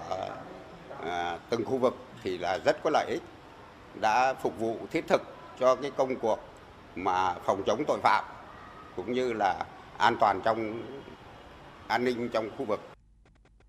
à, 1.04 1.40
từng 1.50 1.66
khu 1.66 1.78
vực 1.78 1.96
thì 2.24 2.38
là 2.38 2.60
rất 2.66 2.78
có 2.84 2.90
lợi 2.94 3.06
ích, 3.12 3.22
đã 4.02 4.34
phục 4.34 4.60
vụ 4.60 4.78
thiết 4.92 5.08
thực 5.08 5.22
cho 5.60 5.76
cái 5.76 5.92
công 5.98 6.16
cuộc 6.16 6.40
mà 7.04 7.36
phòng 7.46 7.64
chống 7.66 7.84
tội 7.88 8.00
phạm 8.04 8.24
cũng 8.96 9.14
như 9.14 9.34
là 9.34 9.66
an 9.98 10.18
toàn 10.20 10.42
trong 10.46 10.82
an 11.88 12.04
ninh 12.04 12.30
trong 12.34 12.50
khu 12.58 12.66
vực. 12.66 12.80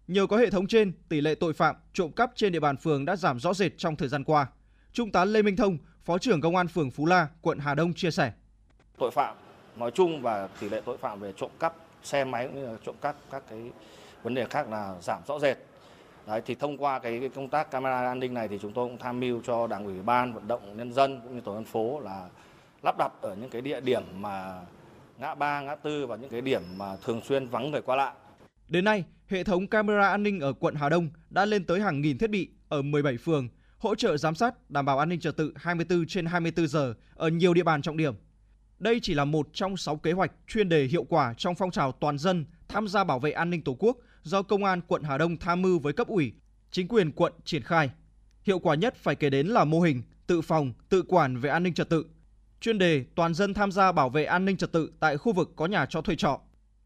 Nhờ 0.08 0.26
có 0.26 0.36
hệ 0.36 0.50
thống 0.50 0.66
trên, 0.66 0.92
tỷ 1.08 1.20
lệ 1.20 1.34
tội 1.34 1.52
phạm 1.52 1.76
trộm 1.92 2.12
cắp 2.12 2.30
trên 2.34 2.52
địa 2.52 2.60
bàn 2.60 2.76
phường 2.76 3.04
đã 3.04 3.16
giảm 3.16 3.40
rõ 3.40 3.54
rệt 3.54 3.72
trong 3.78 3.96
thời 3.96 4.08
gian 4.08 4.24
qua. 4.24 4.46
Trung 4.92 5.12
tá 5.12 5.24
Lê 5.24 5.42
Minh 5.42 5.56
Thông, 5.56 5.78
Phó 6.04 6.18
trưởng 6.18 6.40
Công 6.40 6.56
an 6.56 6.68
phường 6.68 6.90
Phú 6.90 7.06
La, 7.06 7.28
quận 7.40 7.58
Hà 7.58 7.74
Đông 7.74 7.94
chia 7.94 8.10
sẻ. 8.10 8.32
Tội 8.98 9.10
phạm 9.10 9.36
nói 9.76 9.90
chung 9.90 10.22
và 10.22 10.48
tỷ 10.60 10.68
lệ 10.68 10.82
tội 10.84 10.96
phạm 10.96 11.20
về 11.20 11.32
trộm 11.36 11.50
cắp 11.60 11.74
xe 12.02 12.24
máy 12.24 12.46
cũng 12.46 12.54
như 12.54 12.66
là 12.66 12.76
trộm 12.86 12.94
cắp 13.00 13.16
các 13.30 13.42
cái 13.50 13.70
vấn 14.22 14.34
đề 14.34 14.46
khác 14.50 14.68
là 14.68 14.94
giảm 15.02 15.22
rõ 15.26 15.38
rệt. 15.38 15.58
Đấy, 16.26 16.42
thì 16.46 16.54
thông 16.54 16.78
qua 16.78 16.98
cái, 16.98 17.20
cái 17.20 17.28
công 17.28 17.48
tác 17.48 17.70
camera 17.70 18.06
an 18.06 18.20
ninh 18.20 18.34
này 18.34 18.48
thì 18.48 18.58
chúng 18.62 18.72
tôi 18.72 18.88
cũng 18.88 18.98
tham 18.98 19.20
mưu 19.20 19.40
cho 19.46 19.66
đảng 19.66 19.84
ủy 19.84 20.02
ban 20.02 20.32
vận 20.32 20.48
động 20.48 20.76
nhân 20.76 20.92
dân 20.92 21.20
cũng 21.24 21.34
như 21.34 21.40
tổ 21.40 21.54
dân 21.54 21.64
phố 21.64 22.00
là 22.00 22.28
lắp 22.82 22.98
đặt 22.98 23.12
ở 23.20 23.34
những 23.34 23.50
cái 23.50 23.62
địa 23.62 23.80
điểm 23.80 24.02
mà 24.14 24.62
ngã 25.18 25.34
ba, 25.34 25.60
ngã 25.60 25.74
tư 25.74 26.06
và 26.06 26.16
những 26.16 26.30
cái 26.30 26.40
điểm 26.40 26.62
mà 26.76 26.96
thường 26.96 27.20
xuyên 27.28 27.48
vắng 27.48 27.70
người 27.70 27.82
qua 27.82 27.96
lại. 27.96 28.14
Đến 28.68 28.84
nay, 28.84 29.04
hệ 29.26 29.44
thống 29.44 29.66
camera 29.66 30.08
an 30.08 30.22
ninh 30.22 30.40
ở 30.40 30.52
quận 30.52 30.74
Hà 30.74 30.88
Đông 30.88 31.08
đã 31.30 31.44
lên 31.44 31.64
tới 31.64 31.80
hàng 31.80 32.00
nghìn 32.00 32.18
thiết 32.18 32.30
bị 32.30 32.48
ở 32.68 32.82
17 32.82 33.16
phường, 33.16 33.48
hỗ 33.78 33.94
trợ 33.94 34.16
giám 34.16 34.34
sát 34.34 34.70
đảm 34.70 34.84
bảo 34.84 34.98
an 34.98 35.08
ninh 35.08 35.20
trật 35.20 35.36
tự 35.36 35.52
24 35.56 36.06
trên 36.06 36.26
24 36.26 36.68
giờ 36.68 36.94
ở 37.14 37.28
nhiều 37.28 37.54
địa 37.54 37.62
bàn 37.62 37.82
trọng 37.82 37.96
điểm. 37.96 38.14
Đây 38.78 39.00
chỉ 39.02 39.14
là 39.14 39.24
một 39.24 39.48
trong 39.52 39.76
6 39.76 39.96
kế 39.96 40.12
hoạch 40.12 40.32
chuyên 40.46 40.68
đề 40.68 40.84
hiệu 40.84 41.04
quả 41.04 41.34
trong 41.36 41.54
phong 41.54 41.70
trào 41.70 41.92
toàn 41.92 42.18
dân 42.18 42.44
tham 42.68 42.88
gia 42.88 43.04
bảo 43.04 43.18
vệ 43.18 43.30
an 43.30 43.50
ninh 43.50 43.62
Tổ 43.62 43.76
quốc 43.78 43.96
do 44.22 44.42
Công 44.42 44.64
an 44.64 44.80
quận 44.86 45.02
Hà 45.02 45.18
Đông 45.18 45.36
tham 45.36 45.62
mưu 45.62 45.78
với 45.78 45.92
cấp 45.92 46.08
ủy, 46.08 46.32
chính 46.70 46.88
quyền 46.88 47.12
quận 47.12 47.32
triển 47.44 47.62
khai. 47.62 47.90
Hiệu 48.42 48.58
quả 48.58 48.74
nhất 48.74 48.94
phải 48.96 49.16
kể 49.16 49.30
đến 49.30 49.46
là 49.46 49.64
mô 49.64 49.80
hình 49.80 50.02
tự 50.26 50.40
phòng, 50.40 50.72
tự 50.88 51.02
quản 51.08 51.36
về 51.36 51.50
an 51.50 51.62
ninh 51.62 51.74
trật 51.74 51.88
tự. 51.88 52.04
Chuyên 52.60 52.78
đề 52.78 53.04
toàn 53.14 53.34
dân 53.34 53.54
tham 53.54 53.72
gia 53.72 53.92
bảo 53.92 54.10
vệ 54.10 54.24
an 54.24 54.44
ninh 54.44 54.56
trật 54.56 54.72
tự 54.72 54.92
tại 55.00 55.16
khu 55.16 55.32
vực 55.32 55.52
có 55.56 55.66
nhà 55.66 55.86
cho 55.86 56.00
thuê 56.00 56.16
trọ, 56.16 56.40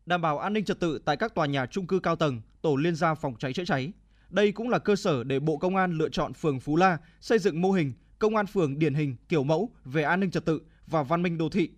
đảm 0.07 0.21
bảo 0.21 0.39
an 0.39 0.53
ninh 0.53 0.65
trật 0.65 0.81
tự 0.81 0.99
tại 1.05 1.17
các 1.17 1.35
tòa 1.35 1.47
nhà 1.47 1.67
trung 1.67 1.87
cư 1.87 1.99
cao 1.99 2.17
tầng, 2.17 2.41
tổ 2.63 2.77
liên 2.77 2.95
gia 2.95 3.15
phòng 3.15 3.35
cháy 3.39 3.53
chữa 3.53 3.65
cháy. 3.65 3.93
Đây 4.31 4.53
cũng 4.53 4.69
là 4.69 4.79
cơ 4.79 4.97
sở 4.97 5.25
để 5.25 5.41
Bộ 5.41 5.57
Công 5.57 5.77
an 5.77 5.93
lựa 5.93 6.09
chọn 6.09 6.33
phường 6.33 6.61
Phú 6.61 6.77
La 6.77 6.99
xây 7.21 7.39
dựng 7.39 7.63
mô 7.63 7.73
hình 7.73 7.93
công 8.19 8.37
an 8.37 8.47
phường 8.47 8.79
điển 8.79 8.95
hình 8.95 9.17
kiểu 9.29 9.45
mẫu 9.45 9.71
về 9.85 10.03
an 10.03 10.21
ninh 10.21 10.31
trật 10.31 10.45
tự 10.45 10.61
và 10.87 11.03
văn 11.03 11.23
minh 11.23 11.39
đô 11.39 11.49
thị. 11.49 11.71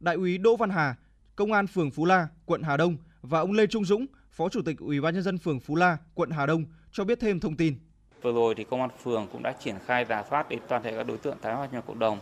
Đại 0.00 0.14
úy 0.14 0.38
Đỗ 0.38 0.56
Văn 0.56 0.70
Hà, 0.70 0.96
Công 1.36 1.52
an 1.52 1.66
phường 1.66 1.90
Phú 1.90 2.04
La, 2.04 2.28
quận 2.46 2.62
Hà 2.62 2.76
Đông 2.76 2.96
và 3.22 3.40
ông 3.40 3.52
Lê 3.52 3.66
Trung 3.66 3.84
Dũng, 3.84 4.06
Phó 4.30 4.48
Chủ 4.48 4.62
tịch 4.62 4.78
Ủy 4.78 5.00
ban 5.00 5.14
nhân 5.14 5.22
dân 5.22 5.38
phường 5.38 5.60
Phú 5.60 5.76
La, 5.76 5.96
quận 6.14 6.30
Hà 6.30 6.46
Đông 6.46 6.64
cho 6.92 7.04
biết 7.04 7.20
thêm 7.20 7.40
thông 7.40 7.56
tin. 7.56 7.74
Vừa 8.22 8.32
rồi 8.32 8.54
thì 8.54 8.64
công 8.64 8.80
an 8.80 8.90
phường 9.02 9.26
cũng 9.32 9.42
đã 9.42 9.54
triển 9.64 9.76
khai 9.86 10.04
giả 10.04 10.24
soát 10.30 10.48
đến 10.48 10.58
toàn 10.68 10.82
thể 10.82 10.96
các 10.96 11.06
đối 11.06 11.18
tượng 11.18 11.38
tái 11.38 11.54
hòa 11.54 11.68
nhập 11.72 11.84
cộng 11.86 11.98
đồng 11.98 12.18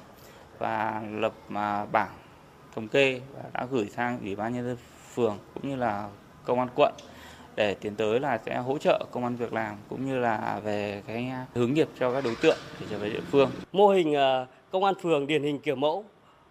và 0.59 1.03
lập 1.13 1.33
mà 1.49 1.85
bảng 1.85 2.11
thống 2.75 2.89
kê 2.89 3.21
và 3.35 3.43
đã 3.53 3.67
gửi 3.71 3.87
sang 3.87 4.19
Ủy 4.21 4.37
ban 4.37 4.55
nhân 4.55 4.65
dân 4.65 4.77
phường 5.15 5.39
cũng 5.55 5.69
như 5.69 5.77
là 5.77 6.09
công 6.45 6.59
an 6.59 6.69
quận 6.75 6.95
để 7.57 7.75
tiến 7.75 7.95
tới 7.95 8.21
là 8.21 8.39
sẽ 8.47 8.57
hỗ 8.57 8.79
trợ 8.79 9.05
công 9.11 9.23
an 9.23 9.37
việc 9.37 9.53
làm 9.53 9.77
cũng 9.89 10.07
như 10.07 10.19
là 10.19 10.61
về 10.65 11.03
cái 11.07 11.33
hướng 11.55 11.75
nghiệp 11.75 11.89
cho 11.99 12.13
các 12.13 12.25
đối 12.25 12.35
tượng 12.43 12.57
để 12.81 12.87
trở 12.91 12.99
về 12.99 13.11
địa 13.11 13.21
phương. 13.31 13.51
Mô 13.73 13.89
hình 13.89 14.15
à, 14.15 14.47
công 14.71 14.85
an 14.85 14.95
phường 15.03 15.27
điển 15.27 15.43
hình 15.43 15.59
kiểu 15.59 15.77
mẫu 15.77 16.05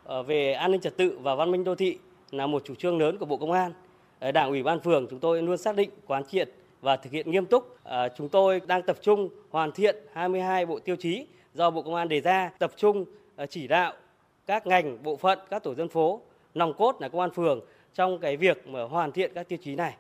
à, 0.06 0.22
về 0.22 0.54
an 0.54 0.72
ninh 0.72 0.82
trật 0.82 0.98
tự 0.98 1.20
và 1.22 1.36
văn 1.36 1.52
minh 1.52 1.64
đô 1.64 1.76
thị 1.76 1.98
là 2.32 2.48
một 2.48 2.62
chủ 2.66 2.76
trương 2.76 2.98
lớn 2.98 3.18
của 3.18 3.26
Bộ 3.26 3.38
Công 3.38 3.52
an. 3.52 3.74
Ờ, 4.20 4.32
Đảng 4.32 4.50
ủy 4.50 4.64
ban 4.64 4.80
phường 4.80 5.08
chúng 5.10 5.20
tôi 5.20 5.42
luôn 5.42 5.58
xác 5.58 5.76
định 5.76 5.90
quán 6.08 6.24
triệt 6.26 6.50
và 6.82 6.96
thực 6.96 7.14
hiện 7.14 7.32
nghiêm 7.32 7.46
túc. 7.46 7.78
Ờ, 7.84 8.10
chúng 8.18 8.30
tôi 8.30 8.62
đang 8.68 8.82
tập 8.82 8.98
trung 9.02 9.30
hoàn 9.50 9.72
thiện 9.72 9.96
22 10.14 10.66
bộ 10.66 10.80
tiêu 10.80 10.96
chí 10.96 11.26
do 11.54 11.70
Bộ 11.70 11.82
Công 11.82 11.96
an 11.96 12.10
đề 12.10 12.22
ra, 12.22 12.52
tập 12.60 12.72
trung 12.78 13.06
chỉ 13.50 13.68
đạo 13.68 13.94
các 14.48 14.68
ngành, 14.68 15.04
bộ 15.04 15.18
phận, 15.18 15.40
các 15.50 15.64
tổ 15.64 15.76
dân 15.76 15.90
phố, 15.90 16.22
nòng 16.54 16.74
cốt 16.78 16.98
là 17.00 17.10
công 17.10 17.22
an 17.22 17.32
phường 17.36 17.60
trong 17.94 18.20
cái 18.20 18.38
việc 18.38 18.68
mà 18.68 18.84
hoàn 18.84 19.12
thiện 19.12 19.32
các 19.36 19.50
tiêu 19.50 19.60
chí 19.64 19.76
này. 19.76 19.96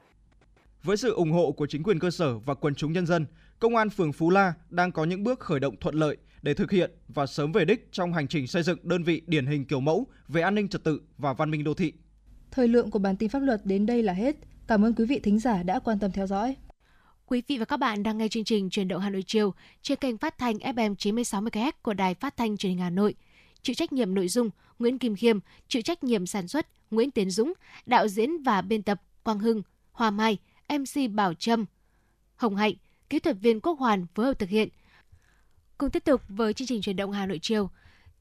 Với 0.83 0.97
sự 0.97 1.13
ủng 1.13 1.31
hộ 1.31 1.51
của 1.51 1.67
chính 1.67 1.83
quyền 1.83 1.99
cơ 1.99 2.11
sở 2.11 2.37
và 2.37 2.53
quần 2.53 2.75
chúng 2.75 2.93
nhân 2.93 3.05
dân, 3.05 3.25
Công 3.59 3.75
an 3.75 3.89
phường 3.89 4.13
Phú 4.13 4.29
La 4.29 4.53
đang 4.69 4.91
có 4.91 5.03
những 5.03 5.23
bước 5.23 5.39
khởi 5.39 5.59
động 5.59 5.75
thuận 5.81 5.95
lợi 5.95 6.17
để 6.41 6.53
thực 6.53 6.71
hiện 6.71 6.91
và 7.07 7.25
sớm 7.25 7.51
về 7.51 7.65
đích 7.65 7.87
trong 7.91 8.13
hành 8.13 8.27
trình 8.27 8.47
xây 8.47 8.63
dựng 8.63 8.79
đơn 8.83 9.03
vị 9.03 9.21
điển 9.27 9.45
hình 9.45 9.65
kiểu 9.65 9.79
mẫu 9.79 10.07
về 10.27 10.41
an 10.41 10.55
ninh 10.55 10.67
trật 10.67 10.83
tự 10.83 11.01
và 11.17 11.33
văn 11.33 11.51
minh 11.51 11.63
đô 11.63 11.73
thị. 11.73 11.93
Thời 12.51 12.67
lượng 12.67 12.91
của 12.91 12.99
bản 12.99 13.17
tin 13.17 13.29
pháp 13.29 13.39
luật 13.39 13.61
đến 13.65 13.85
đây 13.85 14.03
là 14.03 14.13
hết. 14.13 14.35
Cảm 14.67 14.85
ơn 14.85 14.93
quý 14.93 15.05
vị 15.05 15.19
thính 15.19 15.39
giả 15.39 15.63
đã 15.63 15.79
quan 15.79 15.99
tâm 15.99 16.11
theo 16.11 16.27
dõi. 16.27 16.55
Quý 17.25 17.41
vị 17.47 17.57
và 17.57 17.65
các 17.65 17.77
bạn 17.77 18.03
đang 18.03 18.17
nghe 18.17 18.27
chương 18.27 18.43
trình 18.43 18.69
Truyền 18.69 18.87
động 18.87 19.01
Hà 19.01 19.09
Nội 19.09 19.23
chiều 19.27 19.53
trên 19.81 19.97
kênh 19.97 20.17
phát 20.17 20.37
thanh 20.37 20.55
FM 20.55 20.95
96 20.95 21.41
MHz 21.41 21.71
của 21.81 21.93
Đài 21.93 22.13
Phát 22.13 22.37
thanh 22.37 22.57
Truyền 22.57 22.69
hình 22.69 22.79
Hà 22.79 22.89
Nội. 22.89 23.15
Chịu 23.65 23.73
trách 23.73 23.93
nhiệm 23.93 24.13
nội 24.13 24.27
dung 24.27 24.49
Nguyễn 24.79 24.99
Kim 24.99 25.15
Khiêm, 25.15 25.39
chịu 25.67 25.81
trách 25.81 26.03
nhiệm 26.03 26.25
sản 26.25 26.47
xuất 26.47 26.67
Nguyễn 26.91 27.11
Tiến 27.11 27.29
Dũng, 27.29 27.53
đạo 27.85 28.07
diễn 28.07 28.43
và 28.43 28.61
biên 28.61 28.83
tập 28.83 29.01
Quang 29.23 29.39
Hưng, 29.39 29.61
Hoa 29.91 30.11
Mai, 30.11 30.37
MC 30.69 31.11
Bảo 31.11 31.33
Trâm, 31.33 31.65
Hồng 32.35 32.55
Hạnh, 32.55 32.73
kỹ 33.09 33.19
thuật 33.19 33.37
viên 33.41 33.59
Quốc 33.59 33.79
Hoàn 33.79 34.05
phối 34.15 34.25
hợp 34.25 34.39
thực 34.39 34.49
hiện. 34.49 34.69
Cùng 35.77 35.89
tiếp 35.89 36.03
tục 36.05 36.21
với 36.29 36.53
chương 36.53 36.67
trình 36.67 36.81
truyền 36.81 36.95
động 36.95 37.11
Hà 37.11 37.25
Nội 37.25 37.39
chiều. 37.41 37.69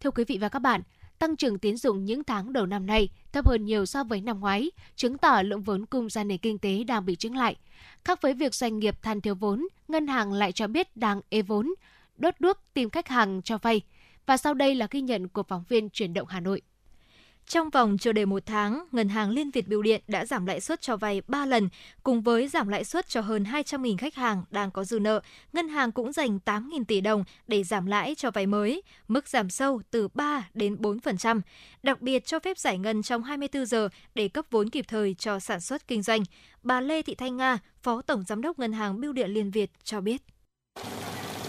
Thưa 0.00 0.10
quý 0.10 0.24
vị 0.24 0.38
và 0.40 0.48
các 0.48 0.58
bạn, 0.58 0.82
tăng 1.18 1.36
trưởng 1.36 1.58
tín 1.58 1.76
dụng 1.76 2.04
những 2.04 2.24
tháng 2.24 2.52
đầu 2.52 2.66
năm 2.66 2.86
nay 2.86 3.08
thấp 3.32 3.46
hơn 3.46 3.64
nhiều 3.64 3.86
so 3.86 4.04
với 4.04 4.20
năm 4.20 4.40
ngoái, 4.40 4.70
chứng 4.96 5.18
tỏ 5.18 5.42
lượng 5.42 5.62
vốn 5.62 5.86
cung 5.86 6.10
ra 6.10 6.24
nền 6.24 6.38
kinh 6.38 6.58
tế 6.58 6.84
đang 6.84 7.06
bị 7.06 7.16
chứng 7.16 7.36
lại. 7.36 7.56
Khác 8.04 8.22
với 8.22 8.34
việc 8.34 8.54
doanh 8.54 8.78
nghiệp 8.78 9.02
than 9.02 9.20
thiếu 9.20 9.34
vốn, 9.34 9.66
ngân 9.88 10.06
hàng 10.06 10.32
lại 10.32 10.52
cho 10.52 10.66
biết 10.66 10.96
đang 10.96 11.20
ê 11.28 11.42
vốn, 11.42 11.74
đốt 12.16 12.34
đuốc 12.38 12.58
tìm 12.74 12.90
khách 12.90 13.08
hàng 13.08 13.42
cho 13.42 13.58
vay. 13.58 13.80
Và 14.26 14.36
sau 14.36 14.54
đây 14.54 14.74
là 14.74 14.86
ghi 14.90 15.00
nhận 15.00 15.28
của 15.28 15.42
phóng 15.42 15.64
viên 15.68 15.90
chuyển 15.90 16.14
động 16.14 16.28
Hà 16.28 16.40
Nội. 16.40 16.62
Trong 17.46 17.70
vòng 17.70 17.98
chưa 17.98 18.12
đầy 18.12 18.26
một 18.26 18.46
tháng, 18.46 18.84
Ngân 18.92 19.08
hàng 19.08 19.30
Liên 19.30 19.50
Việt 19.50 19.68
Bưu 19.68 19.82
điện 19.82 20.02
đã 20.08 20.26
giảm 20.26 20.46
lãi 20.46 20.60
suất 20.60 20.80
cho 20.80 20.96
vay 20.96 21.22
3 21.28 21.46
lần, 21.46 21.68
cùng 22.02 22.22
với 22.22 22.48
giảm 22.48 22.68
lãi 22.68 22.84
suất 22.84 23.08
cho 23.08 23.20
hơn 23.20 23.44
200.000 23.44 23.96
khách 23.96 24.14
hàng 24.14 24.44
đang 24.50 24.70
có 24.70 24.84
dư 24.84 24.98
nợ. 24.98 25.20
Ngân 25.52 25.68
hàng 25.68 25.92
cũng 25.92 26.12
dành 26.12 26.38
8.000 26.44 26.84
tỷ 26.84 27.00
đồng 27.00 27.24
để 27.46 27.64
giảm 27.64 27.86
lãi 27.86 28.14
cho 28.14 28.30
vay 28.30 28.46
mới, 28.46 28.82
mức 29.08 29.28
giảm 29.28 29.50
sâu 29.50 29.82
từ 29.90 30.08
3 30.08 30.48
đến 30.54 30.76
4%, 30.76 31.40
đặc 31.82 32.00
biệt 32.00 32.26
cho 32.26 32.38
phép 32.38 32.58
giải 32.58 32.78
ngân 32.78 33.02
trong 33.02 33.22
24 33.22 33.66
giờ 33.66 33.88
để 34.14 34.28
cấp 34.28 34.44
vốn 34.50 34.70
kịp 34.70 34.84
thời 34.88 35.14
cho 35.14 35.38
sản 35.38 35.60
xuất 35.60 35.88
kinh 35.88 36.02
doanh. 36.02 36.22
Bà 36.62 36.80
Lê 36.80 37.02
Thị 37.02 37.14
Thanh 37.14 37.36
Nga, 37.36 37.58
Phó 37.82 38.02
Tổng 38.02 38.24
Giám 38.24 38.42
đốc 38.42 38.58
Ngân 38.58 38.72
hàng 38.72 39.00
Bưu 39.00 39.12
điện 39.12 39.30
Liên 39.30 39.50
Việt 39.50 39.70
cho 39.84 40.00
biết 40.00 40.22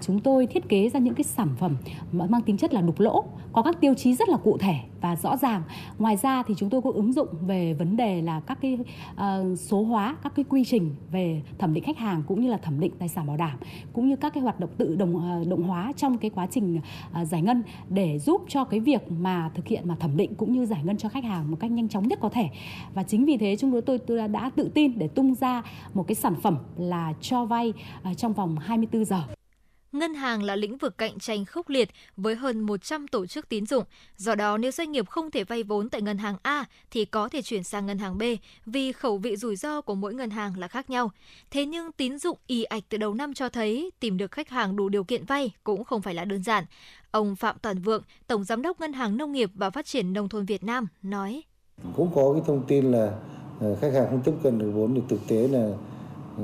chúng 0.07 0.19
tôi 0.19 0.47
thiết 0.47 0.69
kế 0.69 0.89
ra 0.89 0.99
những 0.99 1.15
cái 1.15 1.23
sản 1.23 1.49
phẩm 1.59 1.77
mang 2.11 2.41
tính 2.41 2.57
chất 2.57 2.73
là 2.73 2.81
đục 2.81 2.99
lỗ 2.99 3.23
có 3.53 3.61
các 3.61 3.81
tiêu 3.81 3.93
chí 3.93 4.13
rất 4.13 4.29
là 4.29 4.37
cụ 4.37 4.57
thể 4.57 4.75
và 5.01 5.15
rõ 5.15 5.37
ràng. 5.37 5.63
Ngoài 5.99 6.17
ra 6.17 6.43
thì 6.43 6.53
chúng 6.57 6.69
tôi 6.69 6.81
cũng 6.81 6.95
ứng 6.95 7.13
dụng 7.13 7.27
về 7.41 7.73
vấn 7.73 7.97
đề 7.97 8.21
là 8.21 8.39
các 8.39 8.57
cái 8.61 8.77
uh, 9.13 9.59
số 9.59 9.83
hóa 9.83 10.15
các 10.23 10.35
cái 10.35 10.45
quy 10.49 10.63
trình 10.65 10.95
về 11.11 11.41
thẩm 11.57 11.73
định 11.73 11.83
khách 11.83 11.97
hàng 11.97 12.23
cũng 12.27 12.41
như 12.41 12.49
là 12.49 12.57
thẩm 12.57 12.79
định 12.79 12.91
tài 12.99 13.07
sản 13.07 13.27
bảo 13.27 13.37
đảm 13.37 13.57
cũng 13.93 14.09
như 14.09 14.15
các 14.15 14.33
cái 14.33 14.43
hoạt 14.43 14.59
động 14.59 14.69
tự 14.77 14.95
động 14.95 15.41
uh, 15.41 15.47
động 15.47 15.63
hóa 15.63 15.91
trong 15.97 16.17
cái 16.17 16.29
quá 16.29 16.47
trình 16.51 16.79
uh, 17.21 17.27
giải 17.27 17.41
ngân 17.41 17.63
để 17.89 18.19
giúp 18.19 18.41
cho 18.47 18.63
cái 18.63 18.79
việc 18.79 19.11
mà 19.11 19.51
thực 19.55 19.67
hiện 19.67 19.87
mà 19.87 19.95
thẩm 19.95 20.17
định 20.17 20.35
cũng 20.35 20.53
như 20.53 20.65
giải 20.65 20.81
ngân 20.83 20.97
cho 20.97 21.09
khách 21.09 21.23
hàng 21.23 21.51
một 21.51 21.57
cách 21.59 21.71
nhanh 21.71 21.89
chóng 21.89 22.07
nhất 22.07 22.19
có 22.21 22.29
thể. 22.29 22.49
Và 22.93 23.03
chính 23.03 23.25
vì 23.25 23.37
thế 23.37 23.55
chúng 23.59 23.71
tôi 23.71 23.81
tôi, 23.81 23.97
tôi 23.97 24.27
đã 24.27 24.51
tự 24.55 24.71
tin 24.73 24.99
để 24.99 25.07
tung 25.07 25.35
ra 25.35 25.63
một 25.93 26.07
cái 26.07 26.15
sản 26.15 26.35
phẩm 26.41 26.57
là 26.77 27.13
cho 27.21 27.45
vay 27.45 27.73
uh, 28.11 28.17
trong 28.17 28.33
vòng 28.33 28.55
24 28.59 29.05
giờ 29.05 29.23
ngân 29.99 30.13
hàng 30.13 30.43
là 30.43 30.55
lĩnh 30.55 30.77
vực 30.77 30.97
cạnh 30.97 31.19
tranh 31.19 31.45
khốc 31.45 31.69
liệt 31.69 31.89
với 32.17 32.35
hơn 32.35 32.59
100 32.59 33.07
tổ 33.07 33.25
chức 33.25 33.49
tín 33.49 33.65
dụng. 33.65 33.83
Do 34.17 34.35
đó, 34.35 34.57
nếu 34.57 34.71
doanh 34.71 34.91
nghiệp 34.91 35.09
không 35.09 35.31
thể 35.31 35.43
vay 35.43 35.63
vốn 35.63 35.89
tại 35.89 36.01
ngân 36.01 36.17
hàng 36.17 36.35
A 36.43 36.65
thì 36.91 37.05
có 37.05 37.29
thể 37.29 37.41
chuyển 37.41 37.63
sang 37.63 37.85
ngân 37.85 37.97
hàng 37.97 38.17
B 38.17 38.23
vì 38.65 38.91
khẩu 38.91 39.17
vị 39.17 39.35
rủi 39.35 39.55
ro 39.55 39.81
của 39.81 39.95
mỗi 39.95 40.13
ngân 40.13 40.29
hàng 40.29 40.59
là 40.59 40.67
khác 40.67 40.89
nhau. 40.89 41.11
Thế 41.51 41.65
nhưng 41.65 41.91
tín 41.91 42.19
dụng 42.19 42.37
y 42.47 42.63
ạch 42.63 42.83
từ 42.89 42.97
đầu 42.97 43.13
năm 43.13 43.33
cho 43.33 43.49
thấy 43.49 43.91
tìm 43.99 44.17
được 44.17 44.31
khách 44.31 44.49
hàng 44.49 44.75
đủ 44.75 44.89
điều 44.89 45.03
kiện 45.03 45.25
vay 45.25 45.51
cũng 45.63 45.83
không 45.83 46.01
phải 46.01 46.13
là 46.13 46.25
đơn 46.25 46.43
giản. 46.43 46.65
Ông 47.11 47.35
Phạm 47.35 47.55
Toàn 47.61 47.79
Vượng, 47.79 48.03
Tổng 48.27 48.43
Giám 48.43 48.61
đốc 48.61 48.79
Ngân 48.79 48.93
hàng 48.93 49.17
Nông 49.17 49.31
nghiệp 49.31 49.51
và 49.55 49.69
Phát 49.69 49.85
triển 49.85 50.13
Nông 50.13 50.29
thôn 50.29 50.45
Việt 50.45 50.63
Nam 50.63 50.87
nói. 51.01 51.43
Cũng 51.95 52.11
có 52.15 52.33
cái 52.33 52.41
thông 52.45 52.65
tin 52.67 52.91
là 52.91 53.11
ờ, 53.59 53.75
khách 53.81 53.93
hàng 53.93 54.07
không 54.09 54.21
tiếp 54.21 54.33
cận 54.43 54.59
được 54.59 54.71
vốn 54.73 54.95
thì 54.95 55.01
thực 55.09 55.27
tế 55.27 55.47
là 55.47 55.71
ừ, 56.37 56.43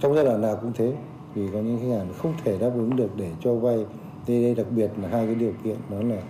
trong 0.00 0.14
giai 0.14 0.24
đoạn 0.24 0.42
nào 0.42 0.58
cũng 0.62 0.72
thế 0.74 0.92
vì 1.34 1.48
có 1.52 1.58
những 1.58 1.78
khách 1.78 1.98
hàng 1.98 2.08
không 2.18 2.34
thể 2.44 2.58
đáp 2.58 2.70
ứng 2.74 2.96
được 2.96 3.16
để 3.16 3.30
cho 3.40 3.54
vay. 3.54 3.86
Đây 4.28 4.42
đây 4.42 4.54
đặc 4.54 4.66
biệt 4.76 4.90
là 5.02 5.08
hai 5.08 5.26
cái 5.26 5.34
điều 5.34 5.52
kiện 5.64 5.76
đó 5.90 6.02
là 6.02 6.22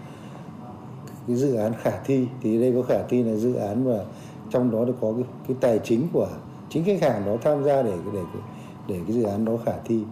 cái 1.26 1.36
dự 1.36 1.54
án 1.54 1.72
khả 1.82 1.90
thi. 2.04 2.26
Thì 2.42 2.60
đây 2.60 2.72
có 2.76 2.82
khả 2.82 3.02
thi 3.08 3.22
là 3.22 3.34
dự 3.34 3.54
án 3.54 3.84
và 3.84 4.04
trong 4.50 4.70
đó 4.70 4.84
có 5.00 5.12
cái, 5.12 5.24
cái 5.48 5.56
tài 5.60 5.78
chính 5.78 6.08
của 6.12 6.28
chính 6.70 6.84
khách 6.84 7.02
hàng 7.02 7.26
đó 7.26 7.36
tham 7.42 7.64
gia 7.64 7.82
để 7.82 7.94
để 8.12 8.20
để 8.88 9.00
cái 9.06 9.16
dự 9.16 9.22
án 9.22 9.44
đó 9.44 9.52
khả 9.64 9.72
thi 9.84 10.04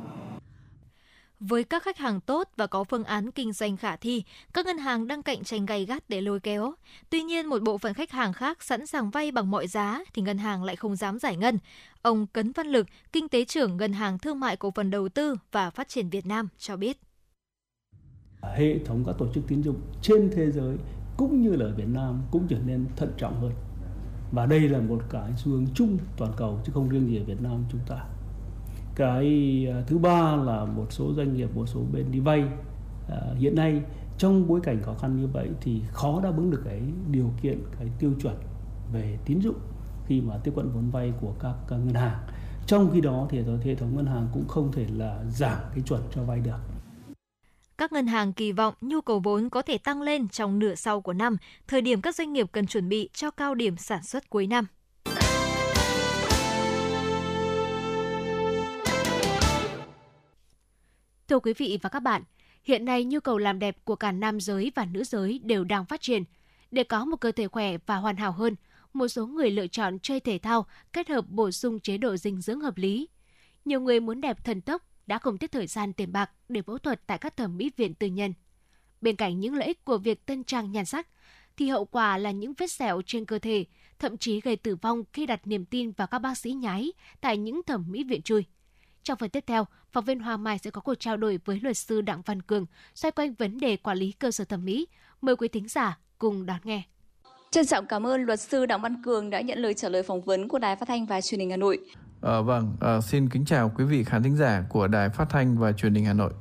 với 1.41 1.65
các 1.65 1.83
khách 1.83 1.99
hàng 1.99 2.21
tốt 2.21 2.49
và 2.57 2.67
có 2.67 2.85
phương 2.85 3.05
án 3.05 3.31
kinh 3.31 3.53
doanh 3.53 3.77
khả 3.77 3.97
thi, 3.97 4.23
các 4.53 4.67
ngân 4.67 4.79
hàng 4.79 5.07
đang 5.07 5.23
cạnh 5.23 5.45
tranh 5.45 5.67
gay 5.67 5.85
gắt 5.85 6.09
để 6.09 6.21
lôi 6.21 6.41
kéo. 6.41 6.75
Tuy 7.11 7.23
nhiên, 7.23 7.47
một 7.47 7.63
bộ 7.63 7.79
phận 7.79 7.95
khách 7.95 8.11
hàng 8.11 8.33
khác 8.33 8.63
sẵn 8.63 8.87
sàng 8.87 9.11
vay 9.11 9.33
bằng 9.33 9.51
mọi 9.51 9.67
giá 9.67 10.01
thì 10.15 10.23
ngân 10.23 10.39
hàng 10.39 10.65
lại 10.65 10.77
không 10.77 10.97
dám 10.97 11.19
giải 11.19 11.37
ngân. 11.37 11.59
Ông 12.03 12.27
Cấn 12.27 12.53
Văn 12.53 12.67
Lực, 12.67 12.87
kinh 13.13 13.29
tế 13.29 13.45
trưởng 13.45 13.77
Ngân 13.77 13.93
hàng 13.93 14.19
Thương 14.19 14.41
mại 14.41 14.57
Cổ 14.57 14.71
phần 14.71 14.91
Đầu 14.91 15.09
tư 15.09 15.37
và 15.53 15.71
Phát 15.71 15.89
triển 15.89 16.11
Việt 16.11 16.27
Nam 16.27 16.49
cho 16.59 16.77
biết. 16.77 17.01
Hệ 18.57 18.79
thống 18.79 19.05
các 19.07 19.15
tổ 19.19 19.27
chức 19.35 19.45
tín 19.49 19.63
dụng 19.63 19.81
trên 20.03 20.31
thế 20.37 20.51
giới 20.51 20.77
cũng 21.17 21.43
như 21.43 21.57
là 21.57 21.67
ở 21.67 21.75
Việt 21.75 21.89
Nam 21.89 22.23
cũng 22.31 22.47
trở 22.49 22.59
nên 22.67 22.87
thận 22.97 23.13
trọng 23.19 23.41
hơn. 23.41 23.53
Và 24.33 24.47
đây 24.47 24.61
là 24.61 24.81
một 24.81 25.03
cái 25.11 25.33
xu 25.37 25.51
hướng 25.53 25.67
chung 25.75 25.99
toàn 26.17 26.33
cầu 26.37 26.61
chứ 26.67 26.73
không 26.75 26.89
riêng 26.89 27.09
gì 27.09 27.17
ở 27.17 27.25
Việt 27.25 27.41
Nam 27.41 27.65
chúng 27.73 27.81
ta 27.89 28.05
cái 28.95 29.67
ờ, 29.73 29.83
thứ 29.87 29.99
ba 29.99 30.37
là 30.37 30.65
một 30.65 30.87
số 30.91 31.15
doanh 31.15 31.35
nghiệp 31.35 31.49
một 31.55 31.67
số 31.67 31.81
bên 31.93 32.11
đi 32.11 32.21
vay. 32.21 32.45
À, 33.09 33.21
hiện 33.39 33.55
nay 33.55 33.83
trong 34.19 34.47
bối 34.49 34.61
cảnh 34.63 34.83
khó 34.83 34.95
khăn 34.95 35.21
như 35.21 35.27
vậy 35.27 35.49
thì 35.61 35.83
khó 35.93 36.21
đáp 36.23 36.33
ứng 36.37 36.51
được 36.51 36.63
cái 36.65 36.83
điều 37.11 37.31
kiện 37.43 37.59
cái 37.79 37.89
tiêu 37.99 38.13
chuẩn 38.23 38.37
về 38.93 39.19
tín 39.25 39.41
dụng 39.41 39.59
khi 40.07 40.21
mà 40.21 40.35
tiếp 40.45 40.53
cận 40.57 40.71
vốn 40.71 40.91
vay 40.91 41.13
của 41.21 41.35
các, 41.41 41.55
các 41.69 41.77
ngân 41.77 41.95
hàng. 41.95 42.19
Trong 42.67 42.91
khi 42.93 43.01
đó 43.01 43.27
thì 43.31 43.43
hệ 43.65 43.75
thống 43.75 43.97
ngân 43.97 44.07
hàng 44.07 44.29
cũng 44.33 44.49
không 44.49 44.73
thể 44.73 44.87
là 44.97 45.25
giảm 45.29 45.59
cái 45.75 45.83
chuẩn 45.87 46.03
cho 46.15 46.23
vay 46.23 46.41
được. 46.41 46.59
Các 47.79 47.93
ngân 47.93 48.07
hàng 48.07 48.33
kỳ 48.33 48.53
vọng 48.53 48.75
nhu 48.81 49.01
cầu 49.01 49.21
vốn 49.21 49.51
có 49.51 49.63
thể 49.63 49.79
tăng 49.79 50.03
lên 50.03 50.29
trong 50.29 50.59
nửa 50.59 50.75
sau 50.75 51.01
của 51.01 51.13
năm, 51.13 51.37
thời 51.69 51.81
điểm 51.81 52.01
các 52.01 52.15
doanh 52.15 52.33
nghiệp 52.33 52.47
cần 52.53 52.67
chuẩn 52.67 52.89
bị 52.89 53.09
cho 53.13 53.31
cao 53.31 53.55
điểm 53.55 53.77
sản 53.77 54.03
xuất 54.03 54.31
cuối 54.31 54.47
năm. 54.47 54.67
Thưa 61.31 61.41
quý 61.41 61.53
vị 61.53 61.79
và 61.83 61.89
các 61.89 62.01
bạn, 62.01 62.23
hiện 62.65 62.85
nay 62.85 63.05
nhu 63.05 63.21
cầu 63.21 63.39
làm 63.39 63.59
đẹp 63.59 63.77
của 63.85 63.97
cả 63.97 64.13
nam 64.13 64.41
giới 64.41 64.73
và 64.75 64.85
nữ 64.85 65.05
giới 65.05 65.41
đều 65.45 65.65
đang 65.65 65.87
phát 65.87 66.01
triển. 66.01 66.25
Để 66.71 66.85
có 66.85 67.05
một 67.05 67.17
cơ 67.17 67.33
thể 67.33 67.49
khỏe 67.49 67.77
và 67.87 67.97
hoàn 67.97 68.17
hảo 68.17 68.33
hơn, 68.33 68.57
một 68.93 69.09
số 69.09 69.27
người 69.27 69.51
lựa 69.51 69.67
chọn 69.67 69.99
chơi 69.99 70.21
thể 70.21 70.39
thao 70.39 70.67
kết 70.93 71.09
hợp 71.09 71.29
bổ 71.29 71.51
sung 71.51 71.81
chế 71.81 71.99
độ 71.99 72.17
dinh 72.17 72.41
dưỡng 72.41 72.61
hợp 72.61 72.77
lý. 72.77 73.09
Nhiều 73.65 73.81
người 73.81 74.01
muốn 74.01 74.21
đẹp 74.21 74.45
thần 74.45 74.61
tốc 74.61 74.83
đã 75.07 75.19
không 75.19 75.39
tiếc 75.39 75.53
thời 75.53 75.67
gian 75.67 75.93
tiền 75.93 76.13
bạc 76.13 76.31
để 76.49 76.63
phẫu 76.63 76.79
thuật 76.79 77.07
tại 77.07 77.19
các 77.19 77.37
thẩm 77.37 77.57
mỹ 77.57 77.71
viện 77.77 77.95
tư 77.95 78.07
nhân. 78.07 78.35
Bên 79.01 79.17
cạnh 79.17 79.41
những 79.41 79.55
lợi 79.55 79.67
ích 79.67 79.85
của 79.85 79.99
việc 79.99 80.27
tân 80.27 80.45
trang 80.45 80.73
nhan 80.73 80.85
sắc, 80.85 81.09
thì 81.57 81.69
hậu 81.69 81.85
quả 81.85 82.19
là 82.19 82.31
những 82.31 82.53
vết 82.59 82.71
sẹo 82.71 83.03
trên 83.07 83.25
cơ 83.25 83.39
thể, 83.39 83.65
thậm 83.99 84.17
chí 84.17 84.41
gây 84.41 84.57
tử 84.57 84.77
vong 84.77 85.03
khi 85.13 85.27
đặt 85.27 85.47
niềm 85.47 85.65
tin 85.65 85.91
vào 85.91 86.07
các 86.07 86.19
bác 86.19 86.39
sĩ 86.39 86.53
nhái 86.53 86.93
tại 87.21 87.39
những 87.39 87.63
thẩm 87.67 87.85
mỹ 87.89 88.05
viện 88.05 88.23
chui. 88.23 88.45
Trong 89.03 89.19
phần 89.19 89.31
tiếp 89.31 89.45
theo, 89.47 89.67
phóng 89.93 90.05
viên 90.05 90.21
Hoa 90.21 90.37
Mai 90.37 90.59
sẽ 90.59 90.71
có 90.71 90.81
cuộc 90.81 90.95
trao 90.95 91.17
đổi 91.17 91.41
với 91.45 91.61
luật 91.63 91.77
sư 91.77 92.01
Đặng 92.01 92.23
Văn 92.27 92.43
Cường 92.43 92.67
xoay 92.95 93.13
quanh 93.13 93.35
vấn 93.35 93.59
đề 93.59 93.77
quản 93.77 93.99
lý 93.99 94.13
cơ 94.13 94.31
sở 94.31 94.45
thẩm 94.45 94.65
mỹ. 94.65 94.87
Mời 95.21 95.37
quý 95.37 95.49
thính 95.49 95.69
giả 95.69 95.99
cùng 96.19 96.47
đón 96.47 96.59
nghe. 96.65 96.83
Trân 97.51 97.67
trọng 97.67 97.87
cảm 97.87 98.07
ơn 98.07 98.23
luật 98.23 98.41
sư 98.41 98.67
Đặng 98.67 98.81
Văn 98.81 99.03
Cường 99.03 99.31
đã 99.31 99.41
nhận 99.41 99.59
lời 99.59 99.75
trả 99.75 99.89
lời 99.89 100.03
phỏng 100.03 100.21
vấn 100.21 100.49
của 100.49 100.59
Đài 100.59 100.77
Phát 100.77 100.89
thanh 100.89 101.07
và 101.07 101.21
Truyền 101.21 101.41
hình 101.41 101.51
Hà 101.51 101.57
Nội. 101.57 101.79
À, 102.23 102.41
vâng, 102.41 102.77
à, 102.81 103.01
xin 103.01 103.29
kính 103.29 103.45
chào 103.45 103.73
quý 103.79 103.85
vị 103.85 104.05
khán 104.05 104.23
thính 104.23 104.37
giả 104.37 104.65
của 104.69 104.89
Đài 104.89 105.09
Phát 105.09 105.27
thanh 105.31 105.59
và 105.59 105.73
Truyền 105.73 105.95
hình 105.95 106.05
Hà 106.05 106.13
Nội. 106.13 106.33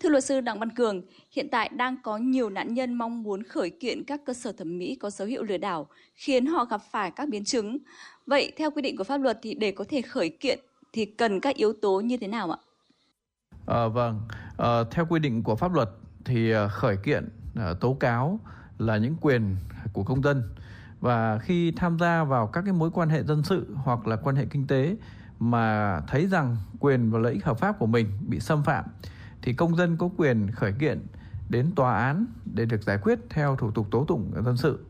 Thưa 0.00 0.08
luật 0.08 0.24
sư 0.24 0.40
Đặng 0.40 0.58
Văn 0.58 0.70
Cường, 0.70 1.02
hiện 1.30 1.48
tại 1.50 1.70
đang 1.76 1.96
có 2.02 2.16
nhiều 2.16 2.50
nạn 2.50 2.74
nhân 2.74 2.94
mong 2.94 3.22
muốn 3.22 3.42
khởi 3.42 3.70
kiện 3.70 4.04
các 4.04 4.20
cơ 4.26 4.32
sở 4.32 4.52
thẩm 4.52 4.78
mỹ 4.78 4.96
có 5.00 5.10
dấu 5.10 5.28
hiệu 5.28 5.42
lừa 5.42 5.58
đảo, 5.58 5.86
khiến 6.14 6.46
họ 6.46 6.64
gặp 6.64 6.82
phải 6.90 7.10
các 7.10 7.28
biến 7.28 7.44
chứng. 7.44 7.78
Vậy 8.26 8.52
theo 8.56 8.70
quy 8.70 8.82
định 8.82 8.96
của 8.96 9.04
pháp 9.04 9.20
luật 9.20 9.38
thì 9.42 9.54
để 9.54 9.72
có 9.72 9.84
thể 9.88 10.02
khởi 10.02 10.28
kiện 10.28 10.58
thì 10.92 11.04
cần 11.04 11.40
các 11.40 11.56
yếu 11.56 11.72
tố 11.82 12.00
như 12.00 12.16
thế 12.16 12.28
nào 12.28 12.50
ạ? 12.50 12.58
À, 13.66 13.86
vâng, 13.88 14.20
à, 14.58 14.84
theo 14.90 15.06
quy 15.06 15.20
định 15.20 15.42
của 15.42 15.56
pháp 15.56 15.72
luật 15.72 15.90
thì 16.24 16.50
ờ, 16.50 16.68
khởi 16.68 16.96
kiện 16.96 17.28
tố 17.80 17.94
cáo 17.94 18.40
là 18.78 18.96
những 18.96 19.16
quyền 19.20 19.56
của 19.92 20.04
công 20.04 20.22
dân 20.22 20.42
và 21.00 21.38
khi 21.38 21.72
tham 21.72 21.98
gia 21.98 22.24
vào 22.24 22.46
các 22.46 22.62
cái 22.64 22.72
mối 22.72 22.90
quan 22.90 23.08
hệ 23.08 23.22
dân 23.22 23.42
sự 23.42 23.74
hoặc 23.74 24.06
là 24.06 24.16
quan 24.16 24.36
hệ 24.36 24.44
kinh 24.44 24.66
tế 24.66 24.96
mà 25.38 26.00
thấy 26.08 26.26
rằng 26.26 26.56
quyền 26.80 27.10
và 27.10 27.18
lợi 27.18 27.32
ích 27.32 27.44
hợp 27.44 27.58
pháp 27.58 27.78
của 27.78 27.86
mình 27.86 28.06
bị 28.28 28.40
xâm 28.40 28.62
phạm 28.62 28.84
thì 29.42 29.52
công 29.52 29.76
dân 29.76 29.96
có 29.96 30.10
quyền 30.16 30.50
khởi 30.50 30.72
kiện 30.72 31.06
đến 31.48 31.72
tòa 31.76 31.98
án 31.98 32.26
để 32.54 32.64
được 32.64 32.82
giải 32.82 32.98
quyết 33.02 33.18
theo 33.30 33.56
thủ 33.56 33.70
tục 33.70 33.86
tố 33.90 34.04
tụng 34.04 34.32
dân 34.44 34.56
sự. 34.56 34.84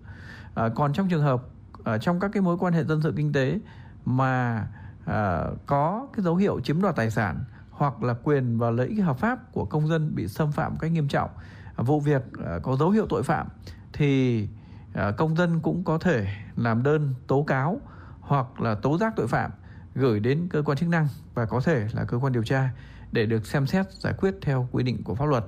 À, 0.55 0.69
còn 0.75 0.93
trong 0.93 1.09
trường 1.09 1.23
hợp 1.23 1.43
ở 1.85 1.99
trong 1.99 2.21
các 2.21 2.31
cái 2.33 2.43
mối 2.43 2.57
quan 2.59 2.73
hệ 2.73 2.85
dân 2.85 3.01
sự 3.03 3.13
kinh 3.17 3.33
tế 3.33 3.59
mà 4.05 4.67
à, 5.11 5.45
có 5.67 6.07
cái 6.13 6.25
dấu 6.25 6.37
hiệu 6.37 6.61
chiếm 6.61 6.83
đoạt 6.83 6.97
tài 6.97 7.11
sản 7.11 7.45
hoặc 7.71 8.03
là 8.03 8.15
quyền 8.15 8.59
và 8.59 8.71
lợi 8.71 8.89
ích 8.89 9.05
hợp 9.05 9.19
pháp 9.19 9.53
của 9.53 9.65
công 9.65 9.89
dân 9.89 10.15
bị 10.15 10.29
xâm 10.29 10.53
phạm 10.53 10.79
cách 10.79 10.93
nghiêm 10.93 11.09
trọng 11.09 11.31
à, 11.77 11.83
vụ 11.83 12.01
việc 12.01 12.23
à, 12.45 12.59
có 12.63 12.77
dấu 12.77 12.91
hiệu 12.91 13.07
tội 13.09 13.23
phạm 13.23 13.49
thì 13.93 14.49
à, 14.95 15.11
công 15.11 15.37
dân 15.37 15.61
cũng 15.61 15.85
có 15.85 15.99
thể 15.99 16.27
làm 16.57 16.83
đơn 16.83 17.15
tố 17.27 17.43
cáo 17.43 17.81
hoặc 18.21 18.61
là 18.61 18.75
tố 18.75 18.99
giác 18.99 19.13
tội 19.17 19.27
phạm 19.27 19.51
gửi 19.95 20.21
đến 20.21 20.49
cơ 20.51 20.63
quan 20.63 20.79
chức 20.79 20.89
năng 20.89 21.09
và 21.35 21.45
có 21.45 21.61
thể 21.61 21.87
là 21.93 22.05
cơ 22.05 22.19
quan 22.19 22.33
điều 22.33 22.43
tra 22.43 22.71
để 23.13 23.27
được 23.27 23.47
xem 23.47 23.67
xét 23.67 23.93
giải 23.93 24.13
quyết 24.13 24.35
theo 24.43 24.69
quy 24.73 24.83
định 24.83 25.03
của 25.05 25.15
pháp 25.15 25.27
luật. 25.27 25.45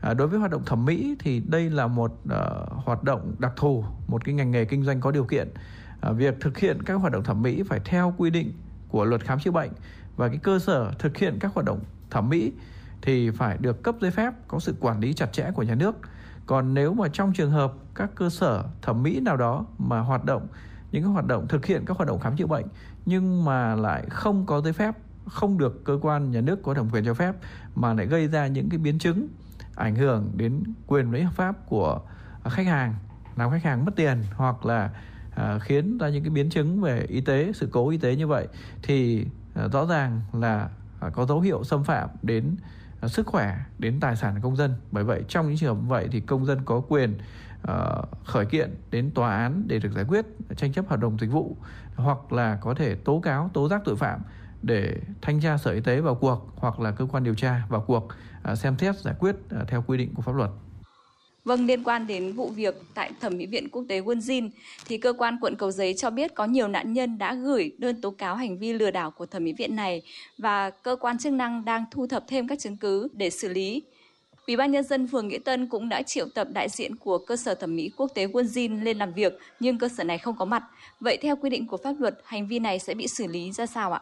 À, 0.00 0.14
đối 0.14 0.28
với 0.28 0.38
hoạt 0.38 0.50
động 0.50 0.62
thẩm 0.66 0.84
mỹ 0.84 1.16
thì 1.18 1.40
đây 1.40 1.70
là 1.70 1.86
một 1.86 2.12
uh, 2.24 2.84
hoạt 2.84 3.02
động 3.02 3.34
đặc 3.38 3.52
thù, 3.56 3.84
một 4.06 4.24
cái 4.24 4.34
ngành 4.34 4.50
nghề 4.50 4.64
kinh 4.64 4.84
doanh 4.84 5.00
có 5.00 5.10
điều 5.10 5.24
kiện. 5.24 5.48
À, 6.00 6.12
việc 6.12 6.34
thực 6.40 6.58
hiện 6.58 6.82
các 6.82 6.94
hoạt 6.94 7.12
động 7.12 7.24
thẩm 7.24 7.42
mỹ 7.42 7.62
phải 7.62 7.80
theo 7.84 8.14
quy 8.18 8.30
định 8.30 8.52
của 8.88 9.04
luật 9.04 9.24
khám 9.24 9.40
chữa 9.40 9.50
bệnh 9.50 9.70
và 10.16 10.28
cái 10.28 10.38
cơ 10.38 10.58
sở 10.58 10.92
thực 10.98 11.16
hiện 11.16 11.36
các 11.40 11.54
hoạt 11.54 11.66
động 11.66 11.80
thẩm 12.10 12.28
mỹ 12.28 12.52
thì 13.02 13.30
phải 13.30 13.58
được 13.60 13.82
cấp 13.82 13.94
giấy 14.00 14.10
phép 14.10 14.34
có 14.48 14.58
sự 14.58 14.74
quản 14.80 15.00
lý 15.00 15.12
chặt 15.12 15.32
chẽ 15.32 15.50
của 15.54 15.62
nhà 15.62 15.74
nước. 15.74 15.96
Còn 16.46 16.74
nếu 16.74 16.94
mà 16.94 17.08
trong 17.12 17.32
trường 17.32 17.50
hợp 17.50 17.72
các 17.94 18.10
cơ 18.14 18.30
sở 18.30 18.64
thẩm 18.82 19.02
mỹ 19.02 19.20
nào 19.20 19.36
đó 19.36 19.66
mà 19.78 20.00
hoạt 20.00 20.24
động, 20.24 20.46
những 20.92 21.02
cái 21.02 21.12
hoạt 21.12 21.26
động 21.26 21.46
thực 21.48 21.66
hiện 21.66 21.84
các 21.86 21.96
hoạt 21.96 22.08
động 22.08 22.20
khám 22.20 22.36
chữa 22.36 22.46
bệnh 22.46 22.66
nhưng 23.06 23.44
mà 23.44 23.74
lại 23.74 24.06
không 24.10 24.46
có 24.46 24.60
giấy 24.60 24.72
phép, 24.72 24.94
không 25.26 25.58
được 25.58 25.84
cơ 25.84 25.98
quan 26.02 26.30
nhà 26.30 26.40
nước 26.40 26.62
có 26.62 26.74
thẩm 26.74 26.90
quyền 26.92 27.04
cho 27.04 27.14
phép 27.14 27.34
mà 27.74 27.94
lại 27.94 28.06
gây 28.06 28.28
ra 28.28 28.46
những 28.46 28.68
cái 28.68 28.78
biến 28.78 28.98
chứng 28.98 29.28
ảnh 29.74 29.94
hưởng 29.94 30.30
đến 30.36 30.62
quyền 30.86 31.12
lợi 31.12 31.22
hợp 31.22 31.32
pháp 31.34 31.66
của 31.66 32.00
khách 32.44 32.66
hàng, 32.66 32.94
làm 33.36 33.50
khách 33.50 33.64
hàng 33.64 33.84
mất 33.84 33.92
tiền 33.96 34.22
hoặc 34.36 34.66
là 34.66 34.90
à, 35.38 35.58
khiến 35.58 35.98
ra 35.98 36.08
những 36.08 36.22
cái 36.22 36.30
biến 36.30 36.50
chứng 36.50 36.80
về 36.80 37.04
y 37.08 37.20
tế 37.20 37.52
sự 37.54 37.68
cố 37.72 37.88
y 37.88 37.98
tế 37.98 38.16
như 38.16 38.26
vậy 38.26 38.48
thì 38.82 39.26
à, 39.54 39.68
rõ 39.72 39.86
ràng 39.86 40.20
là 40.32 40.68
à, 41.00 41.10
có 41.10 41.26
dấu 41.26 41.40
hiệu 41.40 41.64
xâm 41.64 41.84
phạm 41.84 42.08
đến 42.22 42.56
à, 43.00 43.08
sức 43.08 43.26
khỏe 43.26 43.58
đến 43.78 44.00
tài 44.00 44.16
sản 44.16 44.34
của 44.34 44.40
công 44.42 44.56
dân 44.56 44.74
bởi 44.92 45.04
vậy 45.04 45.24
trong 45.28 45.48
những 45.48 45.56
trường 45.56 45.76
hợp 45.76 45.88
vậy 45.88 46.08
thì 46.12 46.20
công 46.20 46.46
dân 46.46 46.58
có 46.64 46.80
quyền 46.88 47.18
uh, 47.62 48.24
khởi 48.24 48.46
kiện 48.46 48.74
đến 48.90 49.10
tòa 49.10 49.36
án 49.36 49.64
để 49.66 49.78
được 49.78 49.92
giải 49.92 50.04
quyết 50.08 50.26
tranh 50.56 50.72
chấp 50.72 50.88
hợp 50.88 51.00
đồng 51.00 51.18
dịch 51.20 51.30
vụ 51.30 51.56
hoặc 51.96 52.32
là 52.32 52.58
có 52.60 52.74
thể 52.74 52.94
tố 52.94 53.20
cáo 53.20 53.50
tố 53.54 53.68
giác 53.68 53.82
tội 53.84 53.96
phạm 53.96 54.20
để 54.62 54.96
thanh 55.22 55.40
tra 55.40 55.56
sở 55.56 55.70
y 55.70 55.80
tế 55.80 56.00
vào 56.00 56.14
cuộc 56.14 56.52
hoặc 56.56 56.80
là 56.80 56.90
cơ 56.90 57.06
quan 57.06 57.24
điều 57.24 57.34
tra 57.34 57.62
vào 57.68 57.80
cuộc 57.80 58.08
uh, 58.52 58.58
xem 58.58 58.78
xét 58.78 58.98
giải 58.98 59.14
quyết 59.18 59.36
uh, 59.60 59.68
theo 59.68 59.84
quy 59.86 59.98
định 59.98 60.14
của 60.14 60.22
pháp 60.22 60.34
luật. 60.34 60.50
Vâng, 61.48 61.66
liên 61.66 61.82
quan 61.82 62.06
đến 62.06 62.32
vụ 62.32 62.48
việc 62.48 62.74
tại 62.94 63.10
Thẩm 63.20 63.36
mỹ 63.36 63.46
viện 63.46 63.68
quốc 63.68 63.84
tế 63.88 64.00
Wonjin 64.00 64.50
thì 64.86 64.98
cơ 64.98 65.12
quan 65.12 65.36
quận 65.40 65.56
Cầu 65.56 65.70
Giấy 65.70 65.94
cho 65.94 66.10
biết 66.10 66.34
có 66.34 66.44
nhiều 66.44 66.68
nạn 66.68 66.92
nhân 66.92 67.18
đã 67.18 67.34
gửi 67.34 67.72
đơn 67.78 68.00
tố 68.00 68.10
cáo 68.10 68.36
hành 68.36 68.58
vi 68.58 68.72
lừa 68.72 68.90
đảo 68.90 69.10
của 69.10 69.26
thẩm 69.26 69.44
mỹ 69.44 69.52
viện 69.52 69.76
này 69.76 70.02
và 70.38 70.70
cơ 70.70 70.96
quan 71.00 71.18
chức 71.18 71.32
năng 71.32 71.64
đang 71.64 71.84
thu 71.90 72.06
thập 72.06 72.24
thêm 72.28 72.48
các 72.48 72.58
chứng 72.58 72.76
cứ 72.76 73.08
để 73.12 73.30
xử 73.30 73.48
lý. 73.48 73.82
Ủy 74.46 74.56
ban 74.56 74.72
nhân 74.72 74.84
dân 74.84 75.08
phường 75.08 75.28
Nghĩa 75.28 75.38
Tân 75.38 75.66
cũng 75.66 75.88
đã 75.88 76.02
triệu 76.02 76.26
tập 76.34 76.48
đại 76.52 76.68
diện 76.68 76.96
của 76.96 77.18
cơ 77.18 77.36
sở 77.36 77.54
thẩm 77.54 77.76
mỹ 77.76 77.90
quốc 77.96 78.10
tế 78.14 78.26
Wonjin 78.26 78.84
lên 78.84 78.98
làm 78.98 79.12
việc 79.12 79.38
nhưng 79.60 79.78
cơ 79.78 79.88
sở 79.88 80.04
này 80.04 80.18
không 80.18 80.36
có 80.36 80.44
mặt. 80.44 80.62
Vậy 81.00 81.18
theo 81.22 81.36
quy 81.36 81.50
định 81.50 81.66
của 81.66 81.76
pháp 81.76 81.94
luật, 81.98 82.18
hành 82.24 82.48
vi 82.48 82.58
này 82.58 82.78
sẽ 82.78 82.94
bị 82.94 83.08
xử 83.08 83.26
lý 83.26 83.52
ra 83.52 83.66
sao 83.66 83.92
ạ? 83.92 84.00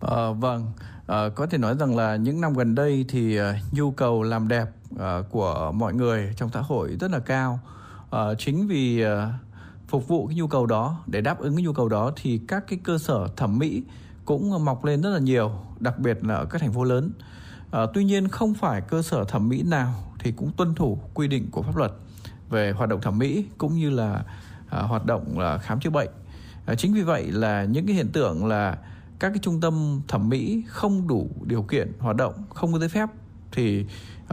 À, 0.00 0.30
vâng, 0.40 0.72
à, 1.06 1.28
có 1.28 1.46
thể 1.46 1.58
nói 1.58 1.76
rằng 1.78 1.96
là 1.96 2.16
những 2.16 2.40
năm 2.40 2.54
gần 2.54 2.74
đây 2.74 3.04
thì 3.08 3.40
uh, 3.40 3.44
nhu 3.72 3.90
cầu 3.90 4.22
làm 4.22 4.48
đẹp 4.48 4.68
uh, 4.94 5.00
của 5.30 5.72
mọi 5.74 5.94
người 5.94 6.34
trong 6.36 6.50
xã 6.54 6.60
hội 6.60 6.96
rất 7.00 7.10
là 7.10 7.18
cao. 7.18 7.60
Uh, 8.04 8.38
chính 8.38 8.66
vì 8.66 9.04
uh, 9.04 9.10
phục 9.88 10.08
vụ 10.08 10.26
cái 10.26 10.36
nhu 10.36 10.46
cầu 10.46 10.66
đó 10.66 11.02
để 11.06 11.20
đáp 11.20 11.38
ứng 11.38 11.56
cái 11.56 11.64
nhu 11.64 11.72
cầu 11.72 11.88
đó 11.88 12.12
thì 12.16 12.40
các 12.48 12.64
cái 12.68 12.78
cơ 12.84 12.98
sở 12.98 13.28
thẩm 13.36 13.58
mỹ 13.58 13.82
cũng 14.24 14.64
mọc 14.64 14.84
lên 14.84 15.02
rất 15.02 15.10
là 15.10 15.18
nhiều, 15.18 15.52
đặc 15.80 15.98
biệt 15.98 16.24
là 16.24 16.34
ở 16.34 16.44
các 16.44 16.60
thành 16.60 16.72
phố 16.72 16.84
lớn. 16.84 17.10
À, 17.70 17.80
tuy 17.94 18.04
nhiên 18.04 18.28
không 18.28 18.54
phải 18.54 18.80
cơ 18.80 19.02
sở 19.02 19.24
thẩm 19.24 19.48
mỹ 19.48 19.62
nào 19.62 19.94
thì 20.18 20.32
cũng 20.32 20.50
tuân 20.56 20.74
thủ 20.74 20.98
quy 21.14 21.28
định 21.28 21.50
của 21.50 21.62
pháp 21.62 21.76
luật 21.76 21.92
về 22.50 22.72
hoạt 22.72 22.88
động 22.88 23.00
thẩm 23.00 23.18
mỹ 23.18 23.44
cũng 23.58 23.74
như 23.74 23.90
là 23.90 24.24
à, 24.70 24.82
hoạt 24.82 25.06
động 25.06 25.38
là 25.38 25.58
khám 25.58 25.80
chữa 25.80 25.90
bệnh. 25.90 26.10
À, 26.66 26.74
chính 26.74 26.94
vì 26.94 27.02
vậy 27.02 27.30
là 27.30 27.64
những 27.64 27.86
cái 27.86 27.96
hiện 27.96 28.08
tượng 28.12 28.46
là 28.46 28.78
các 29.18 29.28
cái 29.28 29.38
trung 29.42 29.60
tâm 29.60 30.00
thẩm 30.08 30.28
mỹ 30.28 30.64
không 30.68 31.08
đủ 31.08 31.30
điều 31.44 31.62
kiện 31.62 31.92
hoạt 31.98 32.16
động, 32.16 32.34
không 32.54 32.72
có 32.72 32.78
giấy 32.78 32.88
phép 32.88 33.08
thì 33.52 33.86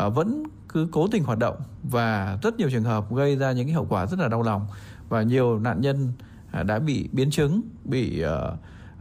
uh, 0.07 0.13
vẫn 0.15 0.43
cứ 0.69 0.87
cố 0.91 1.07
tình 1.07 1.23
hoạt 1.23 1.39
động 1.39 1.55
và 1.83 2.37
rất 2.43 2.57
nhiều 2.57 2.69
trường 2.69 2.83
hợp 2.83 3.13
gây 3.13 3.35
ra 3.35 3.51
những 3.51 3.67
cái 3.67 3.73
hậu 3.73 3.85
quả 3.89 4.05
rất 4.05 4.19
là 4.19 4.27
đau 4.27 4.41
lòng 4.41 4.67
và 5.09 5.21
nhiều 5.21 5.59
nạn 5.59 5.81
nhân 5.81 6.13
uh, 6.59 6.65
đã 6.65 6.79
bị 6.79 7.09
biến 7.11 7.31
chứng, 7.31 7.61
bị 7.83 8.23
uh, 8.25 8.53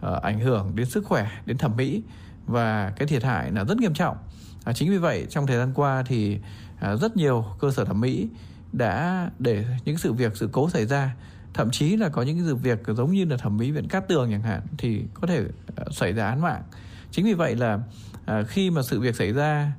uh, 0.07 0.23
ảnh 0.23 0.41
hưởng 0.41 0.73
đến 0.77 0.87
sức 0.87 1.05
khỏe, 1.07 1.31
đến 1.47 1.59
thẩm 1.59 1.77
mỹ 1.77 2.03
và 2.47 2.93
cái 2.97 3.09
thiệt 3.09 3.23
hại 3.23 3.53
là 3.53 3.65
rất 3.65 3.79
nghiêm 3.79 3.95
trọng. 3.95 4.17
À, 4.65 4.73
chính 4.73 4.91
vì 4.91 4.99
vậy 4.99 5.27
trong 5.31 5.47
thời 5.47 5.57
gian 5.57 5.73
qua 5.75 6.03
thì 6.07 6.39
à, 6.81 6.97
rất 6.97 7.17
nhiều 7.17 7.45
cơ 7.61 7.71
sở 7.71 7.85
thẩm 7.85 8.01
mỹ 8.01 8.29
đã 8.73 9.31
để 9.39 9.65
những 9.85 9.99
sự 9.99 10.13
việc 10.13 10.37
sự 10.37 10.49
cố 10.53 10.71
xảy 10.71 10.87
ra 10.87 11.15
thậm 11.55 11.71
chí 11.71 11.97
là 11.97 12.09
có 12.09 12.23
những 12.23 12.37
cái 12.37 12.47
sự 12.47 12.55
việc 12.55 12.79
giống 12.87 13.13
như 13.13 13.25
là 13.25 13.37
thẩm 13.37 13.57
mỹ 13.57 13.71
viện 13.71 13.89
cát 13.89 14.09
tường 14.09 14.31
chẳng 14.31 14.43
hạn, 14.43 14.63
thì 14.79 15.03
có 15.15 15.27
thể 15.27 15.45
ờ, 15.77 15.85
xảy 15.91 16.13
ra 16.13 16.29
án 16.29 16.41
mạng. 16.41 16.63
Chính 17.11 17.25
vì 17.25 17.35
vậy 17.35 17.57
là 17.57 17.79
ờ, 18.27 18.45
khi 18.45 18.71
mà 18.71 18.83
sự 18.83 19.01
việc 19.01 19.17
xảy 19.17 19.33
ra 19.33 19.73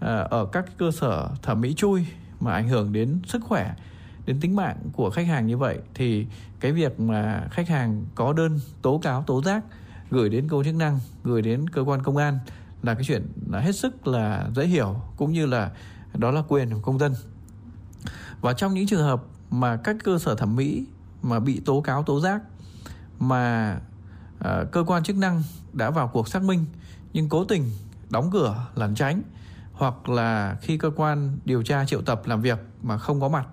ờ, 0.00 0.28
ở 0.30 0.46
các 0.52 0.64
cơ 0.78 0.90
sở 0.90 1.28
thẩm 1.42 1.60
mỹ 1.60 1.74
chui 1.74 2.06
mà 2.40 2.52
ảnh 2.52 2.68
hưởng 2.68 2.92
đến 2.92 3.20
sức 3.26 3.42
khỏe, 3.44 3.74
đến 4.26 4.40
tính 4.40 4.56
mạng 4.56 4.76
của 4.92 5.10
khách 5.10 5.26
hàng 5.26 5.46
như 5.46 5.56
vậy, 5.56 5.78
thì 5.94 6.26
cái 6.60 6.72
việc 6.72 7.00
mà 7.00 7.48
khách 7.50 7.68
hàng 7.68 8.04
có 8.14 8.32
đơn 8.32 8.60
tố 8.82 8.98
cáo, 8.98 9.22
tố 9.22 9.42
giác, 9.42 9.64
gửi 10.10 10.28
đến 10.28 10.48
cơ 10.48 10.56
quan 10.56 10.64
chức 10.64 10.74
năng, 10.74 10.98
gửi 11.24 11.42
đến 11.42 11.68
cơ 11.68 11.82
quan 11.82 12.02
công 12.02 12.16
an 12.16 12.38
là 12.82 12.94
cái 12.94 13.04
chuyện 13.04 13.26
là 13.50 13.60
hết 13.60 13.76
sức 13.76 14.06
là 14.06 14.48
dễ 14.54 14.66
hiểu 14.66 14.96
cũng 15.16 15.32
như 15.32 15.46
là 15.46 15.70
đó 16.14 16.30
là 16.30 16.42
quyền 16.48 16.70
của 16.70 16.80
công 16.80 16.98
dân. 16.98 17.14
Và 18.40 18.52
trong 18.52 18.74
những 18.74 18.86
trường 18.86 19.02
hợp 19.02 19.22
mà 19.50 19.76
các 19.76 19.96
cơ 20.04 20.18
sở 20.18 20.34
thẩm 20.34 20.56
mỹ 20.56 20.86
mà 21.22 21.40
bị 21.40 21.60
tố 21.64 21.80
cáo 21.80 22.02
tố 22.02 22.20
giác 22.20 22.42
mà 23.18 23.76
uh, 24.38 24.72
cơ 24.72 24.84
quan 24.86 25.02
chức 25.02 25.16
năng 25.16 25.42
đã 25.72 25.90
vào 25.90 26.08
cuộc 26.08 26.28
xác 26.28 26.42
minh 26.42 26.64
nhưng 27.12 27.28
cố 27.28 27.44
tình 27.44 27.70
đóng 28.10 28.30
cửa 28.32 28.66
lẩn 28.74 28.94
tránh 28.94 29.22
hoặc 29.72 30.08
là 30.08 30.56
khi 30.60 30.78
cơ 30.78 30.90
quan 30.96 31.38
điều 31.44 31.62
tra 31.62 31.84
triệu 31.84 32.02
tập 32.02 32.22
làm 32.26 32.42
việc 32.42 32.58
mà 32.82 32.98
không 32.98 33.20
có 33.20 33.28
mặt 33.28 33.46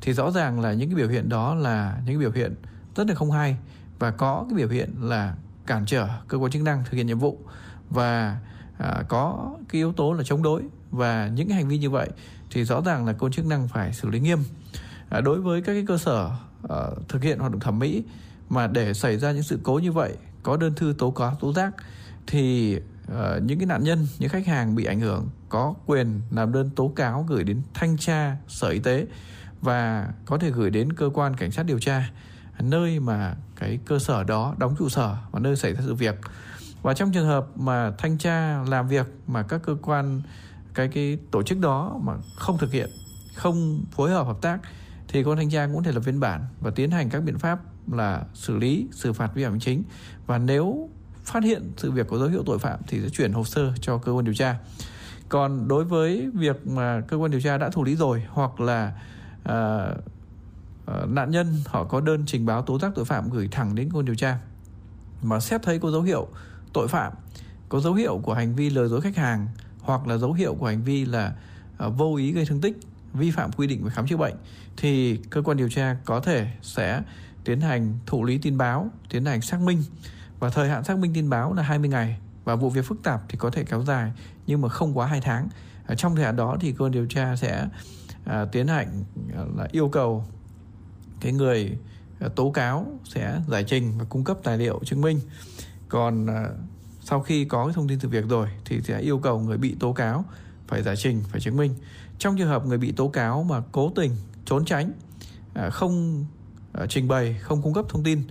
thì 0.00 0.12
rõ 0.12 0.30
ràng 0.30 0.60
là 0.60 0.72
những 0.72 0.88
cái 0.88 0.96
biểu 0.96 1.08
hiện 1.08 1.28
đó 1.28 1.54
là 1.54 1.94
những 1.96 2.14
cái 2.14 2.18
biểu 2.18 2.32
hiện 2.32 2.54
rất 2.96 3.06
là 3.06 3.14
không 3.14 3.30
hay 3.30 3.56
và 3.98 4.10
có 4.10 4.46
cái 4.50 4.56
biểu 4.56 4.68
hiện 4.68 4.94
là 5.00 5.34
cản 5.66 5.86
trở 5.86 6.08
cơ 6.28 6.38
quan 6.38 6.52
chức 6.52 6.62
năng 6.62 6.84
thực 6.84 6.92
hiện 6.92 7.06
nhiệm 7.06 7.18
vụ 7.18 7.38
và 7.90 8.36
à, 8.78 9.02
có 9.08 9.50
cái 9.68 9.78
yếu 9.78 9.92
tố 9.92 10.12
là 10.12 10.22
chống 10.24 10.42
đối. 10.42 10.62
Và 10.90 11.28
những 11.28 11.48
cái 11.48 11.56
hành 11.56 11.68
vi 11.68 11.78
như 11.78 11.90
vậy 11.90 12.08
thì 12.50 12.64
rõ 12.64 12.80
ràng 12.80 13.06
là 13.06 13.12
cơ 13.12 13.18
quan 13.18 13.32
chức 13.32 13.46
năng 13.46 13.68
phải 13.68 13.92
xử 13.92 14.08
lý 14.08 14.20
nghiêm 14.20 14.38
à, 15.10 15.20
đối 15.20 15.40
với 15.40 15.60
các 15.60 15.72
cái 15.72 15.84
cơ 15.86 15.98
sở 15.98 16.30
à, 16.68 16.76
thực 17.08 17.22
hiện 17.22 17.38
hoạt 17.38 17.52
động 17.52 17.60
thẩm 17.60 17.78
mỹ 17.78 18.04
mà 18.48 18.66
để 18.66 18.94
xảy 18.94 19.18
ra 19.18 19.32
những 19.32 19.42
sự 19.42 19.60
cố 19.62 19.78
như 19.78 19.92
vậy 19.92 20.16
có 20.42 20.56
đơn 20.56 20.72
thư 20.76 20.94
tố 20.98 21.10
cáo 21.10 21.36
tố 21.40 21.52
giác 21.52 21.72
thì 22.26 22.76
uh, 23.12 23.42
những 23.42 23.58
cái 23.58 23.66
nạn 23.66 23.84
nhân 23.84 24.06
những 24.18 24.30
khách 24.30 24.46
hàng 24.46 24.74
bị 24.74 24.84
ảnh 24.84 25.00
hưởng 25.00 25.28
có 25.48 25.74
quyền 25.86 26.20
làm 26.30 26.52
đơn 26.52 26.70
tố 26.76 26.92
cáo 26.96 27.24
gửi 27.28 27.44
đến 27.44 27.62
thanh 27.74 27.96
tra 27.96 28.36
sở 28.48 28.68
y 28.68 28.78
tế 28.78 29.06
và 29.62 30.08
có 30.26 30.38
thể 30.38 30.50
gửi 30.50 30.70
đến 30.70 30.92
cơ 30.92 31.10
quan 31.14 31.36
cảnh 31.36 31.50
sát 31.50 31.66
điều 31.66 31.78
tra 31.78 32.10
nơi 32.60 33.00
mà 33.00 33.34
cái 33.56 33.78
cơ 33.86 33.98
sở 33.98 34.24
đó 34.24 34.54
đóng 34.58 34.74
trụ 34.78 34.88
sở 34.88 35.16
và 35.30 35.40
nơi 35.40 35.56
xảy 35.56 35.72
ra 35.72 35.80
sự 35.86 35.94
việc. 35.94 36.14
Và 36.82 36.94
trong 36.94 37.12
trường 37.12 37.26
hợp 37.26 37.46
mà 37.56 37.92
thanh 37.98 38.18
tra 38.18 38.64
làm 38.68 38.88
việc 38.88 39.06
mà 39.26 39.42
các 39.42 39.62
cơ 39.64 39.76
quan 39.82 40.22
cái 40.74 40.88
cái 40.88 41.18
tổ 41.30 41.42
chức 41.42 41.58
đó 41.58 42.00
mà 42.02 42.12
không 42.36 42.58
thực 42.58 42.72
hiện 42.72 42.90
không 43.34 43.84
phối 43.90 44.10
hợp 44.10 44.26
hợp 44.26 44.36
tác 44.42 44.58
thì 45.12 45.22
con 45.22 45.36
thanh 45.36 45.50
tra 45.50 45.66
cũng 45.66 45.82
thể 45.82 45.92
lập 45.92 46.02
biên 46.06 46.20
bản 46.20 46.44
và 46.60 46.70
tiến 46.70 46.90
hành 46.90 47.10
các 47.10 47.20
biện 47.20 47.38
pháp 47.38 47.60
là 47.92 48.24
xử 48.34 48.56
lý 48.56 48.86
xử 48.92 49.12
phạt 49.12 49.34
vi 49.34 49.44
phạm 49.44 49.52
hành 49.52 49.60
chính. 49.60 49.82
Và 50.26 50.38
nếu 50.38 50.88
phát 51.24 51.44
hiện 51.44 51.72
sự 51.76 51.90
việc 51.90 52.06
có 52.08 52.18
dấu 52.18 52.28
hiệu 52.28 52.42
tội 52.46 52.58
phạm 52.58 52.80
thì 52.86 53.00
sẽ 53.00 53.08
chuyển 53.08 53.32
hồ 53.32 53.44
sơ 53.44 53.72
cho 53.80 53.98
cơ 53.98 54.12
quan 54.12 54.24
điều 54.24 54.34
tra. 54.34 54.56
Còn 55.28 55.68
đối 55.68 55.84
với 55.84 56.30
việc 56.34 56.66
mà 56.66 57.00
cơ 57.08 57.16
quan 57.16 57.30
điều 57.30 57.40
tra 57.40 57.58
đã 57.58 57.70
thủ 57.70 57.84
lý 57.84 57.96
rồi 57.96 58.22
hoặc 58.28 58.60
là 58.60 59.00
à, 59.44 59.86
à, 60.86 60.94
nạn 61.08 61.30
nhân 61.30 61.46
họ 61.66 61.84
có 61.84 62.00
đơn 62.00 62.24
trình 62.26 62.46
báo 62.46 62.62
tố 62.62 62.78
giác 62.78 62.92
tội 62.94 63.04
phạm 63.04 63.30
gửi 63.30 63.48
thẳng 63.50 63.74
đến 63.74 63.90
cơ 63.90 63.98
quan 63.98 64.04
điều 64.04 64.14
tra 64.14 64.38
mà 65.22 65.40
xét 65.40 65.62
thấy 65.62 65.78
có 65.78 65.90
dấu 65.90 66.02
hiệu 66.02 66.28
tội 66.72 66.88
phạm 66.88 67.12
có 67.68 67.80
dấu 67.80 67.94
hiệu 67.94 68.20
của 68.22 68.34
hành 68.34 68.54
vi 68.54 68.70
lừa 68.70 68.88
dối 68.88 69.00
khách 69.00 69.16
hàng 69.16 69.48
hoặc 69.80 70.06
là 70.06 70.16
dấu 70.16 70.32
hiệu 70.32 70.54
của 70.54 70.66
hành 70.66 70.82
vi 70.82 71.04
là 71.04 71.34
à, 71.78 71.88
vô 71.88 72.16
ý 72.16 72.32
gây 72.32 72.44
thương 72.46 72.60
tích 72.60 72.76
vi 73.14 73.30
phạm 73.30 73.52
quy 73.52 73.66
định 73.66 73.84
về 73.84 73.90
khám 73.90 74.06
chữa 74.06 74.16
bệnh 74.16 74.34
thì 74.76 75.16
cơ 75.30 75.42
quan 75.42 75.56
điều 75.56 75.68
tra 75.68 75.96
có 76.04 76.20
thể 76.20 76.46
sẽ 76.62 77.02
tiến 77.44 77.60
hành 77.60 77.98
thụ 78.06 78.24
lý 78.24 78.38
tin 78.38 78.58
báo 78.58 78.90
tiến 79.10 79.24
hành 79.24 79.40
xác 79.40 79.60
minh. 79.60 79.82
Và 80.38 80.50
thời 80.50 80.68
hạn 80.68 80.84
xác 80.84 80.98
minh 80.98 81.14
tin 81.14 81.30
báo 81.30 81.54
là 81.54 81.62
20 81.62 81.88
ngày. 81.88 82.18
Và 82.44 82.54
vụ 82.54 82.70
việc 82.70 82.84
phức 82.84 83.02
tạp 83.02 83.20
thì 83.28 83.38
có 83.38 83.50
thể 83.50 83.64
kéo 83.64 83.82
dài 83.82 84.12
nhưng 84.46 84.60
mà 84.60 84.68
không 84.68 84.98
quá 84.98 85.06
2 85.06 85.20
tháng. 85.20 85.48
Ở 85.86 85.94
trong 85.94 86.16
thời 86.16 86.24
hạn 86.24 86.36
đó 86.36 86.56
thì 86.60 86.72
cơ 86.72 86.84
quan 86.84 86.92
điều 86.92 87.06
tra 87.06 87.36
sẽ 87.36 87.66
à, 88.24 88.44
tiến 88.44 88.66
hành 88.66 89.04
à, 89.36 89.42
là 89.56 89.68
yêu 89.72 89.88
cầu 89.88 90.24
cái 91.20 91.32
người 91.32 91.78
à, 92.20 92.28
tố 92.36 92.50
cáo 92.50 92.86
sẽ 93.04 93.40
giải 93.48 93.64
trình 93.64 93.92
và 93.98 94.04
cung 94.04 94.24
cấp 94.24 94.38
tài 94.42 94.58
liệu 94.58 94.80
chứng 94.84 95.00
minh. 95.00 95.20
Còn 95.88 96.26
à, 96.26 96.48
sau 97.00 97.20
khi 97.20 97.44
có 97.44 97.66
cái 97.66 97.74
thông 97.74 97.88
tin 97.88 98.00
sự 98.00 98.08
việc 98.08 98.24
rồi 98.28 98.48
thì 98.64 98.80
sẽ 98.82 99.00
yêu 99.00 99.18
cầu 99.18 99.40
người 99.40 99.58
bị 99.58 99.76
tố 99.80 99.92
cáo 99.92 100.24
phải 100.68 100.82
giải 100.82 100.96
trình 100.96 101.22
phải 101.28 101.40
chứng 101.40 101.56
minh 101.56 101.74
trong 102.20 102.36
trường 102.36 102.48
hợp 102.48 102.66
người 102.66 102.78
bị 102.78 102.92
tố 102.92 103.08
cáo 103.08 103.42
mà 103.42 103.62
cố 103.72 103.92
tình 103.96 104.16
trốn 104.44 104.64
tránh 104.64 104.92
à, 105.54 105.70
không 105.70 106.24
à, 106.72 106.86
trình 106.88 107.08
bày 107.08 107.38
không 107.42 107.62
cung 107.62 107.74
cấp 107.74 107.84
thông 107.88 108.04
tin 108.04 108.22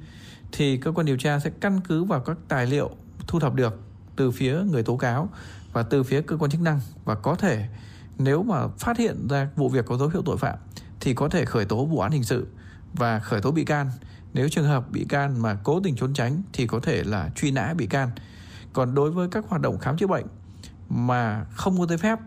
thì 0.51 0.77
cơ 0.77 0.91
quan 0.91 1.05
điều 1.05 1.17
tra 1.17 1.39
sẽ 1.39 1.49
căn 1.59 1.81
cứ 1.87 2.03
vào 2.03 2.19
các 2.19 2.37
tài 2.47 2.65
liệu 2.65 2.89
thu 3.27 3.39
thập 3.39 3.53
được 3.53 3.79
từ 4.15 4.31
phía 4.31 4.61
người 4.71 4.83
tố 4.83 4.97
cáo 4.97 5.29
và 5.73 5.83
từ 5.83 6.03
phía 6.03 6.21
cơ 6.21 6.37
quan 6.37 6.51
chức 6.51 6.61
năng 6.61 6.79
và 7.05 7.15
có 7.15 7.35
thể 7.35 7.67
nếu 8.17 8.43
mà 8.43 8.67
phát 8.67 8.97
hiện 8.97 9.27
ra 9.27 9.49
vụ 9.55 9.69
việc 9.69 9.85
có 9.85 9.97
dấu 9.97 10.09
hiệu 10.09 10.21
tội 10.25 10.37
phạm 10.37 10.57
thì 10.99 11.13
có 11.13 11.29
thể 11.29 11.45
khởi 11.45 11.65
tố 11.65 11.85
vụ 11.85 11.99
án 11.99 12.11
hình 12.11 12.23
sự 12.23 12.47
và 12.93 13.19
khởi 13.19 13.41
tố 13.41 13.51
bị 13.51 13.65
can 13.65 13.91
nếu 14.33 14.49
trường 14.49 14.65
hợp 14.65 14.91
bị 14.91 15.05
can 15.09 15.41
mà 15.41 15.57
cố 15.63 15.79
tình 15.83 15.95
trốn 15.95 16.13
tránh 16.13 16.41
thì 16.53 16.67
có 16.67 16.79
thể 16.79 17.03
là 17.03 17.29
truy 17.35 17.51
nã 17.51 17.73
bị 17.77 17.87
can. 17.87 18.09
Còn 18.73 18.95
đối 18.95 19.11
với 19.11 19.27
các 19.31 19.45
hoạt 19.47 19.61
động 19.61 19.77
khám 19.77 19.97
chữa 19.97 20.07
bệnh 20.07 20.25
mà 20.89 21.45
không 21.51 21.79
có 21.79 21.85
giấy 21.85 21.97
phép, 21.97 22.19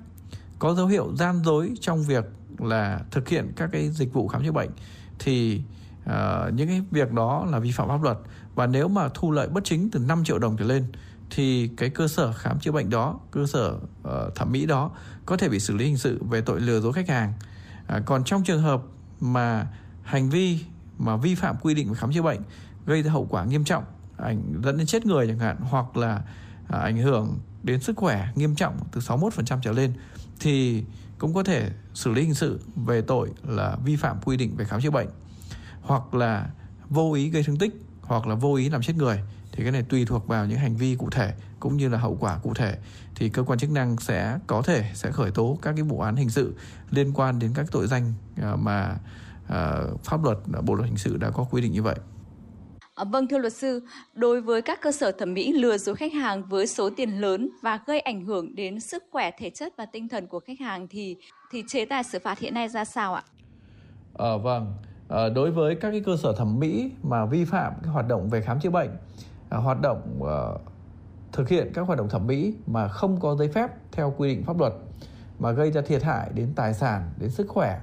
có 0.63 0.75
dấu 0.75 0.87
hiệu 0.87 1.13
gian 1.17 1.43
dối 1.45 1.75
trong 1.81 2.03
việc 2.03 2.25
là 2.59 3.01
thực 3.11 3.29
hiện 3.29 3.53
các 3.57 3.71
cái 3.73 3.91
dịch 3.91 4.13
vụ 4.13 4.29
khám 4.29 4.45
chữa 4.45 4.53
bệnh 4.53 4.71
thì 5.19 5.63
uh, 6.05 6.55
những 6.55 6.69
cái 6.69 6.83
việc 6.91 7.13
đó 7.13 7.47
là 7.51 7.59
vi 7.59 7.73
phạm 7.73 7.89
pháp 7.89 8.03
luật 8.03 8.19
và 8.55 8.67
nếu 8.67 8.89
mà 8.89 9.09
thu 9.15 9.31
lợi 9.31 9.49
bất 9.49 9.65
chính 9.65 9.91
từ 9.91 10.01
5 10.01 10.25
triệu 10.25 10.39
đồng 10.39 10.57
trở 10.57 10.65
lên 10.65 10.85
thì 11.31 11.71
cái 11.77 11.89
cơ 11.91 12.09
sở 12.09 12.33
khám 12.33 12.61
chữa 12.61 12.73
bệnh 12.73 12.91
đó, 12.91 13.21
cơ 13.31 13.47
sở 13.47 13.75
uh, 14.03 14.35
thẩm 14.35 14.53
mỹ 14.53 14.67
đó 14.67 14.91
có 15.27 15.37
thể 15.37 15.49
bị 15.49 15.61
xử 15.61 15.77
lý 15.77 15.85
hình 15.85 15.97
sự 15.97 16.23
về 16.31 16.41
tội 16.41 16.61
lừa 16.61 16.81
dối 16.81 16.93
khách 16.93 17.09
hàng. 17.09 17.33
Uh, 17.97 18.03
còn 18.07 18.25
trong 18.25 18.45
trường 18.45 18.63
hợp 18.63 18.83
mà 19.21 19.67
hành 20.03 20.31
vi 20.31 20.59
mà 20.99 21.17
vi 21.17 21.35
phạm 21.35 21.57
quy 21.63 21.75
định 21.75 21.89
về 21.89 21.95
khám 21.95 22.13
chữa 22.13 22.23
bệnh 22.23 22.41
gây 22.87 23.03
ra 23.03 23.13
hậu 23.13 23.27
quả 23.31 23.45
nghiêm 23.45 23.65
trọng 23.65 23.85
ảnh 24.17 24.61
dẫn 24.65 24.79
đến 24.79 24.87
chết 24.87 25.07
người 25.07 25.27
chẳng 25.27 25.39
hạn 25.39 25.57
hoặc 25.61 25.97
là 25.97 26.23
uh, 26.63 26.71
ảnh 26.71 26.97
hưởng 26.97 27.39
đến 27.63 27.81
sức 27.81 27.97
khỏe 27.97 28.29
nghiêm 28.35 28.55
trọng 28.55 28.77
từ 28.93 29.01
61% 29.01 29.59
trở 29.63 29.73
lên 29.73 29.93
thì 30.43 30.85
cũng 31.19 31.35
có 31.35 31.43
thể 31.43 31.71
xử 31.95 32.13
lý 32.13 32.23
hình 32.23 32.35
sự 32.35 32.61
về 32.77 33.03
tội 33.03 33.31
là 33.49 33.77
vi 33.85 33.97
phạm 33.97 34.17
quy 34.25 34.37
định 34.37 34.57
về 34.57 34.65
khám 34.65 34.81
chữa 34.81 34.91
bệnh 34.91 35.09
hoặc 35.83 36.15
là 36.15 36.51
vô 36.89 37.13
ý 37.13 37.31
gây 37.31 37.43
thương 37.43 37.59
tích 37.59 37.73
hoặc 38.03 38.27
là 38.27 38.35
vô 38.35 38.55
ý 38.55 38.69
làm 38.69 38.83
chết 38.83 38.97
người 38.97 39.21
thì 39.53 39.63
cái 39.63 39.73
này 39.73 39.83
tùy 39.83 40.05
thuộc 40.05 40.27
vào 40.27 40.47
những 40.47 40.59
hành 40.59 40.77
vi 40.77 40.95
cụ 40.95 41.11
thể 41.11 41.35
cũng 41.61 41.77
như 41.77 41.89
là 41.89 41.99
hậu 41.99 42.17
quả 42.21 42.39
cụ 42.39 42.55
thể 42.55 42.79
thì 43.15 43.29
cơ 43.29 43.43
quan 43.43 43.59
chức 43.59 43.71
năng 43.71 43.97
sẽ 43.97 44.39
có 44.47 44.63
thể 44.63 44.91
sẽ 44.95 45.11
khởi 45.11 45.31
tố 45.31 45.59
các 45.63 45.73
cái 45.77 45.83
vụ 45.83 46.01
án 46.01 46.17
hình 46.17 46.31
sự 46.31 46.55
liên 46.91 47.13
quan 47.15 47.39
đến 47.39 47.53
các 47.55 47.67
tội 47.71 47.87
danh 47.87 48.13
à, 48.37 48.57
mà 48.57 48.99
uh, 49.45 50.05
pháp 50.05 50.25
luật 50.25 50.39
bộ 50.63 50.75
luật 50.75 50.89
hình 50.89 50.99
sự 50.99 51.17
đã 51.17 51.31
có 51.31 51.45
quy 51.45 51.63
định 51.63 51.73
như 51.73 51.83
vậy. 51.83 51.97
À, 52.95 53.05
vâng 53.05 53.29
thưa 53.29 53.39
luật 53.39 53.53
sư, 53.53 53.83
đối 54.15 54.41
với 54.41 54.63
các 54.63 54.81
cơ 54.83 54.93
sở 54.93 55.13
thẩm 55.13 55.35
mỹ 55.35 55.53
lừa 55.53 55.79
dối 55.79 55.97
khách 55.97 56.13
hàng 56.13 56.43
với 56.49 56.67
số 56.67 56.91
tiền 56.97 57.21
lớn 57.21 57.49
và 57.63 57.81
gây 57.87 58.01
ảnh 58.01 58.25
hưởng 58.25 58.55
đến 58.55 58.81
sức 58.81 59.05
khỏe 59.11 59.31
thể 59.39 59.51
chất 59.51 59.73
và 59.77 59.87
tinh 59.87 60.09
thần 60.09 60.27
của 60.27 60.41
khách 60.41 60.61
hàng 60.61 60.89
thì 60.91 61.17
thì 61.51 61.65
chế 61.69 61.85
tài 61.85 62.05
xử 62.05 62.19
phạt 62.19 62.39
hiện 62.39 62.55
nay 62.55 62.69
ra 62.69 62.85
sao 62.85 63.15
ạ? 63.15 63.23
À, 64.19 64.37
vâng, 64.37 64.75
à, 65.09 65.29
đối 65.29 65.51
với 65.51 65.75
các 65.75 65.91
cái 65.91 66.01
cơ 66.01 66.17
sở 66.17 66.33
thẩm 66.33 66.59
mỹ 66.59 66.91
mà 67.03 67.27
vi 67.27 67.45
phạm 67.45 67.73
cái 67.83 67.93
hoạt 67.93 68.09
động 68.09 68.29
về 68.29 68.41
khám 68.41 68.61
chữa 68.61 68.71
bệnh, 68.71 68.91
à, 69.51 69.59
hoạt 69.59 69.81
động 69.81 70.21
à, 70.29 70.39
thực 71.33 71.49
hiện 71.49 71.71
các 71.75 71.83
hoạt 71.83 71.99
động 71.99 72.09
thẩm 72.09 72.27
mỹ 72.27 72.55
mà 72.67 72.89
không 72.89 73.21
có 73.21 73.37
giấy 73.37 73.49
phép 73.49 73.71
theo 73.93 74.15
quy 74.17 74.35
định 74.35 74.45
pháp 74.45 74.59
luật 74.59 74.73
mà 75.39 75.51
gây 75.51 75.71
ra 75.71 75.81
thiệt 75.81 76.03
hại 76.03 76.31
đến 76.35 76.53
tài 76.57 76.75
sản, 76.75 77.11
đến 77.19 77.31
sức 77.31 77.49
khỏe, 77.49 77.81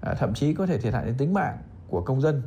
à, 0.00 0.14
thậm 0.14 0.34
chí 0.34 0.54
có 0.54 0.66
thể 0.66 0.78
thiệt 0.78 0.94
hại 0.94 1.04
đến 1.04 1.14
tính 1.18 1.34
mạng 1.34 1.58
của 1.88 2.00
công 2.00 2.20
dân 2.20 2.42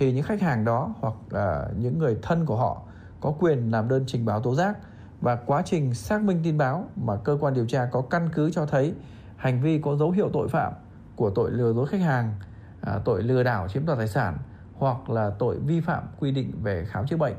thì 0.00 0.12
những 0.12 0.24
khách 0.24 0.40
hàng 0.40 0.64
đó 0.64 0.94
hoặc 1.00 1.14
là 1.30 1.68
những 1.78 1.98
người 1.98 2.16
thân 2.22 2.46
của 2.46 2.56
họ 2.56 2.82
có 3.20 3.34
quyền 3.40 3.70
làm 3.70 3.88
đơn 3.88 4.04
trình 4.06 4.24
báo 4.24 4.40
tố 4.40 4.54
giác 4.54 4.78
và 5.20 5.36
quá 5.36 5.62
trình 5.64 5.94
xác 5.94 6.22
minh 6.22 6.40
tin 6.44 6.58
báo 6.58 6.84
mà 6.96 7.16
cơ 7.16 7.38
quan 7.40 7.54
điều 7.54 7.66
tra 7.66 7.88
có 7.92 8.02
căn 8.10 8.28
cứ 8.34 8.50
cho 8.50 8.66
thấy 8.66 8.94
hành 9.36 9.62
vi 9.62 9.80
có 9.80 9.96
dấu 9.96 10.10
hiệu 10.10 10.30
tội 10.32 10.48
phạm 10.48 10.72
của 11.16 11.30
tội 11.30 11.50
lừa 11.50 11.72
dối 11.72 11.86
khách 11.86 12.00
hàng, 12.00 12.34
à, 12.80 12.98
tội 13.04 13.22
lừa 13.22 13.42
đảo 13.42 13.68
chiếm 13.68 13.86
đoạt 13.86 13.98
tài 13.98 14.08
sản 14.08 14.38
hoặc 14.74 15.10
là 15.10 15.30
tội 15.38 15.58
vi 15.58 15.80
phạm 15.80 16.02
quy 16.20 16.30
định 16.32 16.52
về 16.62 16.84
khám 16.88 17.06
chữa 17.06 17.16
bệnh 17.16 17.34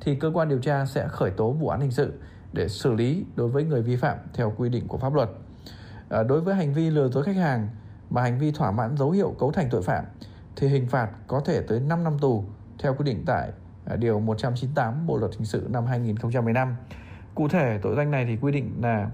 thì 0.00 0.14
cơ 0.14 0.30
quan 0.34 0.48
điều 0.48 0.58
tra 0.58 0.86
sẽ 0.86 1.08
khởi 1.08 1.30
tố 1.30 1.50
vụ 1.50 1.68
án 1.68 1.80
hình 1.80 1.90
sự 1.90 2.12
để 2.52 2.68
xử 2.68 2.92
lý 2.92 3.24
đối 3.36 3.48
với 3.48 3.64
người 3.64 3.82
vi 3.82 3.96
phạm 3.96 4.18
theo 4.34 4.52
quy 4.56 4.68
định 4.68 4.88
của 4.88 4.98
pháp 4.98 5.14
luật. 5.14 5.28
À, 6.08 6.22
đối 6.22 6.40
với 6.40 6.54
hành 6.54 6.74
vi 6.74 6.90
lừa 6.90 7.08
dối 7.08 7.24
khách 7.24 7.36
hàng 7.36 7.68
mà 8.10 8.22
hành 8.22 8.38
vi 8.38 8.52
thỏa 8.52 8.70
mãn 8.70 8.96
dấu 8.96 9.10
hiệu 9.10 9.34
cấu 9.38 9.52
thành 9.52 9.68
tội 9.70 9.82
phạm 9.82 10.04
thì 10.56 10.68
hình 10.68 10.86
phạt 10.88 11.10
có 11.26 11.40
thể 11.40 11.62
tới 11.68 11.80
5 11.80 12.04
năm 12.04 12.18
tù 12.18 12.44
theo 12.78 12.94
quy 12.94 13.04
định 13.04 13.22
tại 13.26 13.50
à, 13.84 13.96
điều 13.96 14.20
198 14.20 15.06
Bộ 15.06 15.16
luật 15.16 15.32
hình 15.32 15.44
sự 15.44 15.68
năm 15.70 15.86
2015. 15.86 16.76
Cụ 17.34 17.48
thể 17.48 17.78
tội 17.82 17.96
danh 17.96 18.10
này 18.10 18.24
thì 18.24 18.36
quy 18.36 18.52
định 18.52 18.72
là 18.82 19.10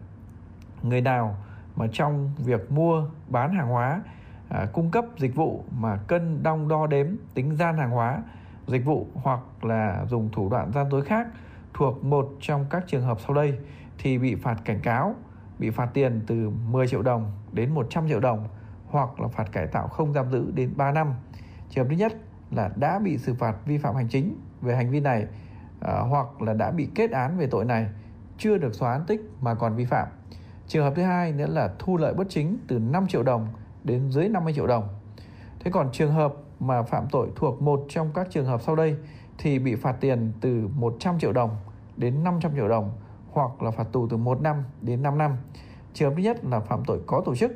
người 0.83 1.01
nào 1.01 1.37
mà 1.77 1.87
trong 1.93 2.33
việc 2.39 2.73
mua 2.73 3.07
bán 3.29 3.55
hàng 3.55 3.69
hóa 3.69 4.03
à, 4.49 4.67
cung 4.73 4.91
cấp 4.91 5.05
dịch 5.19 5.35
vụ 5.35 5.65
mà 5.71 5.97
cân 5.97 6.43
đong 6.43 6.69
đo 6.69 6.87
đếm 6.87 7.07
tính 7.35 7.57
gian 7.57 7.77
hàng 7.77 7.91
hóa 7.91 8.23
dịch 8.67 8.85
vụ 8.85 9.07
hoặc 9.15 9.65
là 9.65 10.05
dùng 10.09 10.29
thủ 10.33 10.49
đoạn 10.49 10.73
gian 10.73 10.91
dối 10.91 11.05
khác 11.05 11.27
thuộc 11.75 12.05
một 12.05 12.33
trong 12.41 12.67
các 12.71 12.85
trường 12.87 13.03
hợp 13.03 13.19
sau 13.27 13.35
đây 13.35 13.59
thì 13.99 14.19
bị 14.19 14.35
phạt 14.35 14.57
cảnh 14.65 14.81
cáo, 14.83 15.15
bị 15.59 15.71
phạt 15.71 15.89
tiền 15.95 16.21
từ 16.27 16.51
10 16.71 16.89
triệu 16.89 17.03
đồng 17.03 17.33
đến 17.53 17.75
100 17.75 18.09
triệu 18.09 18.21
đồng 18.21 18.49
hoặc 18.93 19.21
là 19.21 19.29
phạt 19.29 19.53
cải 19.53 19.67
tạo 19.67 19.89
không 19.89 20.13
giam 20.13 20.31
giữ 20.31 20.51
đến 20.55 20.73
3 20.77 20.93
năm. 20.93 21.15
Trường 21.71 21.85
hợp 21.85 21.91
thứ 21.91 21.97
nhất 21.97 22.13
là 22.51 22.71
đã 22.77 22.99
bị 22.99 23.19
xử 23.19 23.35
phạt 23.35 23.57
vi 23.67 23.79
phạm 23.79 23.95
hành 23.95 24.09
chính 24.09 24.41
về 24.61 24.77
hành 24.77 24.91
vi 24.91 25.01
này 25.01 25.27
à, 25.81 26.01
hoặc 26.01 26.43
là 26.43 26.55
đã 26.55 26.71
bị 26.71 26.89
kết 26.95 27.11
án 27.11 27.39
về 27.39 27.47
tội 27.47 27.65
này 27.65 27.87
chưa 28.39 28.59
được 28.59 28.75
xóa 28.75 28.93
án 28.93 29.05
tích 29.07 29.21
mà 29.41 29.55
còn 29.55 29.77
vi 29.77 29.85
phạm. 29.85 30.09
Trường 30.67 30.85
hợp 30.85 30.93
thứ 30.97 31.03
hai 31.03 31.33
nữa 31.33 31.47
là 31.47 31.75
thu 31.79 31.97
lợi 31.97 32.15
bất 32.15 32.27
chính 32.29 32.59
từ 32.69 32.79
5 32.79 33.07
triệu 33.07 33.23
đồng 33.23 33.49
đến 33.85 34.11
dưới 34.11 34.29
50 34.29 34.53
triệu 34.55 34.67
đồng. 34.67 34.89
Thế 35.61 35.71
còn 35.71 35.93
trường 35.93 36.13
hợp 36.13 36.35
mà 36.61 36.83
phạm 36.83 37.07
tội 37.11 37.29
thuộc 37.37 37.63
một 37.63 37.85
trong 37.89 38.11
các 38.15 38.27
trường 38.31 38.47
hợp 38.47 38.63
sau 38.63 38.77
đây 38.77 38.97
thì 39.39 39.59
bị 39.59 39.75
phạt 39.75 39.97
tiền 40.01 40.33
từ 40.41 40.69
100 40.75 41.19
triệu 41.19 41.33
đồng 41.33 41.57
đến 41.97 42.25
500 42.25 42.53
triệu 42.55 42.69
đồng 42.69 42.93
hoặc 43.31 43.63
là 43.63 43.71
phạt 43.71 43.87
tù 43.93 44.09
từ 44.09 44.17
1 44.17 44.41
năm 44.41 44.65
đến 44.81 45.03
5 45.03 45.19
năm. 45.19 45.37
Trường 45.95 46.11
hợp 46.11 46.15
thứ 46.17 46.23
nhất 46.23 46.45
là 46.45 46.61
phạm 46.61 46.85
tội 46.87 47.01
có 47.07 47.23
tổ 47.25 47.35
chức, 47.35 47.53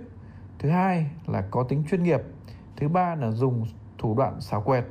thứ 0.59 0.69
hai 0.69 1.07
là 1.27 1.41
có 1.51 1.63
tính 1.63 1.85
chuyên 1.91 2.03
nghiệp, 2.03 2.21
thứ 2.77 2.89
ba 2.89 3.15
là 3.15 3.31
dùng 3.31 3.67
thủ 3.99 4.15
đoạn 4.15 4.41
xảo 4.41 4.61
quyệt, 4.61 4.85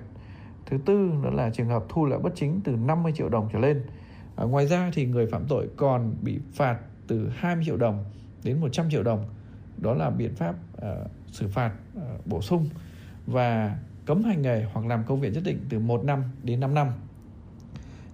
thứ 0.66 0.78
tư 0.86 1.12
đó 1.24 1.30
là 1.30 1.50
trường 1.50 1.68
hợp 1.68 1.86
thu 1.90 2.06
lợi 2.06 2.20
bất 2.20 2.32
chính 2.36 2.62
từ 2.64 2.72
50 2.76 3.12
triệu 3.16 3.30
đồng 3.30 3.50
trở 3.54 3.60
lên. 3.60 3.86
À, 4.36 4.46
ngoài 4.46 4.68
ra 4.68 4.92
thì 4.94 5.06
người 5.06 5.28
phạm 5.28 5.46
tội 5.48 5.70
còn 5.78 6.16
bị 6.22 6.40
phạt 6.54 6.80
từ 7.08 7.30
20 7.36 7.64
triệu 7.66 7.78
đồng 7.78 8.06
đến 8.44 8.62
100 8.62 8.90
triệu 8.90 9.04
đồng. 9.04 9.26
Đó 9.78 9.94
là 9.94 10.10
biện 10.10 10.36
pháp 10.36 10.56
uh, 10.78 11.12
xử 11.32 11.48
phạt 11.48 11.72
uh, 11.98 12.28
bổ 12.28 12.42
sung 12.42 12.70
và 13.28 13.78
cấm 14.06 14.24
hành 14.24 14.42
nghề 14.42 14.66
hoặc 14.74 14.86
làm 14.86 15.04
công 15.04 15.22
việc 15.22 15.34
nhất 15.34 15.44
định 15.46 15.66
từ 15.70 15.80
1 15.80 16.04
năm 16.04 16.24
đến 16.44 16.60
5 16.60 16.74
năm. 16.74 16.88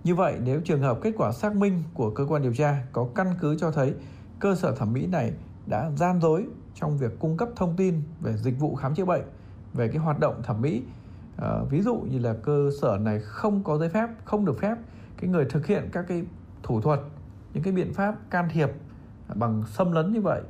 Như 0.03 0.15
vậy, 0.15 0.35
nếu 0.43 0.61
trường 0.61 0.81
hợp 0.81 0.99
kết 1.01 1.11
quả 1.17 1.31
xác 1.31 1.55
minh 1.55 1.83
của 1.93 2.09
cơ 2.09 2.25
quan 2.25 2.41
điều 2.41 2.53
tra 2.53 2.85
có 2.91 3.09
căn 3.15 3.27
cứ 3.39 3.57
cho 3.59 3.71
thấy 3.71 3.93
cơ 4.39 4.55
sở 4.55 4.75
thẩm 4.75 4.93
mỹ 4.93 5.07
này 5.07 5.31
đã 5.65 5.91
gian 5.95 6.21
dối 6.21 6.45
trong 6.76 6.98
việc 6.98 7.19
cung 7.19 7.38
cấp 7.38 7.49
thông 7.56 7.76
tin 7.76 8.02
về 8.22 8.38
dịch 8.38 8.60
vụ 8.60 8.76
khám 8.76 8.95
chữa 8.95 9.06
bệnh, 9.06 9.23
về 9.73 9.88
cái 9.88 9.98
hoạt 9.98 10.19
động 10.19 10.41
thẩm 10.43 10.61
mỹ, 10.61 10.84
à, 11.38 11.49
ví 11.69 11.81
dụ 11.81 11.95
như 11.95 12.19
là 12.19 12.34
cơ 12.43 12.69
sở 12.81 12.98
này 13.02 13.19
không 13.19 13.64
có 13.64 13.77
giấy 13.77 13.89
phép, 13.89 14.10
không 14.26 14.45
được 14.45 14.60
phép 14.60 14.76
cái 15.18 15.30
người 15.30 15.45
thực 15.45 15.65
hiện 15.65 15.89
các 15.91 16.06
cái 16.07 16.23
thủ 16.64 16.81
thuật, 16.81 16.99
những 17.53 17.64
cái 17.64 17.73
biện 17.73 17.93
pháp 17.93 18.15
can 18.30 18.49
thiệp 18.49 18.69
bằng 19.35 19.64
xâm 19.68 19.91
lấn 19.91 20.14
như 20.14 20.22
vậy 20.22 20.41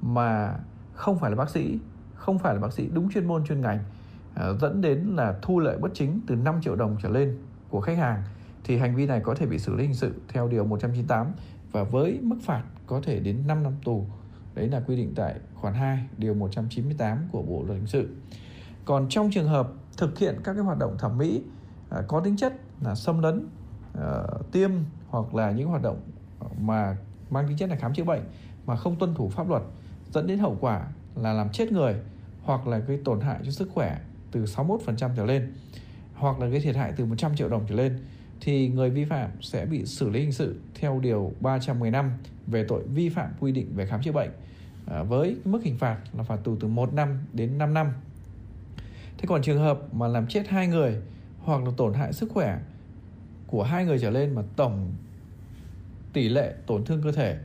mà 0.00 0.54
không 0.94 1.18
phải 1.18 1.30
là 1.30 1.36
bác 1.36 1.50
sĩ, 1.50 1.78
không 2.14 2.38
phải 2.38 2.54
là 2.54 2.60
bác 2.60 2.72
sĩ 2.72 2.88
đúng 2.92 3.10
chuyên 3.10 3.26
môn 3.26 3.44
chuyên 3.44 3.60
ngành 3.60 3.78
À, 4.34 4.52
dẫn 4.60 4.80
đến 4.80 4.98
là 5.16 5.34
thu 5.42 5.58
lợi 5.58 5.78
bất 5.78 5.90
chính 5.94 6.20
từ 6.26 6.34
5 6.34 6.60
triệu 6.62 6.76
đồng 6.76 6.96
trở 7.02 7.08
lên 7.08 7.38
của 7.68 7.80
khách 7.80 7.98
hàng 7.98 8.22
thì 8.64 8.78
hành 8.78 8.96
vi 8.96 9.06
này 9.06 9.20
có 9.20 9.34
thể 9.34 9.46
bị 9.46 9.58
xử 9.58 9.74
lý 9.74 9.84
hình 9.84 9.94
sự 9.94 10.14
theo 10.28 10.48
điều 10.48 10.64
198 10.64 11.26
và 11.72 11.82
với 11.82 12.18
mức 12.22 12.36
phạt 12.42 12.62
có 12.86 13.00
thể 13.04 13.20
đến 13.20 13.46
5 13.46 13.62
năm 13.62 13.72
tù. 13.84 14.06
Đấy 14.54 14.68
là 14.68 14.80
quy 14.80 14.96
định 14.96 15.12
tại 15.16 15.34
khoản 15.54 15.74
2 15.74 16.04
điều 16.18 16.34
198 16.34 17.28
của 17.32 17.42
Bộ 17.42 17.62
luật 17.66 17.78
hình 17.78 17.86
sự. 17.86 18.08
Còn 18.84 19.06
trong 19.08 19.30
trường 19.30 19.48
hợp 19.48 19.72
thực 19.96 20.18
hiện 20.18 20.40
các 20.44 20.54
cái 20.54 20.62
hoạt 20.62 20.78
động 20.78 20.96
thẩm 20.98 21.18
mỹ 21.18 21.42
à, 21.90 22.02
có 22.08 22.20
tính 22.20 22.36
chất 22.36 22.52
là 22.80 22.94
xâm 22.94 23.22
lấn, 23.22 23.48
à, 24.00 24.22
tiêm 24.52 24.70
hoặc 25.08 25.34
là 25.34 25.50
những 25.50 25.68
hoạt 25.68 25.82
động 25.82 26.00
mà 26.60 26.96
mang 27.30 27.48
tính 27.48 27.56
chất 27.56 27.70
là 27.70 27.76
khám 27.76 27.94
chữa 27.94 28.04
bệnh 28.04 28.22
mà 28.66 28.76
không 28.76 28.96
tuân 28.96 29.14
thủ 29.14 29.28
pháp 29.28 29.48
luật 29.48 29.62
dẫn 30.12 30.26
đến 30.26 30.38
hậu 30.38 30.56
quả 30.60 30.86
là 31.16 31.32
làm 31.32 31.48
chết 31.52 31.72
người 31.72 31.94
hoặc 32.42 32.66
là 32.66 32.78
gây 32.78 33.00
tổn 33.04 33.20
hại 33.20 33.38
cho 33.44 33.50
sức 33.50 33.70
khỏe 33.74 34.00
từ 34.32 34.44
61% 34.44 35.10
trở 35.16 35.24
lên 35.24 35.52
hoặc 36.14 36.40
là 36.40 36.46
gây 36.46 36.60
thiệt 36.60 36.76
hại 36.76 36.92
từ 36.96 37.04
100 37.04 37.36
triệu 37.36 37.48
đồng 37.48 37.66
trở 37.68 37.74
lên 37.74 37.98
thì 38.40 38.68
người 38.68 38.90
vi 38.90 39.04
phạm 39.04 39.30
sẽ 39.40 39.66
bị 39.66 39.86
xử 39.86 40.10
lý 40.10 40.20
hình 40.20 40.32
sự 40.32 40.60
theo 40.74 41.00
điều 41.00 41.32
315 41.40 42.10
về 42.46 42.64
tội 42.68 42.82
vi 42.94 43.08
phạm 43.08 43.30
quy 43.40 43.52
định 43.52 43.72
về 43.74 43.86
khám 43.86 44.02
chữa 44.02 44.12
bệnh 44.12 44.30
à, 44.86 45.02
với 45.02 45.36
mức 45.44 45.62
hình 45.64 45.78
phạt 45.78 45.98
là 46.16 46.22
phạt 46.22 46.36
tù 46.44 46.56
từ 46.60 46.68
1 46.68 46.94
năm 46.94 47.18
đến 47.32 47.58
5 47.58 47.74
năm. 47.74 47.92
Thế 49.18 49.24
còn 49.28 49.42
trường 49.42 49.58
hợp 49.58 49.94
mà 49.94 50.08
làm 50.08 50.26
chết 50.26 50.48
hai 50.48 50.66
người 50.66 50.96
hoặc 51.38 51.64
là 51.64 51.70
tổn 51.76 51.94
hại 51.94 52.12
sức 52.12 52.30
khỏe 52.32 52.58
của 53.46 53.62
hai 53.62 53.84
người 53.84 53.98
trở 53.98 54.10
lên 54.10 54.34
mà 54.34 54.42
tổng 54.56 54.92
tỷ 56.12 56.28
lệ 56.28 56.54
tổn 56.66 56.84
thương 56.84 57.02
cơ 57.02 57.12
thể 57.12 57.38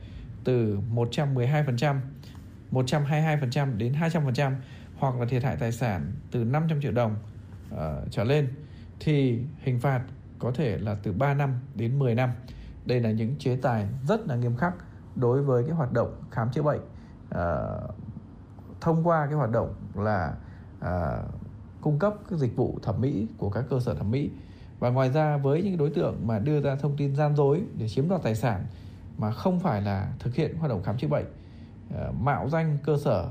từ 0.44 0.78
112%, 0.94 2.00
122% 2.72 3.76
đến 3.76 3.92
200% 3.92 4.52
hoặc 4.98 5.20
là 5.20 5.26
thiệt 5.26 5.42
hại 5.42 5.56
tài 5.56 5.72
sản 5.72 6.12
từ 6.30 6.44
500 6.44 6.80
triệu 6.82 6.92
đồng 6.92 7.16
uh, 7.74 7.78
trở 8.10 8.24
lên 8.24 8.48
thì 9.00 9.38
hình 9.62 9.80
phạt 9.80 10.02
có 10.38 10.52
thể 10.54 10.78
là 10.78 10.96
từ 11.02 11.12
3 11.12 11.34
năm 11.34 11.54
đến 11.74 11.98
10 11.98 12.14
năm. 12.14 12.30
Đây 12.84 13.00
là 13.00 13.10
những 13.10 13.36
chế 13.38 13.56
tài 13.56 13.88
rất 14.08 14.26
là 14.26 14.36
nghiêm 14.36 14.56
khắc 14.56 14.74
đối 15.16 15.42
với 15.42 15.62
cái 15.62 15.72
hoạt 15.72 15.92
động 15.92 16.22
khám 16.30 16.50
chữa 16.50 16.62
bệnh 16.62 16.80
à, 17.30 17.56
thông 18.80 19.06
qua 19.06 19.26
cái 19.26 19.34
hoạt 19.34 19.50
động 19.50 19.74
là 19.94 20.34
à, 20.80 21.22
cung 21.80 21.98
cấp 21.98 22.14
các 22.30 22.38
dịch 22.38 22.56
vụ 22.56 22.78
thẩm 22.82 23.00
mỹ 23.00 23.26
của 23.38 23.50
các 23.50 23.64
cơ 23.70 23.80
sở 23.80 23.94
thẩm 23.94 24.10
mỹ 24.10 24.30
và 24.78 24.90
ngoài 24.90 25.10
ra 25.10 25.36
với 25.36 25.62
những 25.62 25.76
đối 25.76 25.90
tượng 25.90 26.26
mà 26.26 26.38
đưa 26.38 26.60
ra 26.60 26.76
thông 26.76 26.96
tin 26.96 27.16
gian 27.16 27.36
dối 27.36 27.62
để 27.78 27.88
chiếm 27.88 28.08
đoạt 28.08 28.22
tài 28.22 28.34
sản 28.34 28.66
mà 29.18 29.30
không 29.30 29.60
phải 29.60 29.82
là 29.82 30.12
thực 30.18 30.34
hiện 30.34 30.56
hoạt 30.58 30.70
động 30.70 30.82
khám 30.82 30.98
chữa 30.98 31.08
bệnh 31.08 31.26
à, 31.94 32.10
mạo 32.20 32.48
danh 32.48 32.78
cơ 32.84 32.96
sở 33.04 33.30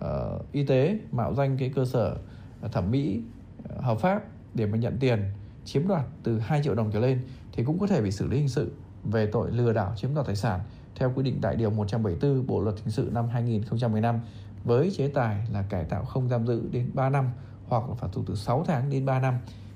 à, 0.00 0.08
y 0.52 0.66
tế 0.66 0.98
mạo 1.12 1.34
danh 1.34 1.56
cái 1.56 1.72
cơ 1.74 1.84
sở 1.84 2.16
thẩm 2.72 2.90
mỹ 2.90 3.22
hợp 3.76 3.98
pháp 3.98 4.22
để 4.54 4.66
mà 4.66 4.78
nhận 4.78 4.96
tiền 5.00 5.18
chiếm 5.64 5.88
đoạt 5.88 6.04
từ 6.22 6.38
2 6.38 6.60
triệu 6.64 6.74
đồng 6.74 6.90
trở 6.92 7.00
lên 7.00 7.20
thì 7.52 7.64
cũng 7.64 7.78
có 7.78 7.86
thể 7.86 8.02
bị 8.02 8.10
xử 8.10 8.26
lý 8.26 8.38
hình 8.38 8.48
sự 8.48 8.72
về 9.04 9.26
tội 9.26 9.50
lừa 9.50 9.72
đảo 9.72 9.92
chiếm 9.96 10.14
đoạt 10.14 10.26
tài 10.26 10.36
sản 10.36 10.60
theo 10.96 11.12
quy 11.14 11.22
định 11.22 11.38
tại 11.42 11.56
điều 11.56 11.70
174 11.70 12.46
Bộ 12.46 12.60
luật 12.60 12.76
hình 12.76 12.90
sự 12.90 13.10
năm 13.12 13.28
2015 13.28 14.20
với 14.64 14.90
chế 14.96 15.08
tài 15.08 15.46
là 15.52 15.62
cải 15.62 15.84
tạo 15.84 16.04
không 16.04 16.28
giam 16.28 16.46
giữ 16.46 16.62
đến 16.70 16.90
3 16.94 17.08
năm 17.08 17.30
hoặc 17.68 17.88
là 17.88 17.94
phạt 17.94 18.08
tù 18.12 18.22
từ 18.26 18.34
6 18.34 18.64
tháng 18.66 18.90
đến 18.90 19.06
3 19.06 19.20
năm. 19.20 19.34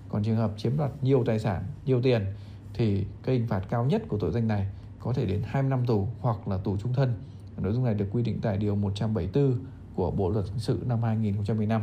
Còn 0.09 0.23
trường 0.23 0.37
hợp 0.37 0.51
chiếm 0.57 0.77
đoạt 0.77 0.91
nhiều 1.03 1.25
tài 1.27 1.39
sản, 1.39 1.65
nhiều 1.85 2.03
tiền 2.03 2.27
thì 2.75 3.05
cái 3.23 3.35
hình 3.35 3.47
phạt 3.47 3.61
cao 3.71 3.85
nhất 3.85 4.03
của 4.09 4.19
tội 4.19 4.33
danh 4.33 4.49
này 4.49 4.69
có 5.01 5.13
thể 5.13 5.27
đến 5.27 5.43
20 5.47 5.71
năm 5.71 5.87
tù 5.87 6.09
hoặc 6.21 6.49
là 6.49 6.57
tù 6.57 6.77
trung 6.77 6.95
thân. 6.95 7.15
Nội 7.57 7.73
dung 7.73 7.85
này 7.85 7.95
được 7.95 8.07
quy 8.13 8.23
định 8.23 8.39
tại 8.43 8.57
điều 8.57 8.77
174 8.77 9.59
của 9.95 10.11
Bộ 10.11 10.31
luật 10.31 10.47
hình 10.47 10.59
sự 10.59 10.83
năm 10.87 11.03
2015. 11.03 11.83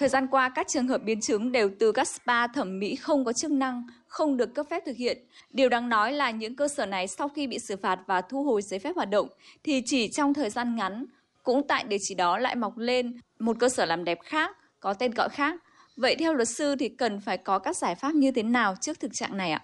Thời 0.00 0.08
gian 0.08 0.26
qua, 0.26 0.48
các 0.48 0.68
trường 0.68 0.88
hợp 0.88 1.02
biến 1.04 1.20
chứng 1.20 1.52
đều 1.52 1.70
từ 1.78 1.92
các 1.92 2.08
spa 2.08 2.46
thẩm 2.46 2.78
mỹ 2.78 2.96
không 2.96 3.24
có 3.24 3.32
chức 3.32 3.50
năng, 3.50 3.84
không 4.06 4.36
được 4.36 4.54
cấp 4.54 4.66
phép 4.70 4.82
thực 4.86 4.96
hiện. 4.96 5.18
Điều 5.50 5.68
đáng 5.68 5.88
nói 5.88 6.12
là 6.12 6.30
những 6.30 6.56
cơ 6.56 6.68
sở 6.68 6.86
này 6.86 7.06
sau 7.06 7.28
khi 7.28 7.46
bị 7.46 7.58
xử 7.58 7.76
phạt 7.76 7.98
và 8.06 8.20
thu 8.20 8.44
hồi 8.44 8.62
giấy 8.62 8.78
phép 8.78 8.92
hoạt 8.96 9.10
động 9.10 9.28
thì 9.64 9.82
chỉ 9.86 10.08
trong 10.08 10.34
thời 10.34 10.50
gian 10.50 10.76
ngắn 10.76 11.04
cũng 11.42 11.62
tại 11.68 11.84
địa 11.84 11.96
chỉ 12.00 12.14
đó 12.14 12.38
lại 12.38 12.56
mọc 12.56 12.78
lên 12.78 13.20
một 13.38 13.56
cơ 13.60 13.68
sở 13.68 13.84
làm 13.84 14.04
đẹp 14.04 14.18
khác, 14.24 14.56
có 14.80 14.94
tên 14.94 15.10
gọi 15.10 15.28
khác. 15.28 15.60
Vậy 15.96 16.16
theo 16.18 16.34
luật 16.34 16.48
sư 16.48 16.76
thì 16.78 16.88
cần 16.88 17.20
phải 17.20 17.36
có 17.36 17.58
các 17.58 17.76
giải 17.76 17.94
pháp 17.94 18.14
như 18.14 18.32
thế 18.32 18.42
nào 18.42 18.74
trước 18.80 19.00
thực 19.00 19.14
trạng 19.14 19.36
này 19.36 19.50
ạ? 19.50 19.62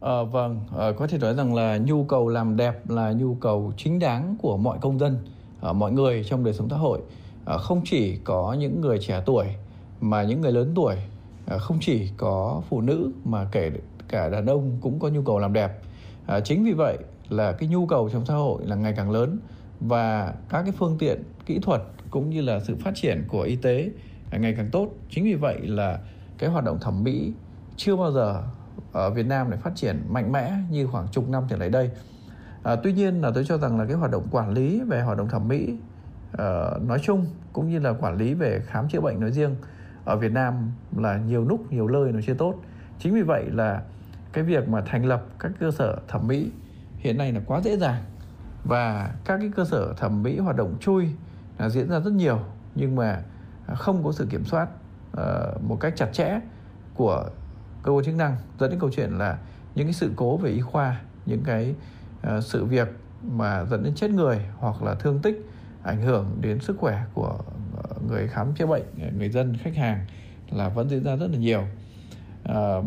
À, 0.00 0.22
vâng, 0.32 0.60
à, 0.78 0.86
có 0.98 1.06
thể 1.06 1.18
nói 1.18 1.34
rằng 1.34 1.54
là 1.54 1.78
nhu 1.78 2.04
cầu 2.04 2.28
làm 2.28 2.56
đẹp 2.56 2.90
là 2.90 3.12
nhu 3.12 3.34
cầu 3.34 3.72
chính 3.76 3.98
đáng 3.98 4.36
của 4.42 4.56
mọi 4.56 4.78
công 4.80 4.98
dân, 4.98 5.18
à, 5.62 5.72
mọi 5.72 5.92
người 5.92 6.24
trong 6.30 6.44
đời 6.44 6.54
sống 6.54 6.68
xã 6.70 6.76
hội. 6.76 7.00
À, 7.46 7.58
không 7.58 7.82
chỉ 7.84 8.18
có 8.24 8.56
những 8.58 8.80
người 8.80 8.98
trẻ 8.98 9.22
tuổi 9.26 9.46
mà 10.00 10.22
những 10.22 10.40
người 10.40 10.52
lớn 10.52 10.72
tuổi, 10.74 10.96
à, 11.46 11.58
không 11.58 11.78
chỉ 11.80 12.10
có 12.16 12.62
phụ 12.68 12.80
nữ 12.80 13.10
mà 13.24 13.48
kể 13.52 13.70
cả 14.08 14.28
đàn 14.28 14.46
ông 14.46 14.78
cũng 14.80 14.98
có 14.98 15.08
nhu 15.08 15.22
cầu 15.22 15.38
làm 15.38 15.52
đẹp. 15.52 15.80
À, 16.26 16.40
chính 16.40 16.64
vì 16.64 16.72
vậy 16.72 16.98
là 17.28 17.52
cái 17.52 17.68
nhu 17.68 17.86
cầu 17.86 18.10
trong 18.12 18.26
xã 18.26 18.34
hội 18.34 18.62
là 18.66 18.76
ngày 18.76 18.94
càng 18.96 19.10
lớn 19.10 19.38
và 19.80 20.34
các 20.48 20.62
cái 20.62 20.72
phương 20.78 20.96
tiện 20.98 21.22
kỹ 21.46 21.58
thuật 21.62 21.82
cũng 22.10 22.30
như 22.30 22.40
là 22.40 22.60
sự 22.60 22.76
phát 22.76 22.94
triển 22.94 23.24
của 23.28 23.42
y 23.42 23.56
tế 23.56 23.90
ngày 24.32 24.54
càng 24.56 24.68
tốt 24.72 24.88
chính 25.10 25.24
vì 25.24 25.34
vậy 25.34 25.58
là 25.62 25.98
cái 26.38 26.50
hoạt 26.50 26.64
động 26.64 26.78
thẩm 26.80 27.04
mỹ 27.04 27.32
chưa 27.76 27.96
bao 27.96 28.12
giờ 28.12 28.42
ở 28.92 29.10
Việt 29.10 29.26
Nam 29.26 29.50
lại 29.50 29.60
phát 29.62 29.76
triển 29.76 30.02
mạnh 30.08 30.32
mẽ 30.32 30.52
như 30.70 30.86
khoảng 30.86 31.08
chục 31.08 31.28
năm 31.28 31.44
trở 31.50 31.56
lại 31.56 31.68
đây 31.68 31.90
à, 32.62 32.76
tuy 32.76 32.92
nhiên 32.92 33.20
là 33.20 33.30
tôi 33.34 33.44
cho 33.44 33.58
rằng 33.58 33.78
là 33.78 33.84
cái 33.84 33.94
hoạt 33.96 34.10
động 34.10 34.26
quản 34.30 34.52
lý 34.52 34.80
về 34.80 35.00
hoạt 35.00 35.18
động 35.18 35.28
thẩm 35.28 35.48
mỹ 35.48 35.74
uh, 36.32 36.82
nói 36.82 36.98
chung 37.02 37.26
cũng 37.52 37.68
như 37.68 37.78
là 37.78 37.92
quản 37.92 38.16
lý 38.16 38.34
về 38.34 38.62
khám 38.66 38.88
chữa 38.88 39.00
bệnh 39.00 39.20
nói 39.20 39.32
riêng 39.32 39.56
ở 40.08 40.16
Việt 40.16 40.32
Nam 40.32 40.72
là 40.96 41.18
nhiều 41.18 41.44
nút 41.44 41.72
nhiều 41.72 41.86
lơi 41.86 42.12
nó 42.12 42.20
chưa 42.26 42.34
tốt. 42.34 42.54
Chính 42.98 43.14
vì 43.14 43.22
vậy 43.22 43.44
là 43.50 43.82
cái 44.32 44.44
việc 44.44 44.68
mà 44.68 44.80
thành 44.80 45.04
lập 45.04 45.24
các 45.38 45.52
cơ 45.60 45.70
sở 45.70 45.98
thẩm 46.08 46.26
mỹ 46.26 46.50
hiện 46.96 47.18
nay 47.18 47.32
là 47.32 47.40
quá 47.46 47.60
dễ 47.60 47.76
dàng. 47.76 48.02
Và 48.64 49.14
các 49.24 49.38
cái 49.38 49.50
cơ 49.56 49.64
sở 49.64 49.94
thẩm 49.96 50.22
mỹ 50.22 50.38
hoạt 50.38 50.56
động 50.56 50.76
chui 50.80 51.08
là 51.58 51.68
diễn 51.68 51.88
ra 51.88 52.00
rất 52.00 52.12
nhiều 52.12 52.40
nhưng 52.74 52.96
mà 52.96 53.22
không 53.74 54.04
có 54.04 54.12
sự 54.12 54.26
kiểm 54.30 54.44
soát 54.44 54.68
uh, 55.12 55.62
một 55.62 55.76
cách 55.80 55.92
chặt 55.96 56.08
chẽ 56.12 56.40
của 56.94 57.28
cơ 57.82 57.92
quan 57.92 58.04
chức 58.04 58.14
năng 58.14 58.36
dẫn 58.60 58.70
đến 58.70 58.80
câu 58.80 58.90
chuyện 58.90 59.18
là 59.18 59.38
những 59.74 59.86
cái 59.86 59.94
sự 59.94 60.10
cố 60.16 60.36
về 60.36 60.50
y 60.50 60.60
khoa 60.60 61.00
những 61.26 61.42
cái 61.44 61.74
uh, 62.36 62.44
sự 62.44 62.64
việc 62.64 62.88
mà 63.22 63.64
dẫn 63.64 63.84
đến 63.84 63.94
chết 63.94 64.10
người 64.10 64.46
hoặc 64.56 64.82
là 64.82 64.94
thương 64.94 65.18
tích 65.22 65.46
ảnh 65.82 66.02
hưởng 66.02 66.38
đến 66.40 66.60
sức 66.60 66.76
khỏe 66.78 67.04
của 67.14 67.38
người 68.08 68.28
khám 68.28 68.54
chữa 68.54 68.66
bệnh 68.66 68.84
người 69.18 69.28
dân 69.28 69.56
khách 69.56 69.76
hàng 69.76 70.06
là 70.50 70.68
vẫn 70.68 70.88
diễn 70.88 71.04
ra 71.04 71.16
rất 71.16 71.30
là 71.30 71.38
nhiều. 71.38 71.62
Ờ, 72.44 72.82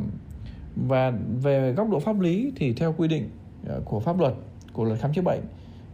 và 0.75 1.11
về 1.41 1.73
góc 1.73 1.89
độ 1.89 1.99
pháp 1.99 2.19
lý 2.19 2.51
thì 2.55 2.73
theo 2.73 2.93
quy 2.97 3.07
định 3.07 3.29
ờ, 3.67 3.81
của 3.85 3.99
pháp 3.99 4.19
luật 4.19 4.33
của 4.73 4.83
luật 4.83 4.99
khám 4.99 5.13
chữa 5.13 5.21
bệnh 5.21 5.41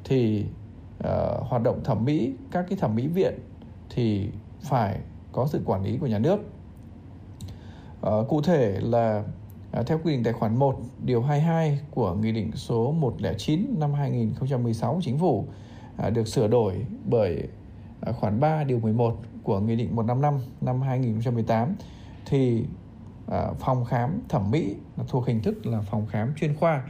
thì 0.03 0.45
uh, 0.97 1.47
hoạt 1.47 1.63
động 1.63 1.83
thẩm 1.83 2.05
mỹ 2.05 2.33
các 2.51 2.65
cái 2.69 2.79
thẩm 2.79 2.95
mỹ 2.95 3.07
viện 3.07 3.33
thì 3.89 4.29
phải 4.61 4.99
có 5.31 5.47
sự 5.47 5.61
quản 5.65 5.83
lý 5.83 5.97
của 5.97 6.07
nhà 6.07 6.19
nước. 6.19 6.39
Uh, 8.07 8.27
cụ 8.29 8.41
thể 8.41 8.79
là 8.81 9.23
uh, 9.79 9.87
theo 9.87 9.99
quy 10.03 10.11
định 10.11 10.23
tài 10.23 10.33
khoản 10.33 10.57
1 10.57 10.79
điều 11.05 11.21
22 11.21 11.79
của 11.91 12.13
nghị 12.13 12.31
định 12.31 12.51
số 12.55 12.91
109 12.91 13.75
năm 13.79 13.93
2016 13.93 14.99
chính 15.03 15.17
phủ 15.17 15.45
uh, 16.07 16.13
được 16.13 16.27
sửa 16.27 16.47
đổi 16.47 16.85
bởi 17.05 17.47
khoản 18.11 18.39
3 18.39 18.63
điều 18.63 18.79
11 18.79 19.17
của 19.43 19.59
nghị 19.59 19.75
định 19.75 19.95
155 19.95 20.39
năm 20.61 20.81
2018 20.81 21.75
thì 22.25 22.65
à, 23.27 23.47
phòng 23.59 23.85
khám 23.85 24.19
thẩm 24.29 24.51
mỹ 24.51 24.75
là 24.97 25.03
thuộc 25.07 25.27
hình 25.27 25.41
thức 25.41 25.65
là 25.65 25.81
phòng 25.81 26.07
khám 26.07 26.33
chuyên 26.35 26.55
khoa 26.55 26.83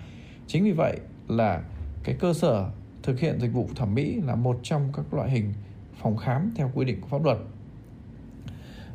chính 0.47 0.63
vì 0.63 0.71
vậy 0.71 0.99
là 1.27 1.63
cái 2.03 2.15
cơ 2.19 2.33
sở 2.33 2.69
thực 3.03 3.19
hiện 3.19 3.39
dịch 3.41 3.53
vụ 3.53 3.67
thẩm 3.75 3.95
mỹ 3.95 4.21
là 4.25 4.35
một 4.35 4.59
trong 4.63 4.89
các 4.93 5.13
loại 5.13 5.29
hình 5.29 5.53
phòng 6.01 6.17
khám 6.17 6.51
theo 6.55 6.71
quy 6.75 6.85
định 6.85 7.01
của 7.01 7.07
pháp 7.07 7.23
luật. 7.23 7.37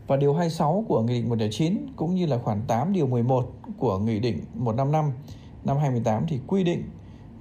Và 0.07 0.17
điều 0.17 0.35
26 0.35 0.85
của 0.89 1.03
Nghị 1.03 1.15
định 1.15 1.29
109 1.29 1.87
cũng 1.97 2.15
như 2.15 2.27
là 2.27 2.39
khoản 2.39 2.63
8 2.67 2.93
điều 2.93 3.07
11 3.07 3.53
của 3.79 3.99
Nghị 3.99 4.21
định 4.21 4.41
155 4.55 5.13
năm 5.65 5.77
2018 5.77 6.25
thì 6.29 6.41
quy 6.47 6.65
định 6.65 6.83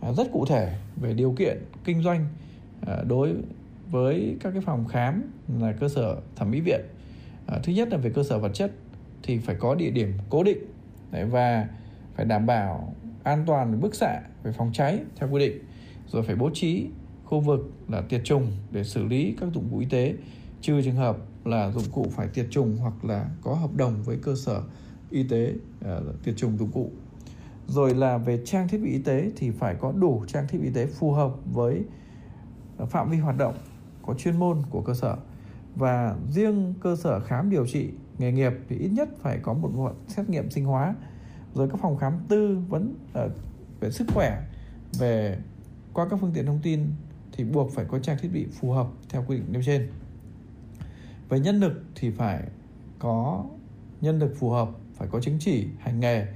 à, 0.02 0.12
rất 0.12 0.28
cụ 0.32 0.46
thể 0.46 0.78
về 0.96 1.14
điều 1.14 1.34
kiện 1.38 1.58
kinh 1.84 2.04
doanh 2.04 2.28
à, 2.88 2.98
đối 3.08 3.34
với 3.92 4.38
các 4.40 4.52
cái 4.52 4.62
phòng 4.62 4.88
khám 4.88 5.24
là 5.60 5.72
cơ 5.72 5.90
sở 5.90 6.22
thẩm 6.36 6.52
mỹ 6.52 6.62
viện. 6.62 6.82
À, 7.48 7.60
thứ 7.64 7.74
nhất 7.74 7.88
là 7.92 7.98
về 7.98 8.10
cơ 8.10 8.24
sở 8.24 8.40
vật 8.40 8.52
chất 8.54 8.72
thì 9.24 9.38
phải 9.38 9.56
có 9.60 9.76
địa 9.76 9.90
điểm 9.90 10.14
cố 10.30 10.44
định 10.44 10.58
và 11.12 11.68
phải 12.16 12.26
đảm 12.26 12.46
bảo 12.46 12.94
an 13.24 13.44
toàn 13.48 13.72
về 13.72 13.78
bức 13.78 13.96
xạ 13.96 14.20
về 14.44 14.52
phòng 14.52 14.72
cháy 14.74 15.00
theo 15.16 15.30
quy 15.32 15.40
định 15.40 15.64
rồi 16.08 16.24
phải 16.24 16.36
bố 16.36 16.50
trí 16.54 16.88
khu 17.26 17.40
vực 17.40 17.72
là 17.90 18.02
tiệt 18.02 18.22
trùng 18.24 18.52
để 18.72 18.84
xử 18.84 19.06
lý 19.06 19.36
các 19.40 19.50
dụng 19.54 19.68
cụ 19.72 19.78
y 19.78 19.86
tế 19.86 20.14
trừ 20.62 20.82
trường 20.82 20.96
hợp 20.96 21.18
là 21.46 21.72
dụng 21.72 21.84
cụ 21.92 22.06
phải 22.12 22.28
tiệt 22.28 22.48
trùng 22.50 22.78
hoặc 22.78 23.06
là 23.06 23.30
có 23.42 23.54
hợp 23.54 23.76
đồng 23.76 24.04
với 24.04 24.18
cơ 24.22 24.36
sở 24.36 24.62
y 25.10 25.24
tế 25.24 25.54
uh, 25.86 26.24
tiệt 26.24 26.38
trùng 26.38 26.58
dụng 26.58 26.72
cụ 26.72 26.92
rồi 27.68 27.96
là 27.96 28.18
về 28.18 28.40
trang 28.46 28.68
thiết 28.68 28.78
bị 28.78 28.92
y 28.92 29.00
tế 29.00 29.32
thì 29.36 29.52
phải 29.52 29.76
có 29.76 29.92
đủ 29.92 30.24
trang 30.28 30.48
thiết 30.48 30.58
bị 30.58 30.66
y 30.66 30.74
tế 30.74 30.86
phù 30.86 31.12
hợp 31.12 31.32
với 31.54 31.82
à, 32.78 32.86
phạm 32.86 33.10
vi 33.10 33.18
hoạt 33.18 33.38
động 33.38 33.56
có 34.06 34.14
chuyên 34.14 34.40
môn 34.40 34.62
của 34.70 34.82
cơ 34.82 34.94
sở. 34.94 35.18
Và 35.76 36.16
riêng 36.32 36.74
cơ 36.82 36.96
sở 36.96 37.20
khám 37.20 37.50
điều 37.50 37.68
trị 37.68 37.90
nghề 38.18 38.32
nghiệp 38.32 38.54
thì 38.70 38.78
ít 38.78 38.90
nhất 38.90 39.10
phải 39.22 39.40
có 39.42 39.54
một 39.54 39.72
bộ 39.76 39.92
xét 40.08 40.30
nghiệm 40.30 40.50
sinh 40.50 40.66
hóa. 40.66 40.96
Rồi 41.54 41.70
các 41.70 41.80
phòng 41.82 41.98
khám 41.98 42.14
tư 42.28 42.58
vấn 42.70 42.96
uh, 43.26 43.32
về 43.80 43.92
sức 43.92 44.08
khỏe 44.14 44.42
về 45.00 45.38
qua 45.94 46.08
các 46.10 46.20
phương 46.22 46.32
tiện 46.34 46.46
thông 46.46 46.60
tin 46.64 46.86
thì 47.32 47.44
buộc 47.44 47.72
phải 47.72 47.86
có 47.86 48.00
trang 48.00 48.18
thiết 48.22 48.30
bị 48.34 48.48
phù 48.60 48.72
hợp 48.72 48.88
theo 49.10 49.24
quy 49.28 49.38
định 49.38 49.46
nêu 49.52 49.62
trên. 49.66 49.90
Về 51.30 51.40
nhân 51.40 51.60
lực 51.60 51.84
thì 51.96 52.12
phải 52.12 52.44
có 53.00 53.46
nhân 54.02 54.20
lực 54.20 54.34
phù 54.40 54.50
hợp, 54.50 54.70
phải 54.94 55.08
có 55.12 55.20
chứng 55.20 55.38
chỉ 55.40 55.68
hành 55.80 56.00
nghề 56.00 56.28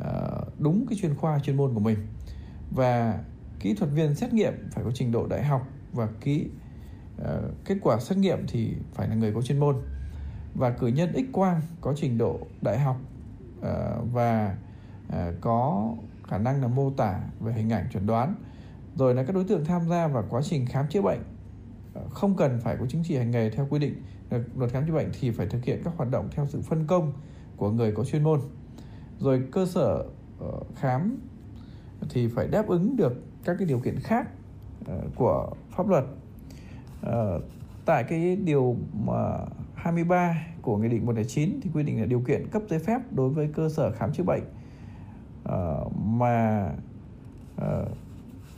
ờ, 0.00 0.44
đúng 0.58 0.86
cái 0.88 0.98
chuyên 1.02 1.14
khoa 1.14 1.38
chuyên 1.38 1.56
môn 1.56 1.74
của 1.74 1.80
mình. 1.80 1.98
Và 2.70 3.24
kỹ 3.60 3.74
thuật 3.74 3.90
viên 3.90 4.14
xét 4.14 4.32
nghiệm 4.32 4.52
phải 4.70 4.84
có 4.84 4.90
trình 4.94 5.12
độ 5.12 5.26
đại 5.26 5.44
học 5.44 5.68
và 5.92 6.08
kỹ 6.20 6.48
Ờ, 7.18 7.50
kết 7.64 7.76
quả 7.82 8.00
xét 8.00 8.18
nghiệm 8.18 8.38
thì 8.48 8.74
phải 8.94 9.08
là 9.08 9.14
người 9.14 9.32
có 9.32 9.42
chuyên 9.42 9.60
môn. 9.60 9.76
Và 10.54 10.70
cử 10.70 10.86
nhân 10.86 11.12
X 11.14 11.32
quang 11.32 11.60
có 11.80 11.94
trình 11.96 12.18
độ 12.18 12.38
đại 12.62 12.78
học 12.78 12.96
ờ, 13.60 14.00
và 14.12 14.56
ờ, 15.08 15.34
có 15.40 15.88
khả 16.28 16.38
năng 16.38 16.62
là 16.62 16.68
mô 16.68 16.90
tả 16.90 17.20
về 17.40 17.52
hình 17.52 17.70
ảnh 17.70 17.86
chuẩn 17.92 18.06
đoán. 18.06 18.34
Rồi 18.96 19.14
là 19.14 19.24
các 19.24 19.34
đối 19.34 19.44
tượng 19.44 19.64
tham 19.64 19.88
gia 19.88 20.06
vào 20.06 20.24
quá 20.28 20.42
trình 20.44 20.66
khám 20.66 20.88
chữa 20.88 21.02
bệnh 21.02 21.20
không 22.10 22.36
cần 22.36 22.60
phải 22.60 22.76
có 22.76 22.86
chứng 22.86 23.02
chỉ 23.04 23.16
hành 23.16 23.30
nghề 23.30 23.50
theo 23.50 23.66
quy 23.70 23.78
định. 23.78 24.02
Luật 24.56 24.70
khám 24.70 24.86
chữa 24.86 24.92
bệnh 24.92 25.10
thì 25.20 25.30
phải 25.30 25.46
thực 25.46 25.64
hiện 25.64 25.80
các 25.84 25.94
hoạt 25.96 26.10
động 26.10 26.28
theo 26.32 26.46
sự 26.46 26.60
phân 26.60 26.86
công 26.86 27.12
của 27.56 27.70
người 27.70 27.92
có 27.92 28.04
chuyên 28.04 28.22
môn. 28.22 28.40
Rồi 29.18 29.42
cơ 29.52 29.66
sở 29.66 30.04
khám 30.76 31.16
thì 32.10 32.28
phải 32.28 32.48
đáp 32.48 32.68
ứng 32.68 32.96
được 32.96 33.12
các 33.44 33.56
cái 33.58 33.68
điều 33.68 33.80
kiện 33.80 33.98
khác 34.00 34.28
của 35.14 35.50
pháp 35.70 35.88
luật. 35.88 36.04
Ờ, 37.04 37.40
tại 37.84 38.04
cái 38.04 38.36
điều 38.36 38.76
mà 38.92 39.38
23 39.74 40.46
của 40.62 40.76
Nghị 40.76 40.88
định 40.88 41.06
109 41.06 41.60
thì 41.62 41.70
quy 41.74 41.82
định 41.82 42.00
là 42.00 42.06
điều 42.06 42.20
kiện 42.20 42.48
cấp 42.50 42.62
giấy 42.68 42.78
phép 42.78 43.00
đối 43.12 43.28
với 43.28 43.48
cơ 43.54 43.68
sở 43.68 43.92
khám 43.92 44.12
chữa 44.12 44.24
bệnh. 44.24 44.42
Ờ, 45.44 45.84
mà 45.96 46.68
ờ, 47.56 47.86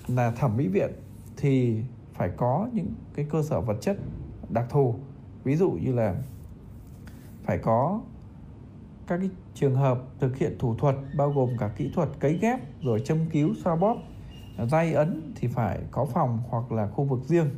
là 0.08 0.30
thẩm 0.30 0.56
mỹ 0.56 0.68
viện 0.68 0.90
thì 1.36 1.82
phải 2.14 2.30
có 2.36 2.68
những 2.72 2.94
cái 3.14 3.26
cơ 3.30 3.42
sở 3.42 3.60
vật 3.60 3.76
chất 3.80 3.96
đặc 4.48 4.66
thù. 4.70 4.94
Ví 5.44 5.56
dụ 5.56 5.70
như 5.70 5.92
là 5.92 6.14
phải 7.42 7.58
có 7.58 8.00
các 9.06 9.18
cái 9.18 9.30
trường 9.54 9.74
hợp 9.74 9.98
thực 10.20 10.36
hiện 10.36 10.56
thủ 10.58 10.74
thuật 10.74 10.96
bao 11.16 11.30
gồm 11.30 11.56
cả 11.58 11.70
kỹ 11.76 11.90
thuật 11.94 12.08
cấy 12.20 12.38
ghép 12.40 12.60
rồi 12.82 13.00
châm 13.00 13.18
cứu, 13.32 13.54
xoa 13.64 13.76
bóp, 13.76 13.96
dây 14.70 14.92
ấn 14.92 15.32
thì 15.36 15.48
phải 15.48 15.80
có 15.90 16.04
phòng 16.04 16.38
hoặc 16.48 16.72
là 16.72 16.86
khu 16.86 17.04
vực 17.04 17.20
riêng 17.24 17.50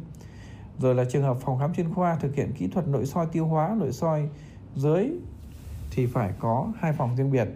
rồi 0.78 0.94
là 0.94 1.04
trường 1.04 1.22
hợp 1.22 1.36
phòng 1.40 1.58
khám 1.58 1.74
chuyên 1.74 1.94
khoa 1.94 2.16
thực 2.16 2.34
hiện 2.34 2.52
kỹ 2.52 2.68
thuật 2.68 2.88
nội 2.88 3.06
soi 3.06 3.26
tiêu 3.32 3.46
hóa, 3.46 3.76
nội 3.78 3.92
soi 3.92 4.28
dưới 4.76 5.10
thì 5.90 6.06
phải 6.06 6.32
có 6.38 6.72
hai 6.78 6.92
phòng 6.92 7.16
riêng 7.16 7.30
biệt. 7.30 7.48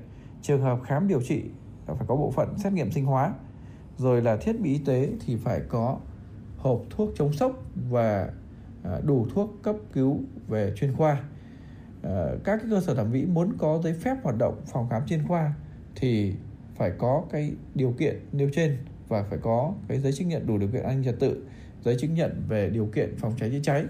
Trường 0.42 0.62
hợp 0.62 0.78
khám 0.84 1.08
điều 1.08 1.22
trị 1.22 1.42
phải 1.86 2.06
có 2.06 2.16
bộ 2.16 2.30
phận 2.30 2.58
xét 2.58 2.72
nghiệm 2.72 2.90
sinh 2.90 3.04
hóa. 3.04 3.32
Rồi 3.98 4.22
là 4.22 4.36
thiết 4.36 4.60
bị 4.60 4.72
y 4.72 4.78
tế 4.78 5.08
thì 5.26 5.36
phải 5.36 5.60
có 5.68 5.98
hộp 6.56 6.82
thuốc 6.90 7.10
chống 7.16 7.32
sốc 7.32 7.52
và 7.90 8.28
à, 8.84 9.00
đủ 9.04 9.26
thuốc 9.34 9.50
cấp 9.62 9.76
cứu 9.92 10.20
về 10.48 10.72
chuyên 10.76 10.92
khoa. 10.92 11.22
À, 12.02 12.26
các 12.44 12.56
cái 12.56 12.70
cơ 12.70 12.80
sở 12.80 12.94
thẩm 12.94 13.12
mỹ 13.12 13.24
muốn 13.26 13.52
có 13.58 13.80
giấy 13.84 13.92
phép 13.92 14.16
hoạt 14.22 14.38
động 14.38 14.60
phòng 14.66 14.88
khám 14.90 15.06
chuyên 15.06 15.26
khoa 15.28 15.54
thì 15.96 16.34
phải 16.74 16.92
có 16.98 17.24
cái 17.30 17.52
điều 17.74 17.94
kiện 17.98 18.20
nêu 18.32 18.50
trên 18.54 18.76
và 19.08 19.22
phải 19.22 19.38
có 19.42 19.72
cái 19.88 19.98
giấy 19.98 20.12
chứng 20.12 20.28
nhận 20.28 20.46
đủ 20.46 20.58
điều 20.58 20.68
kiện 20.68 20.82
an 20.82 20.94
ninh 20.94 21.04
trật 21.04 21.20
tự 21.20 21.46
giấy 21.84 21.96
chứng 21.98 22.14
nhận 22.14 22.42
về 22.48 22.70
điều 22.70 22.86
kiện 22.86 23.16
phòng 23.18 23.32
cháy 23.38 23.50
chữa 23.50 23.60
cháy, 23.62 23.84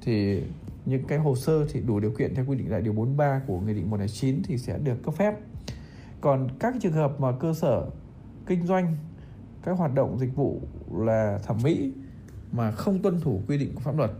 thì 0.00 0.42
những 0.86 1.04
cái 1.04 1.18
hồ 1.18 1.36
sơ 1.36 1.66
thì 1.72 1.80
đủ 1.80 2.00
điều 2.00 2.10
kiện 2.10 2.34
theo 2.34 2.44
quy 2.48 2.56
định 2.56 2.66
tại 2.70 2.80
điều 2.80 2.92
43 2.92 3.42
của 3.46 3.60
nghị 3.60 3.74
định 3.74 3.90
109 3.90 4.42
thì 4.44 4.58
sẽ 4.58 4.78
được 4.78 5.02
cấp 5.02 5.14
phép 5.14 5.34
còn 6.24 6.48
các 6.60 6.74
trường 6.80 6.92
hợp 6.92 7.20
mà 7.20 7.32
cơ 7.40 7.54
sở 7.54 7.86
kinh 8.46 8.66
doanh, 8.66 8.96
các 9.62 9.78
hoạt 9.78 9.94
động 9.94 10.18
dịch 10.18 10.36
vụ 10.36 10.60
là 10.92 11.38
thẩm 11.46 11.58
mỹ 11.64 11.92
mà 12.52 12.70
không 12.70 13.02
tuân 13.02 13.20
thủ 13.20 13.42
quy 13.48 13.58
định 13.58 13.74
của 13.74 13.80
pháp 13.80 13.96
luật 13.96 14.10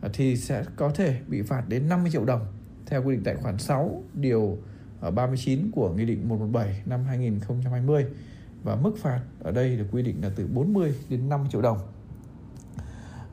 à, 0.00 0.08
thì 0.12 0.36
sẽ 0.36 0.64
có 0.76 0.90
thể 0.90 1.20
bị 1.28 1.42
phạt 1.42 1.62
đến 1.68 1.88
50 1.88 2.10
triệu 2.10 2.24
đồng 2.24 2.46
theo 2.86 3.02
quy 3.04 3.14
định 3.14 3.24
tại 3.24 3.36
khoản 3.36 3.58
6 3.58 4.02
điều 4.14 4.58
à, 5.00 5.10
39 5.10 5.70
của 5.70 5.92
Nghị 5.92 6.04
định 6.04 6.28
117 6.28 6.82
năm 6.86 7.04
2020 7.04 8.06
và 8.62 8.76
mức 8.76 8.98
phạt 8.98 9.20
ở 9.42 9.52
đây 9.52 9.76
được 9.76 9.86
quy 9.92 10.02
định 10.02 10.16
là 10.22 10.30
từ 10.36 10.46
40 10.46 10.94
đến 11.08 11.28
50 11.28 11.48
triệu 11.52 11.62
đồng. 11.62 11.78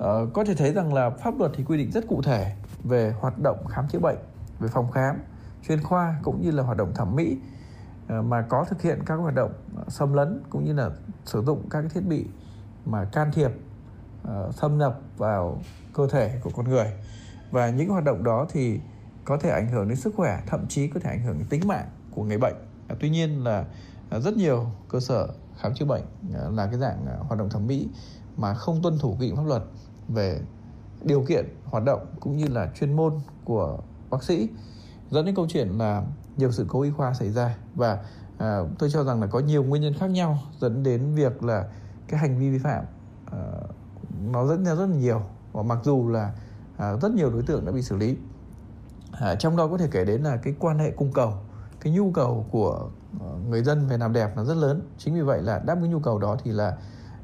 Ờ, 0.02 0.28
có 0.34 0.44
thể 0.44 0.56
thấy 0.56 0.73
rằng 0.73 0.94
là 0.94 1.10
pháp 1.10 1.40
luật 1.40 1.52
thì 1.56 1.64
quy 1.64 1.78
định 1.78 1.91
rất 1.91 2.07
cụ 2.07 2.22
thể 2.22 2.56
về 2.84 3.14
hoạt 3.19 3.40
động 3.40 3.68
khám 3.68 3.88
chữa 3.88 3.99
bệnh, 3.99 4.18
về 4.60 4.68
phòng 4.68 4.91
khám, 4.91 5.18
chuyên 5.68 5.84
khoa 5.84 6.19
cũng 6.23 6.41
như 6.41 6.52
là 6.52 6.64
hoạt 6.64 6.78
động 6.78 6.91
thẩm 6.95 7.15
mỹ 7.15 7.38
ờ, 8.07 8.22
mà 8.22 8.41
có 8.49 8.65
thực 8.69 8.82
hiện 8.82 8.99
các 9.06 9.15
hoạt 9.15 9.36
động 9.36 9.52
ờ, 9.76 9.84
xâm 9.88 10.14
lấn 10.14 10.44
cũng 10.49 10.65
như 10.65 10.73
là 10.73 10.90
sử 11.26 11.44
dụng 11.44 11.69
các 11.69 11.84
thiết 11.94 12.02
bị 12.07 12.26
mà 12.86 13.06
can 13.06 13.32
thiệp 13.32 13.52
ờ, 14.23 14.52
xâm 14.52 14.78
nhập 14.78 14.99
vào 15.18 15.61
cơ 15.94 16.07
thể 16.07 16.40
của 16.44 16.52
con 16.56 16.69
người. 16.69 16.94
Và 17.52 17.69
những 17.69 17.90
hoạt 17.90 18.03
động 18.03 18.23
đó 18.23 18.48
thì 18.49 18.80
có 19.26 19.38
thể 19.38 19.49
ảnh 19.49 19.68
hưởng 19.68 19.88
đến 19.88 19.98
sức 19.98 20.14
khỏe 20.18 20.41
thậm 20.48 20.68
chí 20.68 20.88
có 20.88 20.99
thể 20.99 21.10
ảnh 21.10 21.23
hưởng 21.23 21.38
đến 21.38 21.48
tính 21.48 21.68
mạng 21.68 21.90
của 22.11 22.23
người 22.23 22.38
bệnh. 22.38 22.56
Tuy 22.99 23.10
nhiên 23.10 23.44
là 23.44 23.65
rất 24.10 24.38
nhiều 24.38 24.65
cơ 24.90 24.99
sở 24.99 25.28
khám 25.57 25.73
chữa 25.73 25.86
bệnh 25.86 26.03
là 26.49 26.65
cái 26.65 26.80
dạng 26.80 27.06
hoạt 27.19 27.40
động 27.40 27.49
thẩm 27.49 27.68
mỹ 27.68 27.90
mà 28.38 28.53
không 28.53 28.82
tuân 28.82 28.99
thủ 28.99 29.15
quy 29.19 29.28
định 29.28 29.36
pháp 29.36 29.45
luật 29.45 29.64
về 30.07 30.41
điều 31.03 31.23
kiện 31.28 31.45
hoạt 31.65 31.84
động 31.84 32.06
cũng 32.19 32.38
như 32.38 32.48
là 32.48 32.72
chuyên 32.76 32.94
môn 32.94 33.14
của 33.45 33.78
bác 34.10 34.23
sĩ. 34.23 34.49
Dẫn 35.11 35.26
đến 35.26 35.36
câu 35.36 35.48
chuyện 35.49 35.68
là 35.68 36.03
nhiều 36.38 36.52
sự 36.52 36.65
cố 36.68 36.82
y 36.82 36.91
khoa 36.91 37.14
xảy 37.14 37.32
ra 37.32 37.57
và 37.76 38.03
à, 38.38 38.60
tôi 38.80 38.90
cho 38.90 39.03
rằng 39.03 39.22
là 39.22 39.28
có 39.28 39.40
nhiều 39.40 39.64
nguyên 39.64 39.82
nhân 39.82 39.94
khác 39.94 40.07
nhau 40.07 40.40
dẫn 40.60 40.84
đến 40.84 41.15
việc 41.15 41.44
là 41.44 41.69
cái 42.07 42.19
hành 42.19 42.40
vi 42.40 42.49
vi 42.49 42.57
phạm 42.57 42.86
à, 43.32 43.38
nó 44.32 44.48
dẫn 44.48 44.65
ra 44.65 44.76
rất 44.76 44.86
là 44.86 44.95
nhiều 44.95 45.22
và 45.52 45.64
mặc 45.64 45.80
dù 45.84 46.10
là 46.10 46.34
à, 46.78 46.95
rất 47.02 47.11
nhiều 47.11 47.30
đối 47.30 47.41
tượng 47.41 47.65
đã 47.65 47.72
bị 47.72 47.82
xử 47.82 47.98
lý. 47.98 48.18
À, 49.11 49.36
trong 49.36 49.57
đó 49.57 49.68
có 49.68 49.78
thể 49.78 49.88
kể 49.91 50.06
đến 50.06 50.22
là 50.23 50.38
cái 50.38 50.56
quan 50.60 50.80
hệ 50.80 50.91
cung 50.91 51.11
cầu 51.11 51.34
cái 51.80 51.94
nhu 51.94 52.11
cầu 52.11 52.45
của 52.52 52.90
à, 53.19 53.28
người 53.49 53.64
dân 53.64 53.88
về 53.88 53.98
làm 53.98 54.14
đẹp 54.14 54.32
nó 54.36 54.44
rất 54.44 54.57
lớn. 54.57 54.82
Chính 54.98 55.14
vì 55.14 55.22
vậy 55.22 55.41
là 55.41 55.60
đáp 55.60 55.78
ứng 55.82 55.91
nhu 55.91 55.99
cầu 55.99 56.19
đó 56.19 56.38
thì 56.44 56.52
là 56.52 56.78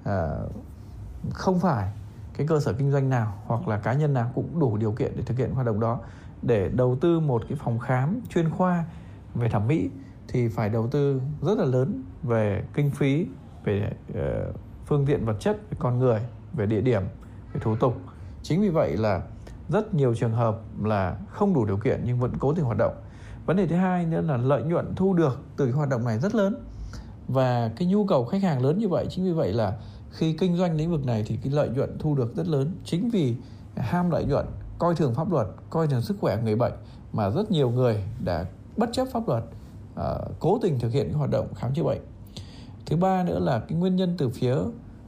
à, 0.03 0.29
không 1.33 1.59
phải 1.59 1.91
cái 2.37 2.47
cơ 2.47 2.59
sở 2.59 2.73
kinh 2.73 2.91
doanh 2.91 3.09
nào 3.09 3.33
hoặc 3.45 3.67
là 3.67 3.77
cá 3.77 3.93
nhân 3.93 4.13
nào 4.13 4.31
cũng 4.35 4.59
đủ 4.59 4.77
điều 4.77 4.91
kiện 4.91 5.11
để 5.15 5.23
thực 5.23 5.37
hiện 5.37 5.53
hoạt 5.53 5.65
động 5.65 5.79
đó. 5.79 5.99
Để 6.41 6.69
đầu 6.69 6.97
tư 7.01 7.19
một 7.19 7.43
cái 7.49 7.57
phòng 7.63 7.79
khám 7.79 8.19
chuyên 8.29 8.49
khoa 8.49 8.85
về 9.35 9.49
thẩm 9.49 9.67
mỹ 9.67 9.89
thì 10.27 10.47
phải 10.47 10.69
đầu 10.69 10.87
tư 10.87 11.21
rất 11.41 11.57
là 11.57 11.65
lớn 11.65 12.03
về 12.23 12.63
kinh 12.73 12.91
phí 12.91 13.27
về 13.63 13.91
uh, 14.11 14.17
phương 14.85 15.05
tiện 15.05 15.25
vật 15.25 15.35
chất 15.39 15.57
về 15.69 15.77
con 15.79 15.99
người 15.99 16.21
về 16.53 16.65
địa 16.65 16.81
điểm 16.81 17.01
về 17.53 17.59
thủ 17.63 17.75
tục. 17.75 17.97
Chính 18.43 18.61
vì 18.61 18.69
vậy 18.69 18.97
là 18.97 19.21
rất 19.69 19.93
nhiều 19.93 20.15
trường 20.15 20.33
hợp 20.33 20.59
là 20.83 21.17
không 21.29 21.53
đủ 21.53 21.65
điều 21.65 21.77
kiện 21.77 22.01
nhưng 22.05 22.19
vẫn 22.19 22.31
cố 22.39 22.53
tình 22.53 22.65
hoạt 22.65 22.77
động. 22.77 22.95
Vấn 23.45 23.57
đề 23.57 23.67
thứ 23.67 23.75
hai 23.75 24.05
nữa 24.05 24.21
là 24.21 24.37
lợi 24.37 24.63
nhuận 24.63 24.95
thu 24.95 25.13
được 25.13 25.39
từ 25.57 25.65
cái 25.65 25.73
hoạt 25.73 25.89
động 25.89 26.05
này 26.05 26.19
rất 26.19 26.35
lớn 26.35 26.65
và 27.27 27.71
cái 27.77 27.87
nhu 27.87 28.05
cầu 28.05 28.25
khách 28.25 28.43
hàng 28.43 28.61
lớn 28.61 28.77
như 28.77 28.87
vậy. 28.87 29.07
Chính 29.09 29.25
vì 29.25 29.31
vậy 29.31 29.53
là 29.53 29.77
khi 30.17 30.33
kinh 30.33 30.57
doanh 30.57 30.75
lĩnh 30.75 30.91
vực 30.91 31.05
này 31.05 31.23
thì 31.27 31.37
cái 31.43 31.53
lợi 31.53 31.69
nhuận 31.69 31.97
thu 31.99 32.15
được 32.15 32.35
rất 32.35 32.47
lớn. 32.47 32.71
Chính 32.85 33.09
vì 33.09 33.35
ham 33.75 34.09
lợi 34.09 34.25
nhuận 34.25 34.45
coi 34.79 34.95
thường 34.95 35.13
pháp 35.13 35.31
luật 35.31 35.47
coi 35.69 35.87
thường 35.87 36.01
sức 36.01 36.17
khỏe 36.21 36.37
người 36.43 36.55
bệnh 36.55 36.73
mà 37.13 37.29
rất 37.29 37.51
nhiều 37.51 37.69
người 37.69 38.03
đã 38.23 38.45
bất 38.77 38.89
chấp 38.93 39.07
pháp 39.13 39.27
luật 39.27 39.43
uh, 39.99 40.39
cố 40.39 40.59
tình 40.61 40.79
thực 40.79 40.91
hiện 40.91 41.07
cái 41.07 41.17
hoạt 41.17 41.29
động 41.29 41.53
khám 41.55 41.73
chữa 41.73 41.83
bệnh. 41.83 42.01
Thứ 42.85 42.97
ba 42.97 43.23
nữa 43.23 43.39
là 43.39 43.59
cái 43.59 43.77
nguyên 43.77 43.95
nhân 43.95 44.15
từ 44.17 44.29
phía 44.29 44.55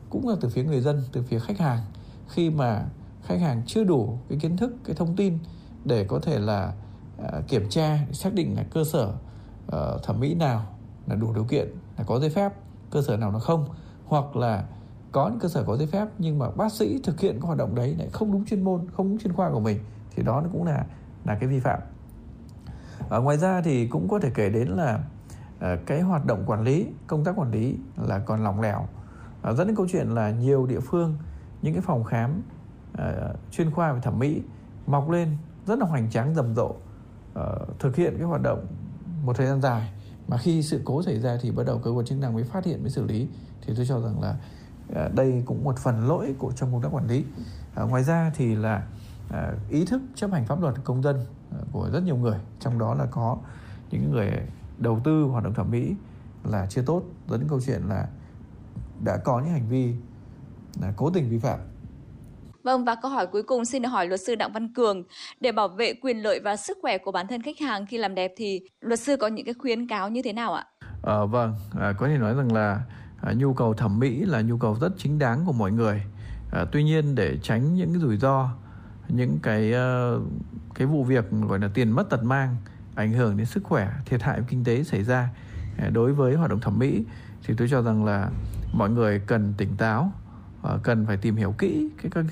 cũng 0.09 0.29
là 0.29 0.35
từ 0.41 0.49
phía 0.49 0.63
người 0.63 0.81
dân 0.81 1.03
từ 1.11 1.21
phía 1.21 1.39
khách 1.39 1.59
hàng. 1.59 1.79
Khi 2.27 2.49
mà 2.49 2.85
khách 3.23 3.39
hàng 3.39 3.61
chưa 3.67 3.83
đủ 3.83 4.17
cái 4.29 4.39
kiến 4.41 4.57
thức 4.57 4.73
cái 4.83 4.95
thông 4.95 5.15
tin 5.15 5.37
để 5.85 6.03
có 6.03 6.19
thể 6.19 6.39
là 6.39 6.73
uh, 7.21 7.47
kiểm 7.47 7.69
tra 7.69 7.99
xác 8.11 8.33
định 8.33 8.55
là 8.55 8.63
cơ 8.63 8.83
sở 8.83 9.13
uh, 9.67 10.03
thẩm 10.03 10.19
mỹ 10.19 10.33
nào 10.33 10.65
là 11.07 11.15
đủ 11.15 11.33
điều 11.33 11.43
kiện 11.43 11.67
là 11.97 12.03
có 12.07 12.19
giấy 12.19 12.29
phép 12.29 12.53
cơ 12.91 13.01
sở 13.01 13.17
nào 13.17 13.31
nó 13.31 13.39
không 13.39 13.65
hoặc 14.05 14.35
là 14.35 14.65
có 15.11 15.29
những 15.29 15.39
cơ 15.39 15.47
sở 15.47 15.63
có 15.63 15.77
giấy 15.77 15.87
phép 15.87 16.07
nhưng 16.17 16.39
mà 16.39 16.49
bác 16.49 16.71
sĩ 16.71 16.99
thực 17.03 17.19
hiện 17.19 17.33
cái 17.33 17.47
hoạt 17.47 17.57
động 17.57 17.75
đấy 17.75 17.95
lại 17.99 18.09
không 18.13 18.31
đúng 18.31 18.45
chuyên 18.45 18.63
môn 18.63 18.87
không 18.97 19.09
đúng 19.09 19.19
chuyên 19.19 19.33
khoa 19.33 19.51
của 19.51 19.59
mình 19.59 19.79
thì 20.15 20.23
đó 20.23 20.41
nó 20.41 20.49
cũng 20.51 20.65
là 20.65 20.85
là 21.25 21.35
cái 21.35 21.49
vi 21.49 21.59
phạm. 21.59 21.79
À, 23.09 23.17
ngoài 23.17 23.37
ra 23.37 23.61
thì 23.61 23.87
cũng 23.87 24.07
có 24.09 24.19
thể 24.19 24.31
kể 24.35 24.49
đến 24.49 24.67
là 24.67 25.03
à, 25.59 25.77
cái 25.85 26.01
hoạt 26.01 26.25
động 26.25 26.43
quản 26.45 26.63
lý 26.63 26.87
công 27.07 27.23
tác 27.23 27.39
quản 27.39 27.51
lý 27.51 27.77
là 27.97 28.19
còn 28.19 28.43
lỏng 28.43 28.61
lẻo. 28.61 28.87
À, 29.41 29.53
dẫn 29.53 29.67
đến 29.67 29.75
câu 29.75 29.87
chuyện 29.91 30.09
là 30.09 30.31
nhiều 30.31 30.65
địa 30.65 30.79
phương 30.79 31.17
những 31.61 31.73
cái 31.73 31.81
phòng 31.81 32.03
khám 32.03 32.41
à, 32.93 33.13
chuyên 33.51 33.71
khoa 33.71 33.93
về 33.93 33.99
thẩm 34.01 34.19
mỹ 34.19 34.41
mọc 34.87 35.09
lên 35.09 35.37
rất 35.65 35.79
là 35.79 35.85
hoành 35.85 36.09
tráng 36.09 36.35
rầm 36.35 36.55
rộ 36.55 36.75
à, 37.35 37.43
thực 37.79 37.95
hiện 37.95 38.13
cái 38.17 38.27
hoạt 38.27 38.41
động 38.41 38.65
một 39.23 39.37
thời 39.37 39.47
gian 39.47 39.61
dài. 39.61 39.91
Mà 40.27 40.37
khi 40.37 40.63
sự 40.63 40.81
cố 40.85 41.03
xảy 41.03 41.19
ra 41.19 41.37
thì 41.41 41.51
bắt 41.51 41.65
đầu 41.65 41.79
cơ 41.83 41.91
quan 41.91 42.05
chức 42.05 42.17
năng 42.17 42.33
mới 42.33 42.43
phát 42.43 42.65
hiện 42.65 42.81
mới 42.81 42.89
xử 42.89 43.05
lý. 43.05 43.27
Thì 43.61 43.73
tôi 43.75 43.85
cho 43.85 44.01
rằng 44.01 44.21
là 44.21 44.35
à, 44.95 45.09
đây 45.15 45.43
cũng 45.45 45.63
một 45.63 45.77
phần 45.77 46.07
lỗi 46.07 46.35
của 46.37 46.51
trong 46.51 46.71
công 46.71 46.81
tác 46.81 46.89
quản 46.91 47.07
lý. 47.07 47.23
À, 47.75 47.83
ngoài 47.83 48.03
ra 48.03 48.31
thì 48.35 48.55
là 48.55 48.83
à, 49.31 49.51
ý 49.69 49.85
thức 49.85 50.01
chấp 50.15 50.31
hành 50.31 50.45
pháp 50.45 50.61
luật 50.61 50.75
công 50.83 51.03
dân 51.03 51.25
của 51.71 51.89
rất 51.93 52.03
nhiều 52.03 52.15
người. 52.15 52.37
Trong 52.59 52.79
đó 52.79 52.93
là 52.93 53.05
có 53.11 53.37
những 53.91 54.11
người 54.11 54.31
đầu 54.77 55.01
tư 55.03 55.23
hoạt 55.23 55.43
động 55.43 55.53
thẩm 55.53 55.71
mỹ 55.71 55.95
là 56.43 56.65
chưa 56.69 56.81
tốt 56.81 57.03
dẫn 57.29 57.39
đến 57.39 57.49
câu 57.49 57.61
chuyện 57.65 57.81
là 57.89 58.07
đã 59.05 59.17
có 59.17 59.39
những 59.39 59.53
hành 59.53 59.69
vi 59.69 59.93
là 60.81 60.93
cố 60.97 61.09
tình 61.09 61.29
vi 61.29 61.39
phạm. 61.39 61.59
Vâng 62.63 62.85
và 62.85 62.95
câu 63.01 63.11
hỏi 63.11 63.27
cuối 63.27 63.43
cùng 63.43 63.65
xin 63.65 63.81
được 63.81 63.89
hỏi 63.89 64.07
luật 64.07 64.19
sư 64.21 64.35
Đặng 64.35 64.53
Văn 64.53 64.73
Cường. 64.73 65.03
Để 65.39 65.51
bảo 65.51 65.67
vệ 65.67 65.93
quyền 65.93 66.17
lợi 66.17 66.39
và 66.43 66.55
sức 66.55 66.77
khỏe 66.81 66.97
của 66.97 67.11
bản 67.11 67.27
thân 67.27 67.41
khách 67.41 67.59
hàng 67.59 67.85
khi 67.85 67.97
làm 67.97 68.15
đẹp 68.15 68.31
thì 68.37 68.61
luật 68.81 68.99
sư 68.99 69.17
có 69.17 69.27
những 69.27 69.45
cái 69.45 69.53
khuyến 69.53 69.87
cáo 69.87 70.09
như 70.09 70.21
thế 70.21 70.33
nào 70.33 70.53
ạ? 70.53 70.65
À, 71.03 71.25
vâng, 71.25 71.55
à, 71.79 71.93
có 71.97 72.07
thể 72.07 72.17
nói 72.17 72.33
rằng 72.33 72.53
là 72.53 72.81
à, 73.21 73.33
nhu 73.33 73.53
cầu 73.53 73.73
thẩm 73.73 73.99
mỹ 73.99 74.25
là 74.25 74.41
nhu 74.41 74.57
cầu 74.57 74.77
rất 74.81 74.93
chính 74.97 75.19
đáng 75.19 75.45
của 75.45 75.53
mọi 75.53 75.71
người. 75.71 76.03
À, 76.51 76.65
tuy 76.71 76.83
nhiên 76.83 77.15
để 77.15 77.37
tránh 77.41 77.75
những 77.75 77.89
cái 77.93 78.01
rủi 78.01 78.17
ro, 78.17 78.49
những 79.07 79.39
cái 79.43 79.73
uh, 79.73 80.23
cái 80.75 80.87
vụ 80.87 81.03
việc 81.03 81.25
gọi 81.47 81.59
là 81.59 81.69
tiền 81.73 81.91
mất 81.91 82.09
tật 82.09 82.23
mang 82.23 82.55
ảnh 82.95 83.13
hưởng 83.13 83.37
đến 83.37 83.45
sức 83.45 83.63
khỏe, 83.63 83.93
thiệt 84.05 84.21
hại 84.21 84.41
kinh 84.47 84.63
tế 84.63 84.83
xảy 84.83 85.03
ra 85.03 85.29
à, 85.77 85.89
đối 85.89 86.13
với 86.13 86.35
hoạt 86.35 86.49
động 86.49 86.59
thẩm 86.59 86.79
mỹ 86.79 87.05
thì 87.43 87.53
tôi 87.57 87.67
cho 87.71 87.81
rằng 87.81 88.05
là 88.05 88.29
mọi 88.73 88.89
người 88.89 89.19
cần 89.19 89.53
tỉnh 89.57 89.77
táo 89.77 90.11
uh, 90.61 90.83
cần 90.83 91.05
phải 91.05 91.17
tìm 91.17 91.35
hiểu 91.35 91.51
kỹ 91.57 91.89
cái 92.01 92.11
các 92.11 92.25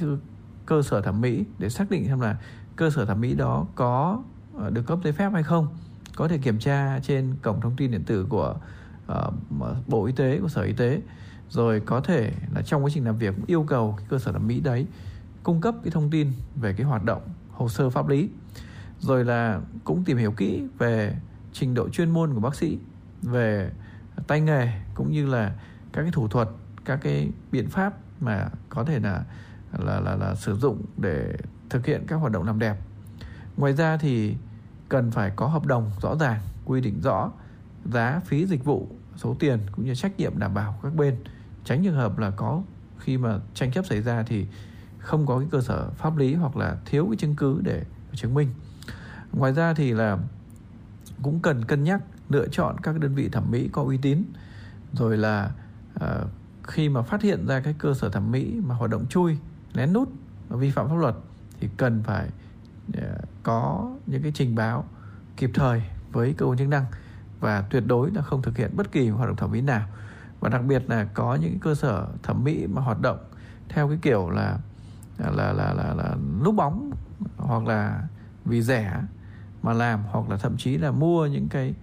cơ 0.66 0.82
sở 0.82 1.02
thẩm 1.02 1.22
mỹ 1.22 1.46
để 1.60 1.70
xác 1.70 1.92
định 1.92 2.08
xem 2.08 2.20
là 2.20 2.38
cơ 2.76 2.90
sở 2.90 3.06
thẩm 3.06 3.22
mỹ 3.22 3.34
đó 3.34 3.66
có 3.76 4.24
ờ, 4.56 4.70
được 4.70 4.82
cấp 4.88 5.00
giấy 5.04 5.14
phép 5.14 5.30
hay 5.34 5.44
không 5.44 5.68
có 6.16 6.28
thể 6.28 6.38
kiểm 6.38 6.60
tra 6.60 7.00
trên 7.00 7.36
cổng 7.42 7.62
thông 7.62 7.76
tin 7.76 7.92
điện 7.92 8.04
tử 8.04 8.26
của 8.30 8.56
uh, 9.12 9.34
bộ 9.88 10.06
y 10.06 10.14
tế 10.14 10.40
của 10.40 10.48
sở 10.48 10.62
y 10.62 10.74
tế. 10.74 11.02
Rồi 11.50 11.80
có 11.80 12.02
thể 12.02 12.32
là 12.56 12.62
trong 12.62 12.84
quá 12.84 12.90
trình 12.94 13.06
làm 13.06 13.18
việc 13.18 13.36
yêu 13.48 13.64
cầu 13.64 13.96
cái 13.98 14.08
cơ 14.10 14.20
sở 14.20 14.32
thẩm 14.32 14.48
mỹ 14.48 14.60
đấy 14.60 14.88
cung 15.44 15.62
cấp 15.62 15.76
cái 15.84 15.92
thông 15.92 16.10
tin 16.10 16.32
về 16.56 16.74
cái 16.74 16.86
hoạt 16.86 17.04
động 17.04 17.22
hồ 17.52 17.70
sơ 17.70 17.90
pháp 17.90 18.08
lý. 18.08 18.30
Rồi 19.00 19.26
là 19.26 19.62
cũng 19.84 20.04
tìm 20.04 20.18
hiểu 20.18 20.32
kỹ 20.32 20.64
về 20.78 21.16
trình 21.54 21.74
độ 21.74 21.90
chuyên 21.90 22.12
môn 22.12 22.34
của 22.34 22.40
bác 22.40 22.56
sĩ 22.56 22.78
về 23.22 23.72
tay 24.28 24.42
nghề 24.42 24.72
cũng 24.94 25.12
như 25.12 25.26
là 25.26 25.56
các 25.94 26.02
cái 26.02 26.12
thủ 26.12 26.28
thuật 26.28 26.50
các 26.86 27.00
cái 27.02 27.32
biện 27.52 27.70
pháp 27.70 27.94
mà 28.20 28.50
có 28.70 28.84
thể 28.84 29.00
là 29.00 29.24
là 29.80 30.00
là, 30.00 30.16
là 30.16 30.36
sử 30.36 30.56
dụng 30.56 30.86
để 30.98 31.34
thực 31.70 31.86
hiện 31.86 32.04
các 32.08 32.16
hoạt 32.16 32.32
động 32.32 32.44
làm 32.44 32.60
đẹp. 32.60 32.78
Ngoài 33.58 33.74
ra 33.74 33.98
thì 33.98 34.36
cần 34.90 35.12
phải 35.12 35.32
có 35.36 35.48
hợp 35.48 35.66
đồng 35.66 35.92
rõ 36.02 36.16
ràng 36.16 36.40
quy 36.66 36.82
định 36.82 37.00
rõ 37.02 37.32
giá 37.86 38.22
phí 38.26 38.46
dịch 38.46 38.66
vụ 38.66 38.88
số 39.16 39.36
tiền 39.40 39.60
cũng 39.72 39.86
như 39.86 39.96
trách 39.96 40.18
nhiệm 40.18 40.40
đảm 40.40 40.54
bảo 40.54 40.80
các 40.84 40.96
bên. 40.96 41.18
Tránh 41.64 41.84
trường 41.84 41.96
hợp 41.96 42.18
là 42.18 42.32
có 42.32 42.62
khi 43.00 43.18
mà 43.18 43.40
tranh 43.54 43.72
chấp 43.72 43.86
xảy 43.86 44.02
ra 44.02 44.24
thì 44.24 44.48
không 44.98 45.26
có 45.26 45.40
cái 45.40 45.48
cơ 45.52 45.62
sở 45.62 45.90
pháp 45.90 46.18
lý 46.18 46.34
hoặc 46.34 46.58
là 46.58 46.78
thiếu 46.86 47.06
cái 47.10 47.18
chứng 47.18 47.36
cứ 47.36 47.62
để 47.64 47.84
chứng 48.14 48.34
minh. 48.34 48.50
Ngoài 49.34 49.54
ra 49.54 49.74
thì 49.74 49.94
là 49.94 50.18
cũng 51.24 51.40
cần 51.40 51.66
cân 51.66 51.84
nhắc 51.84 52.02
lựa 52.30 52.48
chọn 52.48 52.78
các 52.84 53.00
đơn 53.00 53.16
vị 53.16 53.30
thẩm 53.30 53.52
mỹ 53.52 53.70
có 53.72 53.84
uy 53.84 53.98
tín. 53.98 54.24
Rồi 54.94 55.18
là 55.18 55.52
uh, 55.96 56.28
khi 56.64 56.90
mà 56.90 57.02
phát 57.02 57.22
hiện 57.22 57.48
ra 57.48 57.60
cái 57.60 57.76
cơ 57.78 57.94
sở 57.94 58.10
thẩm 58.10 58.32
mỹ 58.32 58.60
mà 58.64 58.76
hoạt 58.76 58.92
động 58.92 59.06
chui 59.08 59.38
lén 59.74 59.94
nút 59.94 60.10
vi 60.50 60.72
phạm 60.72 60.90
pháp 60.90 60.96
luật 60.96 61.16
thì 61.60 61.70
cần 61.78 62.04
phải 62.04 62.30
uh, 62.98 63.04
có 63.44 63.92
những 64.06 64.22
cái 64.22 64.32
trình 64.36 64.56
báo 64.56 64.86
kịp 65.38 65.52
thời 65.54 65.84
với 66.12 66.34
cơ 66.34 66.46
quan 66.46 66.58
chức 66.58 66.68
năng 66.68 66.86
và 67.40 67.62
tuyệt 67.62 67.84
đối 67.88 68.12
là 68.12 68.22
không 68.22 68.42
thực 68.42 68.58
hiện 68.58 68.72
bất 68.76 68.92
kỳ 68.92 69.10
hoạt 69.10 69.28
động 69.28 69.36
thẩm 69.36 69.52
mỹ 69.52 69.62
nào. 69.62 69.88
Và 70.40 70.50
đặc 70.50 70.62
biệt 70.68 70.90
là 70.90 71.04
có 71.04 71.36
những 71.36 71.60
cơ 71.60 71.76
sở 71.76 72.08
thẩm 72.24 72.44
mỹ 72.44 72.68
mà 72.68 72.82
hoạt 72.82 73.02
động 73.02 73.18
theo 73.70 73.88
cái 73.88 73.98
kiểu 74.02 74.30
là 74.30 74.60
là 75.18 75.32
là 75.32 75.54
là, 75.54 75.74
là, 75.74 75.94
là 75.94 76.16
núp 76.44 76.56
bóng 76.56 76.92
hoặc 77.38 77.68
là 77.68 78.08
vì 78.46 78.62
rẻ 78.62 79.02
mà 79.64 79.74
làm 79.74 80.04
hoặc 80.12 80.30
là 80.30 80.38
thậm 80.38 80.58
chí 80.58 80.78
là 80.78 80.92
mua 80.92 81.26
những 81.26 81.48
cái 81.50 81.74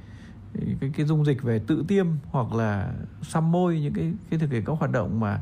cái 0.81 0.93
cái 0.97 1.07
dung 1.07 1.27
dịch 1.27 1.43
về 1.43 1.59
tự 1.59 1.85
tiêm 1.89 2.07
hoặc 2.31 2.53
là 2.53 2.93
xăm 3.23 3.53
môi 3.53 3.81
những 3.81 3.93
cái 3.95 4.13
cái 4.31 4.39
thực 4.39 4.51
hiện 4.51 4.65
các 4.65 4.79
hoạt 4.79 4.91
động 4.91 5.21
mà 5.21 5.41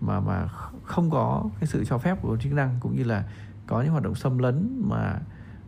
mà 0.00 0.20
mà 0.20 0.48
không 0.84 1.10
có 1.10 1.44
cái 1.60 1.66
sự 1.66 1.84
cho 1.84 1.98
phép 1.98 2.22
của 2.22 2.36
chức 2.36 2.52
năng 2.52 2.76
cũng 2.80 2.96
như 2.96 3.04
là 3.04 3.24
có 3.66 3.82
những 3.82 3.90
hoạt 3.90 4.02
động 4.02 4.14
xâm 4.14 4.38
lấn 4.38 4.82
mà 4.88 5.18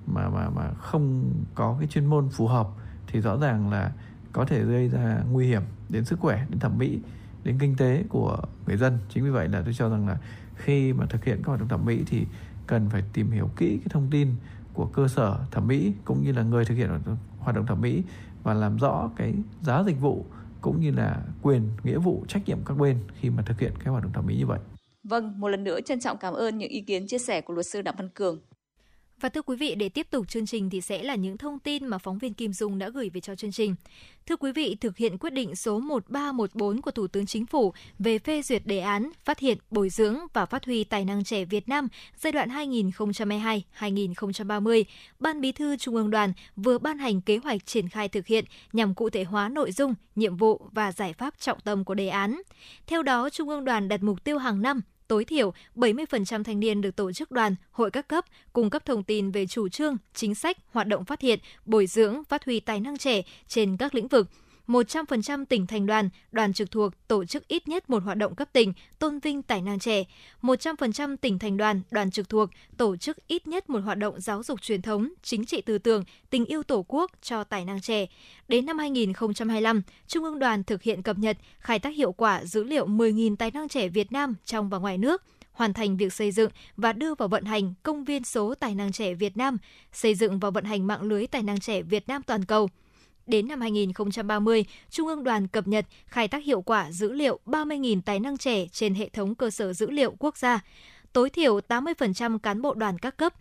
mà 0.06 0.28
mà 0.28 0.50
mà 0.50 0.70
không 0.78 1.32
có 1.54 1.76
cái 1.78 1.88
chuyên 1.88 2.06
môn 2.06 2.28
phù 2.28 2.48
hợp 2.48 2.68
thì 3.06 3.20
rõ 3.20 3.36
ràng 3.36 3.70
là 3.70 3.92
có 4.32 4.44
thể 4.44 4.62
gây 4.62 4.88
ra 4.88 5.22
nguy 5.30 5.46
hiểm 5.46 5.62
đến 5.88 6.04
sức 6.04 6.20
khỏe 6.20 6.46
đến 6.50 6.58
thẩm 6.58 6.78
mỹ 6.78 6.98
đến 7.44 7.58
kinh 7.60 7.76
tế 7.76 8.04
của 8.08 8.38
người 8.66 8.76
dân 8.76 8.98
chính 9.08 9.24
vì 9.24 9.30
vậy 9.30 9.48
là 9.48 9.62
tôi 9.62 9.74
cho 9.74 9.88
rằng 9.88 10.08
là 10.08 10.18
khi 10.54 10.92
mà 10.92 11.06
thực 11.06 11.24
hiện 11.24 11.36
các 11.36 11.46
hoạt 11.46 11.60
động 11.60 11.68
thẩm 11.68 11.84
mỹ 11.84 12.02
thì 12.06 12.26
cần 12.66 12.88
phải 12.90 13.02
tìm 13.12 13.30
hiểu 13.30 13.50
kỹ 13.56 13.78
cái 13.78 13.88
thông 13.90 14.08
tin 14.10 14.28
của 14.74 14.86
cơ 14.86 15.08
sở 15.08 15.38
thẩm 15.50 15.66
mỹ 15.66 15.92
cũng 16.04 16.22
như 16.22 16.32
là 16.32 16.42
người 16.42 16.64
thực 16.64 16.74
hiện 16.74 16.90
hoạt 17.38 17.56
động 17.56 17.66
thẩm 17.66 17.80
mỹ 17.80 18.02
và 18.42 18.54
làm 18.54 18.76
rõ 18.76 19.10
cái 19.16 19.34
giá 19.62 19.82
dịch 19.86 20.00
vụ 20.00 20.24
cũng 20.60 20.80
như 20.80 20.90
là 20.90 21.22
quyền 21.42 21.70
nghĩa 21.84 21.98
vụ 21.98 22.24
trách 22.28 22.42
nhiệm 22.46 22.58
các 22.64 22.78
bên 22.78 22.98
khi 23.20 23.30
mà 23.30 23.42
thực 23.42 23.60
hiện 23.60 23.72
cái 23.78 23.88
hoạt 23.88 24.02
động 24.02 24.12
thẩm 24.12 24.26
mỹ 24.26 24.36
như 24.36 24.46
vậy. 24.46 24.58
Vâng, 25.04 25.40
một 25.40 25.48
lần 25.48 25.64
nữa 25.64 25.80
trân 25.80 26.00
trọng 26.00 26.16
cảm 26.18 26.34
ơn 26.34 26.58
những 26.58 26.70
ý 26.70 26.80
kiến 26.80 27.06
chia 27.06 27.18
sẻ 27.18 27.40
của 27.40 27.54
luật 27.54 27.66
sư 27.66 27.82
Đặng 27.82 27.94
Văn 27.98 28.08
Cường. 28.08 28.40
Và 29.20 29.28
thưa 29.28 29.42
quý 29.42 29.56
vị, 29.56 29.74
để 29.74 29.88
tiếp 29.88 30.06
tục 30.10 30.28
chương 30.28 30.46
trình 30.46 30.70
thì 30.70 30.80
sẽ 30.80 31.02
là 31.02 31.14
những 31.14 31.38
thông 31.38 31.58
tin 31.58 31.86
mà 31.86 31.98
phóng 31.98 32.18
viên 32.18 32.34
Kim 32.34 32.52
Dung 32.52 32.78
đã 32.78 32.88
gửi 32.88 33.10
về 33.10 33.20
cho 33.20 33.34
chương 33.34 33.52
trình. 33.52 33.74
Thưa 34.26 34.36
quý 34.36 34.52
vị, 34.52 34.76
thực 34.80 34.96
hiện 34.96 35.18
quyết 35.18 35.32
định 35.32 35.56
số 35.56 35.78
1314 35.78 36.80
của 36.80 36.90
Thủ 36.90 37.06
tướng 37.06 37.26
Chính 37.26 37.46
phủ 37.46 37.72
về 37.98 38.18
phê 38.18 38.42
duyệt 38.42 38.66
đề 38.66 38.78
án 38.78 39.10
phát 39.24 39.38
hiện, 39.38 39.58
bồi 39.70 39.88
dưỡng 39.88 40.16
và 40.32 40.46
phát 40.46 40.64
huy 40.64 40.84
tài 40.84 41.04
năng 41.04 41.24
trẻ 41.24 41.44
Việt 41.44 41.68
Nam 41.68 41.88
giai 42.16 42.32
đoạn 42.32 42.48
2022-2030, 42.48 44.84
Ban 45.18 45.40
Bí 45.40 45.52
thư 45.52 45.76
Trung 45.76 45.94
ương 45.94 46.10
Đoàn 46.10 46.32
vừa 46.56 46.78
ban 46.78 46.98
hành 46.98 47.20
kế 47.20 47.36
hoạch 47.36 47.66
triển 47.66 47.88
khai 47.88 48.08
thực 48.08 48.26
hiện 48.26 48.44
nhằm 48.72 48.94
cụ 48.94 49.10
thể 49.10 49.24
hóa 49.24 49.48
nội 49.48 49.72
dung, 49.72 49.94
nhiệm 50.14 50.36
vụ 50.36 50.68
và 50.72 50.92
giải 50.92 51.12
pháp 51.12 51.34
trọng 51.40 51.60
tâm 51.60 51.84
của 51.84 51.94
đề 51.94 52.08
án. 52.08 52.40
Theo 52.86 53.02
đó, 53.02 53.30
Trung 53.30 53.48
ương 53.48 53.64
Đoàn 53.64 53.88
đặt 53.88 54.02
mục 54.02 54.24
tiêu 54.24 54.38
hàng 54.38 54.62
năm 54.62 54.80
tối 55.08 55.24
thiểu 55.24 55.52
70% 55.76 56.42
thanh 56.44 56.60
niên 56.60 56.80
được 56.80 56.96
tổ 56.96 57.12
chức 57.12 57.30
đoàn, 57.30 57.54
hội 57.70 57.90
các 57.90 58.08
cấp 58.08 58.24
cung 58.52 58.70
cấp 58.70 58.84
thông 58.84 59.02
tin 59.02 59.30
về 59.30 59.46
chủ 59.46 59.68
trương, 59.68 59.96
chính 60.14 60.34
sách, 60.34 60.56
hoạt 60.70 60.86
động 60.86 61.04
phát 61.04 61.20
hiện, 61.20 61.38
bồi 61.64 61.86
dưỡng, 61.86 62.24
phát 62.24 62.44
huy 62.44 62.60
tài 62.60 62.80
năng 62.80 62.98
trẻ 62.98 63.22
trên 63.48 63.76
các 63.76 63.94
lĩnh 63.94 64.08
vực– 64.08 64.28
100% 64.68 65.44
tỉnh 65.44 65.66
thành 65.66 65.86
đoàn, 65.86 66.08
đoàn 66.32 66.52
trực 66.52 66.70
thuộc 66.70 67.08
tổ 67.08 67.24
chức 67.24 67.48
ít 67.48 67.68
nhất 67.68 67.90
một 67.90 68.02
hoạt 68.02 68.18
động 68.18 68.34
cấp 68.34 68.48
tỉnh 68.52 68.72
tôn 68.98 69.18
vinh 69.18 69.42
tài 69.42 69.62
năng 69.62 69.78
trẻ. 69.78 70.04
100% 70.42 71.16
tỉnh 71.16 71.38
thành 71.38 71.56
đoàn, 71.56 71.80
đoàn 71.90 72.10
trực 72.10 72.28
thuộc 72.28 72.50
tổ 72.76 72.96
chức 72.96 73.16
ít 73.26 73.46
nhất 73.46 73.70
một 73.70 73.78
hoạt 73.78 73.98
động 73.98 74.20
giáo 74.20 74.42
dục 74.42 74.62
truyền 74.62 74.82
thống, 74.82 75.08
chính 75.22 75.44
trị 75.44 75.60
tư 75.60 75.78
tưởng, 75.78 76.04
tình 76.30 76.44
yêu 76.44 76.62
tổ 76.62 76.84
quốc 76.88 77.10
cho 77.22 77.44
tài 77.44 77.64
năng 77.64 77.80
trẻ. 77.80 78.06
Đến 78.48 78.66
năm 78.66 78.78
2025, 78.78 79.82
Trung 80.06 80.24
ương 80.24 80.38
đoàn 80.38 80.64
thực 80.64 80.82
hiện 80.82 81.02
cập 81.02 81.18
nhật, 81.18 81.36
khai 81.58 81.78
thác 81.78 81.94
hiệu 81.94 82.12
quả 82.12 82.44
dữ 82.44 82.64
liệu 82.64 82.86
10.000 82.86 83.36
tài 83.36 83.50
năng 83.50 83.68
trẻ 83.68 83.88
Việt 83.88 84.12
Nam 84.12 84.34
trong 84.44 84.68
và 84.68 84.78
ngoài 84.78 84.98
nước 84.98 85.22
hoàn 85.52 85.72
thành 85.72 85.96
việc 85.96 86.12
xây 86.12 86.32
dựng 86.32 86.50
và 86.76 86.92
đưa 86.92 87.14
vào 87.14 87.28
vận 87.28 87.44
hành 87.44 87.74
công 87.82 88.04
viên 88.04 88.24
số 88.24 88.54
tài 88.54 88.74
năng 88.74 88.92
trẻ 88.92 89.14
Việt 89.14 89.36
Nam, 89.36 89.58
xây 89.92 90.14
dựng 90.14 90.38
và 90.38 90.50
vận 90.50 90.64
hành 90.64 90.86
mạng 90.86 91.02
lưới 91.02 91.26
tài 91.26 91.42
năng 91.42 91.60
trẻ 91.60 91.82
Việt 91.82 92.08
Nam 92.08 92.22
toàn 92.22 92.44
cầu– 92.44 92.68
Đến 93.26 93.48
năm 93.48 93.60
2030, 93.60 94.64
Trung 94.90 95.08
ương 95.08 95.24
đoàn 95.24 95.48
cập 95.48 95.68
nhật, 95.68 95.86
khai 96.06 96.28
thác 96.28 96.44
hiệu 96.44 96.62
quả 96.62 96.92
dữ 96.92 97.12
liệu 97.12 97.38
30.000 97.46 98.00
tài 98.04 98.20
năng 98.20 98.38
trẻ 98.38 98.66
trên 98.72 98.94
hệ 98.94 99.08
thống 99.08 99.34
cơ 99.34 99.50
sở 99.50 99.72
dữ 99.72 99.90
liệu 99.90 100.16
quốc 100.18 100.36
gia. 100.36 100.60
Tối 101.12 101.30
thiểu 101.30 101.60
80% 101.68 102.38
cán 102.38 102.62
bộ 102.62 102.74
đoàn 102.74 102.98
các 102.98 103.16
cấp 103.16 103.34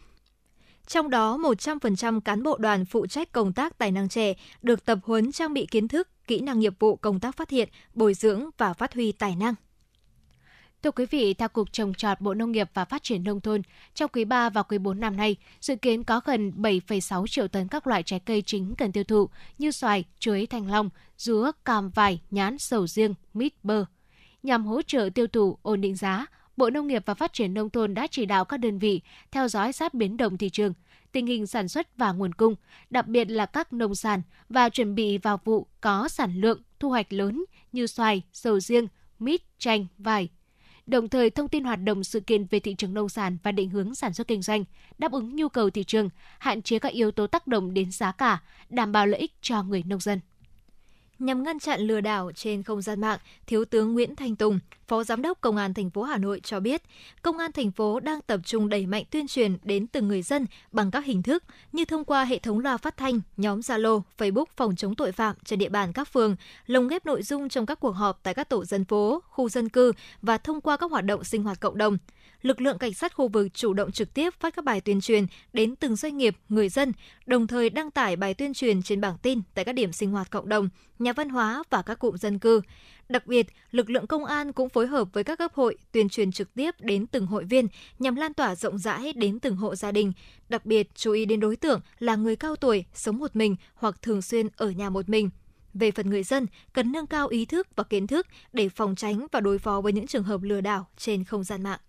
trong 0.87 1.09
đó, 1.09 1.37
100% 1.37 2.19
cán 2.19 2.43
bộ 2.43 2.57
đoàn 2.57 2.85
phụ 2.85 3.07
trách 3.07 3.31
công 3.31 3.53
tác 3.53 3.77
tài 3.77 3.91
năng 3.91 4.09
trẻ 4.09 4.33
được 4.61 4.85
tập 4.85 4.99
huấn 5.03 5.31
trang 5.31 5.53
bị 5.53 5.65
kiến 5.71 5.87
thức, 5.87 6.09
kỹ 6.27 6.39
năng 6.39 6.59
nghiệp 6.59 6.73
vụ 6.79 6.95
công 6.95 7.19
tác 7.19 7.37
phát 7.37 7.49
hiện, 7.49 7.69
bồi 7.93 8.13
dưỡng 8.13 8.49
và 8.57 8.73
phát 8.73 8.93
huy 8.93 9.11
tài 9.11 9.35
năng. 9.35 9.53
Thưa 10.85 10.91
quý 10.91 11.05
vị, 11.05 11.33
theo 11.33 11.49
Cục 11.49 11.71
Trồng 11.71 11.93
trọt 11.93 12.21
Bộ 12.21 12.33
Nông 12.33 12.51
nghiệp 12.51 12.69
và 12.73 12.85
Phát 12.85 13.03
triển 13.03 13.23
Nông 13.23 13.41
thôn, 13.41 13.61
trong 13.95 14.11
quý 14.13 14.25
3 14.25 14.49
và 14.49 14.63
quý 14.63 14.77
4 14.77 14.99
năm 14.99 15.17
nay, 15.17 15.35
dự 15.61 15.75
kiến 15.75 16.03
có 16.03 16.21
gần 16.25 16.51
7,6 16.57 17.27
triệu 17.27 17.47
tấn 17.47 17.67
các 17.67 17.87
loại 17.87 18.03
trái 18.03 18.19
cây 18.19 18.41
chính 18.41 18.75
cần 18.77 18.91
tiêu 18.91 19.03
thụ 19.03 19.29
như 19.57 19.71
xoài, 19.71 20.03
chuối, 20.19 20.45
thanh 20.45 20.71
long, 20.71 20.89
dứa, 21.17 21.51
cam, 21.65 21.89
vải, 21.89 22.21
nhãn, 22.31 22.57
sầu 22.57 22.87
riêng, 22.87 23.13
mít, 23.33 23.53
bơ. 23.63 23.85
Nhằm 24.43 24.65
hỗ 24.65 24.81
trợ 24.81 25.09
tiêu 25.15 25.27
thụ, 25.27 25.57
ổn 25.61 25.81
định 25.81 25.95
giá, 25.95 26.25
Bộ 26.57 26.69
Nông 26.69 26.87
nghiệp 26.87 27.03
và 27.05 27.13
Phát 27.13 27.33
triển 27.33 27.53
Nông 27.53 27.69
thôn 27.69 27.93
đã 27.93 28.07
chỉ 28.11 28.25
đạo 28.25 28.45
các 28.45 28.57
đơn 28.57 28.79
vị 28.79 29.01
theo 29.31 29.47
dõi 29.47 29.73
sát 29.73 29.93
biến 29.93 30.17
động 30.17 30.37
thị 30.37 30.49
trường, 30.49 30.73
tình 31.11 31.27
hình 31.27 31.47
sản 31.47 31.67
xuất 31.67 31.97
và 31.97 32.11
nguồn 32.11 32.33
cung, 32.33 32.55
đặc 32.89 33.07
biệt 33.07 33.29
là 33.29 33.45
các 33.45 33.73
nông 33.73 33.95
sản 33.95 34.21
và 34.49 34.69
chuẩn 34.69 34.95
bị 34.95 35.17
vào 35.17 35.39
vụ 35.45 35.67
có 35.81 36.07
sản 36.07 36.41
lượng, 36.41 36.61
thu 36.79 36.89
hoạch 36.89 37.13
lớn 37.13 37.45
như 37.71 37.87
xoài, 37.87 38.21
sầu 38.33 38.59
riêng, 38.59 38.87
mít, 39.19 39.41
chanh, 39.57 39.85
vải, 39.97 40.29
đồng 40.87 41.09
thời 41.09 41.29
thông 41.29 41.47
tin 41.47 41.63
hoạt 41.63 41.79
động 41.83 42.03
sự 42.03 42.19
kiện 42.19 42.45
về 42.45 42.59
thị 42.59 42.75
trường 42.75 42.93
nông 42.93 43.09
sản 43.09 43.37
và 43.43 43.51
định 43.51 43.69
hướng 43.69 43.95
sản 43.95 44.13
xuất 44.13 44.27
kinh 44.27 44.41
doanh, 44.41 44.63
đáp 44.97 45.11
ứng 45.11 45.35
nhu 45.35 45.49
cầu 45.49 45.69
thị 45.69 45.83
trường, 45.83 46.09
hạn 46.39 46.61
chế 46.61 46.79
các 46.79 46.91
yếu 46.91 47.11
tố 47.11 47.27
tác 47.27 47.47
động 47.47 47.73
đến 47.73 47.91
giá 47.91 48.11
cả, 48.11 48.43
đảm 48.69 48.91
bảo 48.91 49.07
lợi 49.07 49.19
ích 49.19 49.31
cho 49.41 49.63
người 49.63 49.83
nông 49.85 49.99
dân. 49.99 50.19
Nhằm 51.19 51.43
ngăn 51.43 51.59
chặn 51.59 51.81
lừa 51.81 52.01
đảo 52.01 52.31
trên 52.35 52.63
không 52.63 52.81
gian 52.81 53.01
mạng, 53.01 53.19
Thiếu 53.47 53.65
tướng 53.65 53.93
Nguyễn 53.93 54.15
Thanh 54.15 54.35
Tùng, 54.35 54.59
Phó 54.87 55.03
Giám 55.03 55.21
đốc 55.21 55.41
Công 55.41 55.57
an 55.57 55.73
thành 55.73 55.89
phố 55.89 56.03
Hà 56.03 56.17
Nội 56.17 56.39
cho 56.43 56.59
biết, 56.59 56.81
Công 57.21 57.37
an 57.37 57.51
thành 57.51 57.71
phố 57.71 57.99
đang 57.99 58.21
tập 58.21 58.39
trung 58.45 58.69
đẩy 58.69 58.85
mạnh 58.85 59.03
tuyên 59.11 59.27
truyền 59.27 59.57
đến 59.63 59.87
từng 59.87 60.07
người 60.07 60.21
dân 60.21 60.45
bằng 60.71 60.91
các 60.91 61.05
hình 61.05 61.23
thức 61.23 61.43
như 61.71 61.85
thông 61.85 62.05
qua 62.05 62.23
hệ 62.23 62.39
thống 62.39 62.59
loa 62.59 62.77
phát 62.77 62.97
thanh, 62.97 63.21
nhóm 63.37 63.59
Zalo, 63.59 64.01
Facebook 64.17 64.45
phòng 64.57 64.75
chống 64.75 64.95
tội 64.95 65.11
phạm 65.11 65.35
trên 65.45 65.59
địa 65.59 65.69
bàn 65.69 65.93
các 65.93 66.07
phường, 66.13 66.35
lồng 66.67 66.87
ghép 66.87 67.05
nội 67.05 67.23
dung 67.23 67.49
trong 67.49 67.65
các 67.65 67.79
cuộc 67.79 67.91
họp 67.91 68.19
tại 68.23 68.33
các 68.33 68.49
tổ 68.49 68.65
dân 68.65 68.85
phố, 68.85 69.23
khu 69.29 69.49
dân 69.49 69.69
cư 69.69 69.91
và 70.21 70.37
thông 70.37 70.61
qua 70.61 70.77
các 70.77 70.91
hoạt 70.91 71.05
động 71.05 71.23
sinh 71.23 71.43
hoạt 71.43 71.59
cộng 71.59 71.77
đồng 71.77 71.97
lực 72.45 72.61
lượng 72.61 72.77
cảnh 72.77 72.93
sát 72.93 73.13
khu 73.13 73.27
vực 73.27 73.53
chủ 73.53 73.73
động 73.73 73.91
trực 73.91 74.13
tiếp 74.13 74.33
phát 74.39 74.55
các 74.55 74.65
bài 74.65 74.81
tuyên 74.81 75.01
truyền 75.01 75.25
đến 75.53 75.75
từng 75.75 75.95
doanh 75.95 76.17
nghiệp, 76.17 76.35
người 76.49 76.69
dân, 76.69 76.93
đồng 77.25 77.47
thời 77.47 77.69
đăng 77.69 77.91
tải 77.91 78.15
bài 78.15 78.33
tuyên 78.33 78.53
truyền 78.53 78.81
trên 78.81 79.01
bảng 79.01 79.17
tin 79.17 79.41
tại 79.53 79.65
các 79.65 79.71
điểm 79.73 79.91
sinh 79.91 80.11
hoạt 80.11 80.29
cộng 80.31 80.49
đồng, 80.49 80.69
nhà 80.99 81.13
văn 81.13 81.29
hóa 81.29 81.63
và 81.69 81.81
các 81.81 81.99
cụm 81.99 82.15
dân 82.15 82.39
cư. 82.39 82.61
Đặc 83.09 83.27
biệt, 83.27 83.47
lực 83.71 83.89
lượng 83.89 84.07
công 84.07 84.25
an 84.25 84.53
cũng 84.53 84.69
phối 84.69 84.87
hợp 84.87 85.07
với 85.13 85.23
các 85.23 85.37
cấp 85.37 85.53
hội 85.53 85.77
tuyên 85.91 86.09
truyền 86.09 86.31
trực 86.31 86.53
tiếp 86.53 86.75
đến 86.79 87.07
từng 87.07 87.25
hội 87.25 87.43
viên 87.43 87.67
nhằm 87.99 88.15
lan 88.15 88.33
tỏa 88.33 88.55
rộng 88.55 88.77
rãi 88.77 89.13
đến 89.13 89.39
từng 89.39 89.55
hộ 89.55 89.75
gia 89.75 89.91
đình, 89.91 90.11
đặc 90.49 90.65
biệt 90.65 90.87
chú 90.95 91.11
ý 91.11 91.25
đến 91.25 91.39
đối 91.39 91.55
tượng 91.55 91.81
là 91.99 92.15
người 92.15 92.35
cao 92.35 92.55
tuổi, 92.55 92.85
sống 92.93 93.17
một 93.17 93.35
mình 93.35 93.55
hoặc 93.75 94.01
thường 94.01 94.21
xuyên 94.21 94.47
ở 94.57 94.69
nhà 94.69 94.89
một 94.89 95.09
mình. 95.09 95.29
Về 95.73 95.91
phần 95.91 96.09
người 96.09 96.23
dân, 96.23 96.47
cần 96.73 96.91
nâng 96.91 97.07
cao 97.07 97.27
ý 97.27 97.45
thức 97.45 97.67
và 97.75 97.83
kiến 97.83 98.07
thức 98.07 98.27
để 98.53 98.69
phòng 98.69 98.95
tránh 98.95 99.27
và 99.31 99.39
đối 99.39 99.59
phó 99.59 99.81
với 99.81 99.93
những 99.93 100.07
trường 100.07 100.23
hợp 100.23 100.41
lừa 100.41 100.61
đảo 100.61 100.87
trên 100.97 101.23
không 101.23 101.43
gian 101.43 101.63
mạng. 101.63 101.79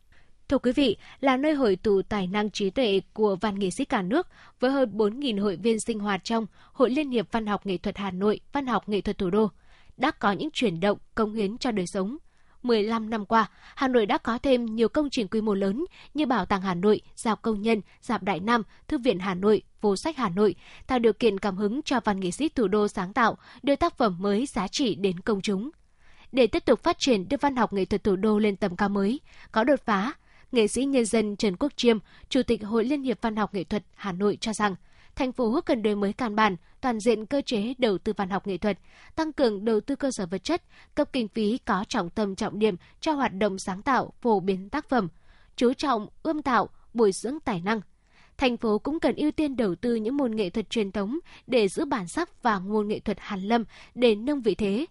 Thưa 0.48 0.58
quý 0.58 0.72
vị, 0.72 0.96
là 1.20 1.36
nơi 1.36 1.54
hội 1.54 1.76
tụ 1.76 2.02
tài 2.02 2.26
năng 2.26 2.50
trí 2.50 2.70
tuệ 2.70 3.00
của 3.12 3.36
văn 3.40 3.58
nghệ 3.58 3.70
sĩ 3.70 3.84
cả 3.84 4.02
nước, 4.02 4.26
với 4.60 4.70
hơn 4.70 4.90
4.000 4.96 5.42
hội 5.42 5.56
viên 5.56 5.80
sinh 5.80 5.98
hoạt 5.98 6.24
trong 6.24 6.46
Hội 6.72 6.90
Liên 6.90 7.10
hiệp 7.10 7.32
Văn 7.32 7.46
học 7.46 7.66
Nghệ 7.66 7.76
thuật 7.76 7.98
Hà 7.98 8.10
Nội, 8.10 8.40
Văn 8.52 8.66
học 8.66 8.88
Nghệ 8.88 9.00
thuật 9.00 9.18
Thủ 9.18 9.30
đô, 9.30 9.50
đã 9.96 10.10
có 10.10 10.32
những 10.32 10.50
chuyển 10.52 10.80
động, 10.80 10.98
công 11.14 11.34
hiến 11.34 11.58
cho 11.58 11.70
đời 11.70 11.86
sống. 11.86 12.16
15 12.62 13.10
năm 13.10 13.26
qua, 13.26 13.50
Hà 13.74 13.88
Nội 13.88 14.06
đã 14.06 14.18
có 14.18 14.38
thêm 14.38 14.64
nhiều 14.64 14.88
công 14.88 15.10
trình 15.10 15.28
quy 15.28 15.40
mô 15.40 15.54
lớn 15.54 15.84
như 16.14 16.26
Bảo 16.26 16.46
tàng 16.46 16.62
Hà 16.62 16.74
Nội, 16.74 17.00
Dạp 17.16 17.42
Công 17.42 17.62
nhân, 17.62 17.80
Dạp 18.00 18.22
Đại 18.22 18.40
Nam, 18.40 18.62
Thư 18.88 18.98
viện 18.98 19.18
Hà 19.18 19.34
Nội, 19.34 19.62
Phố 19.80 19.96
sách 19.96 20.16
Hà 20.16 20.28
Nội, 20.28 20.54
tạo 20.86 20.98
điều 20.98 21.12
kiện 21.12 21.38
cảm 21.38 21.56
hứng 21.56 21.82
cho 21.82 22.00
văn 22.04 22.20
nghệ 22.20 22.30
sĩ 22.30 22.48
thủ 22.48 22.68
đô 22.68 22.88
sáng 22.88 23.12
tạo, 23.12 23.38
đưa 23.62 23.76
tác 23.76 23.96
phẩm 23.96 24.16
mới 24.18 24.46
giá 24.46 24.68
trị 24.68 24.94
đến 24.94 25.20
công 25.20 25.40
chúng. 25.40 25.70
Để 26.32 26.46
tiếp 26.46 26.64
tục 26.64 26.82
phát 26.82 26.98
triển 26.98 27.28
đưa 27.28 27.36
văn 27.40 27.56
học 27.56 27.72
nghệ 27.72 27.84
thuật 27.84 28.04
thủ 28.04 28.16
đô 28.16 28.38
lên 28.38 28.56
tầm 28.56 28.76
cao 28.76 28.88
mới, 28.88 29.20
có 29.52 29.64
đột 29.64 29.80
phá, 29.84 30.12
nghệ 30.52 30.68
sĩ 30.68 30.84
nhân 30.84 31.04
dân 31.04 31.36
Trần 31.36 31.56
Quốc 31.56 31.72
Chiêm, 31.76 31.98
Chủ 32.28 32.42
tịch 32.42 32.64
Hội 32.64 32.84
Liên 32.84 33.02
hiệp 33.02 33.22
Văn 33.22 33.36
học 33.36 33.54
Nghệ 33.54 33.64
thuật 33.64 33.82
Hà 33.94 34.12
Nội 34.12 34.38
cho 34.40 34.52
rằng, 34.52 34.74
thành 35.16 35.32
phố 35.32 35.60
cần 35.60 35.82
đổi 35.82 35.96
mới 35.96 36.12
căn 36.12 36.36
bản, 36.36 36.56
toàn 36.80 37.00
diện 37.00 37.26
cơ 37.26 37.42
chế 37.46 37.74
đầu 37.78 37.98
tư 37.98 38.12
văn 38.16 38.30
học 38.30 38.46
nghệ 38.46 38.58
thuật, 38.58 38.78
tăng 39.16 39.32
cường 39.32 39.64
đầu 39.64 39.80
tư 39.80 39.96
cơ 39.96 40.10
sở 40.10 40.26
vật 40.26 40.44
chất, 40.44 40.62
cấp 40.94 41.08
kinh 41.12 41.28
phí 41.28 41.58
có 41.58 41.84
trọng 41.88 42.10
tâm 42.10 42.34
trọng 42.34 42.58
điểm 42.58 42.76
cho 43.00 43.12
hoạt 43.12 43.32
động 43.34 43.58
sáng 43.58 43.82
tạo, 43.82 44.12
phổ 44.20 44.40
biến 44.40 44.68
tác 44.68 44.88
phẩm, 44.88 45.08
chú 45.56 45.72
trọng 45.72 46.08
ươm 46.22 46.42
tạo, 46.42 46.68
bồi 46.94 47.12
dưỡng 47.12 47.40
tài 47.40 47.60
năng. 47.60 47.80
Thành 48.36 48.56
phố 48.56 48.78
cũng 48.78 49.00
cần 49.00 49.16
ưu 49.16 49.30
tiên 49.30 49.56
đầu 49.56 49.74
tư 49.74 49.94
những 49.94 50.16
môn 50.16 50.36
nghệ 50.36 50.50
thuật 50.50 50.70
truyền 50.70 50.92
thống 50.92 51.18
để 51.46 51.68
giữ 51.68 51.84
bản 51.84 52.08
sắc 52.08 52.42
và 52.42 52.58
nguồn 52.58 52.88
nghệ 52.88 53.00
thuật 53.00 53.18
hàn 53.20 53.40
lâm 53.40 53.64
để 53.94 54.14
nâng 54.14 54.40
vị 54.40 54.54
thế, 54.54 54.86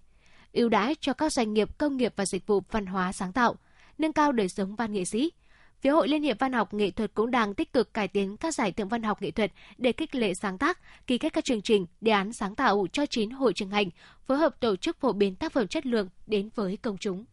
ưu 0.54 0.70
đãi 0.70 0.96
cho 1.00 1.14
các 1.14 1.32
doanh 1.32 1.54
nghiệp 1.54 1.78
công 1.78 1.98
nghiệp 1.98 2.14
và 2.16 2.26
dịch 2.26 2.48
vụ 2.48 2.62
văn 2.72 2.86
hóa 2.86 3.12
sáng 3.12 3.34
tạo, 3.34 3.56
nâng 3.98 4.14
cao 4.14 4.32
đời 4.32 4.50
sống 4.50 4.76
văn 4.76 4.94
nghệ 4.94 5.06
sĩ, 5.06 5.32
Phía 5.82 5.90
Hội 5.90 6.08
Liên 6.08 6.24
hiệp 6.24 6.40
Văn 6.40 6.54
học 6.54 6.74
Nghệ 6.74 6.92
thuật 6.92 7.14
cũng 7.14 7.32
đang 7.32 7.54
tích 7.54 7.74
cực 7.74 7.94
cải 7.94 8.08
tiến 8.08 8.38
các 8.38 8.56
giải 8.56 8.72
thưởng 8.72 8.90
văn 8.90 9.04
học 9.04 9.22
nghệ 9.22 9.32
thuật 9.32 9.52
để 9.78 9.92
khích 9.92 10.16
lệ 10.16 10.34
sáng 10.34 10.58
tác, 10.58 10.80
ký 11.08 11.18
kết 11.18 11.34
các 11.34 11.46
chương 11.46 11.62
trình, 11.62 11.86
đề 12.02 12.12
án 12.12 12.34
sáng 12.34 12.56
tạo 12.56 12.88
cho 12.92 13.06
9 13.06 13.30
hội 13.30 13.54
trường 13.54 13.70
ngành, 13.70 13.90
phối 14.26 14.38
hợp 14.38 14.60
tổ 14.60 14.76
chức 14.76 15.00
phổ 15.00 15.14
biến 15.14 15.36
tác 15.36 15.52
phẩm 15.52 15.68
chất 15.68 15.86
lượng 15.86 16.10
đến 16.28 16.50
với 16.56 16.78
công 16.78 16.98
chúng. 16.98 17.26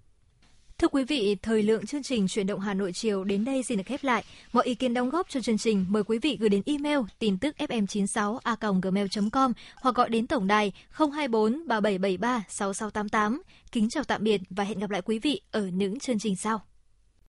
Thưa 0.82 0.88
quý 0.88 1.04
vị, 1.04 1.36
thời 1.42 1.62
lượng 1.62 1.86
chương 1.86 2.02
trình 2.02 2.28
Chuyển 2.28 2.46
động 2.46 2.60
Hà 2.60 2.74
Nội 2.74 2.92
chiều 2.92 3.24
đến 3.24 3.44
đây 3.44 3.62
xin 3.62 3.78
được 3.78 3.84
khép 3.86 4.04
lại. 4.04 4.24
Mọi 4.52 4.64
ý 4.64 4.74
kiến 4.74 4.94
đóng 4.94 5.10
góp 5.10 5.28
cho 5.28 5.40
chương 5.40 5.58
trình 5.58 5.86
mời 5.88 6.04
quý 6.04 6.18
vị 6.18 6.36
gửi 6.40 6.48
đến 6.48 6.62
email 6.66 6.98
tin 7.18 7.38
tức 7.38 7.54
fm96a.gmail.com 7.58 9.52
hoặc 9.76 9.94
gọi 9.94 10.08
đến 10.08 10.26
tổng 10.26 10.46
đài 10.46 10.72
024 10.90 11.68
3773 11.68 12.44
6688. 12.48 13.42
Kính 13.72 13.88
chào 13.88 14.04
tạm 14.04 14.24
biệt 14.24 14.40
và 14.50 14.64
hẹn 14.64 14.78
gặp 14.78 14.90
lại 14.90 15.02
quý 15.02 15.18
vị 15.18 15.40
ở 15.50 15.66
những 15.66 15.98
chương 15.98 16.18
trình 16.18 16.36
sau. 16.36 16.62